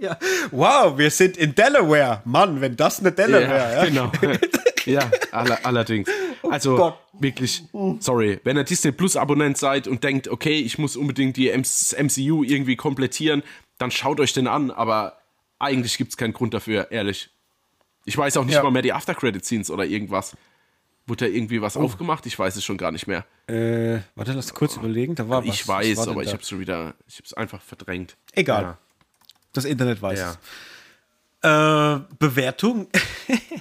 Ja. 0.00 0.16
Wow, 0.52 0.96
wir 0.96 1.10
sind 1.10 1.36
in 1.36 1.56
Delaware. 1.56 2.22
Mann, 2.24 2.60
wenn 2.60 2.76
das 2.76 3.00
eine 3.00 3.12
Delaware, 3.12 3.74
ja. 3.74 3.84
genau. 3.84 4.12
ja, 4.84 5.10
aller, 5.32 5.58
allerdings. 5.64 6.08
Also 6.48 6.76
Gott. 6.76 6.98
wirklich, 7.18 7.64
sorry, 7.98 8.38
wenn 8.44 8.56
ihr 8.56 8.64
Disney 8.64 8.92
Plus 8.92 9.16
Abonnent 9.16 9.58
seid 9.58 9.88
und 9.88 10.04
denkt, 10.04 10.28
okay, 10.28 10.60
ich 10.60 10.78
muss 10.78 10.96
unbedingt 10.96 11.36
die 11.36 11.50
MCU 11.50 12.44
irgendwie 12.44 12.76
komplettieren, 12.76 13.42
dann 13.78 13.90
schaut 13.90 14.20
euch 14.20 14.32
den 14.32 14.46
an, 14.46 14.70
aber 14.70 15.18
eigentlich 15.58 15.98
gibt 15.98 16.10
es 16.10 16.16
keinen 16.16 16.32
Grund 16.32 16.54
dafür, 16.54 16.90
ehrlich. 16.90 17.30
Ich 18.08 18.16
weiß 18.18 18.36
auch 18.38 18.44
nicht 18.44 18.54
Ja. 18.54 18.62
mal 18.62 18.70
mehr 18.70 18.82
die 18.82 18.92
After-Credit-Scenes 18.92 19.70
oder 19.70 19.84
irgendwas. 19.84 20.36
Wurde 21.06 21.26
da 21.26 21.30
irgendwie 21.32 21.62
was 21.62 21.76
aufgemacht? 21.76 22.26
Ich 22.26 22.38
weiß 22.38 22.56
es 22.56 22.64
schon 22.64 22.76
gar 22.76 22.90
nicht 22.92 23.06
mehr. 23.06 23.24
Äh, 23.46 24.00
warte, 24.14 24.32
lass 24.32 24.52
kurz 24.52 24.76
überlegen. 24.76 25.14
Da 25.14 25.28
war 25.28 25.46
was. 25.46 25.54
ich 25.54 25.68
Was 25.68 25.76
weiß, 25.76 25.96
war 25.98 26.04
denn 26.06 26.12
aber 26.14 26.22
ich 26.22 26.32
habe 26.32 26.42
es 26.42 26.48
schon 26.48 26.60
wieder, 26.60 26.94
ich 27.06 27.14
habe 27.16 27.24
es 27.24 27.34
einfach 27.34 27.62
verdrängt. 27.62 28.16
Egal. 28.32 28.62
Ja. 28.62 28.78
Das 29.52 29.64
Internet 29.64 30.02
weiß 30.02 30.18
Ja. 30.18 30.30
es. 30.32 30.38
Äh, 31.42 32.00
Bewertung? 32.18 32.88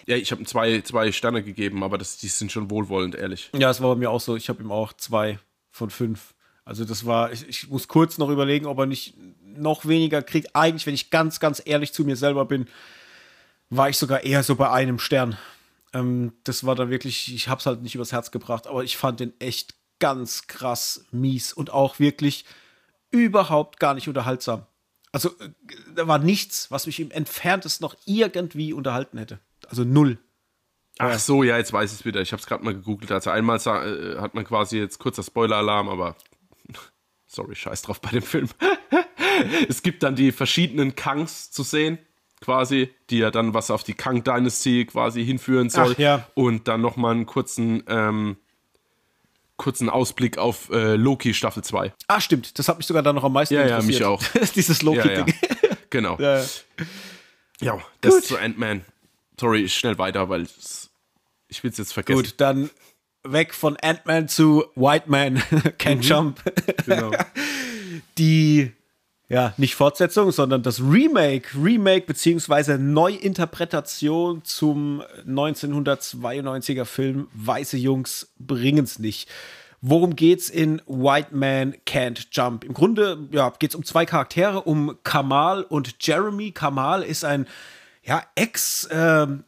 Ja, 0.08 0.16
ich 0.16 0.32
habe 0.32 0.42
ihm 0.42 0.46
zwei, 0.46 0.80
zwei 0.82 1.12
Sterne 1.12 1.44
gegeben, 1.44 1.84
aber 1.84 1.98
das, 1.98 2.16
die 2.18 2.30
sind 2.30 2.50
schon 2.50 2.70
wohlwollend, 2.72 3.14
ehrlich. 3.16 3.50
ja, 3.54 3.70
es 3.70 3.82
war 3.82 3.94
bei 3.94 4.00
mir 4.00 4.10
auch 4.10 4.22
so. 4.22 4.38
Ich 4.38 4.48
habe 4.48 4.64
ihm 4.64 4.72
auch 4.72 4.94
zwei 4.94 5.38
von 5.70 5.90
fünf. 5.90 6.34
Also 6.64 6.86
das 6.86 7.06
war, 7.06 7.34
ich, 7.34 7.46
ich 7.50 7.68
muss 7.70 7.90
kurz 7.90 8.18
noch 8.18 8.30
überlegen, 8.30 8.68
ob 8.68 8.80
er 8.80 8.86
nicht 8.86 9.16
noch 9.44 9.86
weniger 9.86 10.22
kriegt. 10.22 10.56
Eigentlich, 10.56 10.88
wenn 10.88 10.94
ich 10.94 11.10
ganz, 11.10 11.42
ganz 11.42 11.62
ehrlich 11.66 11.92
zu 11.92 12.06
mir 12.06 12.16
selber 12.16 12.46
bin, 12.46 12.68
war 13.70 13.90
ich 13.90 13.98
sogar 13.98 14.24
eher 14.24 14.44
so 14.44 14.56
bei 14.56 14.70
einem 14.70 15.00
Stern. 15.00 15.38
Ähm, 15.94 16.34
das 16.44 16.66
war 16.66 16.76
dann 16.76 16.90
wirklich, 16.90 17.34
ich 17.34 17.48
habe 17.48 17.60
es 17.60 17.66
halt 17.66 17.82
nicht 17.82 17.96
übers 17.96 18.12
Herz 18.12 18.32
gebracht, 18.32 18.68
aber 18.68 18.84
ich 18.84 18.98
fand 18.98 19.20
den 19.20 19.34
echt 19.40 19.76
ganz 20.00 20.48
krass 20.48 21.06
mies 21.12 21.54
und 21.54 21.72
auch 21.72 22.00
wirklich 22.00 22.46
überhaupt 23.10 23.80
gar 23.80 23.94
nicht 23.94 24.08
unterhaltsam. 24.08 24.66
Also 25.12 25.30
äh, 25.40 25.50
da 25.96 26.08
war 26.08 26.20
nichts, 26.20 26.70
was 26.72 26.86
mich 26.86 27.00
im 27.00 27.12
entferntesten 27.12 27.84
noch 27.84 27.96
irgendwie 28.06 28.74
unterhalten 28.74 29.18
hätte. 29.18 29.40
Also 29.68 29.84
null. 29.84 30.20
Ach 31.00 31.20
so, 31.20 31.44
ja, 31.44 31.58
jetzt 31.58 31.74
weiß 31.74 31.94
ich 31.94 32.00
es 32.00 32.06
wieder. 32.06 32.22
Ich 32.22 32.32
habe 32.32 32.42
es 32.42 32.48
gerade 32.48 32.64
mal 32.64 32.74
gegoogelt. 32.74 33.12
Also 33.12 33.30
einmal 33.30 33.58
äh, 33.58 34.20
hat 34.20 34.34
man 34.34 34.46
quasi 34.46 34.80
jetzt 34.80 35.00
kurzer 35.00 35.24
Spoiler-Alarm, 35.24 35.90
aber 35.90 36.16
sorry, 37.28 37.56
scheiß 37.56 37.84
drauf 37.84 38.02
bei 38.02 38.10
dem 38.10 38.24
Film. 38.24 38.50
es 39.70 39.84
gibt 39.84 40.04
dann 40.04 40.16
die 40.16 40.32
verschiedenen 40.32 40.96
Kangs 40.96 41.52
zu 41.52 41.64
sehen, 41.64 42.00
quasi, 42.42 42.94
die 43.10 43.18
ja 43.20 43.32
dann 43.32 43.54
was 43.54 43.72
auf 43.72 43.84
die 43.84 43.94
Kang 43.94 44.24
Dynasty 44.24 44.86
quasi 44.86 45.26
hinführen 45.26 45.70
soll. 45.70 45.94
Ach, 45.96 46.00
ja. 46.00 46.28
Und 46.36 46.68
dann 46.68 46.82
nochmal 46.82 47.14
einen 47.16 47.26
kurzen, 47.26 47.84
ähm, 47.88 48.38
kurzen 49.58 49.90
Ausblick 49.90 50.38
auf 50.38 50.70
äh, 50.70 50.96
Loki 50.96 51.34
Staffel 51.34 51.64
2. 51.64 51.94
Ah, 52.08 52.22
stimmt. 52.22 52.60
Das 52.60 52.68
hat 52.70 52.78
mich 52.78 52.86
sogar 52.86 53.02
dann 53.04 53.16
noch 53.16 53.24
am 53.24 53.34
meisten 53.34 53.56
Ja, 53.56 53.62
ja, 53.62 53.78
interessiert. 53.80 54.00
mich 54.00 54.06
auch. 54.06 54.24
Dieses 54.56 54.82
Ja, 54.82 54.92
ja. 54.92 55.04
Loki-Ding. 55.04 55.36
genau. 55.90 56.18
Ja, 56.20 56.40
ja. 56.40 56.46
Ja, 57.60 57.80
das 58.02 58.14
Gut. 58.14 58.24
zu 58.26 58.38
Ant-Man. 58.38 58.86
Sorry, 59.40 59.62
ich 59.64 59.74
schnell 59.76 59.98
weiter, 59.98 60.30
weil 60.30 60.48
ich 61.48 61.64
will 61.64 61.72
es 61.72 61.78
jetzt 61.78 61.94
vergessen. 61.94 62.22
Gut, 62.22 62.36
dann 62.38 62.70
weg 63.24 63.54
von 63.54 63.78
Ant-Man 63.78 64.28
zu 64.28 64.66
White 64.76 65.10
Man 65.10 65.38
Can't 65.80 66.02
Jump. 66.02 66.40
Genau. 66.86 67.12
Die, 68.20 68.72
ja, 69.30 69.54
nicht 69.58 69.76
Fortsetzung, 69.76 70.32
sondern 70.32 70.64
das 70.64 70.80
Remake, 70.82 71.50
Remake 71.62 72.06
beziehungsweise 72.06 72.78
Neuinterpretation 72.78 74.44
zum 74.46 75.04
1992er 75.28 76.86
Film 76.86 77.28
Weiße 77.34 77.78
Jungs 77.78 78.34
bringen's 78.40 79.00
nicht. 79.00 79.30
Worum 79.82 80.16
geht's 80.16 80.50
in 80.50 80.82
White 80.88 81.36
Man 81.36 81.76
Can't 81.86 82.28
Jump? 82.32 82.64
Im 82.64 82.74
Grunde 82.74 83.28
ja, 83.32 83.52
geht's 83.60 83.76
um 83.76 83.84
zwei 83.84 84.06
Charaktere, 84.06 84.62
um 84.62 84.98
Kamal 85.04 85.64
und 85.64 85.96
Jeremy. 86.00 86.52
Kamal 86.52 87.04
ist 87.04 87.26
ein 87.26 87.48
ja, 88.04 88.24
Ex- 88.36 88.88
ähm, 88.92 89.44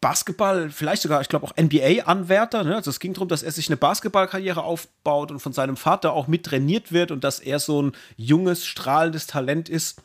Basketball, 0.00 0.70
vielleicht 0.70 1.02
sogar, 1.02 1.20
ich 1.20 1.28
glaube 1.28 1.46
auch 1.46 1.56
NBA-Anwärter. 1.56 2.64
Ne? 2.64 2.76
Also 2.76 2.90
es 2.90 3.00
ging 3.00 3.14
darum, 3.14 3.28
dass 3.28 3.42
er 3.42 3.50
sich 3.50 3.68
eine 3.68 3.76
Basketballkarriere 3.76 4.62
aufbaut 4.62 5.30
und 5.30 5.40
von 5.40 5.52
seinem 5.52 5.76
Vater 5.76 6.12
auch 6.12 6.28
mit 6.28 6.44
trainiert 6.44 6.92
wird 6.92 7.10
und 7.10 7.24
dass 7.24 7.40
er 7.40 7.58
so 7.58 7.82
ein 7.82 7.92
junges, 8.16 8.66
strahlendes 8.66 9.26
Talent 9.26 9.68
ist, 9.68 10.02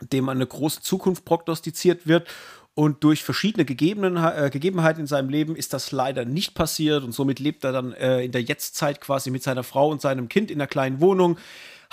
dem 0.00 0.28
eine 0.28 0.46
große 0.46 0.82
Zukunft 0.82 1.24
prognostiziert 1.24 2.06
wird. 2.06 2.28
Und 2.76 3.04
durch 3.04 3.22
verschiedene 3.22 3.64
Gegebenen, 3.64 4.16
äh, 4.16 4.50
Gegebenheiten 4.52 5.02
in 5.02 5.06
seinem 5.06 5.28
Leben 5.28 5.54
ist 5.54 5.72
das 5.72 5.92
leider 5.92 6.24
nicht 6.24 6.54
passiert. 6.54 7.04
Und 7.04 7.12
somit 7.12 7.38
lebt 7.38 7.62
er 7.62 7.70
dann 7.70 7.92
äh, 7.92 8.24
in 8.24 8.32
der 8.32 8.42
Jetztzeit 8.42 9.00
quasi 9.00 9.30
mit 9.30 9.44
seiner 9.44 9.62
Frau 9.62 9.90
und 9.90 10.00
seinem 10.00 10.28
Kind 10.28 10.50
in 10.50 10.60
einer 10.60 10.66
kleinen 10.66 11.00
Wohnung. 11.00 11.38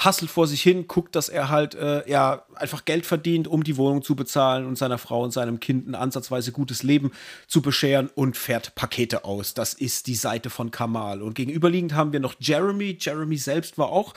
Hasselt 0.06 0.32
vor 0.32 0.48
sich 0.48 0.62
hin, 0.62 0.88
guckt, 0.88 1.16
dass 1.16 1.30
er 1.30 1.50
halt 1.50 1.76
äh, 1.76 2.10
ja 2.10 2.44
einfach 2.56 2.86
Geld 2.86 3.06
verdient, 3.06 3.48
um 3.48 3.64
die 3.64 3.78
Wohnung 3.78 4.02
zu 4.02 4.16
bezahlen 4.16 4.66
und 4.66 4.78
seiner 4.78 4.98
Frau 4.98 5.24
und 5.24 5.32
seinem 5.32 5.60
Kind 5.60 5.88
ein 5.88 5.96
ansatzweise 5.96 6.52
gutes 6.52 6.84
Leben 6.84 7.12
zu 7.48 7.62
bescheren 7.62 8.10
und 8.14 8.38
fährt 8.38 8.76
Pakete 8.76 9.26
aus. 9.26 9.54
Das 9.54 9.74
ist 9.74 10.08
die 10.08 10.16
Seite 10.16 10.50
von 10.50 10.72
Kamal. 10.72 11.22
Und 11.22 11.36
gegenüberliegend 11.36 11.94
haben 11.94 12.14
wir 12.14 12.20
noch 12.20 12.36
Jeremy. 12.40 12.98
Jeremy 13.00 13.38
selbst 13.38 13.78
war 13.78 13.90
auch 13.90 14.14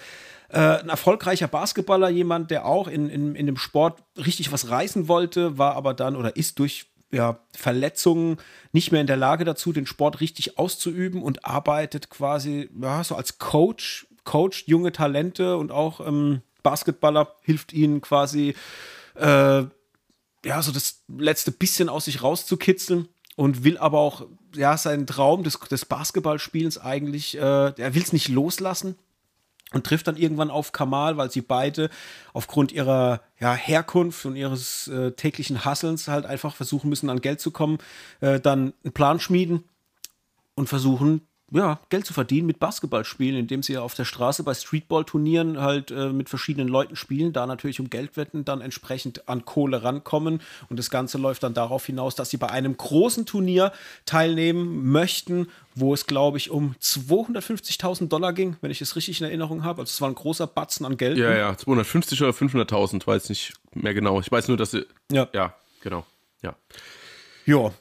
äh, 0.49 0.59
ein 0.59 0.89
erfolgreicher 0.89 1.49
Basketballer, 1.49 2.09
jemand, 2.09 2.51
der 2.51 2.65
auch 2.65 2.89
in, 2.89 3.11
in, 3.11 3.35
in 3.35 3.47
dem 3.47 3.57
Sport 3.57 4.03
richtig 4.17 4.53
was 4.53 4.71
reißen 4.71 5.09
wollte, 5.09 5.59
war 5.59 5.77
aber 5.77 5.95
dann 5.95 6.17
oder 6.17 6.37
ist 6.37 6.59
durch 6.59 6.87
ja, 7.11 7.39
Verletzungen 7.57 8.39
nicht 8.73 8.91
mehr 8.91 9.01
in 9.01 9.07
der 9.07 9.17
Lage 9.17 9.45
dazu, 9.45 9.73
den 9.73 9.87
Sport 9.87 10.21
richtig 10.21 10.59
auszuüben 10.59 11.23
und 11.23 11.45
arbeitet 11.45 12.11
quasi 12.11 12.69
ja, 12.81 13.05
so 13.05 13.15
als 13.15 13.39
Coach, 13.39 14.07
coacht 14.25 14.65
junge 14.67 14.93
Talente 14.93 15.57
und 15.57 15.71
auch 15.71 16.07
ähm, 16.07 16.43
Basketballer, 16.63 17.35
hilft 17.43 17.73
ihnen 17.73 18.01
quasi 18.01 18.55
äh, 19.15 19.65
ja, 20.45 20.63
so 20.63 20.73
das 20.73 21.03
letzte 21.09 21.53
bisschen 21.53 21.89
aus 21.89 22.07
sich 22.07 22.23
rauszukitzeln 22.23 23.09
und 23.37 23.65
will 23.65 23.79
aber 23.79 23.99
auch 23.99 24.27
ja, 24.55 24.77
seinen 24.77 25.07
Traum 25.07 25.43
des, 25.43 25.59
des 25.59 25.85
Basketballspielens 25.85 26.79
eigentlich, 26.79 27.37
äh, 27.37 27.41
er 27.41 27.95
will 27.95 28.03
es 28.03 28.13
nicht 28.13 28.29
loslassen 28.29 28.97
und 29.73 29.85
trifft 29.85 30.07
dann 30.07 30.17
irgendwann 30.17 30.51
auf 30.51 30.73
Kamal, 30.73 31.17
weil 31.17 31.31
sie 31.31 31.41
beide 31.41 31.91
aufgrund 32.33 32.73
ihrer 32.73 33.21
ja, 33.41 33.55
Herkunft 33.55 34.25
und 34.27 34.37
ihres 34.37 34.89
äh, 34.89 35.13
täglichen 35.13 35.65
Hasselns 35.65 36.09
halt 36.09 36.27
einfach 36.27 36.55
versuchen 36.55 36.89
müssen, 36.89 37.11
an 37.11 37.21
Geld 37.21 37.41
zu 37.41 37.51
kommen, 37.51 37.79
äh, 38.21 38.39
dann 38.39 38.73
einen 38.85 38.93
Plan 38.93 39.19
schmieden 39.19 39.65
und 40.55 40.69
versuchen, 40.69 41.27
ja, 41.51 41.79
Geld 41.91 42.07
zu 42.07 42.15
verdienen 42.15 42.47
mit 42.47 42.59
Basketballspielen, 42.59 43.39
indem 43.39 43.63
sie 43.63 43.75
ja 43.75 43.83
auf 43.83 43.95
der 43.95 44.05
Straße 44.05 44.43
bei 44.43 44.55
Streetball-Turnieren 44.55 45.61
halt 45.61 45.91
äh, 45.91 46.09
mit 46.09 46.29
verschiedenen 46.29 46.69
Leuten 46.69 46.97
spielen, 46.97 47.33
da 47.33 47.47
natürlich 47.47 47.81
um 47.81 47.91
Geld 47.91 48.17
wetten, 48.17 48.45
dann 48.45 48.61
entsprechend 48.61 49.29
an 49.29 49.45
Kohle 49.45 49.83
rankommen. 49.83 50.41
Und 50.69 50.79
das 50.79 50.91
Ganze 50.91 51.19
läuft 51.19 51.43
dann 51.43 51.55
darauf 51.55 51.85
hinaus, 51.87 52.15
dass 52.15 52.31
sie 52.31 52.39
bei 52.39 52.49
einem 52.49 52.77
großen 52.77 53.27
Turnier 53.27 53.73
teilnehmen 54.07 54.91
möchten, 54.91 55.49
wo 55.75 55.93
es, 55.93 56.07
glaube 56.07 56.39
ich, 56.39 56.51
um 56.51 56.75
250.000 56.81 58.09
Dollar 58.09 58.33
ging, 58.33 58.57
wenn 58.63 58.71
ich 58.71 58.81
es 58.81 58.97
richtig 58.97 59.21
in 59.21 59.27
Erinnerung 59.27 59.65
habe. 59.65 59.83
Also 59.83 59.91
es 59.91 60.01
war 60.01 60.09
ein 60.09 60.15
großer 60.15 60.47
Batzen 60.47 60.87
an 60.87 60.97
Geld. 60.97 61.19
Ja, 61.19 61.37
ja, 61.37 61.57
250 61.57 62.23
oder 62.23 62.33
500.000, 62.33 63.07
weiß 63.07 63.29
nicht 63.29 63.53
mehr 63.75 63.93
genau. 63.93 64.19
Ich 64.21 64.33
weiß 64.33 64.49
nur, 64.49 64.57
dass 64.57 64.71
sie. 64.71 64.87
Ja, 65.13 65.29
ja 65.33 65.55
genau. 65.83 66.07
Ja. 66.43 66.57
Ja, 67.47 67.73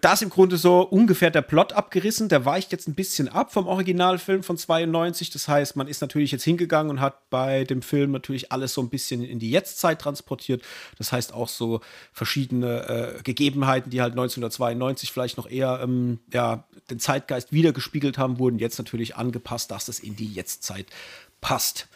da 0.00 0.14
ist 0.14 0.22
im 0.22 0.30
Grunde 0.30 0.56
so 0.56 0.80
ungefähr 0.80 1.30
der 1.30 1.42
Plot 1.42 1.74
abgerissen. 1.74 2.30
Der 2.30 2.46
weicht 2.46 2.72
jetzt 2.72 2.88
ein 2.88 2.94
bisschen 2.94 3.28
ab 3.28 3.52
vom 3.52 3.66
Originalfilm 3.66 4.42
von 4.42 4.56
92. 4.56 5.28
Das 5.30 5.46
heißt, 5.46 5.76
man 5.76 5.88
ist 5.88 6.00
natürlich 6.00 6.32
jetzt 6.32 6.44
hingegangen 6.44 6.90
und 6.90 7.00
hat 7.00 7.28
bei 7.28 7.64
dem 7.64 7.82
Film 7.82 8.10
natürlich 8.12 8.50
alles 8.50 8.72
so 8.72 8.80
ein 8.80 8.88
bisschen 8.88 9.22
in 9.22 9.38
die 9.38 9.50
Jetztzeit 9.50 10.00
transportiert. 10.00 10.62
Das 10.96 11.12
heißt 11.12 11.34
auch 11.34 11.48
so 11.48 11.80
verschiedene 12.12 13.18
äh, 13.18 13.22
Gegebenheiten, 13.22 13.90
die 13.90 14.00
halt 14.00 14.12
1992 14.12 15.12
vielleicht 15.12 15.36
noch 15.36 15.48
eher 15.48 15.80
ähm, 15.82 16.20
ja, 16.32 16.64
den 16.88 16.98
Zeitgeist 16.98 17.52
wiedergespiegelt 17.52 18.16
haben, 18.16 18.38
wurden 18.38 18.58
jetzt 18.58 18.78
natürlich 18.78 19.16
angepasst, 19.16 19.70
dass 19.70 19.84
das 19.84 19.98
in 19.98 20.16
die 20.16 20.32
Jetztzeit 20.32 20.86
passt. 21.42 21.88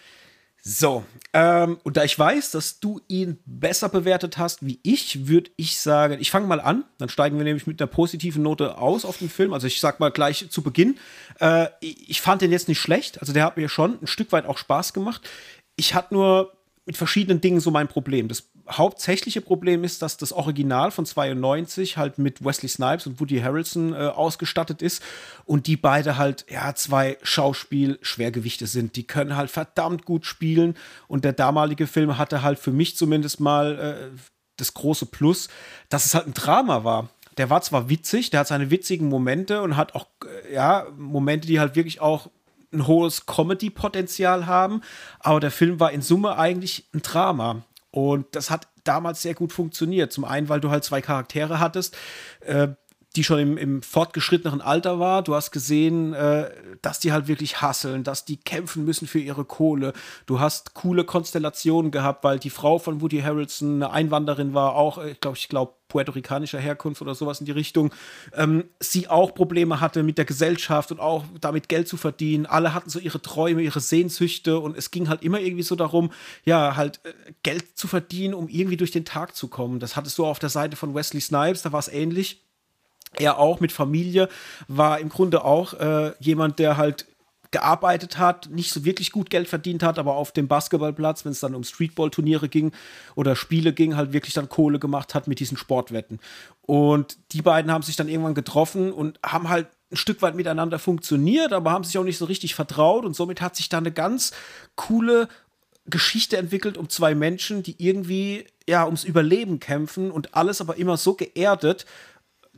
So, 0.64 1.04
ähm, 1.32 1.78
und 1.82 1.96
da 1.96 2.04
ich 2.04 2.16
weiß, 2.16 2.52
dass 2.52 2.78
du 2.78 3.00
ihn 3.08 3.40
besser 3.44 3.88
bewertet 3.88 4.38
hast 4.38 4.64
wie 4.64 4.78
ich, 4.84 5.26
würde 5.26 5.50
ich 5.56 5.76
sagen, 5.76 6.18
ich 6.20 6.30
fange 6.30 6.46
mal 6.46 6.60
an, 6.60 6.84
dann 6.98 7.08
steigen 7.08 7.36
wir 7.36 7.42
nämlich 7.42 7.66
mit 7.66 7.82
einer 7.82 7.88
positiven 7.88 8.44
Note 8.44 8.78
aus 8.78 9.04
auf 9.04 9.18
den 9.18 9.28
Film. 9.28 9.52
Also 9.52 9.66
ich 9.66 9.80
sag 9.80 9.98
mal 9.98 10.12
gleich 10.12 10.50
zu 10.50 10.62
Beginn, 10.62 10.98
äh, 11.40 11.66
ich 11.80 12.20
fand 12.20 12.42
den 12.42 12.52
jetzt 12.52 12.68
nicht 12.68 12.78
schlecht, 12.78 13.20
also 13.20 13.32
der 13.32 13.44
hat 13.44 13.56
mir 13.56 13.68
schon 13.68 14.00
ein 14.00 14.06
Stück 14.06 14.30
weit 14.30 14.46
auch 14.46 14.56
Spaß 14.56 14.92
gemacht. 14.92 15.28
Ich 15.74 15.94
hatte 15.94 16.14
nur 16.14 16.52
mit 16.86 16.96
verschiedenen 16.96 17.40
Dingen 17.40 17.58
so 17.58 17.72
mein 17.72 17.88
Problem. 17.88 18.28
Das 18.28 18.48
hauptsächliche 18.70 19.40
Problem 19.40 19.84
ist, 19.84 20.02
dass 20.02 20.16
das 20.16 20.32
Original 20.32 20.90
von 20.90 21.06
92 21.06 21.96
halt 21.96 22.18
mit 22.18 22.44
Wesley 22.44 22.68
Snipes 22.68 23.06
und 23.06 23.20
Woody 23.20 23.40
Harrelson 23.40 23.92
äh, 23.92 23.96
ausgestattet 23.96 24.82
ist 24.82 25.02
und 25.44 25.66
die 25.66 25.76
beide 25.76 26.16
halt 26.16 26.46
ja 26.48 26.74
zwei 26.74 27.18
Schauspiel-Schwergewichte 27.22 28.66
sind. 28.66 28.96
Die 28.96 29.06
können 29.06 29.36
halt 29.36 29.50
verdammt 29.50 30.04
gut 30.04 30.26
spielen 30.26 30.76
und 31.08 31.24
der 31.24 31.32
damalige 31.32 31.86
Film 31.86 32.18
hatte 32.18 32.42
halt 32.42 32.58
für 32.58 32.72
mich 32.72 32.96
zumindest 32.96 33.40
mal 33.40 33.78
äh, 33.78 34.18
das 34.56 34.74
große 34.74 35.06
Plus, 35.06 35.48
dass 35.88 36.06
es 36.06 36.14
halt 36.14 36.26
ein 36.26 36.34
Drama 36.34 36.84
war. 36.84 37.08
Der 37.38 37.50
war 37.50 37.62
zwar 37.62 37.88
witzig, 37.88 38.30
der 38.30 38.40
hat 38.40 38.48
seine 38.48 38.70
witzigen 38.70 39.08
Momente 39.08 39.62
und 39.62 39.76
hat 39.76 39.94
auch 39.94 40.06
äh, 40.24 40.54
ja 40.54 40.86
Momente, 40.96 41.46
die 41.46 41.60
halt 41.60 41.76
wirklich 41.76 42.00
auch 42.00 42.28
ein 42.72 42.86
hohes 42.86 43.26
Comedy-Potenzial 43.26 44.46
haben, 44.46 44.80
aber 45.20 45.40
der 45.40 45.50
Film 45.50 45.78
war 45.78 45.92
in 45.92 46.02
Summe 46.02 46.38
eigentlich 46.38 46.88
ein 46.94 47.02
Drama. 47.02 47.62
Und 47.92 48.34
das 48.34 48.50
hat 48.50 48.68
damals 48.84 49.22
sehr 49.22 49.34
gut 49.34 49.52
funktioniert. 49.52 50.12
Zum 50.12 50.24
einen, 50.24 50.48
weil 50.48 50.60
du 50.60 50.70
halt 50.70 50.82
zwei 50.82 51.00
Charaktere 51.00 51.60
hattest, 51.60 51.96
äh, 52.40 52.68
die 53.12 53.24
schon 53.24 53.38
im, 53.38 53.56
im 53.56 53.82
fortgeschritteneren 53.82 54.60
Alter 54.60 54.98
war. 54.98 55.22
Du 55.22 55.34
hast 55.34 55.50
gesehen, 55.50 56.14
äh, 56.14 56.50
dass 56.80 56.98
die 56.98 57.12
halt 57.12 57.28
wirklich 57.28 57.60
hasseln, 57.60 58.04
dass 58.04 58.24
die 58.24 58.36
kämpfen 58.36 58.84
müssen 58.84 59.06
für 59.06 59.18
ihre 59.18 59.44
Kohle. 59.44 59.92
Du 60.26 60.40
hast 60.40 60.74
coole 60.74 61.04
Konstellationen 61.04 61.90
gehabt, 61.90 62.24
weil 62.24 62.38
die 62.38 62.50
Frau 62.50 62.78
von 62.78 63.00
Woody 63.00 63.20
Harrelson 63.20 63.82
eine 63.82 63.90
Einwanderin 63.90 64.54
war, 64.54 64.74
auch, 64.74 64.98
ich 64.98 65.12
äh, 65.12 65.16
glaube, 65.20 65.36
ich 65.36 65.48
glaube, 65.48 65.74
puerto-ricanischer 65.88 66.58
Herkunft 66.58 67.02
oder 67.02 67.14
sowas 67.14 67.40
in 67.40 67.46
die 67.46 67.52
Richtung, 67.52 67.92
ähm, 68.34 68.64
sie 68.80 69.08
auch 69.08 69.34
Probleme 69.34 69.80
hatte 69.80 70.02
mit 70.02 70.16
der 70.16 70.24
Gesellschaft 70.24 70.90
und 70.90 71.00
auch 71.00 71.24
damit 71.38 71.68
Geld 71.68 71.86
zu 71.86 71.98
verdienen. 71.98 72.46
Alle 72.46 72.72
hatten 72.72 72.88
so 72.88 72.98
ihre 72.98 73.20
Träume, 73.20 73.60
ihre 73.60 73.80
Sehnsüchte 73.80 74.58
und 74.58 74.76
es 74.76 74.90
ging 74.90 75.10
halt 75.10 75.22
immer 75.22 75.38
irgendwie 75.38 75.62
so 75.62 75.76
darum, 75.76 76.10
ja, 76.46 76.76
halt 76.76 77.00
äh, 77.04 77.12
Geld 77.42 77.76
zu 77.76 77.88
verdienen, 77.88 78.32
um 78.32 78.48
irgendwie 78.48 78.78
durch 78.78 78.90
den 78.90 79.04
Tag 79.04 79.36
zu 79.36 79.48
kommen. 79.48 79.80
Das 79.80 79.94
hattest 79.94 80.16
du 80.16 80.24
auf 80.24 80.38
der 80.38 80.48
Seite 80.48 80.76
von 80.76 80.94
Wesley 80.94 81.20
Snipes, 81.20 81.60
da 81.60 81.72
war 81.72 81.80
es 81.80 81.88
ähnlich 81.88 82.40
er 83.18 83.38
auch 83.38 83.60
mit 83.60 83.72
Familie 83.72 84.28
war 84.68 84.98
im 84.98 85.08
Grunde 85.08 85.44
auch 85.44 85.74
äh, 85.74 86.12
jemand, 86.20 86.58
der 86.58 86.76
halt 86.76 87.06
gearbeitet 87.52 88.18
hat, 88.18 88.48
nicht 88.50 88.72
so 88.72 88.84
wirklich 88.84 89.12
gut 89.12 89.28
Geld 89.28 89.46
verdient 89.46 89.82
hat, 89.82 89.98
aber 89.98 90.14
auf 90.14 90.32
dem 90.32 90.48
Basketballplatz, 90.48 91.24
wenn 91.24 91.32
es 91.32 91.40
dann 91.40 91.54
um 91.54 91.64
Streetball-Turniere 91.64 92.48
ging 92.48 92.72
oder 93.14 93.36
Spiele 93.36 93.74
ging, 93.74 93.94
halt 93.94 94.14
wirklich 94.14 94.32
dann 94.32 94.48
Kohle 94.48 94.78
gemacht 94.78 95.14
hat 95.14 95.28
mit 95.28 95.38
diesen 95.38 95.58
Sportwetten. 95.58 96.18
Und 96.62 97.18
die 97.32 97.42
beiden 97.42 97.70
haben 97.70 97.82
sich 97.82 97.94
dann 97.94 98.08
irgendwann 98.08 98.34
getroffen 98.34 98.90
und 98.90 99.20
haben 99.24 99.50
halt 99.50 99.68
ein 99.92 99.96
Stück 99.96 100.22
weit 100.22 100.34
miteinander 100.34 100.78
funktioniert, 100.78 101.52
aber 101.52 101.70
haben 101.70 101.84
sich 101.84 101.98
auch 101.98 102.04
nicht 102.04 102.16
so 102.16 102.24
richtig 102.24 102.54
vertraut 102.54 103.04
und 103.04 103.14
somit 103.14 103.42
hat 103.42 103.54
sich 103.54 103.68
da 103.68 103.76
eine 103.76 103.92
ganz 103.92 104.32
coole 104.74 105.28
Geschichte 105.86 106.38
entwickelt 106.38 106.78
um 106.78 106.88
zwei 106.88 107.14
Menschen, 107.14 107.62
die 107.62 107.74
irgendwie 107.78 108.46
ja 108.68 108.86
ums 108.86 109.04
Überleben 109.04 109.60
kämpfen 109.60 110.10
und 110.10 110.34
alles 110.34 110.60
aber 110.60 110.76
immer 110.76 110.96
so 110.96 111.14
geerdet, 111.14 111.84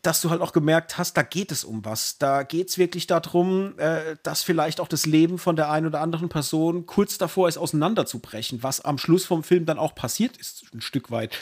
dass 0.06 0.20
du 0.20 0.30
halt 0.30 0.40
auch 0.40 0.52
gemerkt 0.52 0.98
hast, 0.98 1.16
da 1.16 1.22
geht 1.22 1.50
es 1.50 1.64
um 1.64 1.84
was. 1.84 2.18
Da 2.18 2.42
geht 2.42 2.68
es 2.68 2.78
wirklich 2.78 3.06
darum, 3.06 3.78
äh, 3.78 4.16
dass 4.22 4.42
vielleicht 4.42 4.80
auch 4.80 4.88
das 4.88 5.06
Leben 5.06 5.38
von 5.38 5.56
der 5.56 5.70
einen 5.70 5.86
oder 5.86 6.00
anderen 6.00 6.28
Person 6.28 6.86
kurz 6.86 7.18
davor 7.18 7.48
ist, 7.48 7.56
auseinanderzubrechen, 7.56 8.62
was 8.62 8.80
am 8.80 8.98
Schluss 8.98 9.24
vom 9.24 9.42
Film 9.42 9.66
dann 9.66 9.78
auch 9.78 9.94
passiert 9.94 10.36
ist, 10.36 10.64
ein 10.74 10.80
Stück 10.80 11.10
weit. 11.10 11.36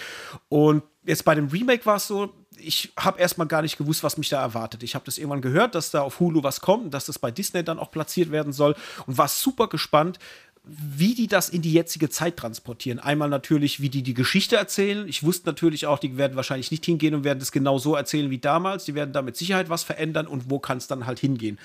Und 0.49 0.83
jetzt 1.05 1.25
bei 1.25 1.35
dem 1.35 1.49
Remake 1.49 1.85
war 1.87 1.97
es 1.97 2.07
so, 2.07 2.33
ich 2.57 2.93
habe 2.97 3.19
erstmal 3.19 3.47
gar 3.47 3.63
nicht 3.63 3.79
gewusst, 3.79 4.05
was 4.05 4.17
mich 4.17 4.29
da 4.29 4.41
erwartet. 4.41 4.83
Ich 4.83 4.95
habe 4.95 5.05
das 5.05 5.19
irgendwann 5.19 5.41
gehört, 5.41 5.75
dass 5.75 5.91
da 5.91 6.03
auf 6.03 6.21
Hulu 6.21 6.43
was 6.43 6.61
kommt 6.61 6.93
dass 6.95 7.07
das 7.07 7.19
bei 7.19 7.31
Disney 7.31 7.65
dann 7.65 7.79
auch 7.79 7.91
platziert 7.91 8.31
werden 8.31 8.53
soll 8.53 8.77
und 9.07 9.19
war 9.19 9.29
super 9.29 9.69
gespannt, 9.69 10.19
wie 10.65 11.15
die 11.15 11.27
das 11.27 11.49
in 11.49 11.61
die 11.61 11.73
jetzige 11.73 12.09
Zeit 12.09 12.37
transportieren. 12.37 13.01
Einmal 13.01 13.29
natürlich, 13.29 13.81
wie 13.81 13.89
die 13.89 14.03
die 14.03 14.15
Geschichte 14.15 14.57
erzählen. 14.57 15.09
Ich 15.09 15.25
wusste 15.25 15.49
natürlich 15.49 15.87
auch, 15.87 15.99
die 15.99 16.17
werden 16.17 16.37
wahrscheinlich 16.37 16.71
nicht 16.71 16.85
hingehen 16.85 17.15
und 17.15 17.25
werden 17.25 17.41
das 17.41 17.51
genau 17.51 17.79
so 17.79 17.97
erzählen 17.97 18.31
wie 18.31 18.39
damals. 18.39 18.85
Die 18.85 18.95
werden 18.95 19.13
da 19.13 19.23
mit 19.23 19.37
Sicherheit 19.37 19.71
was 19.71 19.83
verändern 19.83 20.29
und 20.29 20.51
wo 20.51 20.61
kann 20.61 20.79
es 20.79 20.87
dann 20.87 21.07
halt 21.07 21.19
hingehen. 21.19 21.59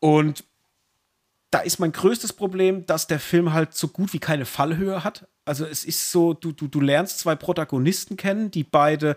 Und 0.00 0.44
da 1.50 1.60
ist 1.60 1.78
mein 1.78 1.92
größtes 1.92 2.34
Problem, 2.34 2.84
dass 2.84 3.06
der 3.06 3.20
Film 3.20 3.54
halt 3.54 3.74
so 3.74 3.88
gut 3.88 4.12
wie 4.12 4.18
keine 4.18 4.44
Fallhöhe 4.44 5.02
hat. 5.02 5.26
Also 5.46 5.64
es 5.64 5.84
ist 5.84 6.10
so, 6.10 6.34
du, 6.34 6.52
du, 6.52 6.68
du 6.68 6.80
lernst 6.80 7.20
zwei 7.20 7.36
Protagonisten 7.36 8.18
kennen, 8.18 8.50
die 8.50 8.64
beide 8.64 9.16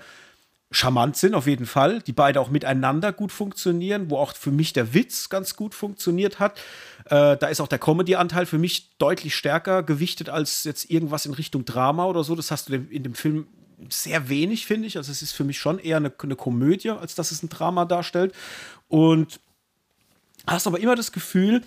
charmant 0.71 1.17
sind, 1.17 1.33
auf 1.33 1.47
jeden 1.47 1.65
Fall, 1.65 2.01
die 2.01 2.13
beide 2.13 2.39
auch 2.39 2.49
miteinander 2.49 3.11
gut 3.11 3.31
funktionieren, 3.31 4.09
wo 4.09 4.17
auch 4.17 4.35
für 4.35 4.51
mich 4.51 4.71
der 4.71 4.93
Witz 4.93 5.29
ganz 5.29 5.55
gut 5.55 5.73
funktioniert 5.73 6.39
hat. 6.39 6.61
Äh, 7.09 7.37
da 7.37 7.47
ist 7.47 7.59
auch 7.59 7.67
der 7.67 7.79
Comedy-Anteil 7.79 8.45
für 8.45 8.59
mich 8.59 8.95
deutlich 8.97 9.35
stärker 9.35 9.81
gewichtet 9.81 10.29
als 10.29 10.63
jetzt 10.63 10.89
irgendwas 10.91 11.25
in 11.25 11.33
Richtung 11.33 11.65
Drama 11.65 12.05
oder 12.05 12.23
so. 12.23 12.35
Das 12.35 12.51
hast 12.51 12.69
du 12.69 12.75
in 12.75 13.03
dem 13.03 13.15
Film 13.15 13.47
sehr 13.89 14.29
wenig, 14.29 14.65
finde 14.67 14.87
ich. 14.87 14.97
Also 14.97 15.11
es 15.11 15.21
ist 15.21 15.31
für 15.31 15.43
mich 15.43 15.57
schon 15.57 15.79
eher 15.79 15.97
eine, 15.97 16.13
eine 16.21 16.35
Komödie, 16.35 16.91
als 16.91 17.15
dass 17.15 17.31
es 17.31 17.41
ein 17.41 17.49
Drama 17.49 17.85
darstellt. 17.85 18.33
Und 18.87 19.39
hast 20.45 20.67
aber 20.67 20.79
immer 20.79 20.95
das 20.95 21.11
Gefühl, 21.11 21.63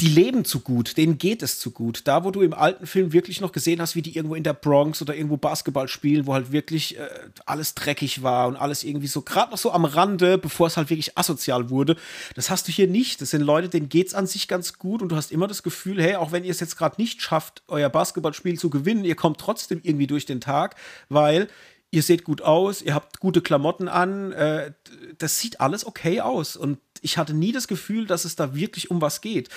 die 0.00 0.08
leben 0.08 0.44
zu 0.44 0.60
gut, 0.60 0.96
denen 0.96 1.18
geht 1.18 1.42
es 1.42 1.58
zu 1.58 1.70
gut. 1.70 2.02
Da, 2.04 2.24
wo 2.24 2.30
du 2.30 2.40
im 2.40 2.54
alten 2.54 2.86
Film 2.86 3.12
wirklich 3.12 3.40
noch 3.40 3.52
gesehen 3.52 3.80
hast, 3.80 3.94
wie 3.96 4.02
die 4.02 4.16
irgendwo 4.16 4.34
in 4.34 4.42
der 4.42 4.54
Bronx 4.54 5.00
oder 5.02 5.14
irgendwo 5.14 5.36
Basketball 5.36 5.88
spielen, 5.88 6.26
wo 6.26 6.34
halt 6.34 6.52
wirklich 6.52 6.98
äh, 6.98 7.08
alles 7.44 7.74
dreckig 7.74 8.22
war 8.22 8.48
und 8.48 8.56
alles 8.56 8.82
irgendwie 8.82 9.06
so, 9.06 9.22
gerade 9.22 9.50
noch 9.50 9.58
so 9.58 9.72
am 9.72 9.84
Rande, 9.84 10.38
bevor 10.38 10.66
es 10.66 10.76
halt 10.76 10.90
wirklich 10.90 11.16
asozial 11.18 11.70
wurde, 11.70 11.96
das 12.34 12.50
hast 12.50 12.68
du 12.68 12.72
hier 12.72 12.88
nicht. 12.88 13.20
Das 13.20 13.30
sind 13.30 13.42
Leute, 13.42 13.68
denen 13.68 13.88
geht 13.88 14.08
es 14.08 14.14
an 14.14 14.26
sich 14.26 14.48
ganz 14.48 14.78
gut 14.78 15.02
und 15.02 15.10
du 15.10 15.16
hast 15.16 15.32
immer 15.32 15.46
das 15.46 15.62
Gefühl, 15.62 16.02
hey, 16.02 16.16
auch 16.16 16.32
wenn 16.32 16.44
ihr 16.44 16.50
es 16.50 16.60
jetzt 16.60 16.76
gerade 16.76 17.00
nicht 17.00 17.20
schafft, 17.20 17.62
euer 17.68 17.88
Basketballspiel 17.88 18.58
zu 18.58 18.70
gewinnen, 18.70 19.04
ihr 19.04 19.16
kommt 19.16 19.38
trotzdem 19.38 19.80
irgendwie 19.82 20.06
durch 20.06 20.26
den 20.26 20.40
Tag, 20.40 20.76
weil 21.08 21.48
ihr 21.90 22.02
seht 22.02 22.24
gut 22.24 22.42
aus, 22.42 22.82
ihr 22.82 22.94
habt 22.94 23.20
gute 23.20 23.42
Klamotten 23.42 23.88
an, 23.88 24.32
äh, 24.32 24.72
das 25.18 25.38
sieht 25.38 25.60
alles 25.60 25.86
okay 25.86 26.20
aus. 26.20 26.56
Und 26.56 26.78
ich 27.00 27.18
hatte 27.18 27.34
nie 27.34 27.52
das 27.52 27.68
Gefühl, 27.68 28.06
dass 28.06 28.24
es 28.24 28.36
da 28.36 28.54
wirklich 28.54 28.90
um 28.90 29.00
was 29.00 29.20
geht. 29.20 29.48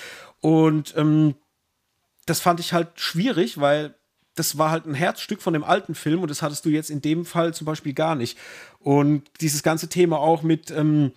Und 0.41 0.95
ähm, 0.97 1.35
das 2.25 2.39
fand 2.39 2.59
ich 2.59 2.73
halt 2.73 2.99
schwierig, 2.99 3.59
weil 3.59 3.95
das 4.35 4.57
war 4.57 4.71
halt 4.71 4.85
ein 4.85 4.95
Herzstück 4.95 5.41
von 5.41 5.53
dem 5.53 5.63
alten 5.63 5.93
Film 5.93 6.21
und 6.21 6.31
das 6.31 6.41
hattest 6.41 6.65
du 6.65 6.69
jetzt 6.69 6.89
in 6.89 7.01
dem 7.01 7.25
Fall 7.25 7.53
zum 7.53 7.65
Beispiel 7.65 7.93
gar 7.93 8.15
nicht. 8.15 8.37
Und 8.79 9.23
dieses 9.41 9.61
ganze 9.61 9.89
Thema 9.89 10.17
auch 10.17 10.41
mit, 10.41 10.71
ähm, 10.71 11.11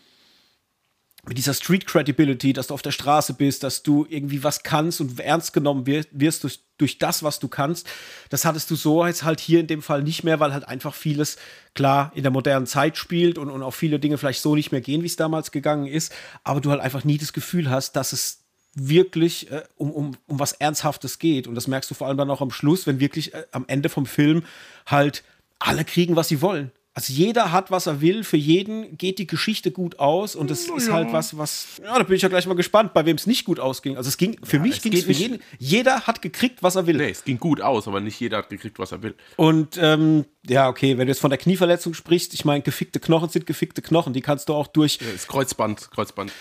mit 1.28 1.38
dieser 1.38 1.54
Street 1.54 1.86
Credibility, 1.86 2.52
dass 2.52 2.68
du 2.68 2.74
auf 2.74 2.82
der 2.82 2.92
Straße 2.92 3.34
bist, 3.34 3.64
dass 3.64 3.82
du 3.82 4.06
irgendwie 4.08 4.44
was 4.44 4.62
kannst 4.62 5.00
und 5.00 5.18
ernst 5.18 5.52
genommen 5.52 5.86
wirst, 5.86 6.44
durch, 6.44 6.60
durch 6.78 6.98
das, 6.98 7.22
was 7.22 7.40
du 7.40 7.48
kannst. 7.48 7.88
Das 8.30 8.44
hattest 8.44 8.70
du 8.70 8.76
so 8.76 9.04
jetzt 9.04 9.24
halt 9.24 9.40
hier 9.40 9.60
in 9.60 9.66
dem 9.66 9.82
Fall 9.82 10.02
nicht 10.02 10.22
mehr, 10.22 10.38
weil 10.38 10.52
halt 10.52 10.68
einfach 10.68 10.94
vieles 10.94 11.36
klar 11.74 12.12
in 12.14 12.22
der 12.22 12.30
modernen 12.30 12.66
Zeit 12.66 12.96
spielt 12.96 13.38
und, 13.38 13.50
und 13.50 13.62
auch 13.62 13.74
viele 13.74 13.98
Dinge 13.98 14.18
vielleicht 14.18 14.40
so 14.40 14.54
nicht 14.54 14.70
mehr 14.70 14.80
gehen, 14.80 15.02
wie 15.02 15.06
es 15.06 15.16
damals 15.16 15.50
gegangen 15.50 15.86
ist. 15.86 16.12
Aber 16.44 16.60
du 16.60 16.70
halt 16.70 16.80
einfach 16.80 17.04
nie 17.04 17.18
das 17.18 17.32
Gefühl 17.32 17.70
hast, 17.70 17.96
dass 17.96 18.12
es 18.12 18.44
wirklich 18.74 19.50
äh, 19.50 19.62
um, 19.76 19.90
um, 19.90 20.16
um 20.26 20.38
was 20.38 20.52
Ernsthaftes 20.52 21.18
geht. 21.18 21.48
Und 21.48 21.54
das 21.54 21.66
merkst 21.66 21.90
du 21.90 21.94
vor 21.94 22.06
allem 22.06 22.18
dann 22.18 22.30
auch 22.30 22.42
am 22.42 22.50
Schluss, 22.50 22.86
wenn 22.86 23.00
wirklich 23.00 23.34
äh, 23.34 23.44
am 23.50 23.64
Ende 23.66 23.88
vom 23.88 24.06
Film 24.06 24.44
halt 24.86 25.24
alle 25.58 25.84
kriegen, 25.84 26.14
was 26.14 26.28
sie 26.28 26.42
wollen. 26.42 26.70
Also 26.96 27.12
jeder 27.12 27.52
hat, 27.52 27.70
was 27.70 27.86
er 27.86 28.00
will, 28.00 28.24
für 28.24 28.38
jeden 28.38 28.96
geht 28.96 29.18
die 29.18 29.26
Geschichte 29.26 29.70
gut 29.70 29.98
aus 29.98 30.34
und 30.34 30.50
es 30.50 30.66
ist 30.66 30.90
halt 30.90 31.12
was, 31.12 31.36
was, 31.36 31.66
ja, 31.84 31.98
da 31.98 32.02
bin 32.04 32.16
ich 32.16 32.22
ja 32.22 32.30
gleich 32.30 32.46
mal 32.46 32.54
gespannt, 32.54 32.94
bei 32.94 33.04
wem 33.04 33.16
es 33.16 33.26
nicht 33.26 33.44
gut 33.44 33.60
ausging. 33.60 33.98
Also 33.98 34.08
es 34.08 34.16
ging, 34.16 34.38
für 34.42 34.56
ja, 34.56 34.62
mich 34.62 34.80
ging 34.80 34.94
es 34.94 35.04
für 35.04 35.12
jeden, 35.12 35.42
jeder 35.58 36.06
hat 36.06 36.22
gekriegt, 36.22 36.62
was 36.62 36.74
er 36.74 36.86
will. 36.86 36.96
Nee, 36.96 37.10
es 37.10 37.22
ging 37.22 37.38
gut 37.38 37.60
aus, 37.60 37.86
aber 37.86 38.00
nicht 38.00 38.18
jeder 38.18 38.38
hat 38.38 38.48
gekriegt, 38.48 38.78
was 38.78 38.92
er 38.92 39.02
will. 39.02 39.14
Und 39.36 39.78
ähm, 39.78 40.24
ja, 40.48 40.70
okay, 40.70 40.96
wenn 40.96 41.06
du 41.06 41.10
jetzt 41.10 41.20
von 41.20 41.28
der 41.28 41.36
Knieverletzung 41.36 41.92
sprichst, 41.92 42.32
ich 42.32 42.46
meine, 42.46 42.62
gefickte 42.62 42.98
Knochen 42.98 43.28
sind 43.28 43.44
gefickte 43.44 43.82
Knochen, 43.82 44.14
die 44.14 44.22
kannst 44.22 44.48
du 44.48 44.54
auch 44.54 44.66
durch. 44.66 44.98
Ja, 45.02 45.12
das 45.12 45.26
Kreuzband, 45.26 45.90
Kreuzband. 45.90 46.32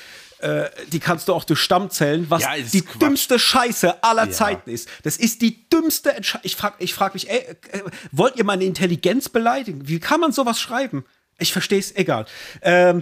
Äh, 0.46 0.70
die 0.92 1.00
kannst 1.00 1.28
du 1.28 1.34
auch 1.34 1.44
durch 1.44 1.60
Stammzellen, 1.60 2.30
was 2.30 2.44
ja, 2.44 2.52
die 2.56 2.82
Quatsch. 2.82 3.02
dümmste 3.02 3.40
Scheiße 3.40 4.04
aller 4.04 4.26
ja. 4.26 4.32
Zeiten 4.32 4.70
ist. 4.70 4.88
Das 5.02 5.18
ist 5.18 5.42
die 5.42 5.68
dümmste 5.70 6.14
Entscheidung. 6.14 6.46
Ich 6.46 6.56
frage 6.56 6.76
ich 6.80 6.94
frag 6.94 7.16
mich, 7.16 7.32
ey, 7.32 7.40
äh, 7.72 7.82
wollt 8.12 8.36
ihr 8.36 8.44
meine 8.44 8.64
Intelligenz 8.64 9.28
beleidigen? 9.28 9.88
Wie 9.88 10.00
kann 10.00 10.20
man 10.20 10.32
sowas 10.32 10.62
schreiben? 10.62 11.04
Ich 11.40 11.52
verstehe 11.52 11.80
es, 11.80 11.96
egal. 11.96 12.28
Ähm, 12.62 13.02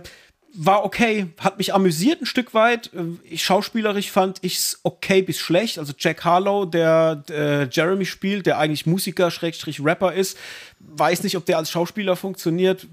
war 0.54 0.86
okay, 0.86 1.28
hat 1.38 1.58
mich 1.58 1.74
amüsiert 1.74 2.22
ein 2.22 2.26
Stück 2.28 2.54
weit. 2.54 2.92
Ich, 3.26 3.34
äh, 3.34 3.38
schauspielerisch 3.44 4.10
fand 4.10 4.38
ich 4.42 4.60
es 4.60 4.80
okay 4.84 5.22
bis 5.22 5.38
schlecht. 5.38 5.80
Also 5.80 5.92
Jack 5.98 6.24
Harlow, 6.24 6.64
der 6.64 7.24
äh, 7.30 7.68
Jeremy 7.70 8.06
spielt, 8.06 8.46
der 8.46 8.58
eigentlich 8.58 8.86
Musiker, 8.86 9.32
Schrägstrich 9.32 9.84
Rapper 9.84 10.14
ist, 10.14 10.38
weiß 10.80 11.24
nicht, 11.24 11.36
ob 11.36 11.46
der 11.46 11.58
als 11.58 11.72
Schauspieler 11.72 12.16
funktioniert 12.16 12.88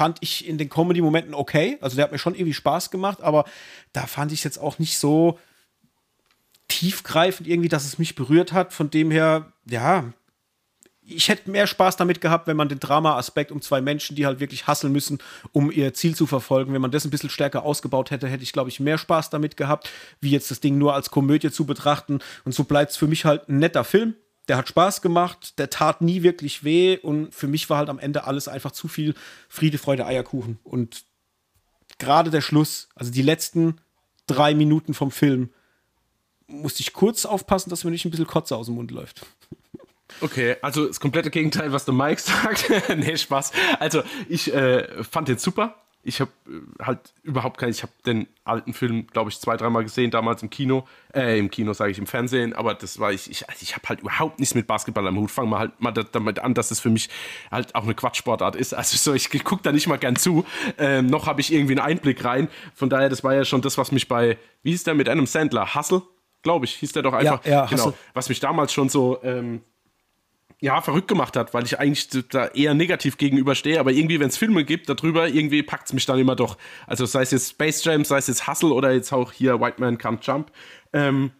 fand 0.00 0.16
ich 0.22 0.48
in 0.48 0.56
den 0.56 0.70
Comedy-Momenten 0.70 1.34
okay. 1.34 1.76
Also 1.82 1.96
der 1.96 2.04
hat 2.04 2.10
mir 2.10 2.18
schon 2.18 2.34
irgendwie 2.34 2.54
Spaß 2.54 2.90
gemacht, 2.90 3.20
aber 3.20 3.44
da 3.92 4.06
fand 4.06 4.32
ich 4.32 4.38
es 4.38 4.44
jetzt 4.44 4.56
auch 4.56 4.78
nicht 4.78 4.96
so 4.96 5.38
tiefgreifend 6.68 7.46
irgendwie, 7.46 7.68
dass 7.68 7.84
es 7.84 7.98
mich 7.98 8.14
berührt 8.14 8.54
hat. 8.54 8.72
Von 8.72 8.88
dem 8.88 9.10
her, 9.10 9.52
ja, 9.68 10.10
ich 11.02 11.28
hätte 11.28 11.50
mehr 11.50 11.66
Spaß 11.66 11.98
damit 11.98 12.22
gehabt, 12.22 12.46
wenn 12.46 12.56
man 12.56 12.70
den 12.70 12.80
Drama-Aspekt 12.80 13.52
um 13.52 13.60
zwei 13.60 13.82
Menschen, 13.82 14.16
die 14.16 14.24
halt 14.24 14.40
wirklich 14.40 14.66
hasseln 14.66 14.90
müssen, 14.90 15.18
um 15.52 15.70
ihr 15.70 15.92
Ziel 15.92 16.16
zu 16.16 16.26
verfolgen, 16.26 16.72
wenn 16.72 16.80
man 16.80 16.92
das 16.92 17.04
ein 17.04 17.10
bisschen 17.10 17.28
stärker 17.28 17.62
ausgebaut 17.62 18.10
hätte, 18.10 18.26
hätte 18.26 18.42
ich, 18.42 18.54
glaube 18.54 18.70
ich, 18.70 18.80
mehr 18.80 18.96
Spaß 18.96 19.28
damit 19.28 19.58
gehabt, 19.58 19.90
wie 20.22 20.30
jetzt 20.30 20.50
das 20.50 20.60
Ding 20.60 20.78
nur 20.78 20.94
als 20.94 21.10
Komödie 21.10 21.50
zu 21.50 21.66
betrachten. 21.66 22.20
Und 22.46 22.54
so 22.54 22.64
bleibt 22.64 22.92
es 22.92 22.96
für 22.96 23.06
mich 23.06 23.26
halt 23.26 23.50
ein 23.50 23.58
netter 23.58 23.84
Film 23.84 24.14
der 24.50 24.56
hat 24.56 24.66
Spaß 24.66 25.00
gemacht, 25.00 25.60
der 25.60 25.70
tat 25.70 26.00
nie 26.00 26.24
wirklich 26.24 26.64
weh 26.64 26.98
und 26.98 27.32
für 27.32 27.46
mich 27.46 27.70
war 27.70 27.78
halt 27.78 27.88
am 27.88 28.00
Ende 28.00 28.24
alles 28.24 28.48
einfach 28.48 28.72
zu 28.72 28.88
viel 28.88 29.14
Friede, 29.48 29.78
Freude, 29.78 30.04
Eierkuchen. 30.04 30.58
Und 30.64 31.04
gerade 32.00 32.32
der 32.32 32.40
Schluss, 32.40 32.88
also 32.96 33.12
die 33.12 33.22
letzten 33.22 33.80
drei 34.26 34.56
Minuten 34.56 34.92
vom 34.92 35.12
Film, 35.12 35.50
musste 36.48 36.80
ich 36.80 36.92
kurz 36.92 37.26
aufpassen, 37.26 37.70
dass 37.70 37.84
mir 37.84 37.92
nicht 37.92 38.04
ein 38.04 38.10
bisschen 38.10 38.26
Kotze 38.26 38.56
aus 38.56 38.66
dem 38.66 38.74
Mund 38.74 38.90
läuft. 38.90 39.24
Okay, 40.20 40.56
also 40.62 40.88
das 40.88 40.98
komplette 40.98 41.30
Gegenteil, 41.30 41.70
was 41.70 41.84
der 41.84 41.94
Mike 41.94 42.20
sagt. 42.20 42.68
nee, 42.96 43.16
Spaß. 43.16 43.52
Also 43.78 44.02
ich 44.28 44.52
äh, 44.52 45.04
fand 45.04 45.28
den 45.28 45.38
super 45.38 45.76
ich 46.02 46.20
habe 46.20 46.30
äh, 46.46 46.84
halt 46.84 47.12
überhaupt 47.22 47.58
keinen, 47.58 47.70
ich 47.70 47.82
habe 47.82 47.92
den 48.06 48.26
alten 48.44 48.72
Film, 48.72 49.06
glaube 49.08 49.30
ich, 49.30 49.38
zwei, 49.38 49.56
dreimal 49.56 49.82
gesehen, 49.82 50.10
damals 50.10 50.42
im 50.42 50.50
Kino, 50.50 50.86
äh, 51.14 51.38
im 51.38 51.50
Kino 51.50 51.72
sage 51.72 51.90
ich, 51.90 51.98
im 51.98 52.06
Fernsehen, 52.06 52.54
aber 52.54 52.74
das 52.74 52.98
war 52.98 53.12
ich, 53.12 53.30
ich, 53.30 53.44
ich 53.60 53.76
habe 53.76 53.88
halt 53.88 54.00
überhaupt 54.00 54.40
nichts 54.40 54.54
mit 54.54 54.66
Basketball 54.66 55.06
am 55.06 55.18
Hut. 55.18 55.30
Fangen 55.30 55.50
wir 55.50 55.58
halt 55.58 55.80
mal 55.80 55.92
damit 55.92 56.38
an, 56.38 56.54
dass 56.54 56.70
es 56.70 56.80
für 56.80 56.90
mich 56.90 57.10
halt 57.50 57.74
auch 57.74 57.84
eine 57.84 57.94
Quatschsportart 57.94 58.56
ist. 58.56 58.74
Also 58.74 58.96
so, 58.96 59.14
ich 59.14 59.30
gucke 59.44 59.62
da 59.62 59.72
nicht 59.72 59.88
mal 59.88 59.98
gern 59.98 60.16
zu. 60.16 60.44
Ähm, 60.78 61.06
noch 61.06 61.26
habe 61.26 61.40
ich 61.40 61.52
irgendwie 61.52 61.72
einen 61.72 61.86
Einblick 61.86 62.24
rein. 62.24 62.48
Von 62.74 62.88
daher, 62.88 63.08
das 63.08 63.22
war 63.22 63.34
ja 63.34 63.44
schon 63.44 63.60
das, 63.60 63.76
was 63.76 63.92
mich 63.92 64.08
bei, 64.08 64.38
wie 64.62 64.70
hieß 64.70 64.84
der 64.84 64.94
mit 64.94 65.08
einem 65.08 65.26
Sandler? 65.26 65.74
Hustle, 65.74 66.02
glaube 66.42 66.64
ich, 66.64 66.76
hieß 66.76 66.92
der 66.92 67.02
doch 67.02 67.12
einfach. 67.12 67.44
Ja, 67.44 67.50
ja, 67.50 67.66
genau. 67.66 67.92
Was 68.14 68.28
mich 68.28 68.40
damals 68.40 68.72
schon 68.72 68.88
so 68.88 69.22
ähm, 69.22 69.62
ja, 70.60 70.82
verrückt 70.82 71.08
gemacht 71.08 71.36
hat, 71.36 71.54
weil 71.54 71.64
ich 71.64 71.78
eigentlich 71.78 72.08
da 72.28 72.48
eher 72.48 72.74
negativ 72.74 73.16
gegenüberstehe, 73.16 73.80
aber 73.80 73.92
irgendwie, 73.92 74.20
wenn 74.20 74.28
es 74.28 74.36
Filme 74.36 74.64
gibt 74.64 74.90
darüber, 74.90 75.26
irgendwie 75.26 75.62
packt 75.62 75.86
es 75.86 75.92
mich 75.94 76.04
dann 76.04 76.18
immer 76.18 76.36
doch. 76.36 76.58
Also 76.86 77.06
sei 77.06 77.22
es 77.22 77.30
jetzt 77.30 77.50
Space 77.50 77.82
Jam, 77.82 78.04
sei 78.04 78.18
es 78.18 78.26
jetzt 78.26 78.46
Hustle 78.46 78.70
oder 78.70 78.92
jetzt 78.92 79.12
auch 79.12 79.32
hier 79.32 79.58
White 79.60 79.80
Man 79.80 79.96
Can't 79.96 80.22
Jump. 80.22 80.52
Ähm, 80.92 81.30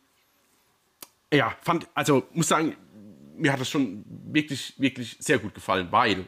ja, 1.33 1.55
fand, 1.61 1.87
also 1.95 2.27
muss 2.33 2.49
sagen, 2.49 2.77
mir 3.37 3.53
hat 3.53 3.61
das 3.61 3.68
schon 3.68 4.05
wirklich, 4.09 4.75
wirklich 4.79 5.16
sehr 5.21 5.39
gut 5.39 5.55
gefallen, 5.55 5.89
weil 5.91 6.25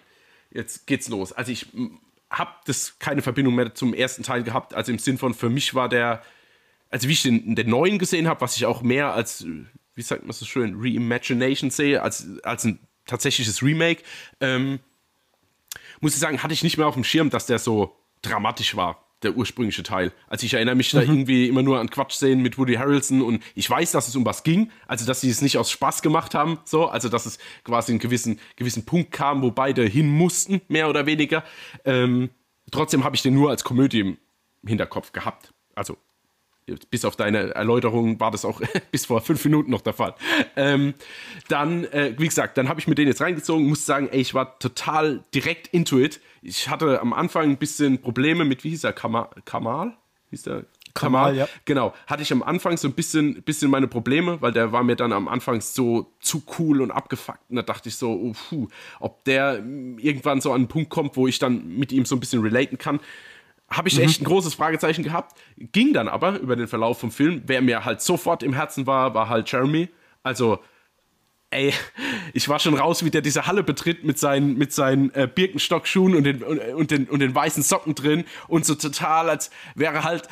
jetzt 0.51 0.87
geht's 0.87 1.09
los. 1.09 1.33
Also 1.33 1.51
ich 1.51 1.69
habe 2.29 2.51
das 2.67 2.99
keine 2.99 3.23
Verbindung 3.23 3.55
mehr 3.55 3.75
zum 3.75 3.95
ersten 3.95 4.23
Teil 4.23 4.43
gehabt, 4.43 4.75
also 4.75 4.93
im 4.93 4.99
Sinn 4.99 5.17
von, 5.17 5.33
für 5.33 5.49
mich 5.49 5.75
war 5.75 5.89
der, 5.89 6.23
also 6.91 7.09
wie 7.09 7.13
ich 7.13 7.23
den, 7.23 7.55
den 7.55 7.71
neuen 7.71 7.99
gesehen 7.99 8.29
habe, 8.29 8.43
was 8.43 8.57
ich 8.57 8.67
auch 8.67 8.83
mehr 8.83 9.15
als 9.15 9.47
wie 10.03 10.07
sagt 10.07 10.25
man 10.25 10.33
so 10.33 10.45
schön, 10.45 10.75
Reimagination 10.77 11.71
sehe, 11.71 12.03
als, 12.03 12.27
als 12.43 12.65
ein 12.65 12.81
tatsächliches 13.07 13.63
Remake, 13.63 14.03
ähm, 14.41 14.81
muss 16.01 16.15
ich 16.15 16.19
sagen, 16.19 16.43
hatte 16.43 16.53
ich 16.55 16.65
nicht 16.65 16.77
mehr 16.77 16.89
auf 16.89 16.95
dem 16.95 17.05
Schirm, 17.05 17.31
dass 17.31 17.47
der 17.47 17.61
so 17.61 17.97
dramatisch 18.21 18.75
war, 18.75 19.07
der 19.23 19.37
ursprüngliche 19.37 19.85
Teil. 19.85 20.13
Also 20.27 20.45
ich 20.45 20.55
erinnere 20.55 20.75
mich 20.75 20.93
mhm. 20.93 20.99
da 20.99 21.05
irgendwie 21.05 21.47
immer 21.47 21.63
nur 21.63 21.79
an 21.79 21.89
Quatsch 21.89 22.15
sehen 22.15 22.43
mit 22.43 22.59
Woody 22.59 22.75
Harrelson 22.75 23.23
und 23.23 23.45
ich 23.55 23.71
weiß, 23.71 23.93
dass 23.93 24.09
es 24.09 24.17
um 24.17 24.27
was 24.27 24.43
ging, 24.43 24.73
also 24.89 25.07
dass 25.07 25.21
sie 25.21 25.31
es 25.31 25.41
nicht 25.41 25.57
aus 25.57 25.71
Spaß 25.71 26.03
gemacht 26.03 26.35
haben, 26.35 26.59
so, 26.65 26.89
also 26.89 27.09
dass 27.09 27.25
es 27.25 27.39
quasi 27.63 27.93
einen 27.93 28.01
gewissen, 28.01 28.41
gewissen 28.57 28.85
Punkt 28.85 29.13
kam, 29.13 29.41
wo 29.43 29.53
beide 29.53 29.85
hin 29.85 30.09
mussten, 30.09 30.63
mehr 30.67 30.89
oder 30.89 31.07
weniger. 31.07 31.45
Ähm, 31.85 32.31
trotzdem 32.73 33.05
habe 33.05 33.15
ich 33.15 33.23
den 33.23 33.35
nur 33.35 33.51
als 33.51 33.63
Komödie 33.63 34.01
im 34.01 34.19
Hinterkopf 34.67 35.13
gehabt. 35.13 35.55
Also 35.77 35.97
bis 36.91 37.05
auf 37.05 37.17
deine 37.17 37.55
Erläuterung 37.55 38.21
war 38.21 38.31
das 38.31 38.45
auch 38.45 38.61
bis 38.91 39.07
vor 39.07 39.21
fünf 39.21 39.45
Minuten 39.45 39.71
noch 39.71 39.81
der 39.81 39.93
Fall. 39.93 40.15
Ähm, 40.57 40.95
dann, 41.49 41.85
äh, 41.85 42.15
wie 42.19 42.29
gesagt, 42.29 42.57
dann 42.57 42.69
habe 42.69 42.81
ich 42.81 42.87
mir 42.87 42.95
den 42.95 43.09
jetzt 43.09 43.21
reingezogen, 43.21 43.67
muss 43.67 43.85
sagen, 43.85 44.09
ey, 44.11 44.21
ich 44.21 44.35
war 44.35 44.59
total 44.59 45.25
direkt 45.35 45.69
into 45.69 45.99
it. 45.99 46.21
Ich 46.41 46.69
hatte 46.69 47.01
am 47.01 47.13
Anfang 47.13 47.51
ein 47.51 47.57
bisschen 47.57 48.01
Probleme 48.01 48.45
mit, 48.45 48.65
wie 48.65 48.71
hieß 48.71 48.85
er, 48.85 48.93
Kamal? 48.93 49.29
Kamal? 49.45 49.97
Hieß 50.31 50.43
der? 50.43 50.65
Kamal, 50.95 51.33
Kamal, 51.33 51.37
ja. 51.37 51.49
Genau, 51.65 51.95
hatte 52.07 52.23
ich 52.23 52.33
am 52.33 52.43
Anfang 52.43 52.77
so 52.77 52.87
ein 52.87 52.93
bisschen, 52.93 53.43
bisschen 53.43 53.71
meine 53.71 53.89
Probleme, 53.89 54.43
weil 54.43 54.53
der 54.53 54.73
war 54.73 54.83
mir 54.83 54.95
dann 54.95 55.13
am 55.13 55.27
Anfang 55.27 55.63
so 55.63 56.13
zu 56.21 56.43
cool 56.59 56.83
und 56.83 56.91
abgefuckt. 56.91 57.41
Und 57.49 57.57
da 57.57 57.63
dachte 57.63 57.89
ich 57.89 57.97
so, 57.97 58.11
oh, 58.11 58.33
puh, 58.49 58.69
ob 59.01 59.25
der 59.25 59.57
irgendwann 59.57 60.43
so 60.43 60.51
an 60.51 60.63
einen 60.63 60.69
Punkt 60.69 60.91
kommt, 60.91 61.17
wo 61.17 61.27
ich 61.27 61.39
dann 61.39 61.67
mit 61.79 61.93
ihm 61.93 62.05
so 62.05 62.15
ein 62.15 62.21
bisschen 62.21 62.43
relaten 62.43 62.77
kann 62.77 63.01
habe 63.73 63.89
ich 63.89 63.99
echt 63.99 64.21
mhm. 64.21 64.27
ein 64.27 64.31
großes 64.31 64.55
Fragezeichen 64.55 65.03
gehabt. 65.03 65.39
Ging 65.57 65.93
dann 65.93 66.09
aber 66.09 66.39
über 66.39 66.57
den 66.57 66.69
Verlauf 66.69 67.01
vom 67.01 67.11
Film. 67.11 67.43
Wer 67.47 67.63
mir 67.63 67.85
halt 67.85 68.01
sofort 68.01 68.43
im 68.43 68.53
Herzen 68.53 68.87
war, 68.87 69.15
war 69.15 69.29
halt 69.29 69.51
Jeremy. 69.51 69.89
Also, 70.23 70.59
ey, 71.51 71.73
ich 72.33 72.49
war 72.49 72.59
schon 72.59 72.75
raus, 72.75 73.05
wie 73.05 73.11
der 73.11 73.21
diese 73.21 73.47
Halle 73.47 73.63
betritt 73.63 74.05
mit 74.05 74.19
seinen, 74.19 74.57
mit 74.57 74.73
seinen 74.73 75.15
äh, 75.15 75.29
Birkenstockschuhen 75.33 76.15
und 76.15 76.25
den, 76.25 76.43
und, 76.43 76.59
und, 76.59 76.91
den, 76.91 77.09
und 77.09 77.21
den 77.21 77.35
weißen 77.35 77.63
Socken 77.63 77.95
drin 77.95 78.25
und 78.49 78.65
so 78.65 78.75
total, 78.75 79.29
als 79.29 79.51
wäre 79.75 80.05
halt 80.05 80.29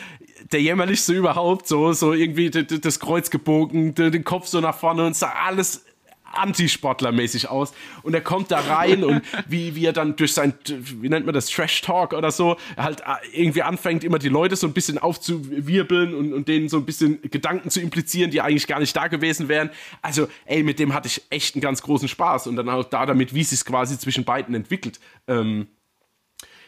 der 0.52 0.62
jämmerlichste 0.62 1.12
überhaupt, 1.12 1.68
so, 1.68 1.92
so 1.92 2.12
irgendwie 2.12 2.50
das 2.50 3.00
Kreuz 3.00 3.30
gebogen, 3.30 3.94
den 3.94 4.24
Kopf 4.24 4.46
so 4.46 4.60
nach 4.60 4.76
vorne 4.76 5.06
und 5.06 5.14
so 5.16 5.26
alles 5.26 5.84
Antisportlermäßig 6.32 7.48
aus. 7.48 7.72
Und 8.02 8.14
er 8.14 8.20
kommt 8.20 8.50
da 8.50 8.60
rein 8.60 9.04
und 9.04 9.22
wie, 9.48 9.74
wie 9.74 9.84
er 9.84 9.92
dann 9.92 10.16
durch 10.16 10.32
sein, 10.32 10.54
wie 10.66 11.08
nennt 11.08 11.26
man 11.26 11.34
das, 11.34 11.48
Trash 11.48 11.80
Talk 11.82 12.12
oder 12.12 12.30
so, 12.30 12.56
halt 12.76 13.00
äh, 13.00 13.04
irgendwie 13.32 13.62
anfängt, 13.62 14.04
immer 14.04 14.18
die 14.18 14.28
Leute 14.28 14.56
so 14.56 14.66
ein 14.66 14.72
bisschen 14.72 14.98
aufzuwirbeln 14.98 16.14
und, 16.14 16.32
und 16.32 16.48
denen 16.48 16.68
so 16.68 16.78
ein 16.78 16.84
bisschen 16.84 17.20
Gedanken 17.22 17.70
zu 17.70 17.80
implizieren, 17.80 18.30
die 18.30 18.40
eigentlich 18.40 18.66
gar 18.66 18.80
nicht 18.80 18.94
da 18.96 19.08
gewesen 19.08 19.48
wären. 19.48 19.70
Also, 20.02 20.28
ey, 20.46 20.62
mit 20.62 20.78
dem 20.78 20.94
hatte 20.94 21.08
ich 21.08 21.22
echt 21.30 21.54
einen 21.54 21.62
ganz 21.62 21.82
großen 21.82 22.08
Spaß. 22.08 22.46
Und 22.46 22.56
dann 22.56 22.68
auch 22.68 22.84
da 22.84 23.06
damit, 23.06 23.34
wie 23.34 23.44
sich 23.44 23.64
quasi 23.64 23.98
zwischen 23.98 24.24
beiden 24.24 24.54
entwickelt. 24.54 25.00
Ähm, 25.26 25.66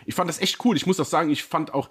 ich 0.05 0.15
fand 0.15 0.29
das 0.29 0.41
echt 0.41 0.65
cool. 0.65 0.77
Ich 0.77 0.87
muss 0.87 0.99
auch 0.99 1.07
sagen, 1.07 1.31
ich 1.31 1.45
fand 1.45 1.75
auch 1.75 1.89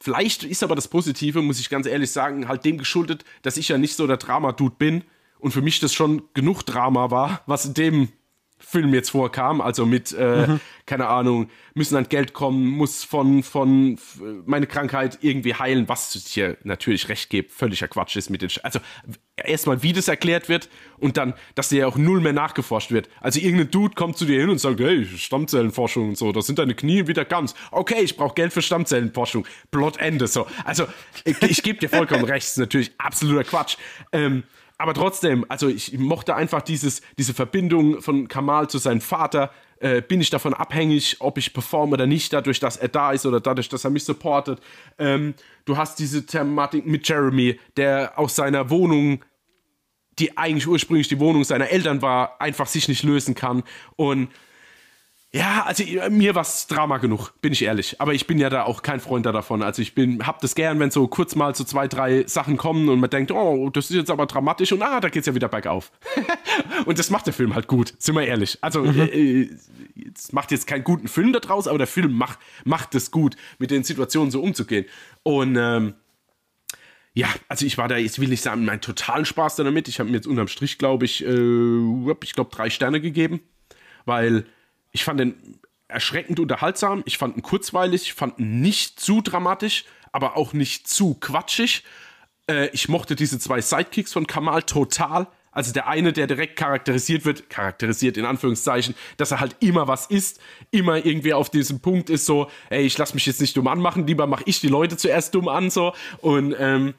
Vielleicht 0.00 0.44
ist 0.44 0.62
aber 0.62 0.74
das 0.74 0.88
Positive, 0.88 1.40
muss 1.40 1.60
ich 1.60 1.70
ganz 1.70 1.86
ehrlich 1.86 2.10
sagen, 2.10 2.46
halt 2.46 2.66
dem 2.66 2.76
geschuldet, 2.76 3.24
dass 3.40 3.56
ich 3.56 3.68
ja 3.68 3.78
nicht 3.78 3.96
so 3.96 4.06
der 4.06 4.18
Drama-Dude 4.18 4.74
bin 4.76 5.04
und 5.44 5.50
für 5.50 5.60
mich 5.60 5.78
das 5.78 5.92
schon 5.92 6.22
genug 6.32 6.62
Drama 6.62 7.10
war, 7.10 7.42
was 7.44 7.66
in 7.66 7.74
dem 7.74 8.08
Film 8.58 8.94
jetzt 8.94 9.10
vorkam, 9.10 9.60
also 9.60 9.84
mit, 9.84 10.16
äh, 10.18 10.46
mhm. 10.46 10.60
keine 10.86 11.08
Ahnung, 11.08 11.50
müssen 11.74 11.96
an 11.96 12.08
Geld 12.08 12.32
kommen, 12.32 12.66
muss 12.66 13.04
von, 13.04 13.42
von 13.42 13.98
meine 14.46 14.66
Krankheit 14.66 15.18
irgendwie 15.20 15.54
heilen, 15.54 15.86
was 15.86 16.14
ich 16.14 16.24
hier 16.28 16.56
natürlich 16.64 17.10
recht 17.10 17.28
gebe, 17.28 17.50
völliger 17.50 17.88
Quatsch 17.88 18.16
ist 18.16 18.30
mit 18.30 18.40
den, 18.40 18.48
Sch 18.48 18.60
also 18.62 18.80
erstmal, 19.36 19.82
wie 19.82 19.92
das 19.92 20.08
erklärt 20.08 20.48
wird 20.48 20.70
und 20.96 21.18
dann, 21.18 21.34
dass 21.56 21.68
dir 21.68 21.88
auch 21.88 21.98
null 21.98 22.22
mehr 22.22 22.32
nachgeforscht 22.32 22.90
wird. 22.90 23.10
Also 23.20 23.38
irgendein 23.38 23.70
Dude 23.70 23.94
kommt 23.94 24.16
zu 24.16 24.24
dir 24.24 24.40
hin 24.40 24.48
und 24.48 24.58
sagt, 24.58 24.80
hey, 24.80 25.04
Stammzellenforschung 25.04 26.08
und 26.08 26.16
so, 26.16 26.32
da 26.32 26.40
sind 26.40 26.58
deine 26.58 26.74
Knie 26.74 27.06
wieder 27.06 27.26
ganz. 27.26 27.54
Okay, 27.70 28.00
ich 28.00 28.16
brauche 28.16 28.34
Geld 28.34 28.54
für 28.54 28.62
Stammzellenforschung. 28.62 29.46
Plot 29.70 29.98
Ende, 29.98 30.26
so. 30.26 30.46
Also, 30.64 30.86
ich, 31.26 31.42
ich 31.42 31.62
gebe 31.62 31.80
dir 31.80 31.90
vollkommen 31.90 32.24
recht, 32.24 32.46
ist 32.46 32.56
natürlich 32.56 32.92
absoluter 32.96 33.44
Quatsch. 33.44 33.76
Ähm, 34.10 34.44
aber 34.78 34.94
trotzdem, 34.94 35.44
also 35.48 35.68
ich 35.68 35.96
mochte 35.98 36.34
einfach 36.34 36.62
dieses, 36.62 37.02
diese 37.18 37.34
Verbindung 37.34 38.02
von 38.02 38.28
Kamal 38.28 38.68
zu 38.68 38.78
seinem 38.78 39.00
Vater. 39.00 39.50
Äh, 39.78 40.02
bin 40.02 40.20
ich 40.20 40.30
davon 40.30 40.54
abhängig, 40.54 41.16
ob 41.20 41.38
ich 41.38 41.52
performe 41.52 41.92
oder 41.92 42.06
nicht, 42.06 42.32
dadurch, 42.32 42.58
dass 42.58 42.76
er 42.76 42.88
da 42.88 43.12
ist 43.12 43.26
oder 43.26 43.40
dadurch, 43.40 43.68
dass 43.68 43.84
er 43.84 43.90
mich 43.90 44.04
supportet. 44.04 44.60
Ähm, 44.98 45.34
du 45.64 45.76
hast 45.76 45.98
diese 45.98 46.26
Thematik 46.26 46.86
mit 46.86 47.08
Jeremy, 47.08 47.58
der 47.76 48.18
aus 48.18 48.34
seiner 48.34 48.70
Wohnung, 48.70 49.24
die 50.18 50.36
eigentlich 50.36 50.66
ursprünglich 50.66 51.08
die 51.08 51.20
Wohnung 51.20 51.44
seiner 51.44 51.70
Eltern 51.70 52.02
war, 52.02 52.40
einfach 52.40 52.66
sich 52.66 52.88
nicht 52.88 53.02
lösen 53.02 53.34
kann. 53.34 53.62
Und 53.96 54.28
ja, 55.34 55.64
also 55.64 55.82
mir 56.10 56.36
war 56.36 56.42
es 56.42 56.68
Drama 56.68 56.98
genug, 56.98 57.32
bin 57.40 57.52
ich 57.52 57.62
ehrlich. 57.62 58.00
Aber 58.00 58.14
ich 58.14 58.28
bin 58.28 58.38
ja 58.38 58.50
da 58.50 58.62
auch 58.62 58.82
kein 58.82 59.00
Freund 59.00 59.26
davon. 59.26 59.64
Also 59.64 59.82
ich 59.82 59.92
bin, 59.92 60.24
hab 60.24 60.40
das 60.40 60.54
gern, 60.54 60.78
wenn 60.78 60.92
so 60.92 61.08
kurz 61.08 61.34
mal 61.34 61.52
so 61.56 61.64
zwei, 61.64 61.88
drei 61.88 62.22
Sachen 62.28 62.56
kommen 62.56 62.88
und 62.88 63.00
man 63.00 63.10
denkt, 63.10 63.32
oh, 63.32 63.68
das 63.68 63.90
ist 63.90 63.96
jetzt 63.96 64.12
aber 64.12 64.26
dramatisch 64.26 64.70
und 64.70 64.80
ah, 64.80 65.00
da 65.00 65.08
geht's 65.08 65.26
ja 65.26 65.34
wieder 65.34 65.48
bergauf. 65.48 65.90
und 66.86 67.00
das 67.00 67.10
macht 67.10 67.26
der 67.26 67.32
Film 67.32 67.56
halt 67.56 67.66
gut, 67.66 67.94
sind 67.98 68.14
wir 68.14 68.24
ehrlich. 68.24 68.58
Also 68.60 68.84
mhm. 68.84 69.08
äh, 69.12 69.48
es 70.14 70.32
macht 70.32 70.52
jetzt 70.52 70.68
keinen 70.68 70.84
guten 70.84 71.08
Film 71.08 71.32
daraus, 71.32 71.66
aber 71.66 71.78
der 71.78 71.88
Film 71.88 72.12
macht, 72.12 72.38
macht 72.64 72.94
es 72.94 73.10
gut, 73.10 73.34
mit 73.58 73.72
den 73.72 73.82
Situationen 73.82 74.30
so 74.30 74.40
umzugehen. 74.40 74.84
Und 75.24 75.56
ähm, 75.58 75.94
ja, 77.12 77.26
also 77.48 77.66
ich 77.66 77.76
war 77.76 77.88
da, 77.88 77.96
jetzt 77.96 78.20
will 78.20 78.32
ich 78.32 78.40
sagen, 78.40 78.64
meinen 78.64 78.80
totalen 78.80 79.24
Spaß 79.24 79.56
damit. 79.56 79.88
Ich 79.88 79.98
habe 79.98 80.10
mir 80.10 80.14
jetzt 80.14 80.28
unterm 80.28 80.46
Strich, 80.46 80.78
glaube 80.78 81.06
ich, 81.06 81.26
äh, 81.26 82.14
ich 82.22 82.34
glaube, 82.34 82.54
drei 82.54 82.70
Sterne 82.70 83.00
gegeben, 83.00 83.40
weil 84.04 84.46
ich 84.94 85.04
fand 85.04 85.20
den 85.20 85.58
erschreckend 85.88 86.40
unterhaltsam, 86.40 87.02
ich 87.04 87.18
fand 87.18 87.36
ihn 87.36 87.42
kurzweilig, 87.42 88.02
ich 88.04 88.14
fand 88.14 88.38
ihn 88.38 88.62
nicht 88.62 88.98
zu 88.98 89.20
dramatisch, 89.20 89.84
aber 90.12 90.36
auch 90.36 90.52
nicht 90.52 90.88
zu 90.88 91.14
quatschig. 91.14 91.84
Äh, 92.48 92.68
ich 92.68 92.88
mochte 92.88 93.16
diese 93.16 93.38
zwei 93.38 93.60
Sidekicks 93.60 94.12
von 94.12 94.26
Kamal 94.26 94.62
total. 94.62 95.26
Also 95.50 95.72
der 95.72 95.88
eine, 95.88 96.12
der 96.12 96.26
direkt 96.26 96.56
charakterisiert 96.56 97.24
wird, 97.24 97.50
charakterisiert 97.50 98.16
in 98.16 98.24
Anführungszeichen, 98.24 98.94
dass 99.16 99.30
er 99.30 99.40
halt 99.40 99.56
immer 99.60 99.86
was 99.86 100.06
ist, 100.06 100.40
immer 100.70 101.04
irgendwie 101.04 101.34
auf 101.34 101.50
diesem 101.50 101.80
Punkt 101.80 102.08
ist 102.08 102.24
so, 102.24 102.50
ey, 102.70 102.84
ich 102.84 102.96
lass 102.96 103.14
mich 103.14 103.26
jetzt 103.26 103.40
nicht 103.40 103.56
dumm 103.56 103.68
anmachen, 103.68 104.06
lieber 104.06 104.26
mache 104.26 104.44
ich 104.46 104.60
die 104.60 104.68
Leute 104.68 104.96
zuerst 104.96 105.34
dumm 105.34 105.48
an, 105.48 105.70
so. 105.70 105.92
Und 106.20 106.56
ähm, 106.58 106.94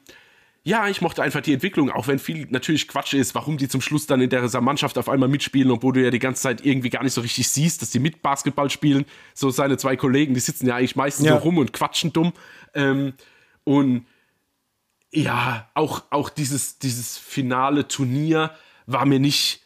ja, 0.66 0.88
ich 0.88 1.00
mochte 1.00 1.22
einfach 1.22 1.42
die 1.42 1.52
Entwicklung, 1.52 1.92
auch 1.92 2.08
wenn 2.08 2.18
viel 2.18 2.48
natürlich 2.50 2.88
Quatsch 2.88 3.14
ist, 3.14 3.36
warum 3.36 3.56
die 3.56 3.68
zum 3.68 3.80
Schluss 3.80 4.08
dann 4.08 4.20
in 4.20 4.28
dieser 4.28 4.60
Mannschaft 4.60 4.98
auf 4.98 5.08
einmal 5.08 5.28
mitspielen, 5.28 5.70
obwohl 5.70 5.92
du 5.92 6.02
ja 6.02 6.10
die 6.10 6.18
ganze 6.18 6.42
Zeit 6.42 6.66
irgendwie 6.66 6.90
gar 6.90 7.04
nicht 7.04 7.12
so 7.12 7.20
richtig 7.20 7.46
siehst, 7.46 7.82
dass 7.82 7.90
die 7.90 8.00
mit 8.00 8.20
Basketball 8.20 8.68
spielen. 8.68 9.04
So 9.32 9.50
seine 9.50 9.76
zwei 9.76 9.94
Kollegen, 9.94 10.34
die 10.34 10.40
sitzen 10.40 10.66
ja 10.66 10.74
eigentlich 10.74 10.96
meistens 10.96 11.26
ja. 11.26 11.34
so 11.34 11.44
rum 11.44 11.58
und 11.58 11.72
quatschen 11.72 12.12
dumm. 12.12 12.32
Ähm, 12.74 13.12
und 13.62 14.06
ja, 15.12 15.70
auch, 15.74 16.02
auch 16.10 16.30
dieses, 16.30 16.80
dieses 16.80 17.16
finale 17.16 17.86
Turnier 17.86 18.50
war 18.86 19.06
mir 19.06 19.20
nicht 19.20 19.60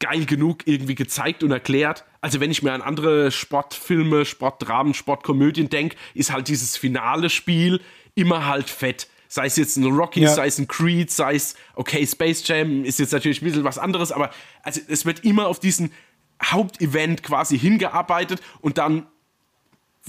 geil 0.00 0.26
genug 0.26 0.66
irgendwie 0.66 0.96
gezeigt 0.96 1.44
und 1.44 1.50
erklärt. 1.50 2.04
Also 2.20 2.40
wenn 2.40 2.50
ich 2.50 2.62
mir 2.62 2.74
an 2.74 2.82
andere 2.82 3.30
Sportfilme, 3.30 4.26
Sportdramen, 4.26 4.92
Sportkomödien 4.92 5.70
denke, 5.70 5.96
ist 6.12 6.30
halt 6.30 6.48
dieses 6.48 6.76
finale 6.76 7.30
Spiel 7.30 7.80
immer 8.14 8.44
halt 8.44 8.68
fett 8.68 9.08
sei 9.36 9.46
es 9.46 9.56
jetzt 9.56 9.76
ein 9.76 9.84
Rocky, 9.84 10.22
ja. 10.22 10.34
sei 10.34 10.46
es 10.46 10.58
ein 10.58 10.66
Creed, 10.66 11.10
sei 11.10 11.34
es, 11.34 11.56
okay, 11.74 12.06
Space 12.06 12.42
Jam 12.48 12.84
ist 12.84 12.98
jetzt 12.98 13.12
natürlich 13.12 13.42
ein 13.42 13.44
bisschen 13.44 13.64
was 13.64 13.76
anderes, 13.76 14.10
aber 14.10 14.30
also 14.62 14.80
es 14.88 15.04
wird 15.04 15.24
immer 15.24 15.46
auf 15.46 15.60
diesen 15.60 15.92
Hauptevent 16.42 17.22
quasi 17.22 17.58
hingearbeitet 17.58 18.40
und 18.62 18.78
dann 18.78 19.06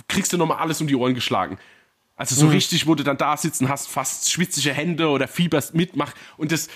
kriegst 0.08 0.32
du 0.32 0.38
nochmal 0.38 0.60
alles 0.60 0.80
um 0.80 0.88
die 0.88 0.96
Ohren 0.96 1.14
geschlagen. 1.14 1.58
Also 2.16 2.36
so 2.36 2.46
mhm. 2.46 2.54
richtig, 2.54 2.88
wo 2.88 2.96
du 2.96 3.04
dann 3.04 3.18
da 3.18 3.36
sitzen 3.36 3.68
hast, 3.68 3.90
fast 3.90 4.32
schwitzige 4.32 4.74
Hände 4.74 5.10
oder 5.10 5.28
fieberst 5.28 5.76
mitmach 5.76 6.14
und 6.38 6.54
das 6.54 6.70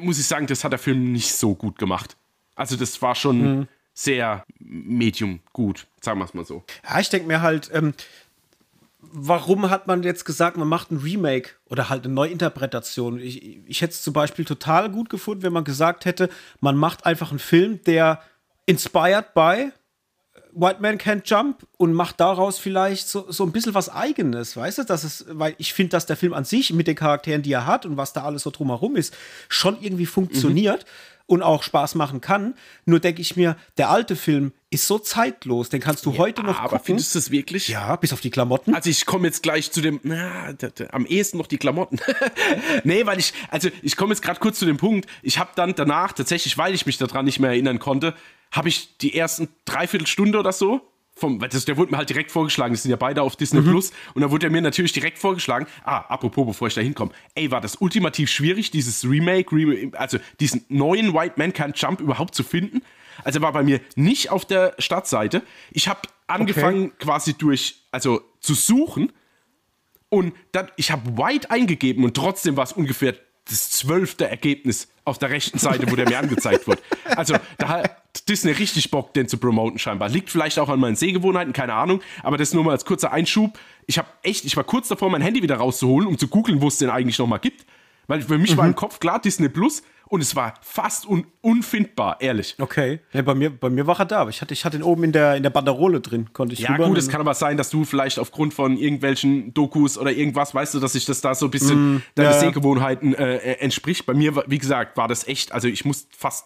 muss 0.00 0.18
ich 0.18 0.26
sagen, 0.26 0.48
das 0.48 0.64
hat 0.64 0.72
der 0.72 0.80
Film 0.80 1.12
nicht 1.12 1.32
so 1.32 1.54
gut 1.54 1.78
gemacht. 1.78 2.16
Also 2.56 2.74
das 2.74 3.00
war 3.00 3.14
schon 3.14 3.58
mhm. 3.58 3.68
sehr 3.94 4.44
medium 4.58 5.38
gut, 5.52 5.86
sagen 6.00 6.18
wir 6.18 6.24
es 6.24 6.34
mal 6.34 6.44
so. 6.44 6.64
Ja, 6.82 6.98
ich 6.98 7.10
denke 7.10 7.28
mir 7.28 7.42
halt, 7.42 7.70
ähm, 7.72 7.94
warum 9.02 9.68
hat 9.68 9.86
man 9.86 10.02
jetzt 10.02 10.24
gesagt, 10.24 10.56
man 10.56 10.68
macht 10.68 10.90
ein 10.90 10.98
Remake 10.98 11.50
oder 11.68 11.88
halt 11.88 12.04
eine 12.04 12.14
Neuinterpretation? 12.14 13.18
Ich, 13.18 13.66
ich 13.66 13.80
hätte 13.80 13.92
es 13.92 14.02
zum 14.02 14.12
Beispiel 14.12 14.44
total 14.44 14.90
gut 14.90 15.10
gefunden, 15.10 15.42
wenn 15.42 15.52
man 15.52 15.64
gesagt 15.64 16.04
hätte, 16.04 16.28
man 16.60 16.76
macht 16.76 17.04
einfach 17.04 17.30
einen 17.30 17.38
Film, 17.38 17.80
der 17.84 18.20
inspired 18.66 19.34
by 19.34 19.72
White 20.54 20.80
Man 20.80 20.98
Can't 20.98 21.22
Jump 21.24 21.66
und 21.78 21.94
macht 21.94 22.20
daraus 22.20 22.58
vielleicht 22.58 23.08
so, 23.08 23.30
so 23.30 23.44
ein 23.44 23.52
bisschen 23.52 23.74
was 23.74 23.88
Eigenes, 23.88 24.56
weißt 24.56 24.78
du? 24.78 24.84
Das 24.84 25.02
ist, 25.02 25.24
weil 25.28 25.54
ich 25.58 25.72
finde, 25.72 25.90
dass 25.90 26.06
der 26.06 26.16
Film 26.16 26.34
an 26.34 26.44
sich 26.44 26.72
mit 26.72 26.86
den 26.86 26.94
Charakteren, 26.94 27.42
die 27.42 27.52
er 27.52 27.66
hat 27.66 27.86
und 27.86 27.96
was 27.96 28.12
da 28.12 28.24
alles 28.24 28.42
so 28.42 28.50
drumherum 28.50 28.96
ist, 28.96 29.14
schon 29.48 29.80
irgendwie 29.80 30.06
funktioniert. 30.06 30.84
Mhm 30.84 31.11
und 31.26 31.42
auch 31.42 31.62
Spaß 31.62 31.94
machen 31.94 32.20
kann. 32.20 32.54
Nur 32.84 33.00
denke 33.00 33.20
ich 33.20 33.36
mir, 33.36 33.56
der 33.78 33.90
alte 33.90 34.16
Film 34.16 34.52
ist 34.70 34.86
so 34.86 34.98
zeitlos, 34.98 35.68
den 35.68 35.80
kannst 35.80 36.06
du 36.06 36.12
ja, 36.12 36.18
heute 36.18 36.42
noch 36.42 36.50
aber 36.50 36.62
gucken. 36.62 36.76
Aber 36.76 36.84
findest 36.84 37.14
du 37.14 37.18
es 37.18 37.30
wirklich? 37.30 37.68
Ja, 37.68 37.94
bis 37.96 38.12
auf 38.12 38.20
die 38.20 38.30
Klamotten. 38.30 38.74
Also 38.74 38.90
ich 38.90 39.06
komme 39.06 39.26
jetzt 39.26 39.42
gleich 39.42 39.70
zu 39.70 39.80
dem, 39.80 40.00
na, 40.02 40.54
am 40.90 41.06
ehesten 41.06 41.38
noch 41.38 41.46
die 41.46 41.58
Klamotten. 41.58 41.98
nee, 42.84 43.04
weil 43.06 43.18
ich, 43.18 43.34
also 43.50 43.68
ich 43.82 43.96
komme 43.96 44.12
jetzt 44.12 44.22
gerade 44.22 44.40
kurz 44.40 44.58
zu 44.58 44.66
dem 44.66 44.78
Punkt, 44.78 45.08
ich 45.22 45.38
habe 45.38 45.50
dann 45.54 45.74
danach, 45.74 46.12
tatsächlich, 46.12 46.56
weil 46.58 46.74
ich 46.74 46.86
mich 46.86 46.98
daran 46.98 47.24
nicht 47.24 47.38
mehr 47.38 47.50
erinnern 47.50 47.78
konnte, 47.78 48.14
habe 48.50 48.68
ich 48.68 48.96
die 48.98 49.16
ersten 49.16 49.48
dreiviertel 49.64 50.06
Stunde 50.06 50.38
oder 50.38 50.52
so 50.52 50.91
vom, 51.14 51.38
das, 51.38 51.64
der 51.64 51.76
wurde 51.76 51.92
mir 51.92 51.98
halt 51.98 52.08
direkt 52.08 52.30
vorgeschlagen, 52.30 52.74
das 52.74 52.82
sind 52.82 52.90
ja 52.90 52.96
beide 52.96 53.22
auf 53.22 53.36
Disney 53.36 53.60
mhm. 53.60 53.70
Plus. 53.70 53.92
Und 54.14 54.22
da 54.22 54.30
wurde 54.30 54.46
er 54.46 54.50
mir 54.50 54.62
natürlich 54.62 54.92
direkt 54.92 55.18
vorgeschlagen. 55.18 55.66
Ah, 55.84 55.98
apropos, 55.98 56.46
bevor 56.46 56.68
ich 56.68 56.74
da 56.74 56.80
hinkomme. 56.80 57.12
Ey, 57.34 57.50
war 57.50 57.60
das 57.60 57.76
ultimativ 57.76 58.30
schwierig, 58.30 58.70
dieses 58.70 59.04
Remake, 59.04 59.54
Remake, 59.54 59.98
also 59.98 60.18
diesen 60.40 60.64
neuen 60.68 61.14
White 61.14 61.34
Man 61.36 61.52
Can't 61.52 61.76
Jump 61.76 62.00
überhaupt 62.00 62.34
zu 62.34 62.42
finden. 62.42 62.82
Also 63.24 63.38
er 63.38 63.42
war 63.42 63.52
bei 63.52 63.62
mir 63.62 63.80
nicht 63.94 64.30
auf 64.30 64.44
der 64.44 64.74
Startseite. 64.78 65.42
Ich 65.70 65.86
habe 65.88 66.00
angefangen 66.26 66.86
okay. 66.86 66.94
quasi 66.98 67.34
durch, 67.34 67.82
also 67.90 68.22
zu 68.40 68.54
suchen. 68.54 69.12
Und 70.08 70.34
dann, 70.52 70.70
ich 70.76 70.90
habe 70.90 71.16
White 71.16 71.50
eingegeben 71.50 72.04
und 72.04 72.14
trotzdem 72.14 72.56
war 72.56 72.64
es 72.64 72.72
ungefähr 72.72 73.14
das 73.48 73.70
zwölfte 73.70 74.28
Ergebnis 74.28 74.88
auf 75.04 75.18
der 75.18 75.30
rechten 75.30 75.58
Seite, 75.58 75.90
wo 75.90 75.96
der 75.96 76.08
mir 76.08 76.18
angezeigt 76.20 76.66
wird. 76.66 76.82
Also 77.04 77.36
da 77.58 77.84
hat 78.14 78.28
Disney 78.28 78.52
richtig 78.52 78.90
Bock, 78.90 79.14
den 79.14 79.28
zu 79.28 79.38
promoten 79.38 79.78
scheinbar. 79.78 80.08
Liegt 80.08 80.30
vielleicht 80.30 80.58
auch 80.58 80.68
an 80.68 80.80
meinen 80.80 80.96
Sehgewohnheiten, 80.96 81.52
keine 81.52 81.74
Ahnung. 81.74 82.00
Aber 82.22 82.36
das 82.36 82.52
nur 82.52 82.64
mal 82.64 82.72
als 82.72 82.84
kurzer 82.84 83.12
Einschub. 83.12 83.58
Ich 83.86 83.98
habe 83.98 84.08
echt, 84.22 84.44
ich 84.44 84.56
war 84.56 84.64
kurz 84.64 84.88
davor, 84.88 85.10
mein 85.10 85.22
Handy 85.22 85.42
wieder 85.42 85.56
rauszuholen, 85.56 86.08
um 86.08 86.18
zu 86.18 86.28
googeln, 86.28 86.60
wo 86.60 86.68
es 86.68 86.78
den 86.78 86.90
eigentlich 86.90 87.18
nochmal 87.18 87.40
gibt. 87.40 87.64
Weil 88.06 88.20
für 88.22 88.38
mich 88.38 88.52
mhm. 88.52 88.58
war 88.58 88.66
im 88.66 88.74
Kopf 88.74 89.00
klar 89.00 89.20
Disney 89.20 89.48
Plus 89.48 89.82
und 90.08 90.20
es 90.20 90.36
war 90.36 90.54
fast 90.60 91.06
un 91.06 91.24
unfindbar, 91.40 92.20
ehrlich. 92.20 92.56
Okay. 92.58 93.00
Ja, 93.12 93.22
bei, 93.22 93.34
mir, 93.34 93.48
bei 93.48 93.70
mir 93.70 93.86
war 93.86 93.98
er 93.98 94.04
da, 94.04 94.18
aber 94.18 94.30
ich 94.30 94.42
hatte, 94.42 94.52
ich 94.52 94.64
hatte 94.64 94.76
ihn 94.76 94.82
oben 94.82 95.04
in 95.04 95.12
der, 95.12 95.36
in 95.36 95.42
der 95.42 95.50
Banderole 95.50 96.00
drin, 96.00 96.28
konnte 96.34 96.52
ich 96.52 96.60
Ja, 96.60 96.76
gut, 96.76 96.98
es 96.98 97.08
kann 97.08 97.20
aber 97.20 97.32
sein, 97.32 97.56
dass 97.56 97.70
du 97.70 97.84
vielleicht 97.84 98.18
aufgrund 98.18 98.52
von 98.52 98.76
irgendwelchen 98.76 99.54
Dokus 99.54 99.96
oder 99.96 100.12
irgendwas, 100.12 100.54
weißt 100.54 100.74
du, 100.74 100.80
dass 100.80 100.92
sich 100.92 101.06
das 101.06 101.22
da 101.22 101.34
so 101.34 101.46
ein 101.46 101.50
bisschen 101.50 101.94
mm, 101.94 102.02
deine 102.16 102.30
ja. 102.30 102.38
Sehgewohnheiten 102.38 103.14
äh, 103.14 103.36
äh 103.36 103.60
entspricht. 103.60 104.04
Bei 104.04 104.12
mir, 104.12 104.44
wie 104.46 104.58
gesagt, 104.58 104.98
war 104.98 105.08
das 105.08 105.26
echt, 105.26 105.52
also 105.52 105.68
ich 105.68 105.86
muss 105.86 106.06
fast 106.14 106.44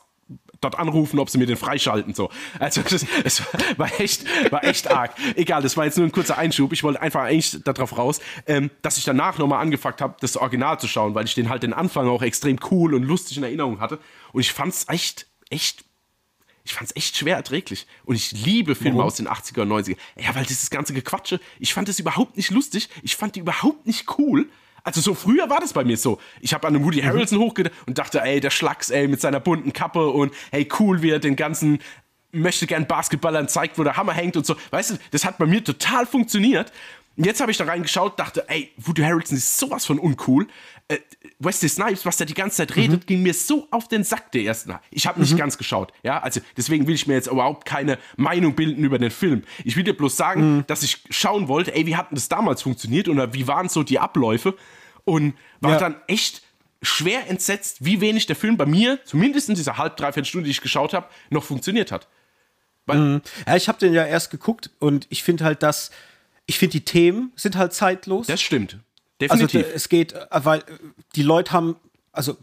dort 0.61 0.79
anrufen, 0.79 1.19
ob 1.19 1.31
sie 1.31 1.39
mir 1.39 1.47
den 1.47 1.57
freischalten. 1.57 2.15
So. 2.15 2.31
Also 2.59 2.83
das, 2.83 3.07
das, 3.23 3.43
war 3.77 4.01
echt, 4.01 4.25
war 4.53 4.65
echt 4.65 4.91
arg. 4.91 5.15
Egal, 5.35 5.63
das 5.63 5.77
war 5.77 5.85
jetzt 5.85 5.97
nur 5.97 6.07
ein 6.07 6.13
kurzer 6.13 6.39
Einschub. 6.39 6.73
Ich 6.73 6.83
wollte 6.83 7.01
einfach 7.01 7.23
eigentlich 7.23 7.63
darauf 7.65 7.97
raus, 7.97 8.21
ähm, 8.47 8.71
dass 8.83 8.99
ich 8.99 9.05
danach 9.05 9.39
nochmal 9.39 9.61
angefangen 9.61 9.97
habe, 10.01 10.17
das 10.21 10.37
Original 10.37 10.79
zu 10.81 10.89
schauen, 10.89 11.15
weil 11.15 11.25
ich 11.25 11.35
den 11.35 11.49
halt 11.49 11.63
den 11.63 11.73
Anfang 11.73 12.09
auch 12.09 12.23
extrem 12.23 12.59
cool 12.71 12.95
und 12.95 13.03
lustig 13.03 13.37
in 13.37 13.43
Erinnerung 13.43 13.81
hatte. 13.81 13.99
Und 14.33 14.41
ich 14.41 14.53
fand 14.53 14.73
es 14.73 14.89
echt, 14.89 15.27
echt 15.51 15.85
ich 16.67 16.75
fand 16.75 16.91
es 16.91 16.97
echt 16.97 17.17
schwer 17.17 17.37
erträglich. 17.37 17.87
Und 18.05 18.17
ich 18.17 18.33
liebe 18.33 18.75
Filme 18.75 18.99
Warum? 18.99 19.07
aus 19.07 19.15
den 19.15 19.29
80er 19.29 19.63
und 19.63 19.71
90er. 19.71 19.97
Ja, 20.17 20.35
weil 20.35 20.45
dieses 20.45 20.69
ganze 20.69 20.95
Gequatsche, 20.95 21.39
ich 21.61 21.73
fand 21.73 21.89
das 21.89 22.01
überhaupt 22.01 22.37
nicht 22.37 22.51
lustig. 22.51 22.89
Ich 23.03 23.15
fand 23.15 23.37
die 23.37 23.41
überhaupt 23.41 23.87
nicht 23.87 24.19
cool. 24.19 24.49
Also 24.87 25.01
so 25.01 25.15
früher 25.15 25.51
war 25.51 25.59
das 25.59 25.73
bei 25.73 25.83
mir 25.83 25.97
so. 25.97 26.21
Ich 26.41 26.55
habe 26.55 26.69
an 26.69 26.75
den 26.75 26.85
Woody 26.85 27.03
mhm. 27.03 27.07
Harrelson 27.07 27.39
mhm. 27.39 27.43
hochgedacht 27.43 27.75
und 27.87 27.99
dachte, 27.99 28.23
ey, 28.23 28.41
der 28.41 28.51
Schlacks, 28.51 28.91
ey, 28.91 29.09
mit 29.09 29.21
seiner 29.21 29.41
bunten 29.41 29.73
Kappe 29.73 30.09
und 30.09 30.33
hey, 30.53 30.69
cool, 30.79 31.03
wie 31.03 31.11
er 31.11 31.19
den 31.19 31.35
ganzen 31.35 31.81
möchte 32.31 32.67
gern 32.67 32.87
Basketballern 32.87 33.49
zeigt, 33.49 33.79
wo 33.79 33.85
der 33.85 33.97
Hammer 33.97 34.13
hängt 34.13 34.37
und 34.37 34.47
so. 34.47 34.55
Weißt 34.71 34.91
du, 34.91 34.95
das 35.11 35.25
hat 35.25 35.39
bei 35.39 35.47
mir 35.47 35.65
total 35.65 36.07
funktioniert. 36.07 36.73
Und 37.17 37.25
jetzt 37.25 37.41
habe 37.41 37.51
ich 37.51 37.57
da 37.57 37.65
reingeschaut, 37.65 38.19
dachte, 38.19 38.45
ey, 38.49 38.71
Woody 38.77 39.03
Harrelson 39.03 39.39
ist 39.39 39.59
sowas 39.59 39.87
von 39.87 39.99
uncool. 39.99 40.47
Äh, 40.89 40.99
Wesley 41.39 41.69
Snipes, 41.69 42.07
was 42.07 42.19
der 42.19 42.27
die 42.27 42.35
ganze 42.35 42.59
Zeit 42.59 42.77
redet, 42.77 43.03
mhm. 43.03 43.07
ging 43.07 43.23
mir 43.23 43.35
so 43.35 43.67
auf 43.71 43.89
den 43.89 44.05
Sack 44.05 44.31
der 44.33 44.43
ersten. 44.43 44.75
Ich 44.91 45.07
habe 45.07 45.21
nicht 45.21 45.33
mhm. 45.33 45.39
ganz 45.39 45.59
geschaut, 45.59 45.93
ja, 46.03 46.21
also 46.21 46.41
deswegen 46.57 46.87
will 46.87 46.95
ich 46.95 47.07
mir 47.07 47.15
jetzt 47.15 47.27
überhaupt 47.27 47.65
keine 47.65 47.99
Meinung 48.17 48.55
bilden 48.55 48.85
über 48.85 48.99
den 48.99 49.11
Film. 49.11 49.43
Ich 49.65 49.77
will 49.77 49.83
dir 49.83 49.97
bloß 49.97 50.17
sagen, 50.17 50.59
mhm. 50.59 50.65
dass 50.67 50.83
ich 50.83 51.03
schauen 51.11 51.49
wollte, 51.49 51.75
ey, 51.75 51.87
wie 51.87 51.97
hat 51.97 52.09
das 52.11 52.29
damals 52.29 52.63
funktioniert 52.63 53.09
oder 53.09 53.35
wie 53.35 53.49
waren 53.49 53.69
so 53.69 53.83
die 53.83 53.99
Abläufe 53.99 54.55
und 55.07 55.35
war 55.61 55.73
ja. 55.73 55.79
dann 55.79 55.97
echt 56.09 56.43
schwer 56.83 57.29
entsetzt, 57.29 57.85
wie 57.85 58.03
wenig 58.03 58.27
der 58.27 58.37
Film 58.37 58.59
bei 58.59 58.67
mir, 58.67 59.03
zumindest 59.05 59.49
in 59.49 59.55
dieser 59.55 59.79
halb, 59.79 59.97
dreiviertel 59.97 60.29
Stunde, 60.29 60.45
die 60.45 60.51
ich 60.51 60.61
geschaut 60.61 60.93
habe, 60.93 61.09
noch 61.31 61.45
funktioniert 61.45 61.91
hat. 61.91 62.07
Mhm. 62.87 63.23
Ja, 63.47 63.57
ich 63.57 63.69
habe 63.69 63.79
den 63.79 63.95
ja 63.95 64.05
erst 64.05 64.31
geguckt 64.31 64.71
und 64.79 65.07
ich 65.09 65.23
finde 65.23 65.45
halt, 65.45 65.63
dass 65.63 65.91
ich 66.47 66.59
finde 66.59 66.73
die 66.73 66.85
Themen 66.85 67.33
sind 67.35 67.57
halt 67.57 67.73
zeitlos. 67.73 68.27
Das 68.27 68.41
stimmt. 68.41 68.79
Definitiv. 69.21 69.65
Also 69.65 69.75
es 69.75 69.89
geht, 69.89 70.13
äh, 70.13 70.27
weil 70.31 70.61
äh, 70.61 70.63
die 71.17 71.23
Leute 71.23 71.53
haben, 71.53 71.77
also 72.13 72.37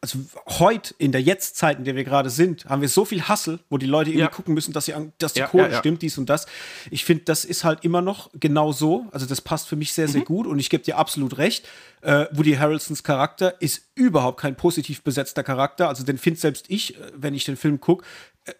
also 0.00 0.18
heute 0.58 0.94
in 0.98 1.12
der 1.12 1.22
Jetztzeit, 1.22 1.78
in 1.78 1.84
der 1.84 1.94
wir 1.94 2.04
gerade 2.04 2.28
sind, 2.28 2.64
haben 2.64 2.82
wir 2.82 2.88
so 2.88 3.04
viel 3.04 3.22
Hassel, 3.22 3.60
wo 3.70 3.78
die 3.78 3.86
Leute 3.86 4.10
irgendwie 4.10 4.20
ja. 4.20 4.28
gucken 4.28 4.54
müssen, 4.54 4.72
dass, 4.72 4.86
sie, 4.86 4.94
dass 5.18 5.34
die 5.34 5.40
ja, 5.40 5.46
Kohle 5.46 5.70
ja, 5.70 5.78
stimmt, 5.78 6.02
dies 6.02 6.18
und 6.18 6.28
das. 6.28 6.46
Ich 6.90 7.04
finde, 7.04 7.24
das 7.24 7.44
ist 7.44 7.64
halt 7.64 7.84
immer 7.84 8.02
noch 8.02 8.30
genau 8.34 8.72
so. 8.72 9.06
Also 9.12 9.26
das 9.26 9.40
passt 9.40 9.68
für 9.68 9.76
mich 9.76 9.92
sehr, 9.92 10.08
sehr 10.08 10.22
mhm. 10.22 10.26
gut 10.26 10.46
und 10.46 10.58
ich 10.58 10.70
gebe 10.70 10.82
dir 10.82 10.98
absolut 10.98 11.38
recht. 11.38 11.66
Äh, 12.00 12.26
Woody 12.32 12.54
Harrelsons 12.54 13.04
Charakter 13.04 13.60
ist 13.62 13.82
überhaupt 13.94 14.40
kein 14.40 14.56
positiv 14.56 15.02
besetzter 15.02 15.44
Charakter. 15.44 15.88
Also 15.88 16.04
den 16.04 16.18
finde 16.18 16.40
selbst 16.40 16.66
ich, 16.68 16.96
äh, 16.96 17.12
wenn 17.14 17.34
ich 17.34 17.44
den 17.44 17.56
Film 17.56 17.80
gucke, 17.80 18.04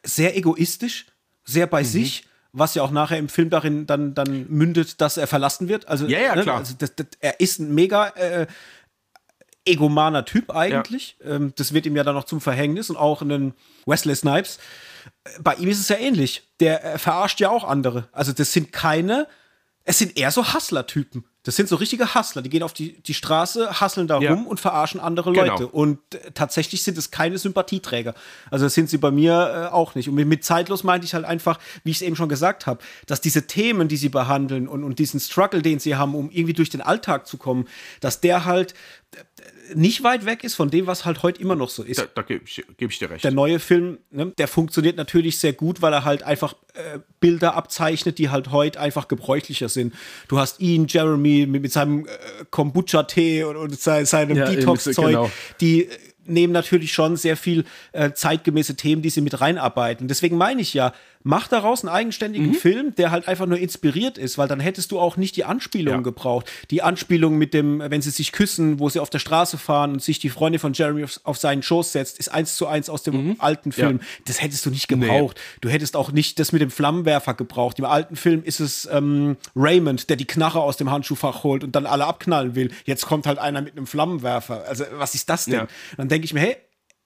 sehr 0.05 0.37
egoistisch, 0.37 1.07
sehr 1.45 1.67
bei 1.67 1.83
mhm. 1.83 1.87
sich 1.87 2.25
was 2.59 2.75
ja 2.75 2.83
auch 2.83 2.91
nachher 2.91 3.19
im 3.19 3.29
Film 3.29 3.51
darin 3.51 3.87
dann, 3.87 4.15
dann 4.15 4.47
mündet, 4.49 5.03
dass 5.03 5.19
er 5.19 5.27
verlassen 5.27 5.69
wird. 5.69 5.89
Also, 5.89 6.07
ja, 6.07 6.21
ja, 6.21 6.35
ne, 6.35 6.43
klar. 6.43 6.57
Also 6.57 6.75
das, 6.79 6.97
das, 6.97 7.09
er 7.21 7.39
ist 7.39 7.59
ein 7.59 7.75
mega 7.75 8.09
äh, 8.09 8.47
egomaner 9.67 10.25
Typ 10.25 10.55
eigentlich. 10.55 11.17
Ja. 11.25 11.37
Ähm, 11.37 11.53
das 11.57 11.73
wird 11.73 11.87
ihm 11.87 11.97
ja 11.97 12.05
dann 12.05 12.15
noch 12.15 12.25
zum 12.25 12.41
Verhängnis 12.41 12.91
und 12.91 12.97
auch 12.97 13.23
einen 13.23 13.55
Wesley 13.87 14.15
Snipes. 14.15 14.59
Bei 15.41 15.55
ihm 15.55 15.69
ist 15.69 15.81
es 15.81 15.89
ja 15.89 15.97
ähnlich. 15.97 16.43
Der 16.61 16.85
äh, 16.85 16.99
verarscht 16.99 17.41
ja 17.41 17.51
auch 17.51 17.65
andere. 17.65 18.09
Also 18.13 18.33
das 18.33 18.53
sind 18.53 18.73
keine, 18.73 19.27
es 19.85 19.99
sind 19.99 20.17
eher 20.17 20.31
so 20.31 20.55
Hustler-Typen. 20.55 21.25
Das 21.47 21.55
sind 21.55 21.69
so 21.69 21.77
richtige 21.77 22.13
Hustler, 22.13 22.43
die 22.43 22.51
gehen 22.51 22.65
auf 22.65 22.73
die, 22.73 23.01
die 23.03 23.15
Straße, 23.15 23.81
hasseln 23.81 24.09
da 24.09 24.19
ja. 24.19 24.33
rum 24.33 24.49
und 24.49 24.59
verarschen 24.59 24.99
andere 24.99 25.31
genau. 25.31 25.47
Leute. 25.47 25.69
Und 25.69 26.01
äh, 26.13 26.33
tatsächlich 26.35 26.83
sind 26.83 26.99
es 26.99 27.13
keine 27.13 27.39
Sympathieträger. 27.39 28.17
Also 28.51 28.67
das 28.67 28.75
sind 28.75 28.91
sie 28.91 28.99
bei 28.99 29.13
mir 29.13 29.69
äh, 29.71 29.73
auch 29.73 29.95
nicht. 29.95 30.09
Und 30.09 30.17
mit, 30.17 30.27
mit, 30.27 30.45
zeitlos 30.45 30.83
meinte 30.83 31.07
ich 31.07 31.15
halt 31.15 31.25
einfach, 31.25 31.61
wie 31.85 31.93
ich 31.93 31.99
es 31.99 32.03
eben 32.03 32.17
schon 32.17 32.29
gesagt 32.29 32.67
habe, 32.67 32.83
dass 33.07 33.21
diese 33.21 33.47
Themen, 33.47 33.87
die 33.87 33.97
sie 33.97 34.09
behandeln 34.09 34.67
und, 34.67 34.83
und 34.83 34.99
diesen 34.99 35.21
Struggle, 35.21 35.63
den 35.63 35.79
sie 35.79 35.95
haben, 35.95 36.17
um 36.17 36.33
irgendwie 36.33 36.55
durch 36.55 36.69
den 36.69 36.81
Alltag 36.81 37.29
zu 37.29 37.39
kommen, 37.39 37.69
dass 38.01 38.21
der 38.21 38.45
halt 38.45 38.75
nicht 39.75 40.03
weit 40.03 40.27
weg 40.27 40.45
ist 40.45 40.55
von 40.55 40.71
dem, 40.71 40.87
was 40.87 41.05
halt 41.05 41.23
heute 41.23 41.41
immer 41.41 41.57
noch 41.57 41.71
so 41.71 41.83
ist. 41.83 41.99
Da, 41.99 42.07
da 42.15 42.23
gebe 42.23 42.45
ich, 42.45 42.65
geb 42.77 42.91
ich, 42.91 42.99
dir 42.99 43.11
recht. 43.11 43.25
Der 43.25 43.33
neue 43.33 43.59
Film, 43.59 43.99
ne, 44.11 44.33
der 44.39 44.49
funktioniert 44.49 44.97
natürlich 44.97 45.39
sehr 45.39 45.53
gut, 45.53 45.83
weil 45.83 45.93
er 45.93 46.05
halt 46.05 46.23
einfach 46.23 46.55
äh, 46.75 46.99
Bilder 47.21 47.55
abzeichnet, 47.55 48.19
die 48.19 48.29
halt 48.29 48.51
heute 48.51 48.81
einfach 48.81 49.09
gebräuchlicher 49.09 49.69
sind. 49.69 49.95
Du 50.29 50.39
hast 50.39 50.61
ihn, 50.61 50.87
Jeremy, 50.89 51.47
mit, 51.47 51.63
mit 51.63 51.73
seinem 51.73 52.07
äh, 52.07 52.11
Kombucha-Tee 52.51 53.45
und, 53.45 53.57
und 53.57 53.81
seinem 53.81 54.37
ja, 54.37 54.47
Detox-Zeug, 54.47 55.07
genau. 55.07 55.31
die 55.61 55.89
nehmen 56.29 56.53
natürlich 56.53 56.93
schon 56.93 57.17
sehr 57.17 57.37
viel 57.37 57.65
äh, 57.93 58.13
zeitgemäße 58.13 58.77
Themen, 58.77 59.03
die 59.03 59.11
sie 59.11 59.21
mit 59.21 59.41
reinarbeiten. 59.41 60.09
Deswegen 60.09 60.37
meine 60.37 60.61
ich 60.61 60.75
ja, 60.75 60.93
mach 61.27 61.49
daraus 61.49 61.83
einen 61.85 61.93
eigenständigen 61.93 62.51
mhm. 62.51 62.55
Film, 62.55 62.95
der 62.95 63.11
halt 63.11 63.27
einfach 63.27 63.47
nur 63.47 63.59
inspiriert 63.59 64.17
ist, 64.17 64.39
weil 64.39 64.47
dann 64.47 64.61
hättest 64.61 64.93
du 64.93 65.01
auch 65.01 65.17
nicht 65.17 65.35
die 65.35 65.45
Anspielung 65.45 65.95
ja. 65.95 66.01
gebraucht. 66.01 66.49
Die 66.71 66.83
Anspielung 66.83 67.37
mit 67.37 67.53
dem, 67.53 67.81
wenn 67.81 68.01
sie 68.01 68.11
sich 68.11 68.31
küssen, 68.31 68.79
wo 68.79 68.89
sie 68.89 69.01
auf 69.01 69.11
der 69.11 69.19
Straße 69.19 69.59
fahren 69.59 69.95
und 69.95 70.03
sich 70.03 70.21
die 70.21 70.29
Freundin 70.29 70.61
von 70.61 70.73
Jeremy 70.73 71.03
auf, 71.03 71.21
auf 71.25 71.37
seinen 71.37 71.65
Schoß 71.65 71.91
setzt, 71.91 72.21
ist 72.21 72.29
eins 72.29 72.55
zu 72.55 72.69
eins 72.69 72.89
aus 72.89 73.03
dem 73.03 73.31
mhm. 73.31 73.37
alten 73.41 73.73
Film. 73.73 73.99
Ja. 73.99 74.07
Das 74.27 74.41
hättest 74.41 74.65
du 74.67 74.71
nicht 74.71 74.87
gebraucht. 74.87 75.37
Nee. 75.37 75.59
Du 75.63 75.69
hättest 75.69 75.97
auch 75.97 76.13
nicht 76.13 76.39
das 76.39 76.53
mit 76.53 76.63
dem 76.63 76.71
Flammenwerfer 76.71 77.35
gebraucht. 77.35 77.81
Im 77.81 77.87
alten 77.87 78.15
Film 78.15 78.45
ist 78.45 78.61
es 78.61 78.89
ähm, 78.93 79.37
Raymond, 79.57 80.09
der 80.09 80.17
die 80.17 80.27
Knarre 80.27 80.61
aus 80.61 80.77
dem 80.77 80.93
Handschuhfach 80.93 81.43
holt 81.43 81.65
und 81.65 81.75
dann 81.75 81.87
alle 81.87 82.07
abknallen 82.07 82.55
will. 82.55 82.71
Jetzt 82.85 83.05
kommt 83.05 83.27
halt 83.27 83.41
einer 83.41 83.63
mit 83.63 83.77
einem 83.77 83.89
Flammenwerfer. 83.89 84.63
Also 84.69 84.85
was 84.93 85.17
ist 85.17 85.29
das 85.29 85.47
denn? 85.47 85.55
Ja. 85.55 85.67
Dann 85.97 86.09
denke 86.09 86.25
ich 86.25 86.35
mir, 86.35 86.41
hey, 86.41 86.57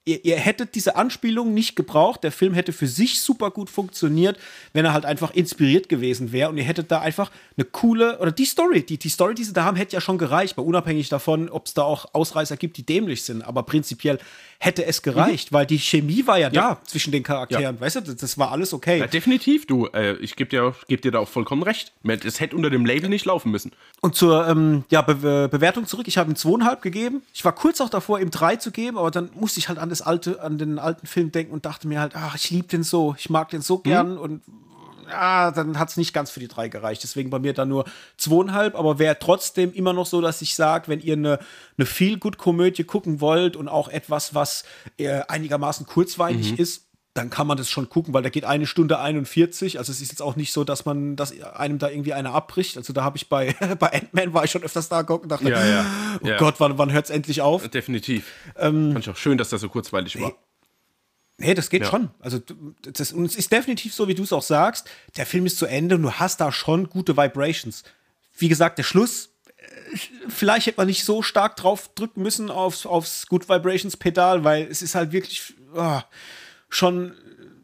ihr, 0.04 0.24
ihr, 0.24 0.36
hättet 0.36 0.74
diese 0.74 0.96
Anspielung 0.96 1.54
nicht 1.54 1.76
gebraucht. 1.76 2.24
Der 2.24 2.32
Film 2.32 2.54
hätte 2.54 2.72
für 2.72 2.86
sich 2.86 3.20
super 3.20 3.50
gut 3.50 3.70
funktioniert, 3.70 4.38
wenn 4.72 4.84
er 4.84 4.92
halt 4.92 5.04
einfach 5.04 5.32
inspiriert 5.32 5.88
gewesen 5.88 6.32
wäre. 6.32 6.50
Und 6.50 6.58
ihr 6.58 6.64
hättet 6.64 6.90
da 6.90 7.00
einfach 7.00 7.30
eine 7.56 7.64
coole, 7.64 8.18
oder 8.18 8.32
die 8.32 8.44
Story, 8.44 8.84
die, 8.84 8.98
die 8.98 9.08
Story, 9.08 9.34
die 9.34 9.44
sie 9.44 9.52
da 9.52 9.64
haben, 9.64 9.76
hätte 9.76 9.94
ja 9.94 10.00
schon 10.00 10.18
gereicht, 10.18 10.56
weil 10.56 10.64
unabhängig 10.64 11.08
davon, 11.08 11.48
ob 11.48 11.66
es 11.66 11.74
da 11.74 11.82
auch 11.82 12.14
Ausreißer 12.14 12.56
gibt, 12.56 12.76
die 12.76 12.84
dämlich 12.84 13.22
sind. 13.22 13.42
Aber 13.42 13.62
prinzipiell 13.62 14.18
hätte 14.62 14.84
es 14.84 15.00
gereicht, 15.00 15.50
mhm. 15.50 15.56
weil 15.56 15.66
die 15.66 15.78
Chemie 15.78 16.26
war 16.26 16.38
ja, 16.38 16.50
ja. 16.52 16.74
da 16.74 16.80
zwischen 16.84 17.12
den 17.12 17.22
Charakteren. 17.22 17.76
Ja. 17.76 17.80
Weißt 17.80 17.96
du, 17.96 18.00
das, 18.02 18.38
war 18.38 18.52
alles 18.52 18.74
okay. 18.74 18.98
Ja, 18.98 19.06
definitiv, 19.06 19.66
du. 19.66 19.86
Äh, 19.86 20.16
ich 20.16 20.36
gebe 20.36 20.50
dir, 20.50 20.74
geb 20.86 21.00
dir 21.00 21.10
da 21.10 21.18
auch 21.18 21.28
vollkommen 21.28 21.62
recht. 21.62 21.94
Es 22.04 22.40
hätte 22.40 22.56
unter 22.56 22.68
dem 22.68 22.84
Label 22.84 23.08
nicht 23.08 23.24
laufen 23.24 23.50
müssen. 23.50 23.72
Und 24.02 24.14
zur 24.14 24.46
ähm, 24.46 24.84
ja, 24.90 25.00
Be 25.00 25.48
Bewertung 25.48 25.86
zurück. 25.86 26.06
Ich 26.08 26.18
habe 26.18 26.30
ihm 26.30 26.36
zweieinhalb 26.36 26.82
gegeben. 26.82 27.22
Ich 27.32 27.42
war 27.44 27.54
kurz 27.54 27.80
auch 27.80 27.88
davor, 27.88 28.20
ihm 28.20 28.30
drei 28.30 28.56
zu 28.56 28.70
geben, 28.70 28.98
aber 28.98 29.10
dann 29.10 29.30
musste 29.34 29.60
ich 29.60 29.70
halt 29.70 29.78
an 29.78 29.88
das 29.88 30.02
alte, 30.02 30.42
an 30.42 30.58
den 30.58 30.78
alten 30.78 31.06
Film 31.06 31.32
denken 31.32 31.52
und 31.52 31.64
dachte 31.64 31.88
mir 31.88 32.00
halt, 32.00 32.12
ach, 32.14 32.34
ich 32.34 32.50
liebe 32.50 32.68
den 32.68 32.82
so, 32.82 33.14
ich 33.18 33.30
mag 33.30 33.48
den 33.48 33.62
so 33.62 33.78
mhm. 33.78 33.82
gern 33.82 34.18
und 34.18 34.42
ja, 35.10 35.50
dann 35.50 35.78
hat 35.78 35.90
es 35.90 35.96
nicht 35.96 36.12
ganz 36.12 36.30
für 36.30 36.40
die 36.40 36.48
drei 36.48 36.68
gereicht. 36.68 37.02
Deswegen 37.02 37.30
bei 37.30 37.38
mir 37.38 37.52
dann 37.52 37.68
nur 37.68 37.84
zweieinhalb, 38.16 38.74
aber 38.74 38.98
wäre 38.98 39.18
trotzdem 39.18 39.72
immer 39.72 39.92
noch 39.92 40.06
so, 40.06 40.20
dass 40.20 40.42
ich 40.42 40.54
sage, 40.54 40.88
wenn 40.88 41.00
ihr 41.00 41.14
eine, 41.14 41.38
eine 41.76 41.86
Feel-Good-Komödie 41.86 42.84
gucken 42.84 43.20
wollt 43.20 43.56
und 43.56 43.68
auch 43.68 43.88
etwas, 43.88 44.34
was 44.34 44.64
äh, 44.96 45.22
einigermaßen 45.28 45.86
kurzweilig 45.86 46.52
mhm. 46.52 46.58
ist, 46.58 46.86
dann 47.14 47.28
kann 47.28 47.46
man 47.46 47.56
das 47.56 47.68
schon 47.68 47.88
gucken, 47.88 48.14
weil 48.14 48.22
da 48.22 48.28
geht 48.28 48.44
eine 48.44 48.66
Stunde 48.66 49.00
41. 49.00 49.78
Also 49.78 49.90
es 49.90 50.00
ist 50.00 50.12
jetzt 50.12 50.22
auch 50.22 50.36
nicht 50.36 50.52
so, 50.52 50.62
dass 50.62 50.84
man, 50.84 51.16
dass 51.16 51.38
einem 51.42 51.78
da 51.78 51.88
irgendwie 51.88 52.12
einer 52.12 52.32
abbricht. 52.32 52.76
Also 52.76 52.92
da 52.92 53.02
habe 53.02 53.16
ich 53.16 53.28
bei, 53.28 53.54
bei 53.78 53.92
Ant-Man 53.92 54.32
war 54.32 54.44
ich 54.44 54.52
schon 54.52 54.62
öfters 54.62 54.88
da 54.88 55.02
geguckt 55.02 55.24
und 55.24 55.28
dachte, 55.30 55.50
ja, 55.50 55.66
ja. 55.66 55.86
oh 56.22 56.26
ja. 56.26 56.36
Gott, 56.36 56.54
wann, 56.58 56.78
wann 56.78 56.92
hört 56.92 57.06
es 57.06 57.10
endlich 57.10 57.40
auf? 57.40 57.66
Definitiv. 57.68 58.32
Ähm, 58.56 58.92
Fand 58.92 59.04
ich 59.04 59.10
auch 59.10 59.16
schön, 59.16 59.38
dass 59.38 59.48
das 59.48 59.60
so 59.60 59.68
kurzweilig 59.68 60.20
war. 60.20 60.34
Nee, 61.40 61.54
das 61.54 61.70
geht 61.70 61.82
ja. 61.82 61.88
schon. 61.88 62.10
Also, 62.20 62.38
das, 62.82 63.12
und 63.12 63.24
es 63.24 63.34
ist 63.34 63.50
definitiv 63.50 63.94
so, 63.94 64.06
wie 64.08 64.14
du 64.14 64.22
es 64.22 64.32
auch 64.32 64.42
sagst. 64.42 64.88
Der 65.16 65.24
Film 65.24 65.46
ist 65.46 65.56
zu 65.56 65.64
Ende 65.64 65.94
und 65.94 66.02
du 66.02 66.12
hast 66.12 66.40
da 66.40 66.52
schon 66.52 66.90
gute 66.90 67.16
Vibrations. 67.16 67.82
Wie 68.36 68.48
gesagt, 68.48 68.76
der 68.76 68.82
Schluss, 68.82 69.30
äh, 69.56 69.96
vielleicht 70.28 70.66
hätte 70.66 70.76
man 70.76 70.86
nicht 70.86 71.04
so 71.04 71.22
stark 71.22 71.56
drauf 71.56 71.90
drücken 71.94 72.22
müssen 72.22 72.50
aufs, 72.50 72.84
aufs 72.84 73.26
Good 73.26 73.48
Vibrations 73.48 73.96
Pedal, 73.96 74.44
weil 74.44 74.66
es 74.70 74.82
ist 74.82 74.94
halt 74.94 75.12
wirklich 75.12 75.54
oh, 75.74 76.00
schon. 76.68 77.14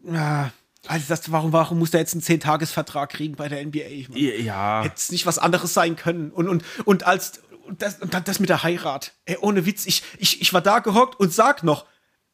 Uh, 0.05 0.47
also 0.89 1.05
das, 1.09 1.31
warum, 1.31 1.53
warum 1.53 1.79
muss 1.79 1.91
der 1.91 2.01
jetzt 2.01 2.15
einen 2.15 2.23
10-Tages-Vertrag 2.23 3.11
kriegen 3.11 3.35
bei 3.35 3.49
der 3.49 3.65
NBA? 3.67 4.09
Man, 4.09 4.19
ja. 4.19 4.85
Hätte 4.85 4.95
es 4.97 5.11
nicht 5.11 5.27
was 5.27 5.39
anderes 5.39 5.75
sein 5.75 5.97
können. 5.97 6.31
Und, 6.31 6.49
und, 6.49 6.65
und 6.85 7.05
als 7.05 7.41
und 7.67 7.83
das, 7.83 7.99
und 7.99 8.15
das 8.15 8.39
mit 8.39 8.49
der 8.49 8.63
Heirat. 8.63 9.13
Ey, 9.25 9.37
ohne 9.41 9.67
Witz, 9.67 9.87
ich, 9.87 10.03
ich, 10.19 10.41
ich 10.41 10.53
war 10.53 10.61
da 10.61 10.79
gehockt 10.79 11.19
und 11.19 11.33
sag 11.33 11.65
noch, 11.65 11.85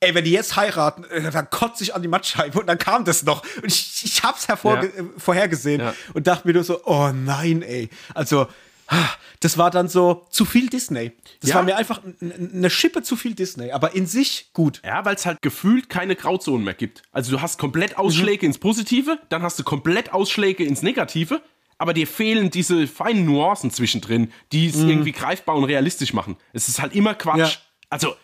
ey, 0.02 0.14
wenn 0.14 0.24
die 0.24 0.32
jetzt 0.32 0.56
heiraten, 0.56 1.04
äh, 1.04 1.30
dann 1.30 1.48
kotze 1.48 1.84
ich 1.84 1.94
an 1.94 2.02
die 2.02 2.08
Mattscheibe 2.08 2.58
und 2.60 2.66
dann 2.66 2.78
kam 2.78 3.04
das 3.04 3.22
noch. 3.22 3.42
Und 3.56 3.66
ich, 3.66 4.02
ich 4.04 4.22
hab's 4.22 4.48
hervor, 4.48 4.76
ja. 4.76 4.82
Äh, 4.82 5.04
vorhergesehen 5.16 5.80
ja. 5.80 5.94
und 6.12 6.26
dachte 6.26 6.46
mir 6.46 6.54
nur 6.54 6.64
so, 6.64 6.84
oh 6.84 7.10
nein, 7.12 7.62
ey. 7.62 7.88
Also, 8.14 8.48
das 9.40 9.56
war 9.56 9.70
dann 9.70 9.88
so 9.88 10.26
zu 10.28 10.44
viel 10.44 10.68
Disney. 10.68 11.12
Das 11.40 11.50
ja. 11.50 11.56
war 11.56 11.62
mir 11.62 11.76
einfach 11.76 12.00
eine 12.20 12.68
Schippe 12.68 13.02
zu 13.02 13.16
viel 13.16 13.34
Disney, 13.34 13.70
aber 13.70 13.94
in 13.94 14.06
sich 14.06 14.50
gut. 14.52 14.82
Ja, 14.84 15.04
weil 15.04 15.14
es 15.14 15.24
halt 15.24 15.40
gefühlt 15.40 15.88
keine 15.88 16.14
Grauzonen 16.14 16.64
mehr 16.64 16.74
gibt. 16.74 17.02
Also 17.12 17.30
du 17.30 17.40
hast 17.40 17.58
komplett 17.58 17.96
Ausschläge 17.96 18.44
mhm. 18.44 18.50
ins 18.50 18.58
Positive, 18.58 19.18
dann 19.30 19.42
hast 19.42 19.58
du 19.58 19.62
komplett 19.62 20.12
Ausschläge 20.12 20.64
ins 20.64 20.82
Negative, 20.82 21.40
aber 21.78 21.94
dir 21.94 22.06
fehlen 22.06 22.50
diese 22.50 22.86
feinen 22.86 23.24
Nuancen 23.24 23.70
zwischendrin, 23.70 24.30
die 24.52 24.66
es 24.66 24.76
mhm. 24.76 24.90
irgendwie 24.90 25.12
greifbar 25.12 25.56
und 25.56 25.64
realistisch 25.64 26.12
machen. 26.12 26.36
Es 26.52 26.68
ist 26.68 26.82
halt 26.82 26.94
immer 26.94 27.14
Quatsch. 27.14 27.38
Ja. 27.38 27.60
Also 27.88 28.14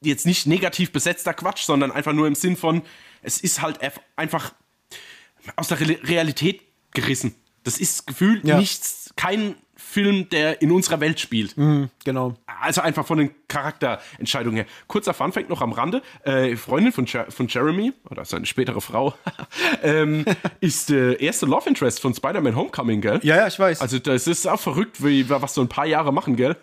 jetzt 0.00 0.26
nicht 0.26 0.46
negativ 0.46 0.92
besetzter 0.92 1.34
Quatsch, 1.34 1.64
sondern 1.64 1.92
einfach 1.92 2.12
nur 2.12 2.26
im 2.26 2.34
Sinn 2.34 2.56
von, 2.56 2.82
es 3.22 3.40
ist 3.40 3.62
halt 3.62 3.80
einfach 4.16 4.52
aus 5.56 5.68
der 5.68 5.80
Realität 5.80 6.62
gerissen. 6.92 7.34
Das 7.64 7.78
ist 7.78 8.06
gefühlt 8.06 8.44
ja. 8.44 8.58
nichts, 8.58 9.12
kein 9.16 9.54
Film, 9.82 10.28
der 10.30 10.62
in 10.62 10.70
unserer 10.70 11.00
Welt 11.00 11.20
spielt. 11.20 11.54
Genau. 12.04 12.34
Also 12.60 12.80
einfach 12.80 13.06
von 13.06 13.18
den 13.18 13.30
Charakterentscheidungen 13.48 14.56
her. 14.56 14.66
Kurzer 14.86 15.12
Funfact 15.12 15.50
noch 15.50 15.60
am 15.60 15.72
Rande. 15.72 16.02
Äh, 16.24 16.56
Freundin 16.56 16.92
von, 16.92 17.06
Jer 17.06 17.30
von 17.30 17.48
Jeremy, 17.48 17.92
oder 18.10 18.24
seine 18.24 18.46
spätere 18.46 18.80
Frau, 18.80 19.14
ähm, 19.82 20.24
ist 20.60 20.88
der 20.88 21.20
erste 21.20 21.46
Love 21.46 21.68
Interest 21.68 22.00
von 22.00 22.14
Spider-Man 22.14 22.56
Homecoming, 22.56 23.00
gell? 23.00 23.20
Ja, 23.22 23.36
ja, 23.36 23.46
ich 23.46 23.58
weiß. 23.58 23.80
Also 23.80 23.98
das 23.98 24.26
ist 24.26 24.46
auch 24.46 24.60
verrückt, 24.60 25.04
wie, 25.04 25.28
was 25.28 25.54
so 25.54 25.60
ein 25.60 25.68
paar 25.68 25.86
Jahre 25.86 26.12
machen, 26.12 26.36
gell? 26.36 26.56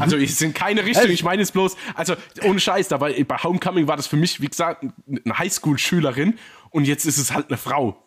also 0.00 0.16
es 0.16 0.40
in 0.40 0.54
keine 0.54 0.84
Richtung, 0.84 1.10
ich 1.10 1.22
meine 1.22 1.42
es 1.42 1.52
bloß, 1.52 1.76
also 1.94 2.14
ohne 2.42 2.58
Scheiß, 2.58 2.88
da 2.88 3.00
war, 3.00 3.10
bei 3.10 3.36
Homecoming 3.36 3.86
war 3.86 3.96
das 3.96 4.06
für 4.06 4.16
mich, 4.16 4.40
wie 4.40 4.48
gesagt, 4.48 4.84
eine 5.06 5.38
Highschool-Schülerin 5.38 6.38
und 6.70 6.86
jetzt 6.86 7.04
ist 7.04 7.18
es 7.18 7.32
halt 7.32 7.48
eine 7.48 7.56
Frau. 7.56 8.03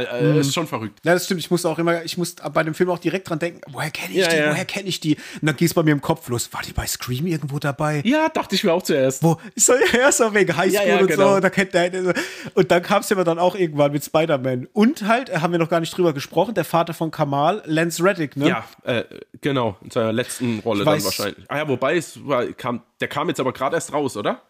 Äh, 0.00 0.36
äh, 0.36 0.40
Ist 0.40 0.54
schon 0.54 0.66
verrückt. 0.66 0.98
Ja, 1.04 1.14
das 1.14 1.24
stimmt. 1.26 1.40
Ich 1.40 1.50
musste 1.50 1.68
auch 1.68 1.78
immer, 1.78 2.02
ich 2.04 2.16
musste 2.18 2.48
bei 2.50 2.62
dem 2.62 2.74
Film 2.74 2.90
auch 2.90 2.98
direkt 2.98 3.28
dran 3.28 3.38
denken, 3.38 3.60
woher 3.70 3.90
kenne 3.90 4.10
ich 4.14 4.20
Ja, 4.20 4.28
die, 4.28 4.36
ja. 4.36 4.50
woher 4.50 4.64
kenne 4.64 4.88
ich 4.88 5.00
die? 5.00 5.16
Und 5.16 5.46
dann 5.46 5.56
ging 5.56 5.66
es 5.66 5.74
bei 5.74 5.82
mir 5.82 5.92
im 5.92 6.00
Kopf 6.00 6.28
los. 6.28 6.52
War 6.52 6.62
die 6.62 6.72
bei 6.72 6.86
Scream 6.86 7.26
irgendwo 7.26 7.58
dabei? 7.58 8.02
Ja, 8.04 8.28
dachte 8.28 8.54
ich 8.54 8.64
mir 8.64 8.72
auch 8.72 8.82
zuerst. 8.82 9.22
Wo? 9.22 9.38
Ich 9.54 9.64
so, 9.64 9.72
ja, 9.98 10.10
so 10.12 10.32
wegen 10.34 10.56
Highschool 10.56 10.86
Ja, 10.86 10.98
und 10.98 11.06
genau. 11.06 11.34
so. 11.34 11.40
Da 11.40 11.50
kennt 11.50 11.74
der. 11.74 12.14
Und 12.54 12.70
dann 12.70 12.82
kam 12.82 13.00
es 13.00 13.08
ja 13.10 13.22
dann 13.24 13.38
auch 13.38 13.54
irgendwann 13.54 13.92
mit 13.92 14.04
Spider-Man. 14.04 14.68
Und 14.72 15.02
halt, 15.06 15.28
äh, 15.28 15.38
haben 15.38 15.52
wir 15.52 15.58
noch 15.58 15.68
gar 15.68 15.80
nicht 15.80 15.96
drüber 15.96 16.12
gesprochen, 16.12 16.54
der 16.54 16.64
Vater 16.64 16.94
von 16.94 17.10
Kamal, 17.10 17.62
Lance 17.66 18.02
Reddick, 18.02 18.36
ne? 18.36 18.48
Ja, 18.48 18.64
äh, 18.84 19.04
genau, 19.40 19.76
in 19.82 19.90
seiner 19.90 20.12
letzten 20.12 20.60
Rolle 20.60 20.80
Ich 20.80 20.84
dann 20.86 20.98
weiß- 20.98 21.04
wahrscheinlich. 21.04 21.44
Ah 21.48 21.58
ja, 21.58 21.68
wobei, 21.68 21.96
es 21.96 22.26
war, 22.26 22.44
kam, 22.52 22.82
der 23.00 23.08
kam 23.08 23.28
jetzt 23.28 23.40
aber 23.40 23.52
gerade 23.52 23.74
erst 23.76 23.92
raus, 23.92 24.16
oder? 24.16 24.42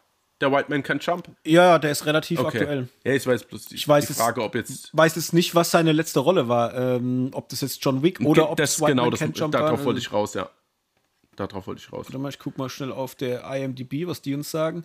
Der 0.43 0.53
White 0.53 0.67
Man 0.69 0.83
Can 0.83 0.99
Jump. 1.01 1.29
Ja, 1.47 1.79
der 1.79 1.93
ist 1.93 2.05
relativ 2.05 2.41
Okay. 2.41 2.59
aktuell. 2.59 2.89
Ja, 3.05 3.13
ich 3.13 3.27
weiß 3.27 3.45
bloß 3.45 3.67
die, 3.67 3.77
Ich 3.77 3.89
weiß 3.89 4.07
die 4.07 4.13
es- 4.13 4.19
Frage, 4.19 4.43
ob 4.43 4.55
jetzt. 4.55 4.91
Weiß 4.93 5.17
es 5.17 5.33
nicht, 5.33 5.55
was 5.55 5.71
seine 5.71 5.93
letzte 5.93 6.21
Rolle 6.21 6.49
war. 6.49 6.75
Ähm, 6.75 7.31
ob 7.33 7.49
das 7.49 7.61
jetzt 7.63 7.83
John 7.85 8.03
Wick 8.03 8.21
oder 8.21 8.51
ob 8.51 8.57
das, 8.59 8.73
das 8.73 8.81
White 8.81 8.91
genau, 8.93 9.03
Man 9.05 9.11
das, 9.13 9.21
Can't 9.21 9.39
Jump 9.39 9.55
war. 9.55 9.63
darauf 9.63 9.85
wollte 9.85 10.01
ich 10.01 10.13
raus, 10.13 10.35
ja. 10.35 10.51
Darauf 11.37 11.67
wollte 11.67 11.81
ich 11.81 11.93
raus. 11.93 12.07
Warte 12.07 12.19
mal, 12.19 12.29
ich 12.29 12.39
guck 12.39 12.59
mal 12.59 12.69
schnell 12.69 12.93
auf 12.93 13.15
der 13.15 13.45
IMDb, 13.55 14.07
was 14.07 14.21
die 14.21 14.35
uns 14.35 14.51
sagen. 14.51 14.85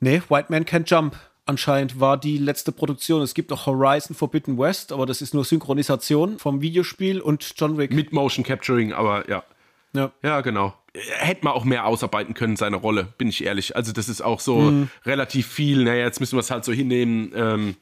Nee, 0.00 0.22
White 0.28 0.46
Man 0.50 0.64
Can't 0.64 0.88
Jump 0.90 1.14
anscheinend 1.46 2.00
war 2.00 2.16
die 2.18 2.38
letzte 2.38 2.72
Produktion. 2.72 3.22
Es 3.22 3.34
gibt 3.34 3.52
auch 3.52 3.66
Horizon 3.66 4.16
Forbidden 4.16 4.58
West, 4.58 4.92
aber 4.92 5.06
das 5.06 5.20
ist 5.22 5.34
nur 5.34 5.44
Synchronisation 5.44 6.38
vom 6.38 6.60
Videospiel 6.60 7.20
und 7.20 7.52
John 7.56 7.76
Wick. 7.78 7.92
Mit 7.92 8.12
Motion 8.12 8.44
Capturing, 8.44 8.92
aber 8.92 9.28
ja. 9.28 9.44
ja. 9.92 10.10
Ja, 10.22 10.40
genau. 10.40 10.74
Hätte 10.94 11.44
man 11.44 11.54
auch 11.54 11.64
mehr 11.64 11.86
ausarbeiten 11.86 12.34
können, 12.34 12.56
seine 12.56 12.76
Rolle, 12.76 13.14
bin 13.16 13.28
ich 13.28 13.42
ehrlich. 13.44 13.76
Also, 13.76 13.92
das 13.92 14.08
ist 14.10 14.20
auch 14.20 14.40
so 14.40 14.58
Mhm. 14.70 14.88
relativ 15.06 15.46
viel. 15.46 15.84
Naja, 15.84 16.04
jetzt 16.04 16.20
müssen 16.20 16.36
wir 16.36 16.40
es 16.40 16.50
halt 16.50 16.64
so 16.64 16.72
hinnehmen. 16.72 17.32
Ähm, 17.34 17.76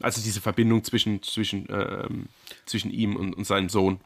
also, 0.00 0.22
diese 0.22 0.40
Verbindung 0.40 0.84
zwischen, 0.84 1.22
zwischen, 1.22 1.66
ähm, 1.70 2.26
zwischen 2.64 2.90
ihm 2.90 3.14
und, 3.16 3.34
und 3.34 3.44
seinem 3.44 3.68
Sohn. 3.68 4.00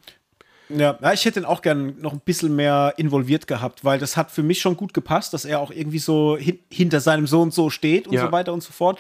Ja, 0.78 0.99
ja, 1.01 1.12
ich 1.12 1.24
hätte 1.24 1.40
ihn 1.40 1.44
auch 1.44 1.62
gern 1.62 2.01
noch 2.01 2.12
ein 2.12 2.20
bisschen 2.24 2.55
mehr 2.57 2.94
involviert 2.97 3.47
gehabt, 3.47 3.85
weil 3.85 3.99
das 3.99 4.16
hat 4.16 4.31
für 4.31 4.43
mich 4.43 4.61
schon 4.61 4.77
gut 4.77 4.94
gepasst, 4.94 5.32
dass 5.35 5.44
er 5.44 5.61
auch 5.61 5.70
irgendwie 5.70 5.99
so 5.99 6.36
hin 6.36 6.59
hinter 6.70 7.01
seinem 7.01 7.27
Sohn 7.27 7.51
so 7.51 7.70
steht 7.70 8.07
und 8.07 8.15
Ja. 8.15 8.27
so 8.27 8.32
weiter 8.32 8.53
und 8.53 8.62
so 8.62 8.73
fort. 8.73 8.99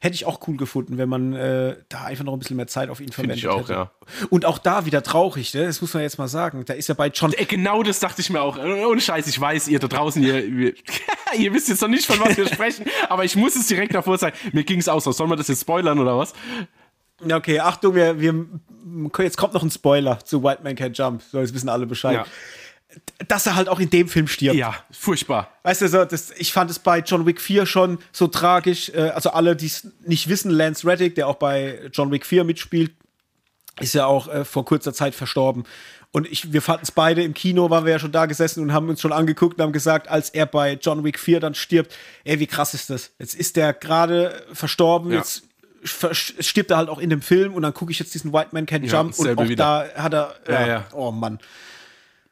Hätte 0.00 0.14
ich 0.16 0.26
auch 0.26 0.40
cool 0.48 0.56
gefunden, 0.58 0.98
wenn 0.98 1.08
man 1.08 1.32
äh, 1.32 1.76
da 1.88 2.02
einfach 2.04 2.24
noch 2.24 2.34
ein 2.34 2.38
bisschen 2.38 2.56
mehr 2.56 2.66
Zeit 2.66 2.90
auf 2.90 3.00
ihn 3.00 3.10
verwendet 3.10 3.38
ich 3.38 3.48
auch, 3.48 3.60
hätte. 3.60 3.72
ja. 3.72 3.90
Und 4.28 4.44
auch 4.44 4.58
da 4.58 4.84
wieder 4.84 5.02
traurig, 5.02 5.54
ne? 5.54 5.64
das 5.64 5.80
muss 5.80 5.94
man 5.94 6.02
jetzt 6.02 6.18
mal 6.18 6.28
sagen. 6.28 6.62
Da 6.66 6.74
ist 6.74 6.88
ja 6.88 6.94
bei 6.94 7.08
John 7.08 7.32
Äh, 7.32 7.46
Genau 7.46 7.82
das 7.82 8.00
dachte 8.00 8.20
ich 8.20 8.28
mir 8.28 8.42
auch. 8.42 8.58
Ohne 8.58 9.00
Scheiß, 9.00 9.26
ich 9.28 9.40
weiß, 9.40 9.68
ihr 9.68 9.78
da 9.78 9.88
draußen, 9.88 10.22
ihr, 10.22 10.44
ihr, 10.44 10.74
ihr 11.38 11.54
wisst 11.54 11.68
jetzt 11.70 11.80
noch 11.80 11.88
nicht, 11.88 12.04
von 12.06 12.20
was 12.20 12.36
wir 12.36 12.46
sprechen, 12.46 12.84
aber 13.08 13.24
ich 13.24 13.34
muss 13.36 13.56
es 13.56 13.66
direkt 13.66 13.94
davor 13.94 14.18
sagen. 14.18 14.36
Mir 14.52 14.64
ging 14.64 14.78
es 14.78 14.88
auch 14.88 15.00
so. 15.00 15.10
Soll 15.12 15.26
man 15.28 15.38
das 15.38 15.48
jetzt 15.48 15.62
spoilern 15.62 15.98
oder 15.98 16.18
was? 16.18 16.34
Ja, 17.26 17.36
okay, 17.36 17.60
Achtung, 17.60 17.94
wir, 17.94 18.18
wir, 18.20 18.46
jetzt 19.18 19.36
kommt 19.36 19.54
noch 19.54 19.62
ein 19.62 19.70
Spoiler 19.70 20.18
zu 20.24 20.42
White 20.42 20.62
Man 20.62 20.74
Can't 20.76 20.96
Jump. 20.96 21.22
So, 21.22 21.40
jetzt 21.40 21.54
wissen 21.54 21.68
alle 21.68 21.86
Bescheid. 21.86 22.14
Ja. 22.14 22.26
Dass 23.26 23.46
er 23.46 23.56
halt 23.56 23.68
auch 23.68 23.80
in 23.80 23.90
dem 23.90 24.08
Film 24.08 24.28
stirbt. 24.28 24.56
Ja, 24.56 24.74
furchtbar. 24.90 25.50
Weißt 25.64 25.82
du, 25.82 25.88
so, 25.88 26.04
das, 26.04 26.30
ich 26.36 26.52
fand 26.52 26.70
es 26.70 26.78
bei 26.78 27.00
John 27.00 27.26
Wick 27.26 27.40
4 27.40 27.66
schon 27.66 27.98
so 28.12 28.28
tragisch. 28.28 28.90
Äh, 28.90 29.10
also 29.14 29.30
alle, 29.30 29.56
die 29.56 29.66
es 29.66 29.88
nicht 30.06 30.28
wissen, 30.28 30.50
Lance 30.50 30.86
Reddick, 30.86 31.14
der 31.14 31.28
auch 31.28 31.36
bei 31.36 31.90
John 31.92 32.10
Wick 32.12 32.24
4 32.26 32.44
mitspielt, 32.44 32.92
ist 33.80 33.94
ja 33.94 34.06
auch 34.06 34.28
äh, 34.28 34.44
vor 34.44 34.64
kurzer 34.64 34.92
Zeit 34.92 35.14
verstorben. 35.14 35.64
Und 36.12 36.30
ich, 36.30 36.52
wir 36.52 36.62
fanden 36.62 36.84
es 36.84 36.92
beide 36.92 37.24
im 37.24 37.34
Kino, 37.34 37.70
waren 37.70 37.84
wir 37.84 37.92
ja 37.92 37.98
schon 37.98 38.12
da 38.12 38.26
gesessen 38.26 38.62
und 38.62 38.72
haben 38.72 38.88
uns 38.88 39.00
schon 39.00 39.12
angeguckt 39.12 39.58
und 39.58 39.62
haben 39.64 39.72
gesagt, 39.72 40.06
als 40.06 40.30
er 40.30 40.46
bei 40.46 40.74
John 40.80 41.02
Wick 41.02 41.18
4 41.18 41.40
dann 41.40 41.54
stirbt, 41.54 41.96
ey, 42.22 42.38
wie 42.38 42.46
krass 42.46 42.74
ist 42.74 42.90
das? 42.90 43.10
Jetzt 43.18 43.34
ist 43.34 43.56
der 43.56 43.72
gerade 43.72 44.44
verstorben, 44.52 45.10
Ja. 45.10 45.18
jetzt 45.18 45.42
stirbt 45.84 46.70
er 46.70 46.76
halt 46.78 46.88
auch 46.88 46.98
in 46.98 47.10
dem 47.10 47.22
Film 47.22 47.54
und 47.54 47.62
dann 47.62 47.74
gucke 47.74 47.92
ich 47.92 47.98
jetzt 47.98 48.14
diesen 48.14 48.32
White 48.32 48.50
Man 48.52 48.66
Can't 48.66 48.84
Ja, 48.86 49.00
Jump 49.02 49.18
und 49.18 49.38
auch 49.38 49.48
wieder. 49.48 49.90
da 49.94 50.02
hat 50.02 50.14
er, 50.14 50.34
Ja, 50.48 50.66
ja, 50.66 50.86
oh 50.92 51.10
Mann. 51.10 51.38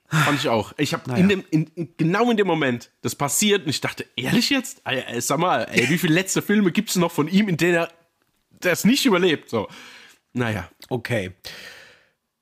Fand 0.09 0.41
ich 0.41 0.49
auch. 0.49 0.75
Ich 0.77 0.93
habe 0.93 1.19
in 1.19 1.29
dem, 1.29 1.43
in, 1.51 1.67
in, 1.75 1.95
genau 1.97 2.31
in 2.31 2.37
dem 2.37 2.47
Moment, 2.47 2.91
das 3.01 3.15
passiert 3.15 3.65
und 3.65 3.71
ich 3.71 3.81
dachte, 3.81 4.05
ehrlich 4.15 4.51
jetzt? 4.51 4.83
Ey, 4.85 5.03
ey, 5.07 5.21
sag 5.23 5.39
mal, 5.39 5.67
ey, 5.71 5.89
wie 5.89 5.97
viele 5.97 6.13
letzte 6.15 6.43
Filme 6.43 6.71
gibt 6.71 6.91
es 6.91 6.97
noch 6.97 7.11
von 7.11 7.29
ihm, 7.29 7.49
in 7.49 7.57
denen 7.57 7.75
er 7.77 7.89
das 8.61 8.85
nicht 8.85 9.07
überlebt? 9.07 9.49
So. 9.49 9.69
Naja. 10.35 10.69
Okay. 10.91 11.33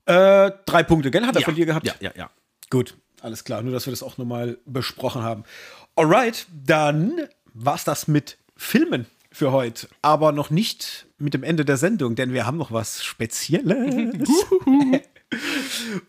Äh, 0.05 0.51
drei 0.67 0.83
Punkte, 0.83 1.13
gell? 1.13 1.25
Hat 1.25 1.37
er 1.37 1.43
Ja, 1.43 1.45
von 1.45 1.55
dir 1.55 1.67
gehabt? 1.67 1.87
Ja, 1.87 1.95
ja, 2.01 2.11
ja. 2.17 2.31
Gut, 2.71 2.97
alles 3.23 3.45
klar. 3.45 3.63
Nur, 3.63 3.73
dass 3.73 3.87
wir 3.87 3.93
das 3.93 4.03
auch 4.03 4.19
nochmal 4.19 4.59
besprochen 4.67 5.23
haben. 5.23 5.45
Alright, 5.95 6.47
dann 6.53 7.29
war's 7.55 7.85
das 7.85 8.09
mit 8.09 8.37
Filmen 8.57 9.07
für 9.33 9.53
heute. 9.53 9.89
Aber 10.03 10.33
noch 10.33 10.51
nicht 10.51 11.07
mit 11.19 11.35
dem 11.35 11.43
Ende 11.43 11.65
der 11.65 11.77
Sendung, 11.77 12.15
denn 12.15 12.33
wir 12.33 12.47
haben 12.47 12.59
noch 12.59 12.73
was 12.73 13.05
Spezielles. 13.05 14.29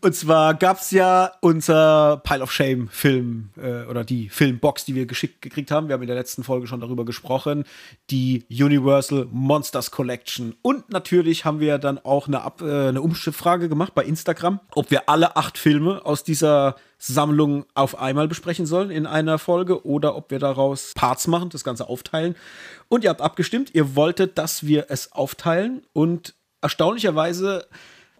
Und 0.01 0.15
zwar 0.15 0.55
gab's 0.55 0.89
ja 0.91 1.31
unser 1.41 2.21
Pile 2.23 2.41
of 2.41 2.51
Shame 2.51 2.87
Film 2.89 3.49
äh, 3.55 3.85
oder 3.85 4.03
die 4.03 4.29
Filmbox, 4.29 4.85
die 4.85 4.95
wir 4.95 5.05
geschickt 5.05 5.41
gekriegt 5.41 5.69
haben. 5.69 5.87
Wir 5.87 5.93
haben 5.93 6.01
in 6.01 6.07
der 6.07 6.15
letzten 6.15 6.43
Folge 6.43 6.65
schon 6.65 6.79
darüber 6.79 7.05
gesprochen. 7.05 7.63
Die 8.09 8.45
Universal 8.49 9.27
Monsters 9.31 9.91
Collection. 9.91 10.55
Und 10.63 10.89
natürlich 10.89 11.45
haben 11.45 11.59
wir 11.59 11.77
dann 11.77 11.99
auch 11.99 12.27
eine, 12.27 12.41
Ab 12.41 12.61
äh, 12.61 12.89
eine 12.89 13.01
Umschriftfrage 13.01 13.69
gemacht 13.69 13.93
bei 13.93 14.03
Instagram, 14.03 14.59
ob 14.73 14.89
wir 14.89 15.07
alle 15.07 15.35
acht 15.35 15.57
Filme 15.57 16.03
aus 16.03 16.23
dieser 16.23 16.75
Sammlung 16.97 17.65
auf 17.73 17.99
einmal 17.99 18.27
besprechen 18.27 18.65
sollen 18.65 18.89
in 18.89 19.05
einer 19.05 19.37
Folge 19.37 19.85
oder 19.85 20.15
ob 20.15 20.31
wir 20.31 20.39
daraus 20.39 20.93
Parts 20.95 21.27
machen, 21.27 21.49
das 21.49 21.63
Ganze 21.63 21.87
aufteilen. 21.87 22.35
Und 22.89 23.03
ihr 23.03 23.09
habt 23.11 23.21
abgestimmt, 23.21 23.73
ihr 23.73 23.95
wolltet, 23.95 24.37
dass 24.37 24.65
wir 24.65 24.87
es 24.89 25.11
aufteilen 25.11 25.83
und 25.93 26.35
erstaunlicherweise 26.61 27.67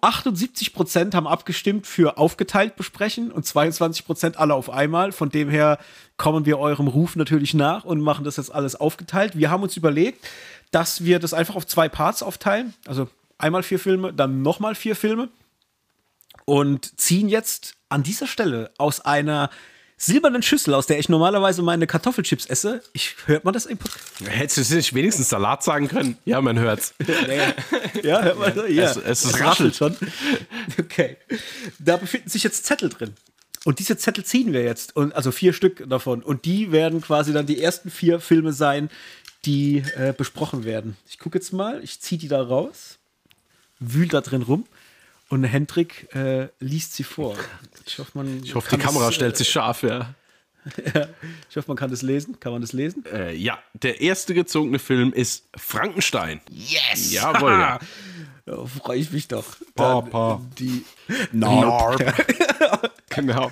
78% 0.01 1.13
haben 1.13 1.27
abgestimmt 1.27 1.85
für 1.85 2.17
aufgeteilt 2.17 2.75
besprechen 2.75 3.31
und 3.31 3.45
22% 3.45 4.35
alle 4.35 4.55
auf 4.55 4.69
einmal. 4.69 5.11
Von 5.11 5.29
dem 5.29 5.49
her 5.49 5.77
kommen 6.17 6.45
wir 6.45 6.57
eurem 6.57 6.87
Ruf 6.87 7.15
natürlich 7.15 7.53
nach 7.53 7.85
und 7.85 8.01
machen 8.01 8.25
das 8.25 8.37
jetzt 8.37 8.53
alles 8.53 8.75
aufgeteilt. 8.75 9.37
Wir 9.37 9.51
haben 9.51 9.63
uns 9.63 9.77
überlegt, 9.77 10.27
dass 10.71 11.03
wir 11.03 11.19
das 11.19 11.33
einfach 11.33 11.55
auf 11.55 11.67
zwei 11.67 11.87
Parts 11.87 12.23
aufteilen. 12.23 12.73
Also 12.87 13.09
einmal 13.37 13.61
vier 13.61 13.79
Filme, 13.79 14.11
dann 14.11 14.41
nochmal 14.41 14.73
vier 14.73 14.95
Filme. 14.95 15.29
Und 16.45 16.99
ziehen 16.99 17.29
jetzt 17.29 17.75
an 17.89 18.01
dieser 18.01 18.25
Stelle 18.25 18.71
aus 18.77 19.01
einer 19.01 19.51
silbernen 20.01 20.41
Schüssel, 20.41 20.73
aus 20.73 20.87
der 20.87 20.97
ich 20.99 21.09
normalerweise 21.09 21.61
meine 21.61 21.85
Kartoffelchips 21.87 22.45
esse. 22.47 22.81
Ich, 22.93 23.15
hört 23.27 23.45
man 23.45 23.53
das 23.53 23.65
im 23.67 23.77
Podcast? 23.77 24.13
Hättest 24.25 24.71
du 24.71 24.75
nicht 24.75 24.93
wenigstens 24.93 25.29
Salat 25.29 25.63
sagen 25.63 25.87
können? 25.87 26.17
Ja, 26.25 26.41
man 26.41 26.57
hört's. 26.59 26.93
Ja, 28.03 28.21
hört 28.21 28.39
man 28.39 28.55
so? 28.55 28.65
Ja. 28.65 28.85
Es- 28.91 28.97
es 28.97 29.39
raschelt. 29.39 29.75
schon. 29.75 29.95
Okay. 30.79 31.17
Da 31.79 31.97
befinden 31.97 32.29
sich 32.29 32.43
jetzt 32.43 32.65
Zettel 32.65 32.89
drin. 32.89 33.13
Und 33.63 33.77
diese 33.79 33.95
Zettel 33.95 34.23
ziehen 34.25 34.53
wir 34.53 34.63
jetzt. 34.63 34.95
Und, 34.95 35.13
also 35.13 35.31
vier 35.31 35.53
Stück 35.53 35.87
davon. 35.87 36.23
Und 36.23 36.45
die 36.45 36.71
werden 36.71 37.01
quasi 37.01 37.31
dann 37.31 37.45
die 37.45 37.61
ersten 37.61 37.91
vier 37.91 38.19
Filme 38.19 38.53
sein, 38.53 38.89
die 39.45 39.83
äh, 39.97 40.13
besprochen 40.17 40.63
werden. 40.63 40.97
Ich 41.09 41.19
gucke 41.19 41.37
jetzt 41.37 41.53
mal, 41.53 41.83
ich 41.83 41.99
ziehe 42.01 42.17
die 42.19 42.27
da 42.27 42.41
raus, 42.41 42.97
wühl 43.79 44.07
da 44.07 44.21
drin 44.21 44.41
rum. 44.41 44.65
Und 45.31 45.45
Hendrik 45.45 46.13
äh, 46.13 46.49
liest 46.59 46.93
sie 46.93 47.03
vor. 47.03 47.37
Ich 47.85 47.97
hoffe, 47.99 48.11
man 48.15 48.43
Ich 48.43 48.53
hoffe, 48.53 48.75
die 48.75 48.81
Kamera 48.81 49.05
das, 49.05 49.15
stellt 49.15 49.37
sich 49.37 49.47
scharf, 49.47 49.81
ja. 49.81 50.13
Äh, 50.75 51.07
ich 51.49 51.55
hoffe, 51.55 51.69
man 51.69 51.77
kann 51.77 51.89
das 51.89 52.01
lesen. 52.01 52.37
Kann 52.41 52.51
man 52.51 52.59
das 52.61 52.73
lesen? 52.73 53.05
Äh, 53.05 53.33
ja, 53.33 53.57
der 53.71 54.01
erste 54.01 54.33
gezogene 54.33 54.77
Film 54.77 55.13
ist 55.13 55.47
Frankenstein. 55.55 56.41
Yes! 56.49 57.13
Jawohl, 57.13 57.51
ja. 57.51 57.79
Da 58.45 58.65
freue 58.65 58.97
ich 58.97 59.11
mich 59.11 59.27
doch. 59.27 59.45
Papa. 59.75 60.41
Die 60.57 60.83
Narb. 61.31 62.03
genau. 63.09 63.51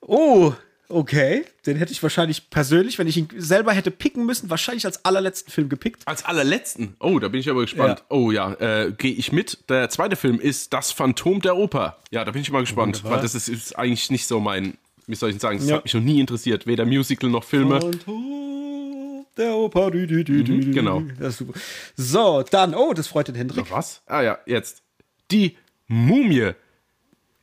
Oh, 0.00 0.54
okay. 0.88 1.44
Den 1.66 1.76
hätte 1.76 1.92
ich 1.92 2.02
wahrscheinlich 2.02 2.50
persönlich, 2.50 2.98
wenn 2.98 3.06
ich 3.06 3.16
ihn 3.16 3.28
selber 3.36 3.72
hätte 3.72 3.90
picken 3.90 4.24
müssen, 4.26 4.50
wahrscheinlich 4.50 4.84
als 4.86 5.04
allerletzten 5.04 5.52
Film 5.52 5.68
gepickt. 5.68 6.02
Als 6.06 6.24
allerletzten. 6.24 6.96
Oh, 7.00 7.18
da 7.18 7.28
bin 7.28 7.40
ich 7.40 7.50
aber 7.50 7.62
gespannt. 7.62 8.00
Ja. 8.00 8.04
Oh 8.16 8.30
ja, 8.30 8.52
äh, 8.54 8.92
gehe 8.92 9.12
ich 9.12 9.32
mit. 9.32 9.58
Der 9.68 9.88
zweite 9.90 10.16
Film 10.16 10.40
ist 10.40 10.72
Das 10.72 10.92
Phantom 10.92 11.40
der 11.40 11.56
Oper. 11.56 11.98
Ja, 12.10 12.24
da 12.24 12.30
bin 12.32 12.42
ich 12.42 12.50
mal 12.50 12.60
gespannt, 12.60 12.96
Wunderbar. 12.98 13.18
weil 13.18 13.22
das 13.22 13.34
ist, 13.34 13.48
ist 13.48 13.78
eigentlich 13.78 14.10
nicht 14.10 14.26
so 14.26 14.40
mein, 14.40 14.76
wie 15.06 15.14
soll 15.14 15.30
ich 15.30 15.38
sagen, 15.40 15.58
das 15.58 15.68
Ja. 15.68 15.76
hat 15.76 15.84
mich 15.84 15.94
noch 15.94 16.02
nie 16.02 16.20
interessiert. 16.20 16.66
Weder 16.66 16.84
Musical 16.84 17.30
noch 17.30 17.44
Filme. 17.44 17.80
Phantom 17.80 19.26
Der 19.36 19.54
Oper. 19.54 19.90
Dü, 19.90 20.06
dü, 20.06 20.24
dü, 20.24 20.42
dü. 20.44 20.70
genau. 20.72 21.02
Das 21.18 21.34
ist 21.34 21.38
super. 21.38 21.58
So, 21.96 22.42
dann, 22.50 22.74
oh, 22.74 22.92
das 22.94 23.06
freut 23.08 23.28
den 23.28 23.34
Hendrik. 23.34 23.70
Was? 23.70 24.02
Ah 24.06 24.22
ja, 24.22 24.38
jetzt. 24.46 24.82
Die 25.30 25.56
Mumie. 25.88 26.52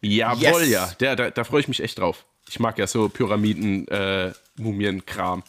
Jawohl, 0.02 0.62
Yes. 0.64 0.70
ja. 0.70 0.92
Der, 1.00 1.16
da, 1.16 1.30
da 1.30 1.44
freue 1.44 1.62
ich 1.62 1.68
mich 1.68 1.82
echt 1.82 1.98
drauf. 2.00 2.26
Ich 2.50 2.60
mag 2.60 2.78
ja 2.78 2.88
so 2.88 3.10
Pyramiden, 3.10 3.88
äh, 3.88 4.32
Mumien-Kram. 4.58 5.44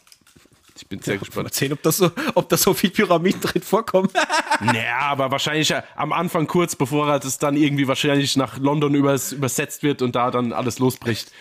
Ich 0.77 0.87
bin 0.89 1.01
sehr 1.01 1.15
Mal 1.15 1.21
gespannt. 1.21 1.47
erzählen, 1.47 1.73
ob 1.73 1.83
das 1.83 1.99
so, 1.99 2.11
ob 2.35 2.49
das 2.49 2.63
so 2.63 2.75
viel 2.75 2.91
Pyramiden 2.91 3.41
drin 3.41 3.63
vorkommen. 3.63 4.09
Naja, 4.61 5.01
aber 5.01 5.33
wahrscheinlich 5.33 5.69
ja 5.71 5.83
am 5.97 6.13
Anfang 6.13 6.47
kurz, 6.47 6.77
bevor 6.77 7.09
er 7.09 7.19
das 7.19 7.39
dann 7.39 7.57
irgendwie 7.57 7.89
wahrscheinlich 7.89 8.37
nach 8.37 8.57
London 8.59 8.95
übers, 8.95 9.33
übersetzt 9.33 9.83
wird 9.83 10.01
und 10.01 10.15
da 10.15 10.31
dann 10.31 10.53
alles 10.53 10.79
losbricht. 10.79 11.33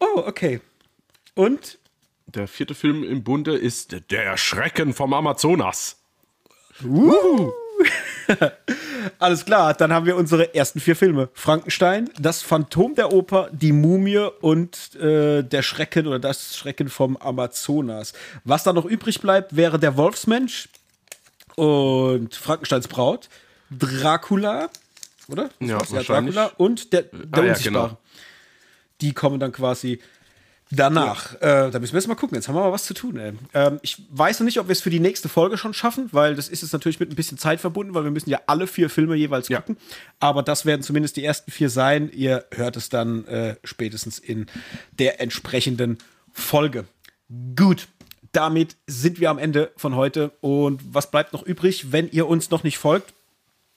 oh, 0.00 0.24
okay. 0.26 0.60
Und? 1.34 1.78
Der 2.26 2.48
vierte 2.48 2.74
Film 2.74 3.04
im 3.04 3.22
Bunde 3.22 3.56
ist 3.56 3.96
Der 4.10 4.36
Schrecken 4.36 4.94
vom 4.94 5.14
Amazonas. 5.14 6.02
Alles 9.18 9.44
klar, 9.44 9.74
dann 9.74 9.92
haben 9.92 10.06
wir 10.06 10.16
unsere 10.16 10.54
ersten 10.54 10.80
vier 10.80 10.94
Filme. 10.96 11.28
Frankenstein, 11.34 12.10
Das 12.18 12.42
Phantom 12.42 12.94
der 12.94 13.12
Oper, 13.12 13.48
Die 13.52 13.72
Mumie 13.72 14.28
und 14.40 14.94
äh, 14.96 15.42
Der 15.42 15.62
Schrecken 15.62 16.06
oder 16.06 16.18
Das 16.18 16.56
Schrecken 16.56 16.88
vom 16.88 17.16
Amazonas. 17.16 18.12
Was 18.44 18.62
da 18.64 18.72
noch 18.72 18.84
übrig 18.84 19.20
bleibt, 19.20 19.56
wäre 19.56 19.78
Der 19.78 19.96
Wolfsmensch 19.96 20.68
und 21.56 22.34
Frankensteins 22.34 22.88
Braut, 22.88 23.28
Dracula, 23.70 24.68
oder? 25.28 25.50
Das 25.60 25.68
Ja, 25.68 25.78
wahrscheinlich. 25.90 26.34
Dracula 26.34 26.52
und 26.58 26.92
Der, 26.92 27.02
der 27.02 27.20
Ah, 27.32 27.44
ja, 27.44 27.50
Unsichtbare. 27.52 27.88
genau. 27.88 27.98
Die 29.00 29.12
kommen 29.12 29.40
dann 29.40 29.52
quasi 29.52 30.00
danach. 30.74 31.34
Äh, 31.40 31.70
da 31.70 31.78
müssen 31.78 31.92
wir 31.92 31.98
jetzt 32.00 32.08
mal 32.08 32.14
gucken. 32.14 32.34
Jetzt 32.34 32.48
haben 32.48 32.54
wir 32.54 32.62
mal 32.62 32.72
was 32.72 32.84
zu 32.84 32.94
tun. 32.94 33.16
Ey. 33.18 33.32
Ähm, 33.54 33.78
ich 33.82 34.02
weiß 34.10 34.40
noch 34.40 34.44
nicht, 34.44 34.58
ob 34.58 34.68
wir 34.68 34.72
es 34.72 34.80
für 34.80 34.90
die 34.90 35.00
nächste 35.00 35.28
Folge 35.28 35.58
schon 35.58 35.74
schaffen, 35.74 36.08
weil 36.12 36.34
das 36.34 36.48
ist 36.48 36.62
jetzt 36.62 36.72
natürlich 36.72 36.98
mit 36.98 37.10
ein 37.10 37.16
bisschen 37.16 37.38
Zeit 37.38 37.60
verbunden, 37.60 37.94
weil 37.94 38.04
wir 38.04 38.10
müssen 38.10 38.30
ja 38.30 38.40
alle 38.46 38.66
vier 38.66 38.88
Filme 38.90 39.14
jeweils 39.14 39.48
Ja. 39.48 39.58
gucken. 39.60 39.76
Aber 40.20 40.42
das 40.42 40.64
werden 40.66 40.82
zumindest 40.82 41.16
die 41.16 41.24
ersten 41.24 41.50
vier 41.50 41.68
sein. 41.70 42.10
Ihr 42.12 42.44
hört 42.52 42.76
es 42.76 42.88
dann 42.88 43.26
äh, 43.26 43.56
spätestens 43.64 44.18
in 44.18 44.46
der 44.98 45.20
entsprechenden 45.20 45.98
Folge. 46.32 46.86
Gut. 47.56 47.88
Damit 48.32 48.76
sind 48.86 49.20
wir 49.20 49.28
am 49.28 49.38
Ende 49.38 49.72
von 49.76 49.94
heute. 49.94 50.30
Und 50.40 50.80
was 50.90 51.10
bleibt 51.10 51.34
noch 51.34 51.42
übrig, 51.42 51.92
wenn 51.92 52.08
ihr 52.10 52.26
uns 52.26 52.50
noch 52.50 52.64
nicht 52.64 52.78
folgt? 52.78 53.12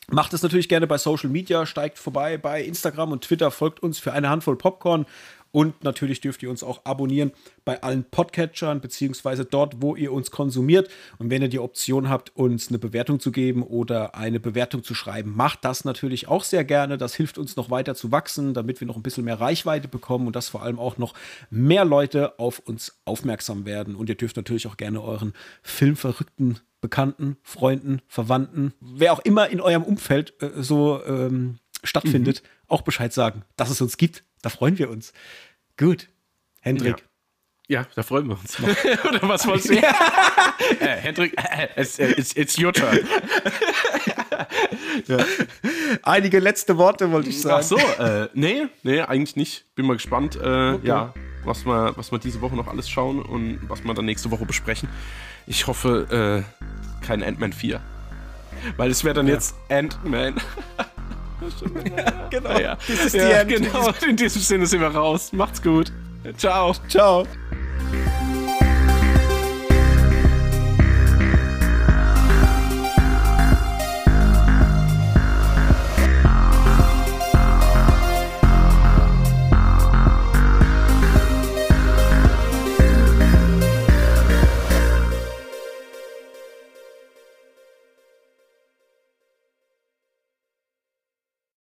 Macht 0.07 0.33
es 0.33 0.43
natürlich 0.43 0.69
gerne 0.69 0.87
bei 0.87 0.97
Social 0.97 1.29
Media, 1.29 1.65
steigt 1.65 1.97
vorbei 1.97 2.37
bei 2.37 2.63
Instagram 2.63 3.11
und 3.11 3.23
Twitter, 3.23 3.49
folgt 3.51 3.81
uns 3.81 3.97
für 3.97 4.13
eine 4.13 4.29
Handvoll 4.29 4.55
Popcorn 4.55 5.07
und 5.55 5.85
natürlich 5.85 6.19
dürft 6.19 6.43
ihr 6.43 6.49
uns 6.49 6.63
auch 6.63 6.81
abonnieren 6.83 7.31
bei 7.63 7.81
allen 7.81 8.03
Podcatchern, 8.03 8.81
beziehungsweise 8.81 9.45
dort, 9.45 9.81
wo 9.81 9.95
ihr 9.95 10.11
uns 10.11 10.29
konsumiert. 10.29 10.89
Und 11.17 11.29
wenn 11.29 11.41
ihr 11.41 11.47
die 11.47 11.59
Option 11.59 12.09
habt, 12.09 12.35
uns 12.35 12.67
eine 12.67 12.77
Bewertung 12.77 13.21
zu 13.21 13.31
geben 13.31 13.63
oder 13.63 14.15
eine 14.15 14.41
Bewertung 14.41 14.83
zu 14.83 14.93
schreiben, 14.93 15.33
macht 15.33 15.63
das 15.63 15.85
natürlich 15.85 16.27
auch 16.27 16.43
sehr 16.43 16.65
gerne. 16.65 16.97
Das 16.97 17.15
hilft 17.15 17.37
uns 17.37 17.55
noch 17.55 17.69
weiter 17.69 17.95
zu 17.95 18.11
wachsen, 18.11 18.53
damit 18.53 18.81
wir 18.81 18.87
noch 18.87 18.97
ein 18.97 19.01
bisschen 19.01 19.23
mehr 19.23 19.39
Reichweite 19.39 19.87
bekommen 19.87 20.27
und 20.27 20.35
dass 20.35 20.49
vor 20.49 20.61
allem 20.61 20.77
auch 20.77 20.97
noch 20.97 21.13
mehr 21.49 21.85
Leute 21.85 22.37
auf 22.37 22.59
uns 22.59 22.99
aufmerksam 23.05 23.65
werden. 23.65 23.95
Und 23.95 24.09
ihr 24.09 24.15
dürft 24.15 24.35
natürlich 24.35 24.67
auch 24.67 24.75
gerne 24.75 25.01
euren 25.01 25.31
filmverrückten 25.63 26.59
Bekannten, 26.81 27.37
Freunden, 27.43 28.01
Verwandten, 28.09 28.73
wer 28.81 29.13
auch 29.13 29.19
immer 29.19 29.49
in 29.49 29.61
eurem 29.61 29.83
Umfeld 29.83 30.33
äh, 30.41 30.49
so 30.61 31.01
ähm, 31.05 31.59
stattfindet, 31.81 32.43
auch 32.67 32.81
Bescheid 32.81 33.13
sagen, 33.13 33.43
dass 33.55 33.69
es 33.69 33.79
uns 33.79 33.95
gibt. 33.95 34.23
Da 34.45 34.49
freuen 34.49 34.77
wir 34.77 34.91
uns. 34.91 35.11
Gut. 35.75 36.07
Hendrik. 36.61 37.03
Ja, 37.67 37.87
da 37.95 38.03
freuen 38.03 38.27
wir 38.27 38.37
uns. 38.37 38.59
Oder 39.09 39.27
was 39.27 39.47
wolltest 39.47 39.71
du? 39.71 39.73
äh, 39.73 40.97
Hendrik, 41.01 41.35
äh, 41.35 41.81
it's, 41.81 41.97
it's, 41.97 42.35
it's 42.35 42.59
your 42.59 42.71
turn. 42.71 42.99
Einige 46.03 46.37
letzte 46.37 46.77
Worte 46.77 47.11
wollte 47.11 47.29
ich 47.29 47.41
sagen. 47.41 47.55
Ach 47.59 47.63
so, 47.63 47.77
äh, 48.03 48.29
nee, 48.35 48.67
nee, 48.83 49.01
eigentlich 49.01 49.35
nicht. 49.35 49.65
Bin 49.73 49.87
mal 49.87 49.93
gespannt, 49.93 50.35
äh, 50.35 50.77
ja, 50.85 51.15
was 51.43 51.65
wir, 51.65 51.97
was 51.97 52.11
wir 52.11 52.19
diese 52.19 52.39
Woche 52.41 52.55
noch 52.55 52.67
alles 52.67 52.87
schauen 52.87 53.23
und 53.23 53.61
was 53.67 53.83
wir 53.83 53.95
dann 53.95 54.05
nächste 54.05 54.29
Woche 54.29 54.45
besprechen. 54.45 54.89
Ich 55.47 55.65
hoffe, 55.65 56.45
äh, 56.45 57.03
kein 57.03 57.23
Ant-Man 57.23 57.51
4. 57.51 57.81
Weil 58.77 58.91
es 58.91 59.03
wäre 59.03 59.15
dann 59.15 59.27
jetzt 59.27 59.55
Ant-Man. 59.69 60.39
genau. 62.29 62.59
Ja, 62.59 62.75
das 62.75 62.89
ist 62.89 63.15
ja, 63.15 63.43
die 63.43 63.55
End. 63.55 63.65
Genau. 63.65 63.91
In 64.07 64.15
diesem 64.15 64.41
Sinne 64.41 64.65
sind 64.65 64.81
wir 64.81 64.87
raus. 64.87 65.31
Macht's 65.33 65.61
gut. 65.61 65.91
Ciao. 66.37 66.73
Ciao. 66.87 67.25